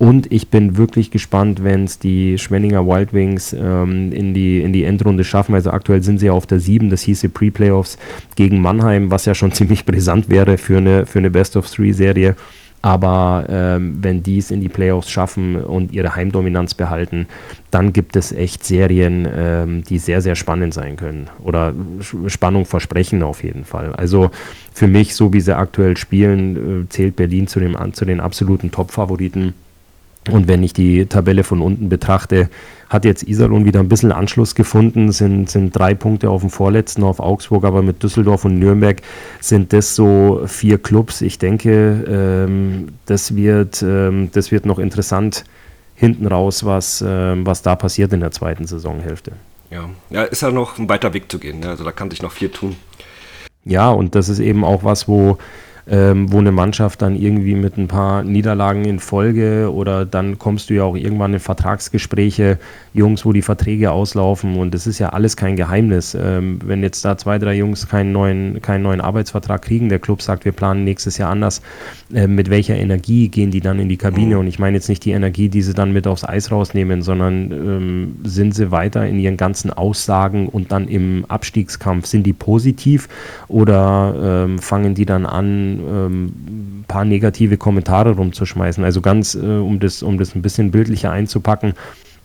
Und 0.03 0.33
ich 0.33 0.49
bin 0.49 0.75
wirklich 0.75 1.11
gespannt, 1.11 1.63
wenn 1.63 1.85
es 1.85 1.97
die 1.97 2.37
Schwenninger 2.37 2.85
Wild 2.85 3.13
Wings 3.13 3.53
ähm, 3.57 4.11
in, 4.11 4.33
die, 4.33 4.59
in 4.59 4.73
die 4.73 4.83
Endrunde 4.83 5.23
schaffen. 5.23 5.55
Also 5.55 5.71
aktuell 5.71 6.03
sind 6.03 6.19
sie 6.19 6.25
ja 6.25 6.33
auf 6.33 6.45
der 6.45 6.59
7, 6.59 6.89
das 6.89 7.03
hieße 7.03 7.29
Pre-Playoffs 7.29 7.97
gegen 8.35 8.59
Mannheim, 8.59 9.11
was 9.11 9.23
ja 9.23 9.33
schon 9.33 9.51
ziemlich 9.53 9.85
brisant 9.85 10.27
wäre 10.27 10.57
für 10.57 10.79
eine, 10.79 11.05
für 11.05 11.19
eine 11.19 11.31
Best-of-Three-Serie. 11.31 12.35
Aber 12.81 13.45
ähm, 13.47 13.99
wenn 14.01 14.23
die 14.23 14.39
es 14.39 14.51
in 14.51 14.59
die 14.59 14.67
Playoffs 14.67 15.09
schaffen 15.09 15.55
und 15.55 15.93
ihre 15.93 16.17
Heimdominanz 16.17 16.73
behalten, 16.73 17.27
dann 17.71 17.93
gibt 17.93 18.17
es 18.17 18.33
echt 18.33 18.65
Serien, 18.65 19.25
ähm, 19.33 19.85
die 19.85 19.99
sehr, 19.99 20.21
sehr 20.21 20.35
spannend 20.35 20.73
sein 20.73 20.97
können 20.97 21.29
oder 21.41 21.73
Spannung 22.27 22.65
versprechen 22.65 23.23
auf 23.23 23.41
jeden 23.41 23.63
Fall. 23.63 23.93
Also 23.93 24.31
für 24.73 24.87
mich, 24.87 25.15
so 25.15 25.31
wie 25.31 25.39
sie 25.39 25.55
aktuell 25.55 25.95
spielen, 25.95 26.87
äh, 26.87 26.89
zählt 26.89 27.15
Berlin 27.15 27.47
zu, 27.47 27.61
dem, 27.61 27.77
zu 27.93 28.03
den 28.03 28.19
absoluten 28.19 28.69
Top-Favoriten. 28.69 29.53
Und 30.31 30.47
wenn 30.47 30.63
ich 30.63 30.73
die 30.73 31.05
Tabelle 31.05 31.43
von 31.43 31.61
unten 31.61 31.89
betrachte, 31.89 32.49
hat 32.89 33.05
jetzt 33.05 33.23
Iserlohn 33.23 33.65
wieder 33.65 33.79
ein 33.79 33.89
bisschen 33.89 34.11
Anschluss 34.11 34.55
gefunden, 34.55 35.11
sind, 35.11 35.49
sind 35.49 35.71
drei 35.71 35.95
Punkte 35.95 36.29
auf 36.29 36.41
dem 36.41 36.49
Vorletzten, 36.49 37.03
auf 37.03 37.19
Augsburg, 37.19 37.65
aber 37.65 37.81
mit 37.81 38.03
Düsseldorf 38.03 38.45
und 38.45 38.59
Nürnberg 38.59 39.01
sind 39.41 39.73
das 39.73 39.95
so 39.95 40.43
vier 40.45 40.77
Clubs. 40.77 41.21
Ich 41.21 41.39
denke, 41.39 42.05
ähm, 42.07 42.89
das, 43.05 43.35
wird, 43.35 43.81
ähm, 43.81 44.29
das 44.31 44.51
wird 44.51 44.65
noch 44.65 44.79
interessant 44.79 45.43
hinten 45.95 46.27
raus, 46.27 46.65
was, 46.65 47.03
ähm, 47.05 47.45
was 47.45 47.61
da 47.61 47.75
passiert 47.75 48.13
in 48.13 48.19
der 48.19 48.31
zweiten 48.31 48.65
Saisonhälfte. 48.65 49.33
Ja, 49.71 49.89
ja 50.09 50.23
ist 50.23 50.41
ja 50.41 50.51
noch 50.51 50.77
ein 50.77 50.87
weiter 50.87 51.13
Weg 51.13 51.31
zu 51.31 51.39
gehen. 51.39 51.59
Ne? 51.59 51.69
Also 51.69 51.83
da 51.83 51.91
kann 51.91 52.11
sich 52.11 52.21
noch 52.21 52.31
viel 52.31 52.49
tun. 52.49 52.75
Ja, 53.65 53.89
und 53.89 54.15
das 54.15 54.29
ist 54.29 54.39
eben 54.39 54.63
auch 54.63 54.83
was, 54.83 55.07
wo 55.07 55.37
ähm, 55.87 56.31
wo 56.31 56.39
eine 56.39 56.51
Mannschaft 56.51 57.01
dann 57.01 57.15
irgendwie 57.15 57.55
mit 57.55 57.77
ein 57.77 57.87
paar 57.87 58.23
Niederlagen 58.23 58.85
in 58.85 58.99
Folge 58.99 59.71
oder 59.73 60.05
dann 60.05 60.39
kommst 60.39 60.69
du 60.69 60.75
ja 60.75 60.83
auch 60.83 60.95
irgendwann 60.95 61.33
in 61.33 61.39
Vertragsgespräche, 61.39 62.57
Jungs, 62.93 63.25
wo 63.25 63.33
die 63.33 63.41
Verträge 63.41 63.91
auslaufen 63.91 64.55
und 64.57 64.73
das 64.73 64.87
ist 64.87 64.99
ja 64.99 65.09
alles 65.09 65.35
kein 65.35 65.55
Geheimnis. 65.55 66.15
Ähm, 66.15 66.59
wenn 66.63 66.83
jetzt 66.83 67.03
da 67.03 67.17
zwei, 67.17 67.37
drei 67.37 67.55
Jungs 67.55 67.87
keinen 67.87 68.11
neuen, 68.11 68.61
keinen 68.61 68.83
neuen 68.83 69.01
Arbeitsvertrag 69.01 69.61
kriegen, 69.61 69.89
der 69.89 69.99
Club 69.99 70.21
sagt, 70.21 70.45
wir 70.45 70.53
planen 70.53 70.83
nächstes 70.85 71.17
Jahr 71.17 71.29
anders, 71.29 71.61
äh, 72.13 72.27
mit 72.27 72.49
welcher 72.49 72.75
Energie 72.75 73.27
gehen 73.27 73.51
die 73.51 73.61
dann 73.61 73.79
in 73.79 73.89
die 73.89 73.97
Kabine? 73.97 74.35
Mhm. 74.35 74.41
Und 74.41 74.47
ich 74.47 74.59
meine 74.59 74.77
jetzt 74.77 74.89
nicht 74.89 75.03
die 75.03 75.11
Energie, 75.11 75.49
die 75.49 75.61
sie 75.61 75.73
dann 75.73 75.91
mit 75.91 76.07
aufs 76.07 76.23
Eis 76.23 76.51
rausnehmen, 76.51 77.01
sondern 77.01 77.51
ähm, 77.51 78.15
sind 78.23 78.55
sie 78.55 78.71
weiter 78.71 79.05
in 79.05 79.19
ihren 79.19 79.37
ganzen 79.37 79.71
Aussagen 79.71 80.47
und 80.47 80.71
dann 80.71 80.87
im 80.87 81.25
Abstiegskampf, 81.27 82.05
sind 82.05 82.23
die 82.23 82.33
positiv 82.33 83.09
oder 83.47 84.45
ähm, 84.45 84.59
fangen 84.59 84.95
die 84.95 85.05
dann 85.05 85.25
an, 85.25 85.72
ähm, 85.79 86.25
ein 86.25 86.85
paar 86.87 87.05
negative 87.05 87.57
Kommentare 87.57 88.11
rumzuschmeißen? 88.11 88.83
Also 88.83 89.01
ganz, 89.01 89.35
äh, 89.35 89.39
um, 89.39 89.79
das, 89.79 90.03
um 90.03 90.17
das 90.17 90.35
ein 90.35 90.41
bisschen 90.41 90.71
bildlicher 90.71 91.11
einzupacken, 91.11 91.73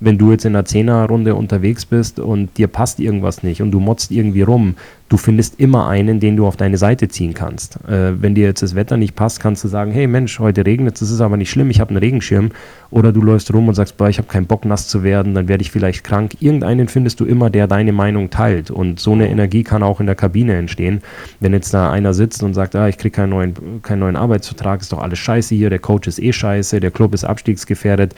wenn 0.01 0.18
du 0.18 0.30
jetzt 0.30 0.44
in 0.44 0.55
einer 0.55 0.64
Zehnerrunde 0.64 1.34
unterwegs 1.34 1.84
bist 1.84 2.20
und 2.20 2.57
dir 2.57 2.68
passt 2.68 3.01
irgendwas 3.01 3.42
nicht 3.42 3.62
und 3.62 3.72
du 3.72 3.80
motzt 3.80 4.11
irgendwie 4.11 4.42
rum, 4.42 4.76
du 5.09 5.16
findest 5.16 5.59
immer 5.59 5.88
einen, 5.88 6.20
den 6.20 6.36
du 6.36 6.46
auf 6.46 6.56
deine 6.56 6.76
Seite 6.76 7.09
ziehen 7.09 7.34
kannst. 7.34 7.76
Äh, 7.88 8.20
wenn 8.20 8.34
dir 8.34 8.44
jetzt 8.44 8.62
das 8.62 8.74
Wetter 8.74 8.96
nicht 8.96 9.14
passt, 9.14 9.40
kannst 9.40 9.64
du 9.64 9.68
sagen, 9.68 9.90
hey 9.90 10.06
Mensch, 10.06 10.38
heute 10.38 10.66
regnet 10.66 10.94
es, 10.94 11.00
das 11.00 11.11
ist 11.11 11.20
aber 11.20 11.36
nicht 11.36 11.50
schlimm, 11.50 11.70
ich 11.70 11.80
habe 11.80 11.90
einen 11.90 11.98
Regenschirm. 11.98 12.50
Oder 12.90 13.12
du 13.12 13.20
läufst 13.20 13.52
rum 13.52 13.68
und 13.68 13.74
sagst, 13.74 13.96
boah, 13.98 14.09
ich 14.09 14.18
habe 14.18 14.28
keinen 14.28 14.46
Bock 14.46 14.64
nass 14.64 14.88
zu 14.88 15.02
werden, 15.02 15.34
dann 15.34 15.48
werde 15.48 15.62
ich 15.62 15.70
vielleicht 15.70 16.04
krank. 16.04 16.36
Irgendeinen 16.40 16.88
findest 16.88 17.20
du 17.20 17.26
immer, 17.26 17.50
der 17.50 17.66
deine 17.66 17.92
Meinung 17.92 18.30
teilt. 18.30 18.70
Und 18.70 18.98
so 18.98 19.12
eine 19.12 19.28
Energie 19.28 19.62
kann 19.62 19.82
auch 19.82 20.00
in 20.00 20.06
der 20.06 20.14
Kabine 20.14 20.56
entstehen. 20.56 21.02
Wenn 21.40 21.52
jetzt 21.52 21.74
da 21.74 21.90
einer 21.90 22.14
sitzt 22.14 22.42
und 22.42 22.54
sagt, 22.54 22.74
ah, 22.76 22.88
ich 22.88 22.96
kriege 22.96 23.14
keinen 23.14 23.30
neuen, 23.30 23.82
keinen 23.82 24.00
neuen 24.00 24.16
Arbeitsvertrag, 24.16 24.80
ist 24.80 24.92
doch 24.92 25.02
alles 25.02 25.18
scheiße 25.18 25.54
hier, 25.54 25.68
der 25.68 25.78
Coach 25.80 26.09
ist 26.09 26.18
eh 26.18 26.32
scheiße, 26.32 26.80
der 26.80 26.90
Club 26.90 27.12
ist 27.12 27.24
abstiegsgefährdet. 27.24 28.14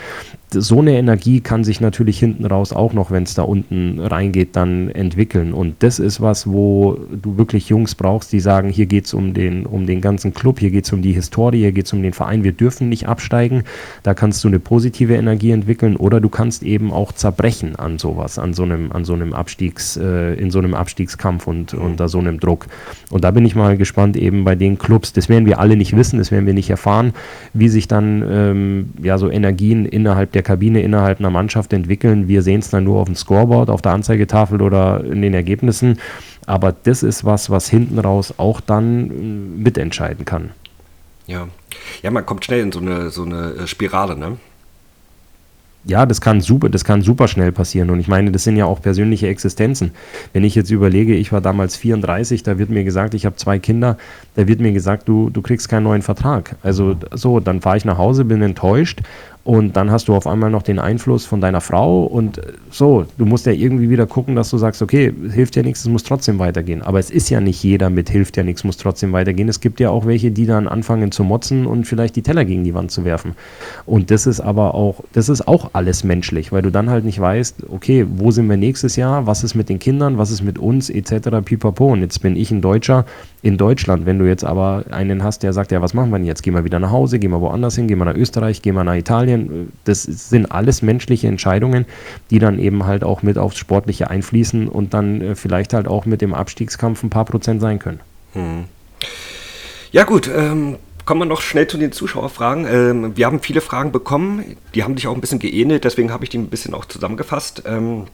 So 0.53 0.81
eine 0.81 0.97
Energie 0.97 1.41
kann 1.41 1.65
sich 1.65 1.81
natürlich 1.81 2.19
hinten 2.19 2.47
raus 2.47 2.73
auch 2.73 2.93
noch, 2.93 3.11
wenn 3.11 3.25
es 3.25 3.35
da 3.35 3.43
unten 3.43 3.99
reingeht, 4.01 4.55
dann 4.55 4.91
entwickeln. 4.91 5.53
Und 5.53 5.77
das 5.81 5.99
ist 5.99 6.21
was, 6.21 6.49
wo 6.49 6.80
du 6.81 7.39
wirklich 7.39 7.69
Jungs 7.69 7.95
brauchst, 7.95 8.33
die 8.33 8.41
sagen, 8.41 8.69
hier 8.69 8.87
geht 8.87 9.07
es 9.07 9.15
um 9.15 9.35
den, 9.35 9.67
um 9.67 9.87
den 9.87 10.01
ganzen 10.01 10.35
Club, 10.35 10.61
hier 10.61 10.71
geht 10.71 10.85
es 10.85 10.93
um 10.93 11.03
die 11.03 11.13
Historie, 11.13 11.59
hier 11.59 11.73
geht 11.73 11.87
es 11.87 11.93
um 11.93 12.03
den 12.03 12.13
Verein, 12.13 12.45
wir 12.45 12.53
dürfen 12.53 12.89
nicht 12.89 13.09
absteigen. 13.09 13.65
Da 14.03 14.15
kannst 14.15 14.43
du 14.45 14.49
eine 14.49 14.59
positive 14.59 15.15
Energie 15.15 15.51
entwickeln 15.51 15.97
oder 15.97 16.21
du 16.21 16.29
kannst 16.29 16.63
eben 16.63 16.93
auch 16.93 17.13
zerbrechen 17.13 17.77
an 17.77 17.99
sowas, 17.99 18.39
an 18.39 18.55
so 18.55 18.63
einem, 18.63 18.93
an 18.93 19.05
so 19.05 19.15
einem 19.15 19.33
Abstiegs, 19.33 19.97
äh, 19.97 20.35
in 20.35 20.51
so 20.51 20.59
einem 20.59 20.75
Abstiegskampf 20.75 21.47
und 21.47 21.75
unter 21.75 22.09
so 22.09 22.19
einem 22.19 22.41
Druck. 22.41 22.67
Und 23.11 23.25
da 23.25 23.31
bin 23.31 23.45
ich 23.45 23.55
mal 23.55 23.77
gespannt, 23.77 24.17
eben 24.17 24.45
bei 24.45 24.55
den 24.55 24.79
Clubs, 24.79 25.13
das 25.13 25.29
werden 25.29 25.47
wir 25.47 25.59
alle 25.59 25.77
nicht 25.77 25.97
wissen, 25.97 26.19
das 26.19 26.31
werden 26.31 26.47
wir 26.47 26.55
nicht 26.55 26.71
erfahren, 26.71 27.13
wie 27.55 27.69
sich 27.69 27.89
dann 27.89 28.25
ähm, 28.29 28.91
ja 29.03 29.19
so 29.19 29.31
Energien 29.31 29.87
innerhalb 29.87 30.33
der 30.33 30.43
Kabine, 30.43 30.83
innerhalb 30.83 31.19
einer 31.19 31.31
Mannschaft 31.31 31.73
entwickeln. 31.73 32.29
Wir 32.29 32.43
sehen 32.43 32.61
es 32.61 32.71
dann 32.71 32.85
nur 32.85 33.01
auf 33.01 33.07
dem 33.07 33.17
Scoreboard, 33.17 33.71
auf 33.71 33.83
der 33.83 33.93
Anzeigetafel 33.93 34.63
oder 34.63 35.05
in 35.05 35.23
den 35.23 35.35
Ergebnissen. 35.35 35.99
Aber 36.51 36.73
das 36.73 37.05
ist 37.05 37.25
was, 37.25 37.49
was 37.49 37.71
hinten 37.71 38.01
raus 38.01 38.35
auch 38.37 38.61
dann 38.61 39.11
äh, 39.11 39.63
mitentscheiden 39.63 40.25
kann. 40.25 40.51
Ja. 41.29 41.47
Ja, 42.03 42.11
man 42.11 42.27
kommt 42.27 42.45
schnell 42.45 42.59
in 42.59 42.73
so 42.73 42.81
eine, 42.81 43.11
so 43.11 43.23
eine 43.23 43.53
äh, 43.53 43.67
Spirale, 43.69 44.17
ne? 44.17 44.37
ja, 45.85 46.05
das 46.05 46.21
kann 46.21 46.41
super, 46.41 46.69
das 46.69 46.85
kann 46.85 47.01
super 47.03 47.27
schnell 47.27 47.53
passieren. 47.53 47.91
Und 47.91 48.01
ich 48.01 48.09
meine, 48.09 48.31
das 48.31 48.45
sind 48.45 48.57
ja 48.57 48.67
auch 48.67 48.83
persönliche 48.83 49.29
Existenzen. 49.29 49.93
Wenn 50.33 50.45
ich 50.45 50.55
jetzt 50.55 50.71
überlege, 50.71 51.15
ich 51.15 51.33
war 51.33 51.41
damals 51.41 51.77
34, 51.77 52.43
da 52.43 52.59
wird 52.59 52.69
mir 52.69 52.85
gesagt, 52.85 53.15
ich 53.15 53.25
habe 53.25 53.37
zwei 53.37 53.59
Kinder, 53.59 53.97
da 54.35 54.47
wird 54.47 54.61
mir 54.61 54.73
gesagt, 54.73 55.09
du, 55.09 55.31
du 55.31 55.41
kriegst 55.41 55.69
keinen 55.69 55.85
neuen 55.85 56.03
Vertrag. 56.03 56.57
Also 56.63 56.97
so, 57.13 57.41
dann 57.41 57.63
fahre 57.63 57.79
ich 57.79 57.87
nach 57.87 57.97
Hause, 57.97 58.27
bin 58.27 58.43
enttäuscht 58.43 59.01
und 59.43 59.75
dann 59.75 59.91
hast 59.91 60.09
du 60.09 60.15
auf 60.15 60.27
einmal 60.27 60.51
noch 60.51 60.63
den 60.63 60.79
Einfluss 60.79 61.25
von 61.25 61.41
deiner 61.41 61.63
Frau 61.63 62.05
und 62.05 62.39
äh, 62.39 62.53
so, 62.71 63.07
du 63.17 63.25
musst 63.25 63.47
ja 63.47 63.53
irgendwie 63.53 63.89
wieder 63.89 64.07
gucken, 64.07 64.37
dass 64.37 64.51
du 64.51 64.59
sagst, 64.59 64.83
okay, 64.83 65.13
hilft 65.31 65.57
ja 65.57 65.63
nichts, 65.63 65.81
es 65.81 65.89
muss 65.89 66.03
trotzdem 66.03 66.39
weitergehen. 66.39 66.83
Aber 66.83 66.99
es 66.99 67.11
ist 67.11 67.31
ja 67.31 67.41
nicht 67.41 67.63
jeder 67.63 67.89
mit 67.89 68.11
hilft 68.11 68.37
ja 68.37 68.43
nichts, 68.43 68.65
muss 68.65 68.77
trotzdem 68.77 69.13
weitergehen. 69.13 69.49
Es 69.49 69.61
gibt 69.61 69.81
ja 69.81 69.91
auch 69.91 70.05
welche, 70.05 70.31
die 70.31 70.45
dann 70.45 70.69
anfangen 70.69 71.11
zu 71.11 71.25
motzen 71.25 71.67
und 71.67 71.87
vielleicht 71.87 72.17
die 72.17 72.23
Teller 72.23 72.45
gegen 72.45 72.65
die 72.65 72.75
Wand 72.75 72.91
zu 72.91 73.05
werfen. 73.05 73.35
Und 73.87 74.11
das 74.11 74.27
ist 74.27 74.41
aber 74.41 74.75
auch, 74.75 75.03
das 75.13 75.31
ist 75.31 75.49
auch 75.49 75.71
alles 75.73 76.05
menschlich, 76.05 76.53
weil 76.53 76.63
du 76.63 76.71
dann 76.71 76.91
halt 76.91 77.05
nicht 77.07 77.19
weißt, 77.19 77.65
okay, 77.71 78.07
wo 78.09 78.31
sind 78.31 78.49
wir 78.49 78.59
nächstes 78.59 78.97
Jahr, 78.97 79.27
was 79.27 79.43
ist 79.43 79.55
mit 79.55 79.71
den 79.71 79.79
Kindern, 79.79 80.19
was 80.19 80.31
ist 80.31 80.43
mit 80.43 80.59
uns, 80.59 80.91
etc. 80.91 81.29
pipapo. 81.45 81.93
Und 81.93 82.03
jetzt 82.03 82.21
bin 82.21 82.37
ich 82.37 82.51
ein 82.51 82.61
Deutscher 82.61 83.07
in 83.43 83.57
Deutschland. 83.57 84.07
Wenn 84.07 84.19
du 84.19 84.27
jetzt 84.27 84.45
aber 84.45 84.85
einen 84.91 85.25
hast, 85.25 85.43
der 85.43 85.53
sagt, 85.53 85.73
ja, 85.73 85.81
was 85.81 85.95
machen 85.95 86.11
wir 86.11 86.19
denn 86.19 86.27
jetzt? 86.27 86.43
Gehen 86.43 86.55
wir 86.55 86.65
wieder 86.65 86.79
nach 86.79 86.91
Hause, 86.91 87.19
gehen 87.19 87.31
wir 87.31 87.41
woanders 87.41 87.75
hin, 87.75 87.89
gehen 87.89 87.99
wir 87.99 88.05
nach 88.05 88.15
Österreich, 88.15 88.63
gehen 88.63 88.75
wir 88.75 88.85
nach 88.85 88.97
Italien. 88.97 89.73
Das 89.85 90.03
sind 90.03 90.53
alles 90.53 90.83
menschliche 90.83 91.29
Entscheidungen, 91.29 91.87
die 92.31 92.39
dann 92.39 92.59
eben 92.59 92.87
halt 92.87 93.03
auch 93.03 93.23
mit 93.23 93.39
aufs 93.39 93.57
Sportliche 93.57 94.11
einfließen 94.11 94.69
und 94.69 94.95
dann 94.95 95.21
äh, 95.21 95.35
vielleicht 95.35 95.73
halt 95.73 95.89
auch 95.89 96.07
mit 96.07 96.21
dem 96.21 96.35
Abstiegskampf 96.35 97.03
ein 97.03 97.11
paar 97.11 97.25
Prozent 97.25 97.61
sein 97.61 97.79
können. 97.79 98.01
Hm. 98.35 98.65
Ja 99.93 100.05
gut, 100.05 100.31
ähm, 100.35 100.77
kommen 101.05 101.23
wir 101.23 101.27
noch 101.27 101.41
schnell 101.41 101.67
zu 101.67 101.79
den 101.79 101.93
Zuschauerfragen. 101.93 102.67
Ähm, 102.71 103.17
wir 103.17 103.27
haben 103.27 103.41
viele 103.41 103.61
Fragen 103.61 103.91
bekommen, 103.91 104.57
die 104.75 104.85
haben 104.85 104.95
dich 104.95 105.09
auch 105.09 105.15
ein 105.15 105.21
bisschen 105.21 105.39
geähnelt, 105.39 105.85
deswegen 105.85 106.13
habe 106.13 106.25
ich 106.25 106.31
die 106.31 106.39
ein 106.39 106.49
bisschen 106.49 106.75
auch 106.75 106.85
zusammengefasst. 106.85 107.65
Ähm, 107.67 108.05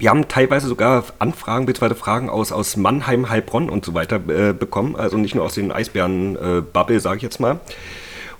wir 0.00 0.10
haben 0.10 0.28
teilweise 0.28 0.66
sogar 0.66 1.04
Anfragen 1.18 1.66
bzw. 1.66 1.94
Fragen 1.94 2.30
aus, 2.30 2.52
aus 2.52 2.76
Mannheim, 2.76 3.28
Heilbronn 3.28 3.68
und 3.68 3.84
so 3.84 3.94
weiter 3.94 4.16
äh, 4.16 4.52
bekommen. 4.54 4.96
Also 4.96 5.18
nicht 5.18 5.34
nur 5.34 5.44
aus 5.44 5.54
den 5.54 5.70
Eisbären-Bubble, 5.70 6.96
äh, 6.96 7.00
sage 7.00 7.18
ich 7.18 7.22
jetzt 7.22 7.38
mal. 7.38 7.60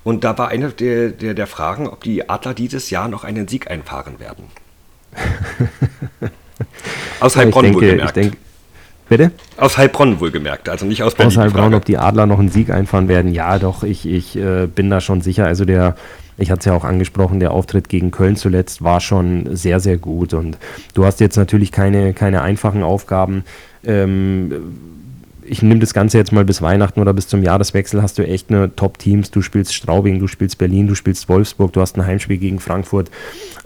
Und 0.03 0.23
da 0.23 0.37
war 0.37 0.47
eine 0.47 0.69
der, 0.69 1.09
der, 1.09 1.35
der 1.35 1.47
Fragen, 1.47 1.87
ob 1.87 2.03
die 2.03 2.27
Adler 2.27 2.55
dieses 2.55 2.89
Jahr 2.89 3.07
noch 3.07 3.23
einen 3.23 3.47
Sieg 3.47 3.69
einfahren 3.69 4.19
werden. 4.19 4.45
aus 7.19 7.35
Heilbronn 7.35 7.65
denke, 7.65 7.81
wohlgemerkt. 7.81 8.15
Denke, 8.15 8.37
bitte? 9.07 9.31
Aus 9.57 9.77
Heilbronn 9.77 10.19
wohlgemerkt, 10.19 10.67
also 10.69 10.87
nicht 10.87 11.03
aus 11.03 11.13
Berlin. 11.13 11.31
Aus 11.31 11.37
Heilbronn, 11.37 11.75
ob 11.75 11.85
die 11.85 11.99
Adler 11.99 12.25
noch 12.25 12.39
einen 12.39 12.49
Sieg 12.49 12.71
einfahren 12.71 13.07
werden. 13.07 13.31
Ja, 13.31 13.59
doch, 13.59 13.83
ich, 13.83 14.07
ich 14.07 14.35
äh, 14.35 14.65
bin 14.65 14.89
da 14.89 14.99
schon 14.99 15.21
sicher. 15.21 15.45
Also 15.45 15.65
der 15.65 15.95
ich 16.41 16.49
hatte 16.49 16.59
es 16.59 16.65
ja 16.65 16.73
auch 16.73 16.83
angesprochen, 16.83 17.39
der 17.39 17.51
Auftritt 17.51 17.87
gegen 17.87 18.11
Köln 18.11 18.35
zuletzt 18.35 18.83
war 18.83 18.99
schon 18.99 19.55
sehr, 19.55 19.79
sehr 19.79 19.97
gut. 19.97 20.33
Und 20.33 20.57
du 20.93 21.05
hast 21.05 21.19
jetzt 21.19 21.37
natürlich 21.37 21.71
keine, 21.71 22.13
keine 22.13 22.41
einfachen 22.41 22.83
Aufgaben. 22.83 23.43
Ähm, 23.83 24.51
ich 25.43 25.61
nehme 25.61 25.79
das 25.79 25.93
Ganze 25.93 26.17
jetzt 26.17 26.31
mal 26.31 26.45
bis 26.45 26.61
Weihnachten 26.61 26.99
oder 26.99 27.13
bis 27.13 27.27
zum 27.27 27.43
Jahreswechsel, 27.43 28.01
hast 28.01 28.17
du 28.17 28.25
echt 28.25 28.49
eine 28.49 28.75
Top-Teams. 28.75 29.31
Du 29.31 29.41
spielst 29.41 29.73
Straubing, 29.73 30.19
du 30.19 30.27
spielst 30.27 30.57
Berlin, 30.57 30.87
du 30.87 30.95
spielst 30.95 31.27
Wolfsburg, 31.29 31.73
du 31.73 31.81
hast 31.81 31.97
ein 31.97 32.05
Heimspiel 32.05 32.37
gegen 32.37 32.59
Frankfurt. 32.59 33.11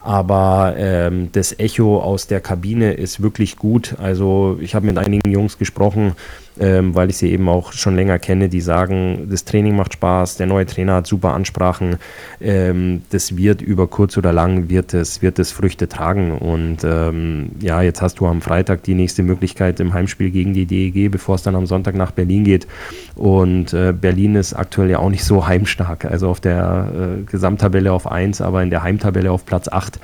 Aber 0.06 0.76
ähm, 0.78 1.30
das 1.32 1.58
Echo 1.58 2.00
aus 2.00 2.28
der 2.28 2.40
Kabine 2.40 2.94
ist 2.94 3.24
wirklich 3.24 3.56
gut. 3.56 3.96
Also 3.98 4.60
ich 4.62 4.76
habe 4.76 4.86
mit 4.86 5.00
einigen 5.00 5.32
Jungs 5.32 5.58
gesprochen, 5.58 6.14
ähm, 6.60 6.94
weil 6.96 7.10
ich 7.10 7.18
sie 7.18 7.32
eben 7.32 7.50
auch 7.50 7.74
schon 7.74 7.96
länger 7.96 8.20
kenne, 8.20 8.48
die 8.48 8.62
sagen, 8.62 9.28
das 9.30 9.46
Training 9.46 9.76
macht 9.76 9.94
Spaß, 9.94 10.38
der 10.38 10.48
neue 10.48 10.66
Trainer 10.66 10.96
hat 10.96 11.08
super 11.08 11.34
Ansprachen, 11.34 11.98
ähm, 12.40 13.02
das 13.10 13.36
wird 13.36 13.62
über 13.62 13.88
kurz 13.88 14.16
oder 14.16 14.32
lang, 14.32 14.70
wird 14.70 14.94
es, 14.94 15.22
wird 15.22 15.40
es 15.40 15.52
Früchte 15.52 15.90
tragen. 15.90 16.32
Und 16.34 16.84
ähm, 16.84 17.52
ja, 17.60 17.82
jetzt 17.82 18.02
hast 18.04 18.20
du 18.20 18.28
am 18.28 18.42
Freitag 18.42 18.84
die 18.84 18.94
nächste 18.94 19.24
Möglichkeit 19.24 19.80
im 19.80 19.94
Heimspiel 19.94 20.30
gegen 20.30 20.54
die 20.54 20.66
DEG, 20.66 21.12
bevor 21.12 21.36
es 21.36 21.44
dann 21.44 21.56
am 21.56 21.66
Sonntag 21.66 21.96
nach 21.96 22.12
Berlin 22.12 22.44
geht. 22.44 22.68
Und 23.16 23.74
äh, 23.74 23.92
Berlin 23.92 24.36
ist 24.36 24.54
aktuell 24.54 24.92
ja 24.92 25.00
auch 25.00 25.10
nicht 25.10 25.24
so 25.24 25.48
heimstark, 25.48 26.06
also 26.06 26.30
auf 26.30 26.40
der 26.40 27.18
äh, 27.20 27.24
Gesamttabelle 27.24 27.92
auf 27.92 28.10
1, 28.10 28.42
aber 28.42 28.62
in 28.62 28.70
der 28.70 28.84
Heimtabelle 28.84 29.32
auf 29.32 29.46
Platz 29.46 29.68
8 29.68 29.95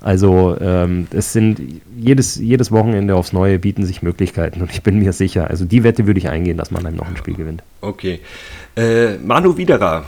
also 0.00 0.56
ähm, 0.60 1.06
es 1.10 1.32
sind 1.32 1.60
jedes, 1.96 2.36
jedes 2.36 2.70
Wochenende 2.70 3.16
aufs 3.16 3.32
Neue 3.32 3.58
bieten 3.58 3.84
sich 3.84 4.02
Möglichkeiten 4.02 4.60
und 4.62 4.70
ich 4.70 4.82
bin 4.82 4.98
mir 4.98 5.12
sicher, 5.12 5.48
also 5.48 5.64
die 5.64 5.82
Wette 5.82 6.06
würde 6.06 6.18
ich 6.18 6.28
eingehen, 6.28 6.56
dass 6.56 6.70
man 6.70 6.86
einem 6.86 6.96
noch 6.96 7.08
ein 7.08 7.16
Spiel 7.16 7.34
gewinnt. 7.34 7.62
Okay. 7.80 8.20
Äh, 8.76 9.16
Manu 9.18 9.56
Widerer 9.56 10.04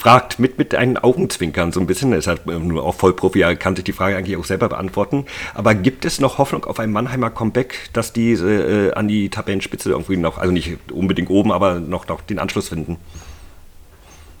fragt 0.00 0.38
mit, 0.38 0.56
mit 0.56 0.74
einen 0.74 0.96
Augenzwinkern 0.96 1.72
so 1.72 1.80
ein 1.80 1.86
bisschen, 1.86 2.14
ist 2.14 2.26
halt 2.26 2.46
nur 2.46 2.82
auch 2.82 2.94
Vollprofi, 2.94 3.42
er 3.42 3.54
kann 3.54 3.76
sich 3.76 3.84
die 3.84 3.92
Frage 3.92 4.16
eigentlich 4.16 4.38
auch 4.38 4.46
selber 4.46 4.70
beantworten. 4.70 5.26
Aber 5.52 5.74
gibt 5.74 6.06
es 6.06 6.20
noch 6.20 6.38
Hoffnung 6.38 6.64
auf 6.64 6.80
ein 6.80 6.90
Mannheimer 6.90 7.28
Comeback, 7.28 7.90
dass 7.92 8.14
die 8.14 8.32
äh, 8.32 8.92
an 8.92 9.08
die 9.08 9.28
Tabellenspitze 9.28 9.90
irgendwie 9.90 10.16
noch, 10.16 10.38
also 10.38 10.52
nicht 10.52 10.78
unbedingt 10.90 11.28
oben, 11.28 11.52
aber 11.52 11.80
noch, 11.80 12.08
noch 12.08 12.22
den 12.22 12.38
Anschluss 12.38 12.70
finden? 12.70 12.96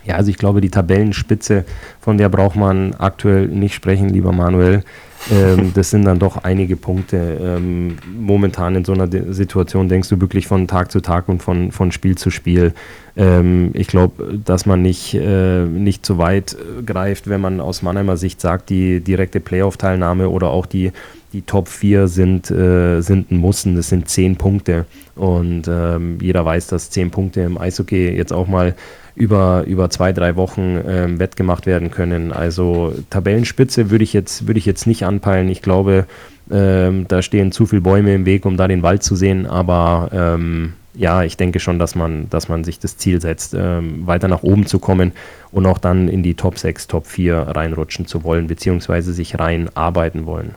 Ja, 0.04 0.16
also 0.16 0.30
ich 0.30 0.38
glaube, 0.38 0.60
die 0.60 0.70
Tabellenspitze, 0.70 1.64
von 2.00 2.16
der 2.16 2.28
braucht 2.28 2.56
man 2.56 2.94
aktuell 2.94 3.48
nicht 3.48 3.74
sprechen, 3.74 4.08
lieber 4.08 4.32
Manuel. 4.32 4.82
ähm, 5.30 5.72
das 5.74 5.90
sind 5.90 6.04
dann 6.04 6.18
doch 6.18 6.38
einige 6.38 6.76
Punkte. 6.76 7.38
Ähm, 7.40 7.98
momentan 8.18 8.76
in 8.76 8.84
so 8.84 8.92
einer 8.92 9.08
Situation 9.32 9.88
denkst 9.88 10.08
du 10.08 10.20
wirklich 10.20 10.46
von 10.46 10.66
Tag 10.66 10.90
zu 10.90 11.00
Tag 11.00 11.28
und 11.28 11.42
von, 11.42 11.70
von 11.70 11.92
Spiel 11.92 12.16
zu 12.16 12.30
Spiel. 12.30 12.72
Ähm, 13.16 13.70
ich 13.74 13.88
glaube, 13.88 14.38
dass 14.42 14.64
man 14.64 14.80
nicht, 14.80 15.14
äh, 15.14 15.64
nicht 15.64 16.06
zu 16.06 16.16
weit 16.16 16.54
äh, 16.54 16.82
greift, 16.82 17.28
wenn 17.28 17.42
man 17.42 17.60
aus 17.60 17.82
Mannheimer 17.82 18.16
Sicht 18.16 18.40
sagt, 18.40 18.70
die 18.70 19.00
direkte 19.00 19.40
Playoff-Teilnahme 19.40 20.30
oder 20.30 20.48
auch 20.48 20.64
die, 20.64 20.92
die 21.32 21.42
Top 21.42 21.68
4 21.68 22.08
sind, 22.08 22.50
äh, 22.50 23.00
sind 23.00 23.30
ein 23.30 23.36
Mussen, 23.38 23.76
das 23.76 23.88
sind 23.88 24.08
10 24.08 24.36
Punkte. 24.36 24.86
Und 25.14 25.68
ähm, 25.68 26.18
jeder 26.20 26.44
weiß, 26.44 26.66
dass 26.68 26.90
10 26.90 27.10
Punkte 27.10 27.42
im 27.42 27.58
Eishockey 27.58 28.10
jetzt 28.10 28.32
auch 28.32 28.46
mal 28.46 28.74
über, 29.14 29.64
über 29.66 29.90
zwei, 29.90 30.12
drei 30.12 30.36
Wochen 30.36 30.78
ähm, 30.86 31.18
wettgemacht 31.18 31.66
werden 31.66 31.90
können. 31.90 32.32
Also 32.32 32.94
Tabellenspitze 33.10 33.90
würde 33.90 34.04
ich 34.04 34.12
jetzt, 34.12 34.46
würde 34.46 34.58
ich 34.58 34.66
jetzt 34.66 34.86
nicht 34.86 35.04
anpeilen. 35.04 35.48
Ich 35.48 35.62
glaube, 35.62 36.06
ähm, 36.50 37.06
da 37.08 37.22
stehen 37.22 37.52
zu 37.52 37.66
viele 37.66 37.82
Bäume 37.82 38.14
im 38.14 38.24
Weg, 38.24 38.46
um 38.46 38.56
da 38.56 38.66
den 38.66 38.82
Wald 38.82 39.02
zu 39.02 39.16
sehen. 39.16 39.46
Aber 39.46 40.10
ähm, 40.12 40.72
ja, 40.94 41.22
ich 41.22 41.36
denke 41.36 41.60
schon, 41.60 41.78
dass 41.78 41.94
man, 41.94 42.28
dass 42.30 42.48
man 42.48 42.64
sich 42.64 42.78
das 42.78 42.96
Ziel 42.96 43.20
setzt, 43.20 43.54
ähm, 43.54 44.06
weiter 44.06 44.28
nach 44.28 44.42
oben 44.42 44.66
zu 44.66 44.78
kommen 44.78 45.12
und 45.52 45.66
auch 45.66 45.78
dann 45.78 46.08
in 46.08 46.22
die 46.22 46.34
Top 46.34 46.58
6, 46.58 46.88
Top 46.88 47.06
4 47.06 47.36
reinrutschen 47.36 48.06
zu 48.06 48.24
wollen, 48.24 48.46
beziehungsweise 48.46 49.12
sich 49.12 49.38
reinarbeiten 49.38 50.26
wollen. 50.26 50.54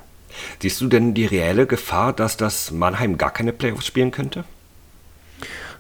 Siehst 0.60 0.82
du 0.82 0.88
denn 0.88 1.14
die 1.14 1.26
reelle 1.26 1.66
Gefahr, 1.66 2.14
dass 2.14 2.38
das 2.38 2.72
Mannheim 2.72 3.18
gar 3.18 3.32
keine 3.32 3.54
Playoffs 3.54 3.86
spielen 3.86 4.12
könnte? 4.12 4.44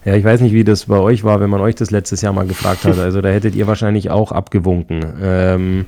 Ja, 0.06 0.16
ich 0.16 0.24
weiß 0.24 0.42
nicht, 0.42 0.54
wie 0.54 0.64
das 0.64 0.86
bei 0.86 0.98
euch 0.98 1.24
war, 1.24 1.40
wenn 1.40 1.50
man 1.50 1.62
euch 1.62 1.76
das 1.76 1.92
letztes 1.92 2.22
Jahr 2.22 2.34
mal 2.34 2.46
gefragt 2.46 2.84
hat. 2.84 2.98
Also 3.04 3.22
da 3.22 3.30
hättet 3.30 3.56
ihr 3.56 3.68
wahrscheinlich 3.68 4.10
auch 4.10 4.32
abgewunken. 4.32 5.06
Ähm, 5.22 5.86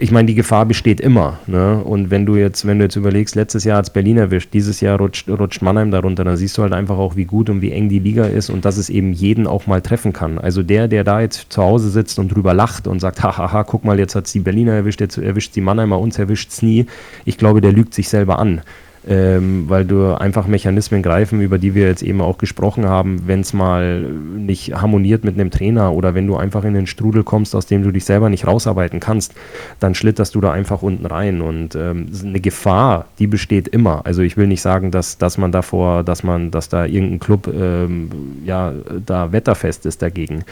ich 0.00 0.10
meine, 0.10 0.26
die 0.26 0.34
Gefahr 0.34 0.64
besteht 0.64 0.98
immer. 0.98 1.38
Ne? 1.46 1.84
Und 1.84 2.10
wenn 2.10 2.24
du 2.24 2.36
jetzt, 2.36 2.66
wenn 2.66 2.78
du 2.78 2.86
jetzt 2.86 2.96
überlegst, 2.96 3.34
letztes 3.34 3.64
Jahr 3.64 3.76
hat 3.76 3.84
es 3.84 3.90
Berlin 3.90 4.16
erwischt, 4.16 4.54
dieses 4.54 4.80
Jahr 4.80 4.98
rutscht, 4.98 5.28
rutscht 5.28 5.60
Mannheim 5.60 5.90
darunter, 5.90 6.24
dann 6.24 6.38
siehst 6.38 6.56
du 6.56 6.62
halt 6.62 6.72
einfach 6.72 6.96
auch, 6.96 7.16
wie 7.16 7.26
gut 7.26 7.50
und 7.50 7.60
wie 7.60 7.70
eng 7.70 7.90
die 7.90 7.98
Liga 7.98 8.24
ist 8.24 8.48
und 8.48 8.64
dass 8.64 8.78
es 8.78 8.88
eben 8.88 9.12
jeden 9.12 9.46
auch 9.46 9.66
mal 9.66 9.82
treffen 9.82 10.14
kann. 10.14 10.38
Also 10.38 10.62
der, 10.62 10.88
der 10.88 11.04
da 11.04 11.20
jetzt 11.20 11.52
zu 11.52 11.62
Hause 11.62 11.90
sitzt 11.90 12.18
und 12.18 12.34
drüber 12.34 12.54
lacht 12.54 12.86
und 12.86 12.98
sagt, 12.98 13.22
hahaha, 13.22 13.62
guck 13.64 13.84
mal, 13.84 13.98
jetzt 13.98 14.14
hat 14.14 14.24
es 14.24 14.32
die 14.32 14.40
Berliner 14.40 14.72
erwischt, 14.72 15.02
jetzt 15.02 15.18
erwischt 15.18 15.54
die 15.54 15.60
Mannheimer, 15.60 15.98
uns 15.98 16.18
erwischt 16.18 16.50
es 16.50 16.62
nie. 16.62 16.86
Ich 17.26 17.36
glaube, 17.36 17.60
der 17.60 17.72
lügt 17.72 17.92
sich 17.92 18.08
selber 18.08 18.38
an 18.38 18.62
ähm, 19.08 19.64
weil 19.68 19.84
du 19.84 20.14
einfach 20.14 20.46
Mechanismen 20.46 21.02
greifen, 21.02 21.40
über 21.40 21.58
die 21.58 21.74
wir 21.74 21.86
jetzt 21.86 22.02
eben 22.02 22.20
auch 22.20 22.38
gesprochen 22.38 22.86
haben, 22.86 23.22
wenn 23.26 23.40
es 23.40 23.52
mal 23.52 24.02
nicht 24.02 24.74
harmoniert 24.74 25.24
mit 25.24 25.34
einem 25.34 25.50
Trainer 25.50 25.92
oder 25.92 26.14
wenn 26.14 26.26
du 26.26 26.36
einfach 26.36 26.64
in 26.64 26.74
den 26.74 26.86
Strudel 26.86 27.24
kommst, 27.24 27.54
aus 27.54 27.66
dem 27.66 27.82
du 27.82 27.90
dich 27.90 28.04
selber 28.04 28.28
nicht 28.28 28.46
rausarbeiten 28.46 29.00
kannst, 29.00 29.34
dann 29.78 29.94
schlitterst 29.94 30.34
du 30.34 30.40
da 30.40 30.52
einfach 30.52 30.82
unten 30.82 31.06
rein 31.06 31.40
und 31.40 31.74
ähm, 31.74 32.08
eine 32.22 32.40
Gefahr, 32.40 33.06
die 33.18 33.26
besteht 33.26 33.68
immer. 33.68 34.04
Also 34.04 34.22
ich 34.22 34.36
will 34.36 34.46
nicht 34.46 34.62
sagen, 34.62 34.90
dass, 34.90 35.16
dass 35.16 35.38
man 35.38 35.52
davor, 35.52 36.04
dass 36.04 36.22
man, 36.22 36.50
dass 36.50 36.68
da 36.68 36.84
irgendein 36.84 37.20
Club 37.20 37.46
ähm, 37.48 38.10
ja 38.44 38.72
da 39.06 39.32
wetterfest 39.32 39.86
ist 39.86 40.02
dagegen. 40.02 40.44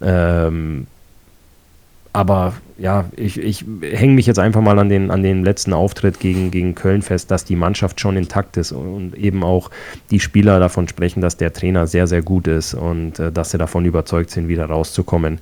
Ähm, 0.00 0.86
aber 2.12 2.54
ja, 2.76 3.04
ich, 3.14 3.38
ich 3.38 3.64
hänge 3.82 4.14
mich 4.14 4.26
jetzt 4.26 4.38
einfach 4.38 4.62
mal 4.62 4.78
an 4.78 4.88
den, 4.88 5.10
an 5.10 5.22
den 5.22 5.44
letzten 5.44 5.72
Auftritt 5.72 6.18
gegen, 6.18 6.50
gegen 6.50 6.74
Köln 6.74 7.02
fest, 7.02 7.30
dass 7.30 7.44
die 7.44 7.56
Mannschaft 7.56 8.00
schon 8.00 8.16
intakt 8.16 8.56
ist 8.56 8.72
und 8.72 9.14
eben 9.14 9.44
auch 9.44 9.70
die 10.10 10.18
Spieler 10.18 10.58
davon 10.58 10.88
sprechen, 10.88 11.20
dass 11.20 11.36
der 11.36 11.52
Trainer 11.52 11.86
sehr, 11.86 12.06
sehr 12.06 12.22
gut 12.22 12.48
ist 12.48 12.74
und 12.74 13.18
äh, 13.18 13.30
dass 13.30 13.50
sie 13.50 13.58
davon 13.58 13.84
überzeugt 13.84 14.30
sind, 14.30 14.48
wieder 14.48 14.66
rauszukommen. 14.66 15.40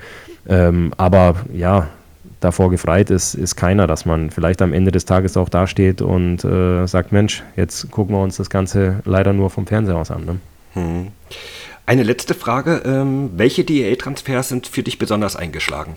Ähm, 0.49 0.93
aber 0.97 1.37
ja, 1.53 1.89
davor 2.41 2.71
gefreit 2.71 3.11
ist, 3.11 3.35
ist 3.35 3.57
keiner, 3.57 3.87
dass 3.87 4.05
man 4.05 4.31
vielleicht 4.31 4.61
am 4.61 4.73
Ende 4.73 4.91
des 4.91 5.05
Tages 5.05 5.37
auch 5.37 5.49
dasteht 5.49 6.03
und 6.03 6.45
äh, 6.45 6.87
sagt, 6.87 7.13
Mensch, 7.13 7.43
jetzt 7.57 7.91
gucken 7.91 8.15
wir 8.15 8.23
uns 8.23 8.37
das 8.37 8.51
Ganze 8.51 9.01
leider 9.05 9.33
nur 9.33 9.51
vom 9.51 9.67
Fernseher 9.67 9.97
aus 9.97 10.11
an. 10.11 10.25
Ne? 10.25 10.41
Hm. 10.75 11.09
Eine 11.87 12.03
letzte 12.03 12.35
Frage. 12.35 12.83
Ähm, 12.85 13.31
welche 13.37 13.65
DEA-Transfers 13.65 14.51
sind 14.51 14.67
für 14.67 14.83
dich 14.83 14.99
besonders 14.99 15.37
eingeschlagen? 15.37 15.97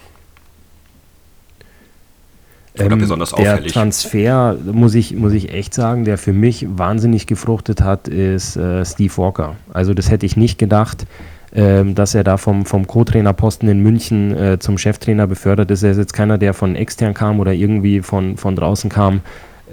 Oder 2.85 2.93
ähm, 2.93 2.99
besonders 2.99 3.33
auffällig? 3.33 3.73
Der 3.73 3.81
Transfer, 3.81 4.57
muss 4.71 4.95
ich, 4.95 5.15
muss 5.15 5.33
ich 5.33 5.51
echt 5.53 5.73
sagen, 5.73 6.05
der 6.05 6.17
für 6.17 6.33
mich 6.33 6.67
wahnsinnig 6.69 7.27
gefruchtet 7.27 7.81
hat, 7.81 8.07
ist 8.07 8.55
äh, 8.55 8.85
Steve 8.85 9.15
Walker. 9.17 9.55
Also 9.73 9.93
das 9.93 10.09
hätte 10.09 10.25
ich 10.25 10.37
nicht 10.37 10.57
gedacht, 10.57 11.05
ähm, 11.53 11.95
dass 11.95 12.15
er 12.15 12.23
da 12.23 12.37
vom, 12.37 12.65
vom 12.65 12.87
Co-Trainerposten 12.87 13.67
in 13.67 13.81
München 13.81 14.35
äh, 14.35 14.59
zum 14.59 14.77
Cheftrainer 14.77 15.27
befördert 15.27 15.69
ist. 15.71 15.83
Er 15.83 15.91
ist 15.91 15.97
jetzt 15.97 16.13
keiner, 16.13 16.37
der 16.37 16.53
von 16.53 16.75
extern 16.75 17.13
kam 17.13 17.39
oder 17.39 17.53
irgendwie 17.53 18.01
von, 18.01 18.37
von 18.37 18.55
draußen 18.55 18.89
kam. 18.89 19.21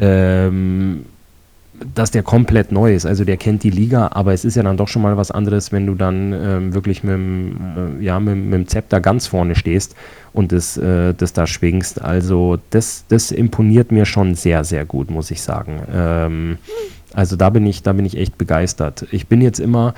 Ähm, 0.01 1.05
dass 1.95 2.11
der 2.11 2.22
komplett 2.22 2.72
neu 2.72 2.95
ist. 2.95 3.07
Also 3.07 3.24
der 3.24 3.37
kennt 3.37 3.62
die 3.62 3.70
Liga, 3.70 4.11
aber 4.12 4.33
es 4.33 4.45
ist 4.45 4.57
ja 4.57 4.62
dann 4.62 4.76
doch 4.76 4.89
schon 4.89 5.03
mal 5.03 5.16
was 5.16 5.31
anderes, 5.31 5.72
wenn 5.72 5.87
du 5.87 5.95
dann 5.95 6.33
ähm, 6.33 6.74
wirklich 6.74 7.03
mit 7.03 7.14
dem, 7.14 7.99
äh, 8.01 8.05
ja, 8.05 8.18
mit, 8.20 8.37
mit, 8.37 8.53
dem 8.53 8.68
Zepter 8.68 9.01
ganz 9.01 9.26
vorne 9.26 9.55
stehst 9.55 9.95
und 10.33 10.53
das, 10.53 10.76
äh, 10.76 11.14
das 11.14 11.33
da 11.33 11.47
schwingst. 11.47 12.03
Also 12.03 12.59
das, 12.70 13.05
das 13.09 13.31
imponiert 13.31 13.93
mir 13.93 14.07
schon 14.07 14.35
sehr, 14.35 14.64
sehr 14.64 14.85
gut, 14.85 15.11
muss 15.11 15.31
ich 15.31 15.43
sagen. 15.43 15.81
Ähm, 15.93 16.59
also 17.14 17.37
da 17.37 17.51
bin 17.51 17.66
ich, 17.66 17.83
da 17.83 17.93
bin 17.93 18.05
ich 18.05 18.16
echt 18.16 18.39
begeistert. 18.39 19.07
Ich 19.11 19.26
bin 19.26 19.41
jetzt 19.41 19.61
immer 19.61 19.95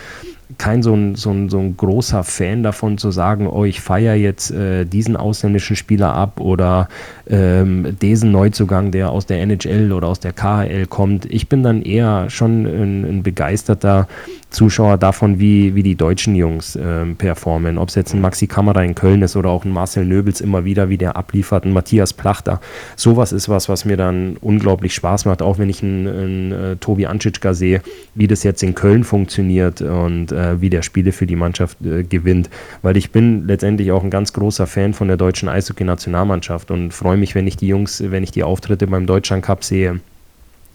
kein 0.58 0.82
so 0.82 0.94
ein, 0.94 1.14
so, 1.14 1.30
ein, 1.30 1.48
so 1.48 1.58
ein 1.58 1.76
großer 1.76 2.24
Fan 2.24 2.62
davon 2.62 2.98
zu 2.98 3.10
sagen, 3.10 3.46
oh, 3.46 3.64
ich 3.64 3.80
feiere 3.80 4.14
jetzt 4.14 4.50
äh, 4.50 4.84
diesen 4.84 5.16
ausländischen 5.16 5.76
Spieler 5.76 6.14
ab 6.14 6.40
oder 6.40 6.88
ähm, 7.28 7.96
diesen 8.00 8.32
Neuzugang, 8.32 8.90
der 8.90 9.10
aus 9.10 9.26
der 9.26 9.40
NHL 9.42 9.92
oder 9.92 10.08
aus 10.08 10.20
der 10.20 10.32
KHL 10.32 10.86
kommt. 10.86 11.26
Ich 11.26 11.48
bin 11.48 11.62
dann 11.62 11.82
eher 11.82 12.30
schon 12.30 12.66
ein, 12.66 13.04
ein 13.04 13.22
begeisterter 13.22 14.08
Zuschauer 14.50 14.98
davon, 14.98 15.38
wie, 15.38 15.74
wie 15.74 15.82
die 15.82 15.94
deutschen 15.94 16.34
Jungs 16.34 16.76
ähm, 16.80 17.16
performen. 17.16 17.78
Ob 17.78 17.88
es 17.88 17.94
jetzt 17.94 18.14
ein 18.14 18.20
Maxi 18.20 18.46
Kamera 18.46 18.82
in 18.82 18.94
Köln 18.94 19.22
ist 19.22 19.36
oder 19.36 19.50
auch 19.50 19.64
ein 19.64 19.70
Marcel 19.70 20.04
Nöbels 20.04 20.40
immer 20.40 20.64
wieder, 20.64 20.88
wie 20.88 20.98
der 20.98 21.16
abliefert, 21.16 21.64
ein 21.64 21.72
Matthias 21.72 22.12
Plachter. 22.12 22.60
Sowas 22.96 23.32
ist 23.32 23.48
was, 23.48 23.68
was 23.68 23.84
mir 23.84 23.96
dann 23.96 24.36
unglaublich 24.40 24.94
Spaß 24.94 25.24
macht, 25.24 25.40
auch 25.40 25.58
wenn 25.58 25.70
ich 25.70 25.82
einen, 25.82 26.06
einen 26.06 26.52
äh, 26.52 26.76
Tobi 26.76 27.06
Anschitschka 27.06 27.54
sehe, 27.54 27.82
wie 28.14 28.26
das 28.26 28.42
jetzt 28.42 28.62
in 28.62 28.74
Köln 28.74 29.04
funktioniert 29.04 29.82
und 29.82 30.32
äh, 30.32 30.60
wie 30.60 30.70
der 30.70 30.82
Spiele 30.82 31.12
für 31.12 31.26
die 31.26 31.36
Mannschaft 31.36 31.78
äh, 31.84 32.02
gewinnt. 32.02 32.50
Weil 32.82 32.96
ich 32.96 33.12
bin 33.12 33.46
letztendlich 33.46 33.92
auch 33.92 34.02
ein 34.02 34.10
ganz 34.10 34.32
großer 34.32 34.66
Fan 34.66 34.94
von 34.94 35.08
der 35.08 35.16
deutschen 35.16 35.48
Eishockey-Nationalmannschaft 35.48 36.70
und 36.70 36.92
freue 36.92 37.16
mich, 37.16 37.34
wenn 37.34 37.46
ich 37.46 37.56
die 37.56 37.68
Jungs, 37.68 38.02
wenn 38.04 38.24
ich 38.24 38.32
die 38.32 38.42
Auftritte 38.42 38.86
beim 38.86 39.06
Deutschland 39.06 39.44
Cup 39.44 39.64
sehe 39.64 40.00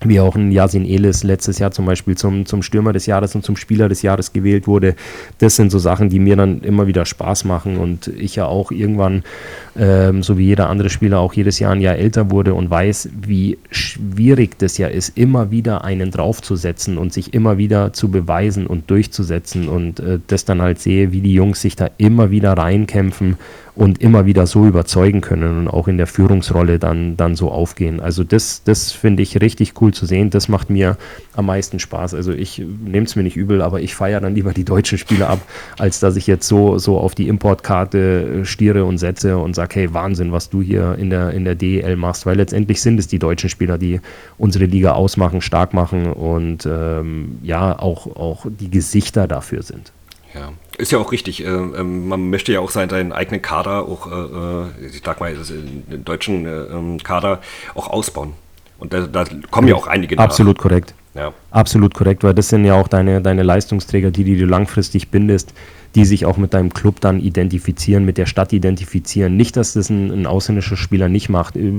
wie 0.02 0.20
auch 0.20 0.36
ein 0.36 0.52
Yasin 0.52 0.86
Elis 0.86 1.24
letztes 1.24 1.60
Jahr 1.60 1.72
zum 1.72 1.86
Beispiel 1.86 2.16
zum, 2.16 2.46
zum 2.46 2.62
Stürmer 2.62 2.94
des 2.94 3.06
Jahres 3.06 3.34
und 3.36 3.44
zum 3.44 3.56
Spieler 3.56 3.90
des 3.90 4.02
Jahres 4.02 4.34
gewählt 4.34 4.68
wurde. 4.68 4.96
Das 5.40 5.56
sind 5.56 5.72
so 5.72 5.80
Sachen, 5.80 6.10
die 6.10 6.20
mir 6.20 6.36
dann 6.36 6.62
immer 6.62 6.88
wieder 6.88 7.06
Spaß 7.06 7.46
machen 7.46 7.78
und 7.78 8.08
ich 8.08 8.36
ja 8.36 8.46
auch 8.46 8.72
irgendwann, 8.72 9.24
ähm, 9.78 10.22
so 10.22 10.38
wie 10.38 10.46
jeder 10.46 10.70
andere 10.70 10.90
Spieler, 10.90 11.20
auch 11.20 11.34
jedes 11.34 11.60
Jahr 11.60 11.72
ein 11.72 11.82
Jahr 11.82 11.96
älter 11.96 12.30
wurde 12.30 12.54
und 12.54 12.70
weiß, 12.70 13.10
wie 13.22 13.58
schwierig 13.72 14.60
das 14.60 14.78
ja 14.78 14.88
ist, 14.88 15.18
immer 15.18 15.50
wieder 15.50 15.84
einen 15.84 16.12
draufzusetzen 16.12 16.98
und 16.98 17.14
sich 17.14 17.34
immer 17.34 17.58
wieder 17.58 17.94
zu 17.94 18.10
beweisen 18.10 18.68
und 18.68 18.90
durchzusetzen 18.90 19.68
und 19.68 20.00
äh, 20.00 20.20
das 20.28 20.46
dann 20.46 20.62
halt 20.62 20.80
sehe, 20.80 21.12
wie 21.12 21.22
die 21.22 21.34
Jungs 21.34 21.62
sich 21.62 21.76
da 21.76 21.90
immer 21.98 22.32
wieder 22.32 22.54
reinkämpfen 22.54 23.38
und 23.76 24.02
immer 24.02 24.26
wieder 24.26 24.48
so 24.48 24.66
überzeugen 24.66 25.22
können 25.22 25.60
und 25.60 25.68
auch 25.68 25.88
in 25.88 25.98
der 25.98 26.08
Führungsrolle 26.08 26.80
dann, 26.80 27.18
dann 27.18 27.36
so 27.36 27.52
aufgehen. 27.52 28.00
Also 28.00 28.24
das, 28.24 28.64
das 28.64 28.92
finde 28.92 29.22
ich 29.22 29.42
richtig 29.42 29.74
cool 29.82 29.94
zu 29.94 30.06
sehen. 30.06 30.30
Das 30.30 30.48
macht 30.48 30.70
mir 30.70 30.98
am 31.34 31.48
meisten 31.48 31.80
Spaß. 31.80 32.14
Also 32.14 32.32
ich 32.32 32.60
nehme 32.60 33.06
es 33.06 33.16
mir 33.16 33.24
nicht 33.24 33.36
übel, 33.36 33.62
aber 33.62 33.82
ich 33.82 33.94
feiere 33.94 34.22
dann 34.22 34.34
lieber 34.34 34.54
die 34.54 34.64
deutschen 34.64 34.98
Spieler 34.98 35.30
ab, 35.30 35.42
als 35.78 36.00
dass 36.00 36.16
ich 36.16 36.26
jetzt 36.26 36.48
so, 36.48 36.78
so 36.78 36.98
auf 36.98 37.16
die 37.16 37.28
Importkarte 37.28 38.42
äh, 38.42 38.46
stiere 38.46 38.86
und 38.86 38.98
setze 38.98 39.38
und 39.38 39.56
sage, 39.56 39.76
hey, 39.76 39.94
Wahnsinn, 39.94 40.32
was 40.32 40.50
du 40.50 40.62
hier 40.62 40.96
in 40.98 41.10
der, 41.10 41.32
in 41.32 41.44
der 41.44 41.56
DEL 41.56 41.98
machst. 41.98 42.26
Weil 42.26 42.38
letztendlich 42.38 42.82
sind 42.82 42.98
es 42.98 43.08
die 43.08 43.20
deutschen 43.20 43.50
Spieler, 43.50 43.78
die 43.78 44.00
unsere 44.38 44.66
Liga 44.66 44.94
ausmachen, 44.94 45.42
stark 45.42 45.74
machen 45.74 46.14
und 46.14 46.66
ähm, 46.66 47.40
ja, 47.44 47.78
auch, 47.78 48.08
auch 48.16 48.46
die 48.50 48.72
Gesichter 48.72 49.28
dafür 49.28 49.64
sind. 49.64 49.92
Ja, 50.34 50.52
ist 50.78 50.92
ja 50.92 51.00
auch 51.00 51.12
richtig. 51.12 51.44
Äh, 51.44 51.48
ähm, 51.48 52.08
man 52.08 52.30
möchte 52.30 52.52
ja 52.52 52.60
auch 52.60 52.70
seinen, 52.70 53.12
eigenen 53.12 53.42
Kader, 53.42 53.84
auch, 53.84 54.12
äh, 54.12 54.86
äh 54.86 54.88
ich 54.88 55.02
sag 55.04 55.20
mal, 55.20 55.34
den 55.34 56.06
deutschen 56.06 56.46
ähm, 56.46 57.04
Kader 57.04 57.42
auch 57.74 57.90
ausbauen. 57.90 58.34
Und 58.78 58.94
da, 58.94 59.08
da 59.08 59.26
kommen 59.52 59.68
ja 59.68 59.76
auch 59.76 59.88
einige 59.88 60.16
nach. 60.16 60.26
Absolut 60.26 60.58
korrekt. 60.58 60.94
Ja. 61.14 61.34
Absolut 61.52 61.94
korrekt, 61.94 62.24
weil 62.24 62.34
das 62.34 62.50
sind 62.50 62.66
ja 62.66 62.76
auch 62.76 62.90
deine, 62.90 63.22
deine 63.22 63.44
Leistungsträger, 63.44 64.12
die, 64.12 64.26
die 64.26 64.38
du 64.38 64.46
langfristig 64.46 65.10
bindest, 65.10 65.54
die 65.96 66.04
sich 66.04 66.26
auch 66.26 66.36
mit 66.36 66.54
deinem 66.54 66.74
Club 66.74 67.00
dann 67.00 67.22
identifizieren, 67.22 68.04
mit 68.04 68.18
der 68.18 68.26
Stadt 68.26 68.52
identifizieren. 68.52 69.38
Nicht, 69.38 69.56
dass 69.56 69.74
das 69.74 69.90
ein, 69.90 70.12
ein 70.12 70.28
ausländischer 70.28 70.76
Spieler 70.76 71.08
nicht 71.08 71.30
macht, 71.30 71.56
äh, 71.56 71.72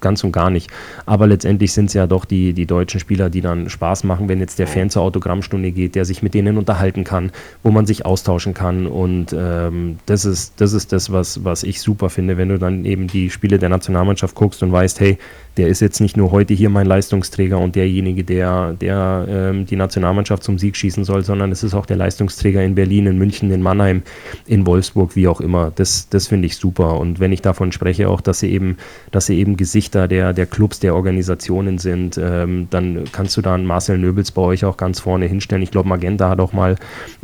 ganz 0.00 0.22
und 0.22 0.32
gar 0.32 0.50
nicht. 0.50 0.70
Aber 1.06 1.26
letztendlich 1.26 1.72
sind 1.72 1.86
es 1.86 1.94
ja 1.94 2.06
doch 2.06 2.26
die, 2.26 2.52
die 2.52 2.66
deutschen 2.66 3.00
Spieler, 3.00 3.30
die 3.30 3.40
dann 3.40 3.70
Spaß 3.70 4.04
machen, 4.04 4.28
wenn 4.28 4.40
jetzt 4.40 4.58
der 4.58 4.66
Fan 4.66 4.90
zur 4.90 5.02
Autogrammstunde 5.02 5.72
geht, 5.72 5.94
der 5.94 6.04
sich 6.04 6.22
mit 6.22 6.34
denen 6.34 6.58
unterhalten 6.58 7.04
kann, 7.04 7.32
wo 7.62 7.70
man 7.70 7.86
sich 7.86 8.04
austauschen 8.04 8.52
kann. 8.52 8.86
Und 8.86 9.34
ähm, 9.36 9.98
das, 10.04 10.26
ist, 10.26 10.60
das 10.60 10.74
ist 10.74 10.92
das, 10.92 11.10
was, 11.10 11.42
was 11.42 11.62
ich 11.62 11.80
super 11.80 12.10
finde, 12.10 12.36
wenn 12.36 12.50
du 12.50 12.58
dann 12.58 12.84
eben 12.84 13.06
die 13.06 13.30
Spiele 13.30 13.58
der 13.58 13.70
Nationalmannschaft 13.70 14.34
guckst 14.34 14.62
und 14.62 14.72
weißt, 14.72 15.00
hey, 15.00 15.18
der 15.58 15.66
ist 15.66 15.80
jetzt 15.80 16.00
nicht 16.00 16.16
nur 16.16 16.30
heute 16.30 16.54
hier 16.54 16.70
mein 16.70 16.86
Leistungsträger 16.86 17.58
und 17.58 17.74
derjenige, 17.74 18.22
der, 18.22 18.74
der 18.74 19.26
ähm, 19.28 19.66
die 19.66 19.74
Nationalmannschaft 19.74 20.44
zum 20.44 20.56
Sieg 20.56 20.76
schießen 20.76 21.04
soll, 21.04 21.24
sondern 21.24 21.50
es 21.50 21.64
ist 21.64 21.74
auch 21.74 21.84
der 21.84 21.96
Leistungsträger 21.96 22.62
in 22.62 22.76
Berlin, 22.76 23.06
in 23.06 23.18
München, 23.18 23.50
in 23.50 23.60
Mannheim, 23.60 24.02
in 24.46 24.64
Wolfsburg, 24.66 25.16
wie 25.16 25.26
auch 25.26 25.40
immer. 25.40 25.72
Das, 25.74 26.08
das 26.10 26.28
finde 26.28 26.46
ich 26.46 26.56
super. 26.56 26.98
Und 26.98 27.18
wenn 27.18 27.32
ich 27.32 27.42
davon 27.42 27.72
spreche, 27.72 28.08
auch, 28.08 28.20
dass 28.20 28.38
sie 28.38 28.52
eben, 28.52 28.76
dass 29.10 29.26
sie 29.26 29.36
eben 29.38 29.56
Gesichter 29.56 30.06
der, 30.06 30.32
der 30.32 30.46
Clubs, 30.46 30.78
der 30.78 30.94
Organisationen 30.94 31.78
sind, 31.78 32.18
ähm, 32.22 32.68
dann 32.70 33.04
kannst 33.10 33.36
du 33.36 33.42
da 33.42 33.54
einen 33.54 33.66
Marcel 33.66 33.98
Nöbels 33.98 34.30
bei 34.30 34.42
euch 34.42 34.64
auch 34.64 34.76
ganz 34.76 35.00
vorne 35.00 35.26
hinstellen. 35.26 35.62
Ich 35.62 35.72
glaube, 35.72 35.88
Magenta 35.88 36.28
hat 36.28 36.38
auch 36.38 36.52
mal 36.52 36.76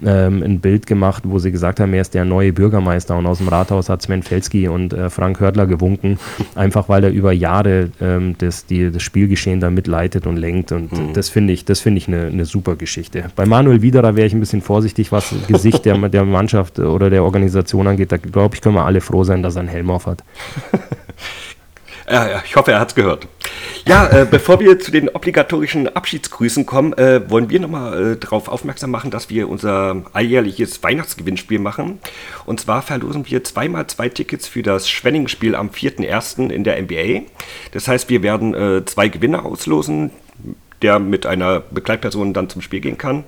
ähm, 0.05 0.43
ein 0.43 0.59
Bild 0.59 0.89
gemacht, 0.89 1.22
wo 1.24 1.39
sie 1.39 1.53
gesagt 1.53 1.78
haben, 1.78 1.95
er 1.95 2.01
ist 2.01 2.14
der 2.14 2.24
neue 2.24 2.53
Bürgermeister 2.53 3.16
und 3.16 3.26
aus 3.26 3.39
dem 3.39 3.47
Rathaus 3.47 3.89
hat 3.89 4.03
Sven 4.03 4.24
Felski 4.24 4.66
und 4.66 4.93
äh, 4.93 5.09
Frank 5.09 5.39
Hördler 5.39 5.68
gewunken, 5.68 6.18
einfach 6.57 6.89
weil 6.89 7.05
er 7.05 7.11
über 7.11 7.30
Jahre 7.32 7.91
ähm, 8.01 8.24
ähm, 8.25 8.35
das, 8.39 8.66
die, 8.66 8.91
das 8.91 9.03
Spielgeschehen 9.03 9.61
da 9.61 9.70
mitleitet 9.70 10.27
und 10.27 10.37
lenkt. 10.37 10.72
Und 10.72 10.93
mhm. 10.93 11.12
das 11.12 11.29
finde 11.29 11.53
ich, 11.53 11.64
das 11.64 11.81
finde 11.81 11.99
ich 11.99 12.09
eine, 12.09 12.27
eine 12.27 12.45
super 12.45 12.77
Geschichte. 12.77 13.25
Bei 13.37 13.47
Manuel 13.47 13.83
Widerer 13.83 14.16
wäre 14.16 14.27
ich 14.27 14.35
ein 14.35 14.41
bisschen 14.41 14.62
vorsichtig, 14.62 15.12
was 15.12 15.35
Gesicht 15.49 15.85
der, 15.85 15.97
der 16.09 16.25
Mannschaft 16.25 16.79
oder 16.79 17.11
der 17.11 17.25
Organisation 17.25 17.87
angeht. 17.87 18.12
Da 18.12 18.16
glaube 18.16 18.55
ich, 18.55 18.61
können 18.61 18.75
wir 18.75 18.85
alle 18.85 19.01
froh 19.01 19.25
sein, 19.25 19.43
dass 19.43 19.57
er 19.57 19.61
einen 19.61 19.68
Helm 19.68 19.91
auf 19.91 20.07
hat. 20.07 20.22
Ja, 22.11 22.43
ich 22.45 22.55
hoffe, 22.57 22.73
er 22.73 22.81
hat 22.81 22.91
es 22.91 22.95
gehört. 22.95 23.27
Ja, 23.87 24.07
äh, 24.09 24.27
bevor 24.31 24.61
wir 24.61 24.79
zu 24.79 24.91
den 24.91 25.09
obligatorischen 25.09 25.89
Abschiedsgrüßen 25.89 26.67
kommen, 26.67 26.93
äh, 26.95 27.29
wollen 27.31 27.49
wir 27.49 27.61
nochmal 27.61 28.13
äh, 28.13 28.17
darauf 28.17 28.49
aufmerksam 28.49 28.91
machen, 28.91 29.11
dass 29.11 29.31
wir 29.31 29.49
unser 29.49 30.03
alljährliches 30.13 30.83
Weihnachtsgewinnspiel 30.83 31.59
machen. 31.59 31.99
Und 32.45 32.61
zwar 32.61 32.83
verlosen 32.83 33.25
wir 33.29 33.43
zweimal 33.45 33.87
zwei 33.87 34.09
Tickets 34.09 34.47
für 34.49 34.63
das 34.63 34.89
Schwenning-Spiel 34.89 35.55
am 35.55 35.71
4.1. 35.71 36.51
in 36.51 36.65
der 36.65 36.81
NBA. 36.83 37.23
Das 37.73 37.89
heißt, 37.89 38.11
wir 38.11 38.23
werden 38.23 38.55
äh, 38.55 38.85
zwei 38.85 39.09
Gewinner 39.09 39.45
auslosen, 39.45 40.11
der 40.83 40.99
mit 40.99 41.25
einer 41.25 41.61
Begleitperson 41.61 42.35
dann 42.35 42.51
zum 42.51 42.61
Spiel 42.61 42.81
gehen 42.81 42.99
kann. 42.99 43.25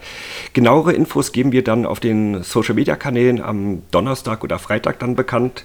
Genauere 0.52 0.92
Infos 0.92 1.32
geben 1.32 1.52
wir 1.52 1.64
dann 1.64 1.86
auf 1.86 2.00
den 2.00 2.42
Social-Media-Kanälen 2.42 3.40
am 3.40 3.82
Donnerstag 3.90 4.44
oder 4.44 4.58
Freitag 4.58 4.98
dann 4.98 5.16
bekannt. 5.16 5.64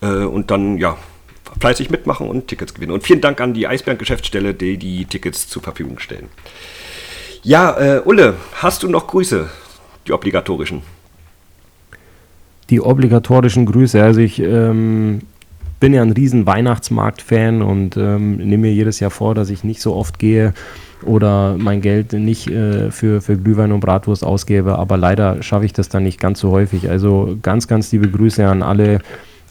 Äh, 0.00 0.06
und 0.06 0.50
dann, 0.50 0.78
ja, 0.78 0.96
fleißig 1.58 1.90
mitmachen 1.90 2.28
und 2.28 2.48
Tickets 2.48 2.74
gewinnen. 2.74 2.92
Und 2.92 3.04
vielen 3.04 3.20
Dank 3.20 3.40
an 3.40 3.54
die 3.54 3.66
Eisbären-Geschäftsstelle, 3.66 4.54
die 4.54 4.76
die 4.76 5.04
Tickets 5.04 5.48
zur 5.48 5.62
Verfügung 5.62 5.98
stellen. 5.98 6.28
Ja, 7.42 7.78
äh, 7.78 8.00
Ulle, 8.04 8.34
hast 8.54 8.82
du 8.82 8.88
noch 8.88 9.06
Grüße, 9.06 9.48
die 10.06 10.12
obligatorischen? 10.12 10.82
Die 12.70 12.80
obligatorischen 12.80 13.64
Grüße, 13.64 14.02
also 14.02 14.20
ich 14.20 14.40
ähm, 14.40 15.20
bin 15.80 15.94
ja 15.94 16.02
ein 16.02 16.12
riesen 16.12 16.46
Weihnachtsmarkt-Fan 16.46 17.62
und 17.62 17.96
ähm, 17.96 18.36
nehme 18.36 18.68
mir 18.68 18.72
jedes 18.72 19.00
Jahr 19.00 19.10
vor, 19.10 19.34
dass 19.34 19.48
ich 19.48 19.64
nicht 19.64 19.80
so 19.80 19.94
oft 19.94 20.18
gehe 20.18 20.52
oder 21.02 21.56
mein 21.56 21.80
Geld 21.80 22.12
nicht 22.12 22.48
äh, 22.48 22.90
für, 22.90 23.20
für 23.20 23.36
Glühwein 23.36 23.72
und 23.72 23.80
Bratwurst 23.80 24.24
ausgebe, 24.24 24.78
aber 24.78 24.96
leider 24.96 25.42
schaffe 25.42 25.64
ich 25.64 25.72
das 25.72 25.88
dann 25.88 26.02
nicht 26.02 26.20
ganz 26.20 26.40
so 26.40 26.50
häufig. 26.50 26.90
Also 26.90 27.38
ganz, 27.40 27.68
ganz 27.68 27.92
liebe 27.92 28.10
Grüße 28.10 28.46
an 28.46 28.62
alle 28.62 29.00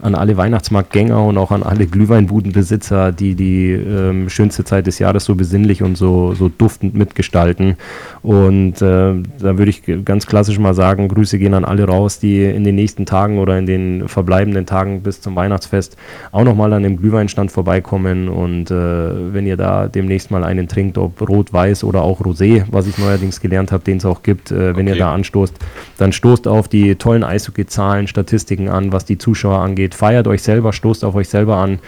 an 0.01 0.15
alle 0.15 0.37
Weihnachtsmarktgänger 0.37 1.23
und 1.23 1.37
auch 1.37 1.51
an 1.51 1.63
alle 1.63 1.87
Glühweinbudenbesitzer, 1.87 3.11
die 3.11 3.35
die 3.35 3.71
ähm, 3.71 4.29
schönste 4.29 4.63
Zeit 4.63 4.87
des 4.87 4.99
Jahres 4.99 5.25
so 5.25 5.35
besinnlich 5.35 5.81
und 5.81 5.97
so, 5.97 6.33
so 6.33 6.49
duftend 6.49 6.93
mitgestalten. 6.93 7.77
Und 8.21 8.81
äh, 8.81 9.13
da 9.39 9.57
würde 9.57 9.69
ich 9.69 9.83
ganz 10.05 10.27
klassisch 10.27 10.59
mal 10.59 10.73
sagen, 10.73 11.07
Grüße 11.07 11.39
gehen 11.39 11.53
an 11.53 11.65
alle 11.65 11.85
raus, 11.85 12.19
die 12.19 12.43
in 12.43 12.63
den 12.63 12.75
nächsten 12.75 13.05
Tagen 13.05 13.39
oder 13.39 13.57
in 13.57 13.65
den 13.65 14.07
verbleibenden 14.07 14.65
Tagen 14.65 15.01
bis 15.01 15.21
zum 15.21 15.35
Weihnachtsfest 15.35 15.97
auch 16.31 16.43
nochmal 16.43 16.73
an 16.73 16.83
dem 16.83 16.97
Glühweinstand 16.97 17.51
vorbeikommen. 17.51 18.29
Und 18.29 18.69
äh, 18.69 19.33
wenn 19.33 19.47
ihr 19.47 19.57
da 19.57 19.87
demnächst 19.87 20.29
mal 20.29 20.43
einen 20.43 20.67
trinkt, 20.67 20.97
ob 20.97 21.27
rot, 21.27 21.53
weiß 21.53 21.83
oder 21.83 22.03
auch 22.03 22.21
rosé, 22.21 22.65
was 22.69 22.87
ich 22.87 22.97
neuerdings 22.97 23.41
gelernt 23.41 23.71
habe, 23.71 23.83
den 23.83 23.97
es 23.97 24.05
auch 24.05 24.21
gibt, 24.21 24.51
äh, 24.51 24.75
wenn 24.75 24.87
okay. 24.87 24.95
ihr 24.95 24.99
da 24.99 25.13
anstoßt, 25.13 25.55
dann 25.97 26.11
stoßt 26.11 26.47
auf 26.47 26.67
die 26.67 26.95
tollen 26.95 27.23
Eishockey-Zahlen, 27.23 28.07
Statistiken 28.07 28.69
an, 28.69 28.91
was 28.91 29.05
die 29.05 29.17
Zuschauer 29.17 29.59
angeht 29.59 29.86
geht. 29.87 29.95
Feiert 29.95 30.27
euch 30.27 30.43
selber, 30.43 30.73
stoßt 30.73 31.03
auf 31.05 31.15
euch 31.15 31.29
selber 31.29 31.57
an 31.57 31.79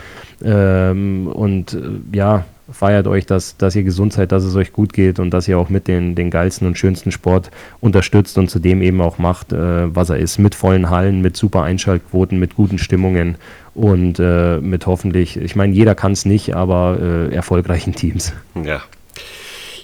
ähm, 0.43 1.27
und 1.27 1.73
äh, 1.73 2.15
ja, 2.15 2.45
feiert 2.71 3.07
euch, 3.07 3.25
dass, 3.25 3.57
dass 3.57 3.75
ihr 3.75 3.83
gesund 3.83 4.13
seid, 4.13 4.31
dass 4.31 4.43
es 4.43 4.55
euch 4.55 4.71
gut 4.71 4.93
geht 4.93 5.19
und 5.19 5.31
dass 5.31 5.47
ihr 5.47 5.57
auch 5.57 5.69
mit 5.69 5.87
den, 5.87 6.15
den 6.15 6.29
geilsten 6.29 6.67
und 6.67 6.77
schönsten 6.77 7.11
Sport 7.11 7.49
unterstützt 7.81 8.37
und 8.37 8.49
zudem 8.49 8.81
eben 8.81 9.01
auch 9.01 9.17
macht, 9.17 9.51
äh, 9.53 9.93
was 9.93 10.09
er 10.09 10.17
ist. 10.17 10.37
Mit 10.37 10.55
vollen 10.55 10.89
Hallen, 10.89 11.21
mit 11.21 11.35
super 11.35 11.63
Einschaltquoten, 11.63 12.39
mit 12.39 12.55
guten 12.55 12.77
Stimmungen 12.77 13.35
und 13.73 14.19
äh, 14.19 14.59
mit 14.59 14.85
hoffentlich, 14.85 15.37
ich 15.37 15.55
meine, 15.55 15.73
jeder 15.73 15.95
kann 15.95 16.11
es 16.11 16.25
nicht, 16.25 16.55
aber 16.55 16.97
äh, 17.01 17.33
erfolgreichen 17.33 17.95
Teams. 17.95 18.33
Ja, 18.63 18.81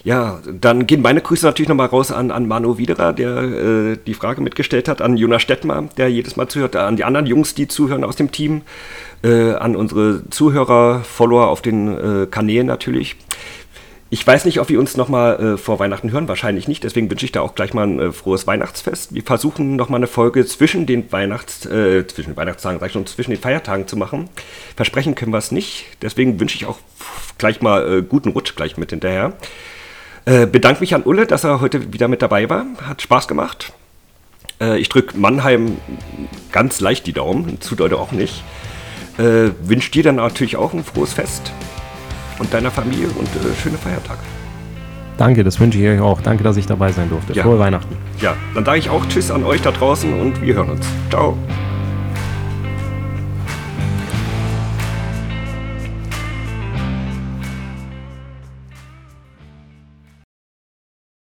ja, 0.05 0.39
dann 0.45 0.85
gehen 0.85 1.01
meine 1.01 1.19
Grüße 1.19 1.43
natürlich 1.43 1.67
nochmal 1.67 1.87
raus 1.87 2.11
an, 2.11 2.29
an 2.29 2.47
Manu 2.47 2.77
Widerer, 2.77 3.11
der 3.11 3.37
äh, 3.37 3.97
die 4.05 4.13
Frage 4.13 4.39
mitgestellt 4.39 4.87
hat, 4.87 5.01
an 5.01 5.17
Jonas 5.17 5.41
Stettmer, 5.41 5.89
der 5.97 6.09
jedes 6.09 6.35
Mal 6.35 6.47
zuhört, 6.47 6.75
an 6.75 6.95
die 6.95 7.03
anderen 7.03 7.25
Jungs, 7.25 7.55
die 7.55 7.67
zuhören 7.67 8.03
aus 8.03 8.15
dem 8.15 8.31
Team, 8.31 8.61
äh, 9.23 9.53
an 9.53 9.75
unsere 9.75 10.21
Zuhörer, 10.29 11.01
Follower 11.03 11.47
auf 11.47 11.63
den 11.63 11.87
äh, 11.87 12.27
Kanälen 12.27 12.67
natürlich. 12.67 13.15
Ich 14.11 14.25
weiß 14.25 14.45
nicht, 14.45 14.59
ob 14.59 14.69
wir 14.69 14.79
uns 14.79 14.95
nochmal 14.95 15.39
äh, 15.39 15.57
vor 15.57 15.79
Weihnachten 15.79 16.11
hören, 16.11 16.27
wahrscheinlich 16.27 16.67
nicht, 16.67 16.83
deswegen 16.83 17.09
wünsche 17.09 17.25
ich 17.25 17.31
da 17.31 17.41
auch 17.41 17.55
gleich 17.55 17.73
mal 17.73 17.87
ein 17.87 17.99
äh, 17.99 18.11
frohes 18.11 18.45
Weihnachtsfest. 18.45 19.15
Wir 19.15 19.23
versuchen 19.23 19.75
nochmal 19.75 19.97
eine 19.97 20.07
Folge 20.07 20.45
zwischen 20.45 20.85
den 20.85 21.11
Weihnachts, 21.11 21.65
äh, 21.65 22.05
zwischen 22.05 22.33
den 22.33 22.37
Weihnachtstagen, 22.37 22.79
sag 22.79 22.85
ich 22.85 22.93
schon, 22.93 23.07
zwischen 23.07 23.31
den 23.31 23.39
Feiertagen 23.39 23.87
zu 23.87 23.97
machen. 23.97 24.29
Versprechen 24.75 25.15
können 25.15 25.33
wir 25.33 25.39
es 25.39 25.51
nicht, 25.51 25.87
deswegen 26.03 26.39
wünsche 26.39 26.57
ich 26.57 26.67
auch 26.67 26.77
gleich 27.39 27.61
mal 27.61 27.91
äh, 27.91 28.01
guten 28.03 28.29
Rutsch 28.29 28.55
gleich 28.55 28.77
mit 28.77 28.91
hinterher. 28.91 29.33
Äh, 30.25 30.47
bedanke 30.47 30.81
mich 30.81 30.95
an 30.95 31.03
Ulle, 31.03 31.27
dass 31.27 31.43
er 31.43 31.61
heute 31.61 31.93
wieder 31.93 32.07
mit 32.07 32.21
dabei 32.21 32.49
war. 32.49 32.65
Hat 32.87 33.01
Spaß 33.01 33.27
gemacht. 33.27 33.73
Äh, 34.59 34.79
ich 34.79 34.89
drücke 34.89 35.17
Mannheim 35.17 35.77
ganz 36.51 36.79
leicht 36.79 37.05
die 37.05 37.13
Daumen, 37.13 37.61
zu 37.61 37.75
Leute 37.75 37.97
auch 37.97 38.11
nicht. 38.11 38.43
Äh, 39.17 39.51
Wünsche 39.63 39.91
dir 39.91 40.03
dann 40.03 40.15
natürlich 40.15 40.57
auch 40.57 40.73
ein 40.73 40.83
frohes 40.83 41.13
Fest 41.13 41.51
und 42.39 42.53
deiner 42.53 42.71
Familie 42.71 43.07
und 43.07 43.27
äh, 43.27 43.55
schöne 43.61 43.77
Feiertage. 43.77 44.19
Danke, 45.17 45.43
das 45.43 45.59
wünsche 45.59 45.79
ich 45.79 45.87
euch 45.87 46.01
auch. 46.01 46.21
Danke, 46.21 46.43
dass 46.43 46.57
ich 46.57 46.65
dabei 46.65 46.91
sein 46.91 47.09
durfte. 47.09 47.33
Ja. 47.33 47.43
Frohe 47.43 47.59
Weihnachten. 47.59 47.95
Ja, 48.19 48.35
dann 48.53 48.65
sage 48.65 48.79
ich 48.79 48.89
auch 48.89 49.05
Tschüss 49.05 49.31
an 49.31 49.43
euch 49.45 49.61
da 49.61 49.71
draußen 49.71 50.19
und 50.19 50.41
wir 50.41 50.55
hören 50.55 50.71
uns. 50.71 50.85
Ciao. 51.09 51.37